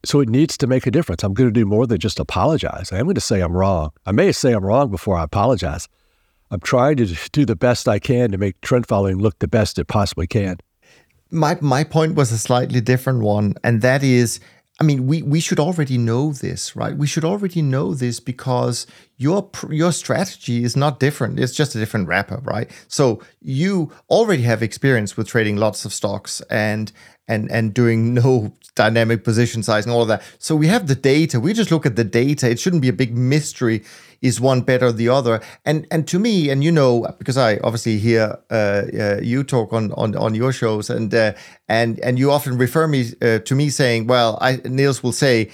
so 0.04 0.20
it 0.20 0.28
needs 0.28 0.56
to 0.58 0.66
make 0.66 0.86
a 0.86 0.90
difference. 0.90 1.22
I'm 1.22 1.34
going 1.34 1.48
to 1.48 1.52
do 1.52 1.66
more 1.66 1.86
than 1.86 1.98
just 1.98 2.18
apologize. 2.18 2.90
I'm 2.92 3.04
going 3.04 3.14
to 3.14 3.20
say 3.20 3.40
I'm 3.40 3.56
wrong. 3.56 3.90
I 4.06 4.12
may 4.12 4.32
say 4.32 4.52
I'm 4.52 4.64
wrong 4.64 4.90
before 4.90 5.16
I 5.16 5.24
apologize. 5.24 5.88
I'm 6.50 6.60
trying 6.60 6.96
to 6.96 7.06
do 7.32 7.44
the 7.44 7.56
best 7.56 7.86
I 7.88 7.98
can 7.98 8.32
to 8.32 8.38
make 8.38 8.60
trend 8.60 8.88
following 8.88 9.18
look 9.18 9.38
the 9.38 9.48
best 9.48 9.78
it 9.78 9.86
possibly 9.86 10.26
can. 10.26 10.56
My 11.30 11.56
my 11.60 11.84
point 11.84 12.16
was 12.16 12.32
a 12.32 12.38
slightly 12.38 12.80
different 12.80 13.20
one, 13.20 13.54
and 13.62 13.82
that 13.82 14.02
is 14.02 14.40
I 14.80 14.82
mean, 14.82 15.06
we, 15.06 15.20
we 15.20 15.40
should 15.40 15.60
already 15.60 15.98
know 15.98 16.32
this, 16.32 16.74
right? 16.74 16.96
We 16.96 17.06
should 17.06 17.24
already 17.24 17.60
know 17.60 17.92
this 17.92 18.18
because 18.18 18.86
your 19.18 19.50
your 19.68 19.92
strategy 19.92 20.64
is 20.64 20.74
not 20.74 20.98
different. 20.98 21.38
It's 21.38 21.54
just 21.54 21.74
a 21.74 21.78
different 21.78 22.08
wrapper, 22.08 22.40
right? 22.44 22.70
So 22.88 23.22
you 23.42 23.92
already 24.08 24.42
have 24.44 24.62
experience 24.62 25.18
with 25.18 25.28
trading 25.28 25.58
lots 25.58 25.84
of 25.84 25.92
stocks 25.92 26.40
and 26.48 26.90
and 27.28 27.50
and 27.52 27.74
doing 27.74 28.14
no 28.14 28.54
dynamic 28.74 29.22
position 29.22 29.62
size 29.62 29.84
and 29.84 29.92
all 29.92 30.00
of 30.00 30.08
that. 30.08 30.22
So 30.38 30.56
we 30.56 30.68
have 30.68 30.86
the 30.86 30.94
data. 30.94 31.38
We 31.40 31.52
just 31.52 31.70
look 31.70 31.84
at 31.84 31.96
the 31.96 32.04
data. 32.04 32.48
It 32.48 32.58
shouldn't 32.58 32.80
be 32.80 32.88
a 32.88 32.94
big 32.94 33.14
mystery 33.14 33.84
is 34.22 34.40
one 34.40 34.60
better 34.62 34.92
the 34.92 35.08
other? 35.08 35.40
And 35.64 35.86
and 35.90 36.06
to 36.08 36.18
me, 36.18 36.50
and 36.50 36.62
you 36.62 36.72
know, 36.72 37.06
because 37.18 37.36
I 37.36 37.58
obviously 37.58 37.98
hear 37.98 38.38
uh, 38.50 38.82
uh, 38.98 39.20
you 39.22 39.44
talk 39.44 39.72
on, 39.72 39.92
on 39.92 40.16
on 40.16 40.34
your 40.34 40.52
shows, 40.52 40.90
and 40.90 41.14
uh, 41.14 41.32
and 41.68 41.98
and 42.00 42.18
you 42.18 42.30
often 42.30 42.58
refer 42.58 42.86
me 42.86 43.12
uh, 43.22 43.38
to 43.40 43.54
me 43.54 43.70
saying, 43.70 44.06
well, 44.06 44.38
I, 44.40 44.60
Niels 44.64 45.02
will 45.02 45.12
say 45.12 45.50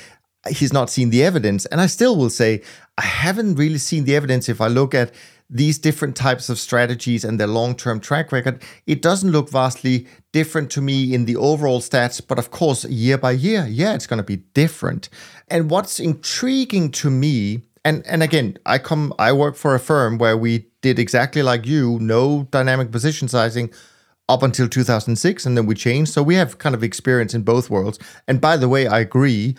he's 0.48 0.72
not 0.72 0.90
seen 0.90 1.10
the 1.10 1.22
evidence, 1.22 1.66
and 1.66 1.80
I 1.80 1.86
still 1.86 2.16
will 2.16 2.30
say 2.30 2.62
I 2.98 3.04
haven't 3.04 3.56
really 3.56 3.78
seen 3.78 4.04
the 4.04 4.16
evidence. 4.16 4.48
If 4.48 4.60
I 4.60 4.68
look 4.68 4.94
at 4.94 5.12
these 5.48 5.78
different 5.78 6.16
types 6.16 6.48
of 6.48 6.58
strategies 6.58 7.24
and 7.24 7.38
their 7.38 7.46
long-term 7.46 8.00
track 8.00 8.32
record, 8.32 8.62
it 8.86 9.00
doesn't 9.00 9.30
look 9.30 9.48
vastly 9.48 10.06
different 10.32 10.70
to 10.72 10.80
me 10.80 11.14
in 11.14 11.24
the 11.24 11.36
overall 11.36 11.80
stats, 11.80 12.20
but 12.26 12.38
of 12.38 12.50
course, 12.50 12.84
year 12.86 13.16
by 13.16 13.30
year, 13.30 13.64
yeah, 13.68 13.94
it's 13.94 14.08
going 14.08 14.18
to 14.18 14.24
be 14.24 14.38
different. 14.54 15.08
And 15.48 15.70
what's 15.70 16.00
intriguing 16.00 16.90
to 16.92 17.10
me 17.10 17.62
and 17.86 18.04
and 18.06 18.22
again, 18.22 18.58
I 18.66 18.78
come 18.78 19.14
I 19.18 19.32
work 19.32 19.54
for 19.54 19.74
a 19.74 19.78
firm 19.78 20.18
where 20.18 20.36
we 20.36 20.66
did 20.82 20.98
exactly 20.98 21.42
like 21.42 21.64
you, 21.64 21.98
no 22.00 22.48
dynamic 22.50 22.90
position 22.90 23.28
sizing 23.28 23.72
up 24.28 24.42
until 24.42 24.68
2006 24.68 25.46
and 25.46 25.56
then 25.56 25.66
we 25.66 25.76
changed. 25.76 26.12
So 26.12 26.20
we 26.20 26.34
have 26.34 26.58
kind 26.58 26.74
of 26.74 26.82
experience 26.82 27.32
in 27.32 27.42
both 27.42 27.70
worlds. 27.70 28.00
And 28.26 28.40
by 28.40 28.56
the 28.56 28.68
way, 28.68 28.88
I 28.88 28.98
agree 28.98 29.56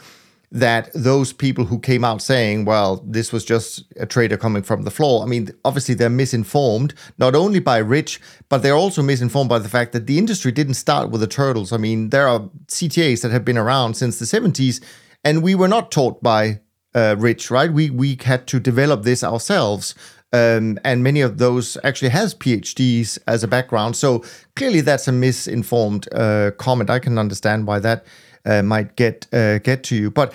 that 0.52 0.90
those 0.94 1.32
people 1.32 1.66
who 1.66 1.80
came 1.80 2.04
out 2.04 2.22
saying, 2.22 2.66
well, 2.66 3.02
this 3.06 3.32
was 3.32 3.46
just 3.46 3.86
a 3.96 4.06
trader 4.06 4.36
coming 4.36 4.64
from 4.64 4.84
the 4.84 4.92
floor, 4.92 5.24
I 5.24 5.26
mean, 5.26 5.50
obviously 5.64 5.96
they're 5.96 6.10
misinformed, 6.10 6.94
not 7.18 7.36
only 7.36 7.60
by 7.60 7.78
Rich, 7.78 8.20
but 8.50 8.60
they're 8.60 8.76
also 8.76 9.02
misinformed 9.02 9.50
by 9.50 9.60
the 9.60 9.70
fact 9.70 9.92
that 9.94 10.08
the 10.08 10.18
industry 10.18 10.52
didn't 10.52 10.76
start 10.76 11.12
with 11.12 11.22
the 11.22 11.28
turtles. 11.28 11.72
I 11.74 11.78
mean, 11.78 12.10
there 12.10 12.28
are 12.28 12.50
CTAs 12.68 13.22
that 13.22 13.32
have 13.32 13.46
been 13.46 13.58
around 13.58 13.96
since 13.96 14.20
the 14.20 14.26
70s, 14.26 14.82
and 15.24 15.44
we 15.44 15.56
were 15.56 15.68
not 15.68 15.92
taught 15.92 16.24
by 16.24 16.62
uh, 16.96 17.16
rich, 17.18 17.52
right? 17.52 17.72
We 17.72 17.90
we 17.90 18.18
had 18.24 18.48
to 18.48 18.60
develop 18.60 19.04
this 19.04 19.24
ourselves. 19.24 19.96
Um, 20.34 20.78
and 20.84 21.04
many 21.04 21.22
of 21.22 21.38
those 21.38 21.78
actually 21.86 22.10
has 22.10 22.36
PhDs 22.36 23.18
as 23.28 23.44
a 23.44 23.48
background. 23.48 23.96
So 23.96 24.26
clearly, 24.58 24.82
that's 24.82 25.08
a 25.08 25.14
misinformed 25.14 26.08
uh, 26.14 26.52
comment. 26.58 26.90
I 26.90 27.00
can 27.00 27.18
understand 27.18 27.66
why 27.66 27.80
that 27.80 28.06
uh, 28.46 28.62
might 28.62 28.98
get 28.98 29.28
uh, 29.32 29.60
get 29.60 29.84
to 29.84 29.96
you, 29.96 30.12
but 30.12 30.34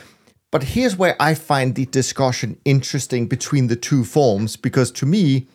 but 0.52 0.62
here's 0.62 0.96
where 0.96 1.16
I 1.18 1.34
find 1.34 1.74
the 1.74 1.86
discussion 1.86 2.58
interesting 2.64 3.26
between 3.26 3.68
the 3.68 3.76
two 3.76 4.04
forms, 4.04 4.56
because 4.56 4.90
to 4.92 5.06
me, 5.06 5.48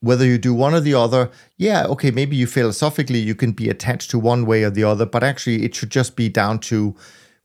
whether 0.00 0.26
you 0.26 0.36
do 0.36 0.52
one 0.52 0.74
or 0.74 0.80
the 0.80 0.94
other, 0.94 1.30
yeah, 1.56 1.86
okay, 1.86 2.10
maybe 2.10 2.36
you 2.36 2.46
philosophically 2.46 3.20
you 3.20 3.36
can 3.36 3.52
be 3.52 3.70
attached 3.70 4.10
to 4.10 4.18
one 4.18 4.46
way 4.46 4.64
or 4.64 4.70
the 4.70 4.84
other, 4.84 5.06
but 5.06 5.22
actually 5.22 5.64
it 5.64 5.74
should 5.74 5.90
just 5.90 6.16
be 6.16 6.28
down 6.28 6.58
to 6.58 6.94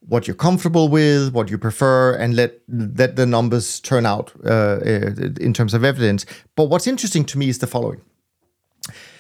what 0.10 0.28
you're 0.28 0.36
comfortable 0.36 0.89
with, 0.89 1.32
what 1.34 1.49
you 1.49 1.57
prefer, 1.57 2.16
and 2.16 2.36
let 2.36 2.60
let 2.68 3.16
the 3.16 3.26
numbers 3.26 3.80
turn 3.80 4.05
out 4.05 4.34
uh, 4.45 4.49
uh, 4.49 5.12
in 5.39 5.53
terms 5.53 5.74
of 5.74 5.84
evidence. 5.84 6.26
But 6.55 6.66
what's 6.66 6.88
interesting 6.88 7.26
to 7.26 7.38
me 7.38 7.49
is 7.49 7.60
the 7.60 7.68
following. 7.68 8.01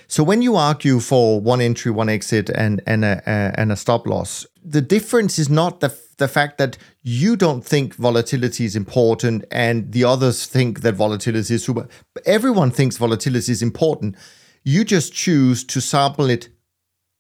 So 0.07 0.23
when 0.23 0.41
you 0.41 0.55
argue 0.55 0.99
for 0.99 1.39
one 1.39 1.61
entry, 1.61 1.91
one 1.91 2.09
exit, 2.09 2.49
and 2.49 2.81
and 2.87 3.05
a, 3.05 3.21
a 3.27 3.59
and 3.59 3.71
a 3.71 3.75
stop 3.75 4.07
loss, 4.07 4.47
the 4.63 4.81
difference 4.81 5.37
is 5.37 5.49
not 5.49 5.79
the 5.79 5.95
the 6.17 6.27
fact 6.27 6.57
that 6.57 6.77
you 7.03 7.35
don't 7.35 7.63
think 7.63 7.95
volatility 7.95 8.65
is 8.65 8.75
important 8.75 9.45
and 9.51 9.91
the 9.91 10.03
others 10.03 10.45
think 10.45 10.81
that 10.81 10.95
volatility 10.95 11.53
is 11.53 11.63
super. 11.63 11.87
Everyone 12.25 12.71
thinks 12.71 12.97
volatility 12.97 13.51
is 13.51 13.61
important. 13.61 14.15
You 14.63 14.83
just 14.83 15.13
choose 15.13 15.63
to 15.65 15.79
sample 15.79 16.29
it 16.29 16.49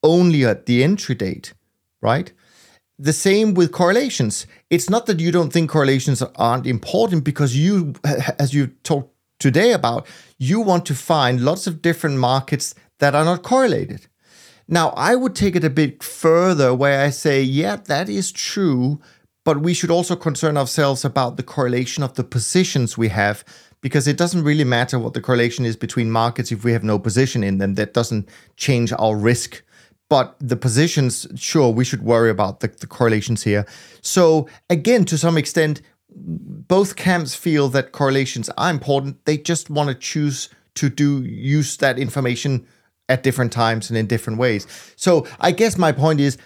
only 0.03 0.45
at 0.45 0.65
the 0.65 0.83
entry 0.83 1.15
date, 1.15 1.53
right? 2.01 2.31
The 2.99 3.13
same 3.13 3.53
with 3.53 3.71
correlations. 3.71 4.45
It's 4.69 4.89
not 4.89 5.05
that 5.05 5.21
you 5.21 5.31
don't 5.31 5.53
think 5.53 5.69
correlations 5.69 6.21
aren't 6.35 6.67
important 6.67 7.23
because 7.23 7.55
you, 7.55 7.93
as 8.37 8.53
you 8.53 8.67
talked 8.83 9.15
today 9.39 9.71
about, 9.71 10.05
you 10.37 10.59
want 10.59 10.85
to 10.87 10.93
find 10.93 11.41
lots 11.41 11.65
of 11.65 11.81
different 11.81 12.17
markets 12.17 12.75
that 12.99 13.15
are 13.15 13.23
not 13.23 13.41
correlated. 13.41 14.07
Now, 14.67 14.89
I 14.89 15.15
would 15.15 15.33
take 15.33 15.55
it 15.55 15.63
a 15.63 15.69
bit 15.69 16.03
further 16.03 16.75
where 16.75 17.01
I 17.01 17.09
say, 17.09 17.41
yeah, 17.41 17.77
that 17.77 18.09
is 18.09 18.33
true, 18.33 18.99
but 19.45 19.61
we 19.61 19.73
should 19.73 19.89
also 19.89 20.17
concern 20.17 20.57
ourselves 20.57 21.05
about 21.05 21.37
the 21.37 21.43
correlation 21.43 22.03
of 22.03 22.15
the 22.15 22.23
positions 22.25 22.97
we 22.97 23.07
have 23.07 23.45
because 23.81 24.07
it 24.07 24.17
doesn't 24.17 24.43
really 24.43 24.65
matter 24.65 24.99
what 24.99 25.13
the 25.13 25.21
correlation 25.21 25.65
is 25.65 25.77
between 25.77 26.11
markets 26.11 26.51
if 26.51 26.65
we 26.65 26.73
have 26.73 26.83
no 26.83 26.99
position 26.99 27.43
in 27.43 27.59
them. 27.59 27.75
That 27.75 27.93
doesn't 27.93 28.27
change 28.57 28.91
our 28.99 29.15
risk. 29.15 29.63
But 30.09 30.35
the 30.39 30.55
positions, 30.55 31.27
sure, 31.35 31.71
we 31.71 31.85
should 31.85 32.03
worry 32.03 32.31
about 32.31 32.61
the, 32.61 32.67
the 32.67 32.87
correlations 32.87 33.43
here. 33.43 33.65
So, 34.01 34.47
again, 34.69 35.05
to 35.05 35.17
some 35.17 35.37
extent, 35.37 35.81
both 36.09 36.95
camps 36.95 37.35
feel 37.35 37.69
that 37.69 37.91
correlations 37.91 38.49
are 38.57 38.71
important. 38.71 39.23
They 39.25 39.37
just 39.37 39.69
want 39.69 39.89
to 39.89 39.95
choose 39.95 40.49
to 40.75 40.89
do 40.89 41.23
use 41.23 41.77
that 41.77 41.99
information 41.99 42.65
at 43.09 43.23
different 43.23 43.51
times 43.51 43.89
and 43.89 43.97
in 43.97 44.07
different 44.07 44.39
ways. 44.39 44.65
So 44.95 45.27
I 45.39 45.51
guess 45.51 45.77
my 45.77 45.91
point 45.91 46.19
is 46.19 46.37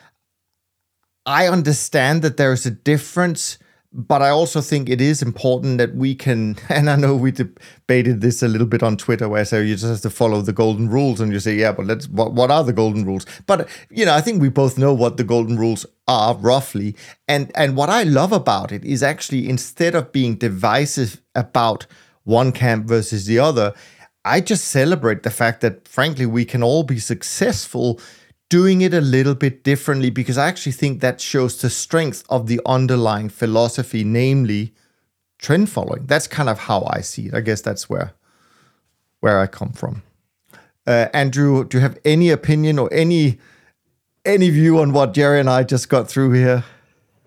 I 1.25 1.47
understand 1.47 2.21
that 2.21 2.37
there 2.37 2.53
is 2.53 2.65
a 2.65 2.71
difference 2.71 3.57
but 3.93 4.23
I 4.23 4.29
also 4.29 4.59
think 4.59 4.89
it 4.89 4.99
is 4.99 5.21
important 5.21 5.77
that 5.77 5.95
we 5.95 6.15
can, 6.15 6.57
and 6.69 6.89
I 6.89 6.95
know 6.95 7.15
we 7.15 7.31
debated 7.31 8.21
this 8.21 8.41
a 8.41 8.47
little 8.47 8.67
bit 8.67 8.81
on 8.81 8.97
Twitter, 8.97 9.29
where 9.29 9.45
so 9.45 9.59
you 9.59 9.75
just 9.75 9.85
have 9.85 10.01
to 10.01 10.09
follow 10.09 10.41
the 10.41 10.53
golden 10.53 10.89
rules, 10.89 11.19
and 11.19 11.31
you 11.31 11.39
say, 11.39 11.55
yeah, 11.55 11.71
but 11.71 11.85
let's 11.85 12.09
what 12.09 12.33
what 12.33 12.49
are 12.49 12.63
the 12.63 12.73
golden 12.73 13.05
rules? 13.05 13.25
But 13.45 13.69
you 13.89 14.05
know, 14.05 14.13
I 14.13 14.21
think 14.21 14.41
we 14.41 14.49
both 14.49 14.77
know 14.77 14.93
what 14.93 15.17
the 15.17 15.23
golden 15.23 15.57
rules 15.57 15.85
are 16.07 16.35
roughly, 16.35 16.95
and 17.27 17.51
and 17.55 17.75
what 17.77 17.89
I 17.89 18.03
love 18.03 18.31
about 18.31 18.71
it 18.71 18.83
is 18.83 19.03
actually 19.03 19.47
instead 19.47 19.93
of 19.95 20.11
being 20.11 20.35
divisive 20.35 21.21
about 21.35 21.85
one 22.23 22.51
camp 22.51 22.87
versus 22.87 23.25
the 23.25 23.37
other, 23.37 23.73
I 24.25 24.41
just 24.41 24.65
celebrate 24.65 25.23
the 25.23 25.29
fact 25.29 25.61
that 25.61 25.87
frankly 25.87 26.25
we 26.25 26.45
can 26.45 26.63
all 26.63 26.83
be 26.83 26.99
successful 26.99 27.99
doing 28.49 28.81
it 28.81 28.93
a 28.93 29.01
little 29.01 29.35
bit 29.35 29.63
differently 29.63 30.09
because 30.09 30.37
I 30.37 30.47
actually 30.47 30.73
think 30.73 31.01
that 31.01 31.19
shows 31.19 31.61
the 31.61 31.69
strength 31.69 32.23
of 32.29 32.47
the 32.47 32.61
underlying 32.65 33.29
philosophy, 33.29 34.03
namely 34.03 34.73
trend 35.39 35.69
following. 35.69 36.05
That's 36.05 36.27
kind 36.27 36.49
of 36.49 36.59
how 36.59 36.87
I 36.89 37.01
see 37.01 37.27
it. 37.27 37.33
I 37.33 37.41
guess 37.41 37.61
that's 37.61 37.89
where 37.89 38.13
where 39.19 39.39
I 39.39 39.47
come 39.47 39.71
from. 39.71 40.03
Uh, 40.85 41.07
Andrew, 41.13 41.63
do 41.63 41.77
you 41.77 41.81
have 41.81 41.97
any 42.03 42.29
opinion 42.29 42.77
or 42.77 42.93
any 42.93 43.39
any 44.25 44.49
view 44.49 44.79
on 44.79 44.93
what 44.93 45.13
Jerry 45.13 45.39
and 45.39 45.49
I 45.49 45.63
just 45.63 45.89
got 45.89 46.09
through 46.09 46.31
here? 46.31 46.63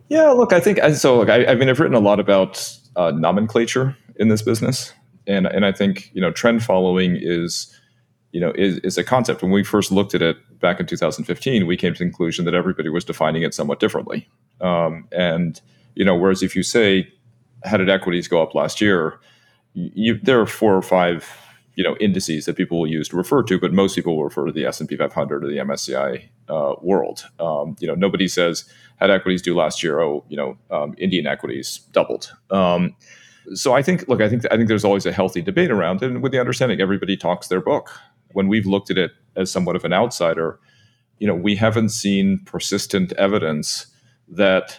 Yeah, 0.09 0.31
look, 0.31 0.53
I 0.53 0.61
think 0.61 0.79
so. 0.95 1.19
Look, 1.19 1.29
I, 1.29 1.47
I 1.47 1.55
mean, 1.55 1.69
I've 1.69 1.81
written 1.81 1.97
a 1.97 2.01
lot 2.01 2.21
about 2.21 2.79
uh, 2.95 3.11
nomenclature 3.11 3.97
in 4.17 4.29
this 4.29 4.43
business, 4.43 4.93
and 5.27 5.47
and 5.47 5.65
I 5.65 5.73
think 5.73 6.11
you 6.15 6.21
know 6.21 6.31
trend 6.31 6.63
following 6.63 7.19
is 7.21 7.75
you 8.33 8.41
know 8.41 8.53
is, 8.55 8.79
is 8.79 8.99
a 8.99 9.05
concept. 9.05 9.43
When 9.43 9.51
we 9.51 9.65
first 9.65 9.91
looked 9.91 10.15
at 10.15 10.23
it 10.23 10.37
back 10.67 10.81
in 10.81 10.87
2015, 10.87 11.65
we 11.65 11.77
came 11.77 11.95
to 11.95 11.99
the 12.01 12.05
conclusion 12.05 12.45
that 12.45 12.55
everybody 12.55 12.89
was 12.89 13.05
defining 13.05 13.45
it 13.45 13.55
somewhat 13.55 13.79
differently. 13.79 14.29
Um, 14.61 15.07
and 15.13 15.61
you 15.95 16.05
know, 16.05 16.17
whereas 16.17 16.43
if 16.43 16.57
you 16.57 16.65
say, 16.65 17.09
how 17.65 17.77
did 17.77 17.89
equities 17.89 18.27
go 18.27 18.43
up 18.43 18.53
last 18.53 18.81
year? 18.81 19.21
You, 19.75 20.19
there 20.21 20.41
are 20.41 20.47
four 20.47 20.75
or 20.75 20.83
five 20.83 21.29
you 21.77 21.85
know 21.85 21.95
indices 22.01 22.47
that 22.47 22.57
people 22.57 22.81
will 22.81 22.89
use 22.89 23.09
to 23.11 23.17
refer 23.17 23.45
to, 23.45 23.61
but 23.61 23.73
most 23.73 23.95
people 23.95 24.17
will 24.17 24.25
refer 24.25 24.47
to 24.47 24.53
the 24.53 24.65
S 24.65 24.81
and 24.81 24.89
P 24.89 24.97
500 24.97 25.45
or 25.45 25.47
the 25.47 25.59
MSCI 25.59 26.29
uh, 26.49 26.75
world. 26.83 27.29
Um, 27.39 27.77
you 27.79 27.87
know, 27.87 27.95
nobody 27.95 28.27
says 28.27 28.65
had 28.97 29.11
equities 29.11 29.43
do 29.43 29.55
last 29.55 29.85
year? 29.85 30.01
Oh, 30.01 30.25
you 30.29 30.37
know, 30.37 30.59
um, 30.73 30.95
Indian 30.99 31.29
equities 31.29 31.79
doubled. 31.93 32.33
Um, 32.51 32.97
so 33.55 33.75
I 33.75 33.83
think, 33.83 34.09
look, 34.09 34.21
I 34.21 34.29
think 34.29 34.45
I 34.51 34.57
think 34.57 34.67
there's 34.67 34.85
always 34.85 35.07
a 35.07 35.13
healthy 35.13 35.43
debate 35.43 35.71
around 35.71 36.03
it, 36.03 36.11
and 36.11 36.23
with 36.23 36.33
the 36.33 36.41
understanding 36.41 36.81
everybody 36.81 37.17
talks 37.17 37.47
their 37.47 37.61
book 37.61 37.93
when 38.37 38.49
we've 38.49 38.67
looked 38.67 38.91
at 38.91 38.99
it 38.99 39.13
as 39.35 39.51
somewhat 39.51 39.77
of 39.77 39.85
an 39.87 39.95
outsider, 39.95 40.61
you 41.19 41.27
know, 41.27 41.35
we 41.35 41.57
haven't 41.57 41.89
seen 41.89 42.39
persistent 42.45 43.11
evidence 43.15 43.87
that 44.29 44.79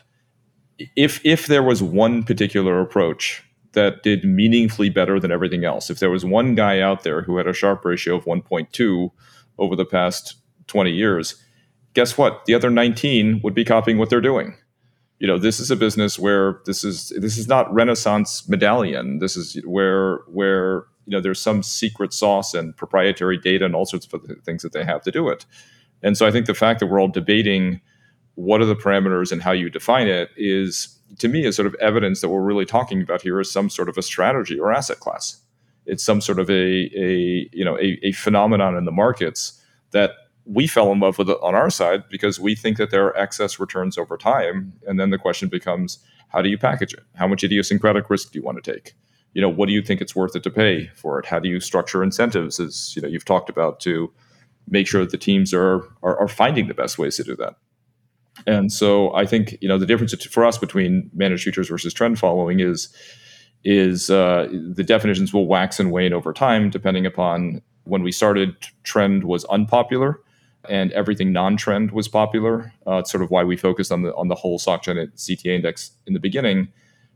if 0.96 1.20
if 1.26 1.48
there 1.48 1.64
was 1.64 1.82
one 1.82 2.22
particular 2.22 2.80
approach 2.80 3.44
that 3.72 4.04
did 4.04 4.24
meaningfully 4.24 4.90
better 4.92 5.20
than 5.20 5.32
everything 5.32 5.66
else, 5.66 5.90
if 5.90 5.98
there 5.98 6.12
was 6.12 6.24
one 6.24 6.54
guy 6.54 6.80
out 6.80 7.02
there 7.02 7.24
who 7.24 7.38
had 7.38 7.48
a 7.48 7.54
Sharpe 7.54 7.84
ratio 7.84 8.16
of 8.16 8.26
1.2 8.26 9.10
over 9.58 9.76
the 9.76 9.86
past 9.86 10.36
20 10.68 10.92
years, 10.92 11.44
guess 11.96 12.16
what? 12.16 12.46
The 12.46 12.54
other 12.54 12.70
19 12.70 13.42
would 13.44 13.56
be 13.56 13.66
copying 13.66 13.98
what 13.98 14.12
they're 14.12 14.22
doing. 14.22 14.56
You 15.18 15.26
know, 15.26 15.40
this 15.40 15.60
is 15.60 15.72
a 15.72 15.76
business 15.76 16.20
where 16.20 16.60
this 16.68 16.84
is 16.84 17.12
this 17.18 17.40
is 17.40 17.48
not 17.48 17.74
Renaissance 17.74 18.48
medallion. 18.48 19.18
This 19.18 19.36
is 19.36 19.60
where 19.66 20.20
where 20.28 20.86
you 21.08 21.12
know 21.12 21.22
there's 21.22 21.42
some 21.42 21.64
secret 21.64 22.14
sauce 22.14 22.54
and 22.54 22.76
proprietary 22.76 23.38
data 23.38 23.66
and 23.66 23.74
all 23.74 23.86
sorts 23.86 24.06
of 24.06 24.14
other 24.14 24.36
things 24.46 24.62
that 24.62 24.74
they 24.74 24.84
have 24.84 25.02
to 25.04 25.12
do 25.12 25.30
it. 25.30 25.46
And 26.04 26.18
so 26.18 26.28
I 26.28 26.32
think 26.32 26.46
the 26.46 26.54
fact 26.54 26.80
that 26.80 26.88
we're 26.88 27.02
all 27.02 27.08
debating 27.08 27.82
what 28.36 28.62
are 28.62 28.66
the 28.66 28.76
parameters 28.76 29.32
and 29.32 29.42
how 29.42 29.52
you 29.52 29.70
define 29.70 30.08
it 30.08 30.30
is 30.38 31.00
to 31.18 31.28
me 31.28 31.46
is 31.46 31.56
sort 31.56 31.66
of 31.66 31.74
evidence 31.76 32.22
that 32.22 32.30
we're 32.30 32.42
really 32.42 32.66
talking 32.66 33.02
about 33.02 33.22
here 33.22 33.40
is 33.40 33.52
some 33.52 33.70
sort 33.70 33.90
of 33.90 33.98
a 33.98 34.04
strategy 34.04 34.60
or 34.60 34.72
asset 34.72 35.00
class. 35.00 35.42
It's 35.88 36.04
some 36.04 36.22
sort 36.22 36.40
of 36.40 36.50
a, 36.50 36.54
a 36.54 37.50
you 37.54 37.66
know 37.66 37.78
a, 37.80 37.98
a 38.04 38.12
phenomenon 38.12 38.76
in 38.76 38.84
the 38.86 38.92
markets 38.92 39.60
that 39.92 40.12
we 40.46 40.68
fell 40.68 40.92
in 40.92 41.00
love 41.00 41.18
with 41.18 41.30
it 41.30 41.38
on 41.42 41.56
our 41.56 41.70
side 41.70 42.04
because 42.10 42.40
we 42.40 42.56
think 42.56 42.78
that 42.78 42.92
there 42.92 43.06
are 43.06 43.18
excess 43.18 43.60
returns 43.60 43.98
over 43.98 44.18
time. 44.18 44.74
And 44.86 45.00
then 45.00 45.10
the 45.10 45.18
question 45.18 45.50
becomes, 45.50 46.00
how 46.30 46.42
do 46.42 46.50
you 46.50 46.58
package 46.58 46.94
it? 46.94 47.04
How 47.16 47.28
much 47.28 47.44
idiosyncratic 47.44 48.10
risk 48.10 48.32
do 48.32 48.40
you 48.40 48.44
want 48.44 48.64
to 48.64 48.74
take? 48.74 48.94
You 49.34 49.42
know, 49.42 49.50
what 49.50 49.68
do 49.68 49.74
you 49.74 49.82
think 49.82 50.02
it's 50.02 50.16
worth 50.16 50.36
it 50.36 50.44
to 50.44 50.50
pay 50.50 50.90
for 50.96 51.20
it? 51.20 51.26
How 51.26 51.40
do 51.40 51.50
you 51.50 51.60
structure 51.60 52.04
incentives, 52.04 52.60
as 52.60 52.96
you 52.96 53.02
know 53.02 53.08
you've 53.08 53.26
talked 53.26 53.50
about, 53.50 53.80
to 53.82 54.12
make 54.68 54.88
sure 54.88 55.02
that 55.02 55.12
the 55.12 55.18
teams 55.18 55.54
are, 55.54 55.84
are, 56.04 56.18
are 56.18 56.28
finding 56.28 56.68
the 56.68 56.74
best 56.74 56.98
ways 56.98 57.18
to 57.18 57.24
do 57.24 57.36
that? 57.38 57.56
And 58.46 58.72
so 58.72 59.14
I 59.16 59.26
think 59.26 59.58
you 59.62 59.68
know 59.68 59.78
the 59.78 59.86
difference 59.86 60.14
for 60.26 60.46
us 60.46 60.58
between 60.58 61.10
managed 61.14 61.44
futures 61.44 61.70
versus 61.70 61.94
trend 61.94 62.20
following 62.20 62.60
is 62.60 62.90
is 63.64 64.10
uh, 64.10 64.48
the 64.52 64.84
definitions 64.84 65.34
will 65.34 65.48
wax 65.48 65.80
and 65.80 65.92
wane 65.92 66.14
over 66.14 66.34
time 66.34 66.70
depending 66.70 67.06
upon 67.06 67.62
when 67.86 68.04
we 68.04 68.12
started. 68.12 68.56
Trend 68.84 69.24
was 69.24 69.46
unpopular, 69.46 70.22
and 70.70 70.92
everything 70.94 71.32
non-trend 71.32 71.92
was 71.92 72.08
popular. 72.08 72.74
Uh, 72.86 72.98
it's 72.98 73.12
sort 73.12 73.24
of 73.24 73.32
why 73.32 73.44
we 73.44 73.58
focused 73.58 73.92
on 73.92 74.04
the 74.04 74.14
on 74.16 74.28
the 74.28 74.36
whole 74.36 74.60
SocGen 74.60 75.12
CTA 75.16 75.56
index 75.56 75.92
in 76.06 76.14
the 76.14 76.20
beginning 76.20 76.70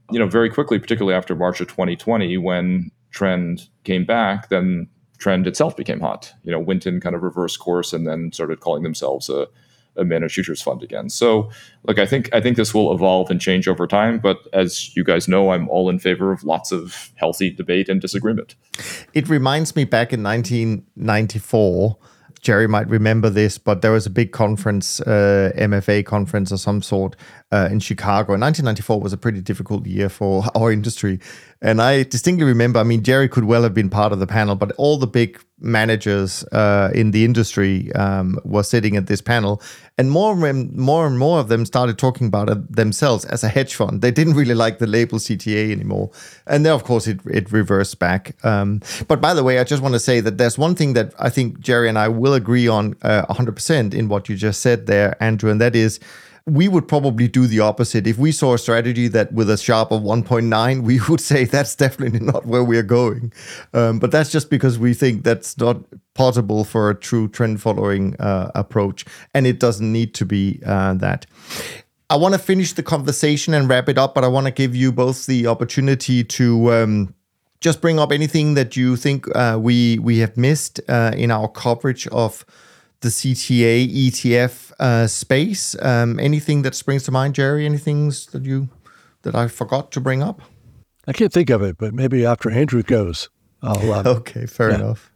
you 0.10 0.20
know, 0.20 0.28
very 0.28 0.49
quickly, 0.49 0.80
particularly 0.80 1.16
after 1.16 1.36
March 1.36 1.62
of 1.62 1.68
2020, 1.68 2.38
when 2.38 2.91
trend 3.12 3.70
came 3.84 4.06
back, 4.06 4.49
then 4.49 4.88
trend 5.18 5.47
itself 5.47 5.78
became 5.78 5.99
hot. 5.99 6.34
You 6.43 6.52
know, 6.52 6.60
Winton 6.60 6.99
kind 6.99 7.16
of 7.16 7.24
reversed 7.24 7.60
course 7.60 7.93
and 7.93 8.08
then 8.08 8.32
started 8.32 8.60
calling 8.60 8.84
themselves 8.84 9.30
a, 9.30 9.47
a 9.95 10.04
managed 10.04 10.34
futures 10.34 10.62
fund 10.62 10.82
again. 10.82 11.10
So, 11.10 11.49
look, 11.84 11.99
I 11.99 12.06
think 12.06 12.34
I 12.34 12.41
think 12.41 12.58
this 12.58 12.74
will 12.74 12.93
evolve 12.93 13.30
and 13.30 13.39
change 13.39 13.68
over 13.68 13.86
time. 13.88 14.20
But 14.20 14.39
as 14.54 14.95
you 14.95 15.04
guys 15.04 15.28
know, 15.28 15.52
I'm 15.52 15.70
all 15.70 15.89
in 15.89 15.99
favor 15.99 16.32
of 16.32 16.43
lots 16.43 16.72
of 16.72 17.12
healthy 17.16 17.52
debate 17.52 17.88
and 17.89 18.02
disagreement. 18.02 18.56
It 19.14 19.30
reminds 19.30 19.76
me 19.76 19.84
back 19.84 20.12
in 20.14 20.24
1994 20.24 21.97
Jerry 22.41 22.68
might 22.68 22.89
remember 22.89 23.30
this, 23.30 23.58
but 23.58 23.82
there 23.82 23.91
was 23.91 24.08
a 24.08 24.10
big 24.10 24.32
conference, 24.32 24.99
uh, 25.02 25.52
MFA 25.56 26.04
conference 26.06 26.52
or 26.52 26.58
some 26.58 26.82
sort, 26.82 27.16
uh, 27.52 27.68
in 27.72 27.80
Chicago. 27.80 28.34
And 28.34 28.41
1994 28.41 29.02
was 29.02 29.14
a 29.14 29.18
pretty 29.18 29.41
difficult 29.41 29.86
year 29.86 30.10
for 30.10 30.43
our 30.56 30.72
industry. 30.72 31.20
And 31.62 31.82
I 31.82 32.04
distinctly 32.04 32.45
remember, 32.45 32.80
I 32.80 32.84
mean, 32.84 33.04
Jerry 33.04 33.30
could 33.30 33.43
well 33.43 33.62
have 33.62 33.74
been 33.74 33.89
part 33.89 34.14
of 34.14 34.20
the 34.20 34.26
panel, 34.26 34.56
but 34.56 34.72
all 34.78 34.97
the 34.97 35.06
big 35.06 35.39
managers 35.60 36.43
uh, 36.45 36.89
in 36.95 37.12
the 37.12 37.24
industry 37.24 37.93
um, 37.93 38.39
were 38.43 38.64
sitting 38.64 38.95
at 38.95 39.06
this 39.06 39.22
panel. 39.22 39.62
And 39.99 40.10
more 40.10 40.47
and 40.47 40.76
more 40.76 41.06
and 41.06 41.20
more 41.20 41.39
of 41.39 41.50
them 41.50 41.67
started 41.67 42.00
talking 42.00 42.25
about 42.25 42.50
it 42.50 42.75
themselves 42.75 43.25
as 43.25 43.43
a 43.43 43.47
hedge 43.47 43.75
fund. 43.75 44.01
They 44.01 44.09
didn't 44.09 44.34
really 44.34 44.55
like 44.55 44.80
the 44.80 44.88
label 44.88 45.20
CTA 45.20 45.71
anymore. 45.71 46.09
And 46.47 46.66
then, 46.66 46.74
of 46.74 46.84
course, 46.84 47.05
it, 47.05 47.20
it 47.30 47.51
reversed 47.51 48.00
back. 48.00 48.43
Um, 48.43 48.82
but 49.08 49.21
by 49.21 49.36
the 49.36 49.43
way, 49.43 49.59
I 49.59 49.63
just 49.63 49.84
want 49.84 49.93
to 49.93 50.00
say 50.00 50.20
that 50.20 50.39
there's 50.39 50.58
one 50.58 50.74
thing 50.74 50.93
that 50.93 51.13
I 51.20 51.30
think 51.30 51.59
Jerry 51.59 51.89
and 51.89 52.00
I 52.00 52.08
will 52.08 52.34
agree 52.34 52.67
on 52.67 52.96
uh, 53.04 53.25
100% 53.30 53.93
in 53.93 54.08
what 54.08 54.30
you 54.30 54.36
just 54.36 54.62
said 54.62 54.88
there, 54.88 55.21
Andrew, 55.21 55.51
and 55.51 55.62
that 55.62 55.75
is 55.75 56.00
we 56.46 56.68
would 56.68 56.88
probably 56.88 57.28
do 57.28 57.46
the 57.46 57.59
opposite. 57.59 58.08
If 58.08 58.18
we 58.18 58.32
saw 58.32 58.55
a 58.55 58.58
strategy 58.58 59.08
that 59.09 59.32
with 59.32 59.50
a 59.50 59.58
Sharpe 59.58 59.92
of 59.92 60.01
1.9, 60.01 60.82
we 60.82 61.00
would 61.09 61.22
say 61.22 61.46
that's 61.46 61.76
definitely 61.76 62.20
not 62.20 62.46
where 62.46 62.63
we're 62.63 62.84
going. 62.84 63.32
Um, 63.74 64.00
but 64.00 64.12
that's 64.12 64.32
just 64.32 64.50
because 64.50 64.80
we 64.80 64.93
think 64.93 65.24
that's 65.24 65.58
not 65.58 65.78
possible 66.13 66.63
for 66.63 66.89
a 66.89 66.96
true 66.96 67.28
trend 67.28 67.62
following 67.62 68.16
uh, 68.20 68.51
approach. 68.55 69.05
And 69.34 69.46
it 69.46 69.59
doesn't 69.59 69.92
need 69.92 70.13
to 70.16 70.26
be 70.26 70.59
uh, 70.66 70.96
that. 70.96 71.26
I 72.09 72.18
want 72.18 72.34
to 72.34 72.39
finish 72.39 72.74
the 72.74 72.84
conversation 72.84 73.54
and 73.54 73.70
wrap 73.70 73.88
it 73.88 73.97
up, 73.97 74.16
but 74.16 74.24
I 74.24 74.28
want 74.28 74.46
to 74.47 74.51
give 74.51 74.76
you 74.76 74.92
both 74.92 75.26
the 75.26 75.47
opportunity 75.47 76.24
to. 76.24 76.74
Um, 76.74 77.16
just 77.62 77.80
bring 77.80 78.00
up 78.00 78.12
anything 78.12 78.55
that 78.55 78.76
you 78.76 78.96
think 78.96 79.28
uh, 79.36 79.55
we 79.62 80.00
we 80.00 80.18
have 80.18 80.36
missed 80.36 80.82
uh, 80.89 81.12
in 81.16 81.30
our 81.30 81.47
coverage 81.47 82.08
of 82.08 82.43
the 83.01 83.09
CTA 83.09 83.88
ETF 84.09 84.71
uh, 84.82 85.08
space. 85.08 85.75
Um, 85.82 86.20
anything 86.20 86.63
that 86.63 86.75
springs 86.75 87.03
to 87.03 87.12
mind, 87.12 87.36
Jerry? 87.36 87.66
Anything 87.66 88.09
that 88.09 88.43
you 88.43 88.67
that 89.21 89.36
I 89.36 89.47
forgot 89.47 89.91
to 89.91 90.01
bring 90.01 90.21
up? 90.21 90.41
I 91.08 91.13
can't 91.13 91.32
think 91.32 91.49
of 91.49 91.62
it, 91.62 91.78
but 91.78 91.93
maybe 91.93 92.25
after 92.25 92.49
Andrew 92.49 92.83
goes, 92.83 93.29
I'll. 93.62 93.93
Um, 93.93 94.08
okay, 94.17 94.45
fair 94.45 94.71
yeah. 94.71 94.75
enough. 94.75 95.12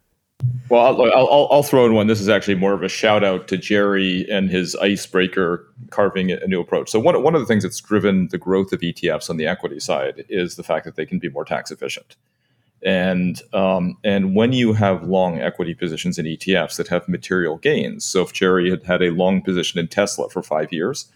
Well, 0.68 0.82
I'll, 0.82 1.12
I'll, 1.14 1.48
I'll, 1.50 1.62
throw 1.62 1.86
in 1.86 1.94
one. 1.94 2.08
This 2.08 2.20
is 2.20 2.28
actually 2.28 2.56
more 2.56 2.74
of 2.74 2.82
a 2.82 2.88
shout 2.88 3.24
out 3.24 3.48
to 3.48 3.56
Jerry 3.56 4.30
and 4.30 4.50
his 4.50 4.76
icebreaker 4.76 5.66
carving 5.90 6.30
a 6.30 6.46
new 6.46 6.60
approach. 6.60 6.90
So 6.90 7.00
one, 7.00 7.20
one 7.22 7.34
of 7.34 7.40
the 7.40 7.46
things 7.46 7.62
that's 7.62 7.80
driven 7.80 8.28
the 8.28 8.36
growth 8.36 8.70
of 8.72 8.80
ETFs 8.80 9.30
on 9.30 9.38
the 9.38 9.46
equity 9.46 9.80
side 9.80 10.26
is 10.28 10.56
the 10.56 10.62
fact 10.62 10.84
that 10.84 10.96
they 10.96 11.06
can 11.06 11.18
be 11.18 11.30
more 11.30 11.46
tax 11.46 11.70
efficient. 11.70 12.16
And 12.86 13.42
um, 13.52 13.98
and 14.04 14.36
when 14.36 14.52
you 14.52 14.72
have 14.72 15.02
long 15.02 15.40
equity 15.40 15.74
positions 15.74 16.20
in 16.20 16.24
ETFs 16.24 16.76
that 16.76 16.86
have 16.86 17.08
material 17.08 17.58
gains, 17.58 18.04
so 18.04 18.22
if 18.22 18.32
Jerry 18.32 18.70
had 18.70 18.84
had 18.84 19.02
a 19.02 19.10
long 19.10 19.42
position 19.42 19.80
in 19.80 19.88
Tesla 19.88 20.30
for 20.30 20.40
five 20.40 20.72
years, 20.72 21.10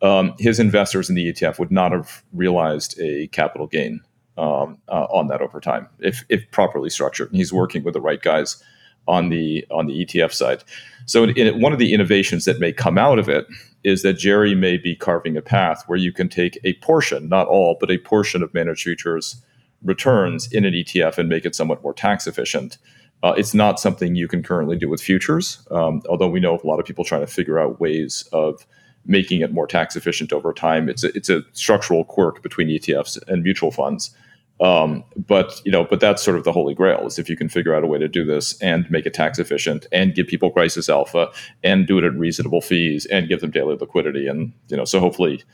um, 0.00 0.36
his 0.38 0.60
investors 0.60 1.10
in 1.10 1.16
the 1.16 1.32
ETF 1.32 1.58
would 1.58 1.72
not 1.72 1.90
have 1.90 2.22
realized 2.32 2.96
a 3.00 3.26
capital 3.28 3.66
gain 3.66 4.00
um, 4.36 4.78
uh, 4.88 5.06
on 5.10 5.26
that 5.26 5.42
over 5.42 5.58
time 5.60 5.88
if 5.98 6.24
if 6.28 6.48
properly 6.52 6.88
structured. 6.88 7.30
And 7.30 7.36
he's 7.36 7.52
working 7.52 7.82
with 7.82 7.94
the 7.94 8.00
right 8.00 8.22
guys 8.22 8.62
on 9.08 9.28
the 9.28 9.66
on 9.72 9.88
the 9.88 10.04
ETF 10.04 10.32
side. 10.32 10.62
So 11.06 11.24
in, 11.24 11.36
in, 11.36 11.60
one 11.60 11.72
of 11.72 11.80
the 11.80 11.94
innovations 11.94 12.44
that 12.44 12.60
may 12.60 12.72
come 12.72 12.96
out 12.96 13.18
of 13.18 13.28
it 13.28 13.44
is 13.82 14.02
that 14.02 14.14
Jerry 14.14 14.54
may 14.54 14.76
be 14.76 14.94
carving 14.94 15.36
a 15.36 15.42
path 15.42 15.82
where 15.88 15.98
you 15.98 16.12
can 16.12 16.28
take 16.28 16.60
a 16.62 16.74
portion, 16.74 17.28
not 17.28 17.48
all, 17.48 17.76
but 17.80 17.90
a 17.90 17.98
portion 17.98 18.40
of 18.40 18.54
managed 18.54 18.84
futures 18.84 19.42
returns 19.82 20.50
in 20.52 20.64
an 20.64 20.74
ETF 20.74 21.18
and 21.18 21.28
make 21.28 21.44
it 21.44 21.54
somewhat 21.54 21.82
more 21.82 21.94
tax 21.94 22.26
efficient. 22.26 22.78
Uh, 23.22 23.34
it's 23.36 23.54
not 23.54 23.80
something 23.80 24.14
you 24.14 24.28
can 24.28 24.42
currently 24.42 24.76
do 24.76 24.88
with 24.88 25.00
futures, 25.00 25.66
um, 25.70 26.02
although 26.08 26.28
we 26.28 26.40
know 26.40 26.54
a 26.62 26.66
lot 26.66 26.78
of 26.78 26.86
people 26.86 27.04
trying 27.04 27.20
to 27.20 27.26
figure 27.26 27.58
out 27.58 27.80
ways 27.80 28.28
of 28.32 28.66
making 29.04 29.40
it 29.40 29.52
more 29.52 29.66
tax 29.66 29.96
efficient 29.96 30.32
over 30.32 30.52
time. 30.52 30.88
It's 30.88 31.02
a, 31.02 31.08
it's 31.16 31.30
a 31.30 31.42
structural 31.52 32.04
quirk 32.04 32.42
between 32.42 32.68
ETFs 32.68 33.20
and 33.28 33.42
mutual 33.42 33.70
funds. 33.70 34.14
Um, 34.60 35.04
but 35.16 35.60
you 35.64 35.70
know, 35.70 35.84
but 35.84 36.00
that's 36.00 36.22
sort 36.22 36.36
of 36.36 36.44
the 36.44 36.52
holy 36.52 36.74
grail 36.74 37.06
is 37.06 37.18
if 37.18 37.28
you 37.28 37.36
can 37.36 37.48
figure 37.48 37.74
out 37.74 37.84
a 37.84 37.86
way 37.86 37.98
to 37.98 38.08
do 38.08 38.24
this 38.24 38.60
and 38.60 38.90
make 38.90 39.06
it 39.06 39.14
tax 39.14 39.38
efficient 39.38 39.86
and 39.92 40.14
give 40.14 40.26
people 40.26 40.50
crisis 40.50 40.88
alpha 40.88 41.30
and 41.62 41.86
do 41.86 41.98
it 41.98 42.04
at 42.04 42.12
reasonable 42.14 42.60
fees 42.60 43.06
and 43.06 43.28
give 43.28 43.40
them 43.40 43.52
daily 43.52 43.76
liquidity. 43.76 44.26
And 44.26 44.52
you 44.68 44.76
know, 44.76 44.84
so 44.84 44.98
hopefully, 44.98 45.44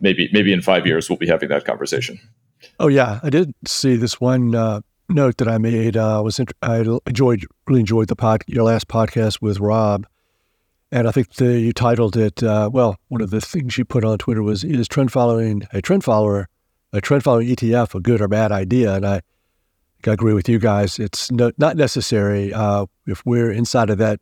maybe 0.00 0.28
maybe 0.32 0.52
in 0.52 0.60
five 0.60 0.86
years 0.86 1.08
we'll 1.08 1.18
be 1.18 1.26
having 1.26 1.48
that 1.48 1.64
conversation. 1.64 2.20
Oh 2.78 2.88
yeah, 2.88 3.20
I 3.22 3.30
did 3.30 3.54
see 3.66 3.96
this 3.96 4.20
one 4.20 4.54
uh, 4.54 4.80
note 5.08 5.38
that 5.38 5.48
I 5.48 5.58
made. 5.58 5.96
Uh, 5.96 6.20
was 6.24 6.38
int- 6.38 6.52
I 6.62 6.84
enjoyed 7.06 7.46
really 7.66 7.80
enjoyed 7.80 8.08
the 8.08 8.16
pod 8.16 8.42
your 8.46 8.64
last 8.64 8.88
podcast 8.88 9.40
with 9.40 9.60
Rob, 9.60 10.06
and 10.92 11.08
I 11.08 11.12
think 11.12 11.34
the, 11.34 11.58
you 11.58 11.72
titled 11.72 12.16
it. 12.16 12.42
Uh, 12.42 12.70
well, 12.72 12.96
one 13.08 13.20
of 13.20 13.30
the 13.30 13.40
things 13.40 13.78
you 13.78 13.84
put 13.84 14.04
on 14.04 14.18
Twitter 14.18 14.42
was 14.42 14.64
is 14.64 14.88
trend 14.88 15.12
following 15.12 15.62
a 15.72 15.80
trend 15.80 16.04
follower 16.04 16.48
a 16.92 17.00
trend 17.00 17.22
following 17.22 17.48
ETF 17.48 17.94
a 17.94 18.00
good 18.00 18.20
or 18.20 18.28
bad 18.28 18.52
idea? 18.52 18.94
And 18.94 19.06
I, 19.06 19.20
I 20.06 20.10
agree 20.12 20.32
with 20.32 20.48
you 20.48 20.58
guys. 20.58 20.98
It's 20.98 21.30
no, 21.30 21.52
not 21.58 21.76
necessary 21.76 22.52
uh, 22.52 22.86
if 23.06 23.24
we're 23.24 23.52
inside 23.52 23.90
of 23.90 23.98
that 23.98 24.20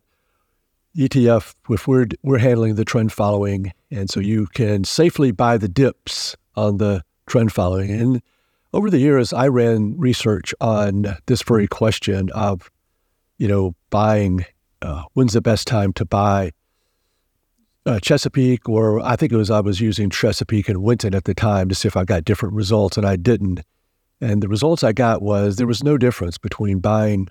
ETF. 0.97 1.55
If 1.69 1.87
we're 1.87 2.07
we're 2.23 2.39
handling 2.39 2.75
the 2.75 2.85
trend 2.85 3.11
following, 3.11 3.73
and 3.91 4.09
so 4.09 4.19
you 4.19 4.47
can 4.47 4.83
safely 4.83 5.31
buy 5.31 5.57
the 5.57 5.69
dips 5.69 6.35
on 6.55 6.77
the 6.77 7.03
trend 7.29 7.53
following. 7.53 7.91
And 7.91 8.21
over 8.73 8.89
the 8.89 8.99
years, 8.99 9.31
I 9.33 9.47
ran 9.47 9.97
research 9.97 10.53
on 10.59 11.15
this 11.27 11.41
very 11.41 11.67
question 11.67 12.29
of, 12.31 12.69
you 13.37 13.47
know, 13.47 13.75
buying. 13.89 14.45
Uh, 14.81 15.03
when's 15.13 15.33
the 15.33 15.41
best 15.41 15.67
time 15.67 15.91
to 15.91 16.05
buy 16.05 16.51
uh, 17.85 17.99
Chesapeake, 17.99 18.69
or 18.69 18.99
I 19.01 19.15
think 19.15 19.31
it 19.31 19.37
was 19.37 19.49
I 19.49 19.59
was 19.59 19.81
using 19.81 20.09
Chesapeake 20.09 20.69
and 20.69 20.83
Winton 20.83 21.15
at 21.15 21.23
the 21.23 21.33
time 21.33 21.69
to 21.69 21.75
see 21.75 21.87
if 21.87 21.97
I 21.97 22.03
got 22.03 22.23
different 22.23 22.55
results, 22.55 22.97
and 22.97 23.05
I 23.05 23.15
didn't. 23.15 23.61
And 24.21 24.43
the 24.43 24.47
results 24.47 24.83
I 24.83 24.91
got 24.91 25.21
was 25.21 25.55
there 25.55 25.67
was 25.67 25.83
no 25.83 25.97
difference 25.97 26.37
between 26.37 26.79
buying 26.79 27.27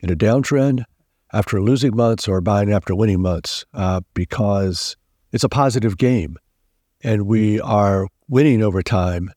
in 0.00 0.10
a 0.10 0.16
downtrend 0.16 0.84
after 1.32 1.60
losing 1.60 1.96
months 1.96 2.28
or 2.28 2.40
buying 2.40 2.72
after 2.72 2.94
winning 2.94 3.20
months 3.20 3.64
uh, 3.74 4.00
because 4.14 4.96
it's 5.32 5.44
a 5.44 5.48
positive 5.48 5.98
game, 5.98 6.36
and 7.02 7.26
we 7.26 7.60
are 7.60 8.06
winning 8.28 8.62
over 8.62 8.82
time, 8.82 9.32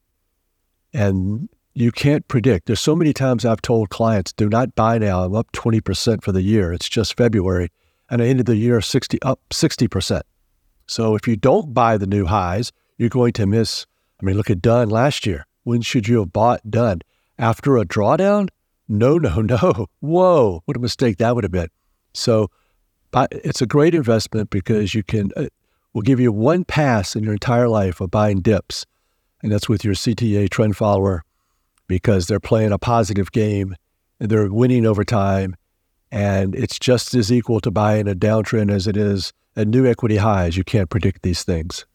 and 0.93 1.49
you 1.73 1.91
can't 1.91 2.27
predict. 2.27 2.67
There's 2.67 2.79
so 2.79 2.95
many 2.95 3.13
times 3.13 3.45
I've 3.45 3.61
told 3.61 3.89
clients, 3.89 4.33
do 4.33 4.49
not 4.49 4.75
buy 4.75 4.97
now. 4.97 5.23
I'm 5.23 5.35
up 5.35 5.51
20% 5.53 6.23
for 6.23 6.31
the 6.31 6.41
year. 6.41 6.73
It's 6.73 6.89
just 6.89 7.17
February 7.17 7.69
and 8.11 8.21
I 8.21 8.25
ended 8.27 8.45
the 8.45 8.57
year 8.57 8.81
60 8.81 9.21
up 9.21 9.39
60%. 9.49 10.21
So 10.85 11.15
if 11.15 11.27
you 11.27 11.37
don't 11.37 11.73
buy 11.73 11.97
the 11.97 12.05
new 12.05 12.25
highs, 12.25 12.71
you're 12.97 13.09
going 13.09 13.31
to 13.33 13.47
miss. 13.47 13.87
I 14.21 14.25
mean, 14.25 14.35
look 14.35 14.49
at 14.49 14.61
Dunn 14.61 14.89
last 14.89 15.25
year. 15.25 15.47
When 15.63 15.81
should 15.81 16.07
you 16.07 16.19
have 16.19 16.33
bought 16.33 16.69
Dunn? 16.69 17.01
After 17.39 17.77
a 17.77 17.85
drawdown? 17.85 18.49
No, 18.89 19.17
no, 19.17 19.41
no. 19.41 19.87
Whoa, 20.01 20.61
what 20.65 20.77
a 20.77 20.81
mistake 20.81 21.17
that 21.17 21.33
would 21.33 21.45
have 21.45 21.51
been. 21.51 21.69
So 22.13 22.51
it's 23.31 23.61
a 23.61 23.65
great 23.65 23.95
investment 23.95 24.49
because 24.49 24.93
you 24.93 25.03
can, 25.03 25.31
uh, 25.37 25.45
will 25.93 26.01
give 26.01 26.19
you 26.19 26.31
one 26.31 26.63
pass 26.63 27.15
in 27.15 27.23
your 27.23 27.33
entire 27.33 27.67
life 27.67 28.01
of 28.01 28.11
buying 28.11 28.41
dips. 28.41 28.85
And 29.43 29.51
that's 29.51 29.67
with 29.67 29.83
your 29.83 29.93
CTA 29.93 30.49
trend 30.49 30.77
follower 30.77 31.23
because 31.87 32.27
they're 32.27 32.39
playing 32.39 32.71
a 32.71 32.77
positive 32.77 33.31
game 33.31 33.75
and 34.19 34.29
they're 34.29 34.51
winning 34.51 34.85
over 34.85 35.03
time 35.03 35.55
and 36.11 36.55
it's 36.55 36.77
just 36.77 37.15
as 37.15 37.31
equal 37.31 37.61
to 37.61 37.71
buying 37.71 38.07
a 38.07 38.15
downtrend 38.15 38.71
as 38.71 38.85
it 38.85 38.97
is 38.97 39.31
a 39.55 39.63
new 39.63 39.87
equity 39.87 40.17
highs. 40.17 40.57
You 40.57 40.63
can't 40.63 40.89
predict 40.89 41.23
these 41.23 41.43
things. 41.43 41.85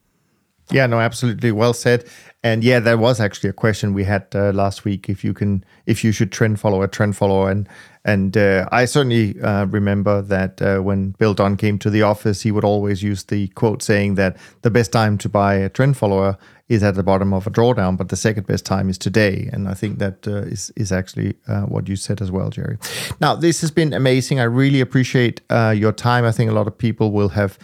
Yeah, 0.70 0.86
no, 0.86 0.98
absolutely 0.98 1.52
well 1.52 1.72
said. 1.72 2.08
And 2.42 2.62
yeah, 2.62 2.80
there 2.80 2.98
was 2.98 3.20
actually 3.20 3.50
a 3.50 3.52
question 3.52 3.92
we 3.92 4.04
had 4.04 4.26
uh, 4.34 4.52
last 4.52 4.84
week 4.84 5.08
if 5.08 5.24
you 5.24 5.34
can, 5.34 5.64
if 5.86 6.04
you 6.04 6.12
should 6.12 6.30
trend 6.32 6.60
follow 6.60 6.82
a 6.82 6.88
trend 6.88 7.16
follower, 7.16 7.50
and 7.50 7.68
and 8.04 8.36
uh, 8.36 8.68
I 8.70 8.84
certainly 8.84 9.40
uh, 9.40 9.66
remember 9.66 10.22
that 10.22 10.62
uh, 10.62 10.78
when 10.78 11.10
Bill 11.18 11.34
Dunn 11.34 11.56
came 11.56 11.76
to 11.80 11.90
the 11.90 12.02
office, 12.02 12.42
he 12.42 12.52
would 12.52 12.64
always 12.64 13.02
use 13.02 13.24
the 13.24 13.48
quote 13.48 13.82
saying 13.82 14.14
that 14.14 14.36
the 14.62 14.70
best 14.70 14.92
time 14.92 15.18
to 15.18 15.28
buy 15.28 15.54
a 15.54 15.68
trend 15.68 15.96
follower 15.96 16.38
is 16.68 16.82
at 16.82 16.94
the 16.94 17.02
bottom 17.02 17.32
of 17.32 17.46
a 17.46 17.50
drawdown, 17.50 17.96
but 17.96 18.08
the 18.08 18.16
second 18.16 18.46
best 18.46 18.64
time 18.64 18.88
is 18.88 18.98
today. 18.98 19.48
And 19.52 19.68
I 19.68 19.74
think 19.74 19.98
that 19.98 20.26
uh, 20.28 20.42
is 20.42 20.72
is 20.76 20.92
actually 20.92 21.34
uh, 21.48 21.62
what 21.62 21.88
you 21.88 21.96
said 21.96 22.20
as 22.20 22.30
well, 22.30 22.50
Jerry. 22.50 22.78
Now, 23.20 23.34
this 23.34 23.60
has 23.60 23.70
been 23.72 23.92
amazing. 23.92 24.40
I 24.40 24.44
really 24.44 24.80
appreciate 24.80 25.40
uh, 25.50 25.74
your 25.76 25.92
time. 25.92 26.24
I 26.24 26.32
think 26.32 26.50
a 26.50 26.54
lot 26.54 26.66
of 26.66 26.78
people 26.78 27.10
will 27.10 27.30
have 27.30 27.58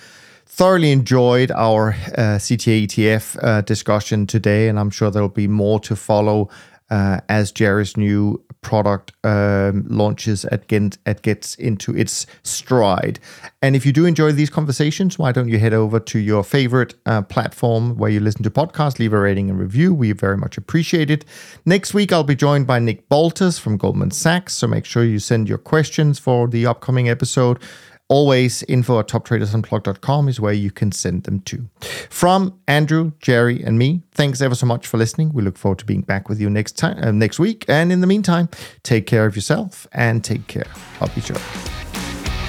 thoroughly 0.53 0.93
enjoyed 0.93 1.51
our 1.51 1.93
uh, 2.19 2.37
CTA 2.39 2.87
ETF 2.87 3.43
uh, 3.43 3.61
discussion 3.63 4.27
today, 4.27 4.69
and 4.69 4.79
I'm 4.79 4.91
sure 4.91 5.11
there 5.11 5.23
will 5.23 5.31
be 5.31 5.49
more 5.49 5.81
to 5.81 5.97
follow 5.97 6.51
uh, 6.91 7.21
as 7.31 7.51
Jerry's 7.51 7.97
new 7.97 8.45
product 8.61 9.13
um, 9.25 9.87
launches 9.89 10.45
and 10.45 10.65
get, 10.69 10.99
it 11.07 11.23
gets 11.23 11.55
into 11.55 11.97
its 11.97 12.27
stride. 12.43 13.19
And 13.63 13.75
if 13.75 13.87
you 13.87 13.93
do 13.93 14.05
enjoy 14.05 14.33
these 14.33 14.51
conversations, 14.51 15.19
why 15.19 15.33
don't 15.33 15.49
you 15.49 15.59
head 15.59 15.73
over 15.73 15.99
to 15.99 16.19
your 16.19 16.45
favorite 16.45 16.95
uh, 17.07 17.23
platform 17.23 17.97
where 17.97 18.11
you 18.11 18.21
listen 18.21 18.43
to 18.43 18.51
podcasts, 18.51 18.99
leave 18.99 19.15
a 19.15 19.19
rating 19.19 19.49
and 19.49 19.59
review. 19.59 19.95
We 19.95 20.13
very 20.13 20.37
much 20.37 20.59
appreciate 20.59 21.11
it. 21.11 21.25
Next 21.65 21.95
week, 21.95 22.13
I'll 22.13 22.25
be 22.25 22.37
joined 22.37 22.67
by 22.67 22.79
Nick 22.79 23.09
Baltas 23.09 23.59
from 23.59 23.79
Goldman 23.79 24.11
Sachs. 24.11 24.53
So 24.53 24.67
make 24.67 24.85
sure 24.85 25.03
you 25.03 25.19
send 25.19 25.49
your 25.49 25.59
questions 25.59 26.19
for 26.19 26.47
the 26.47 26.67
upcoming 26.67 27.09
episode 27.09 27.59
always 28.09 28.63
info 28.65 28.99
at 28.99 29.09
toptradersunplugged.com 29.09 30.29
is 30.29 30.39
where 30.39 30.53
you 30.53 30.71
can 30.71 30.93
send 30.93 31.25
them 31.25 31.41
to. 31.41 31.69
From 32.11 32.59
Andrew, 32.69 33.13
Jerry, 33.21 33.63
and 33.63 33.79
me, 33.79 34.03
thanks 34.13 34.41
ever 34.41 34.55
so 34.55 34.67
much 34.67 34.87
for 34.87 34.99
listening. 34.99 35.33
We 35.33 35.43
look 35.43 35.57
forward 35.57 35.79
to 35.79 35.87
being 35.87 36.03
back 36.03 36.29
with 36.29 36.41
you 36.41 36.51
next 36.51 36.73
time, 36.73 37.03
uh, 37.03 37.11
next 37.11 37.39
week. 37.39 37.65
And 37.69 37.91
in 37.93 38.01
the 38.01 38.07
meantime, 38.07 38.49
take 38.83 39.07
care 39.07 39.27
of 39.27 39.35
yourself 39.35 39.87
and 39.93 40.23
take 40.23 40.47
care 40.47 40.71
of 41.01 41.17
each 41.17 41.31
other. 41.31 42.02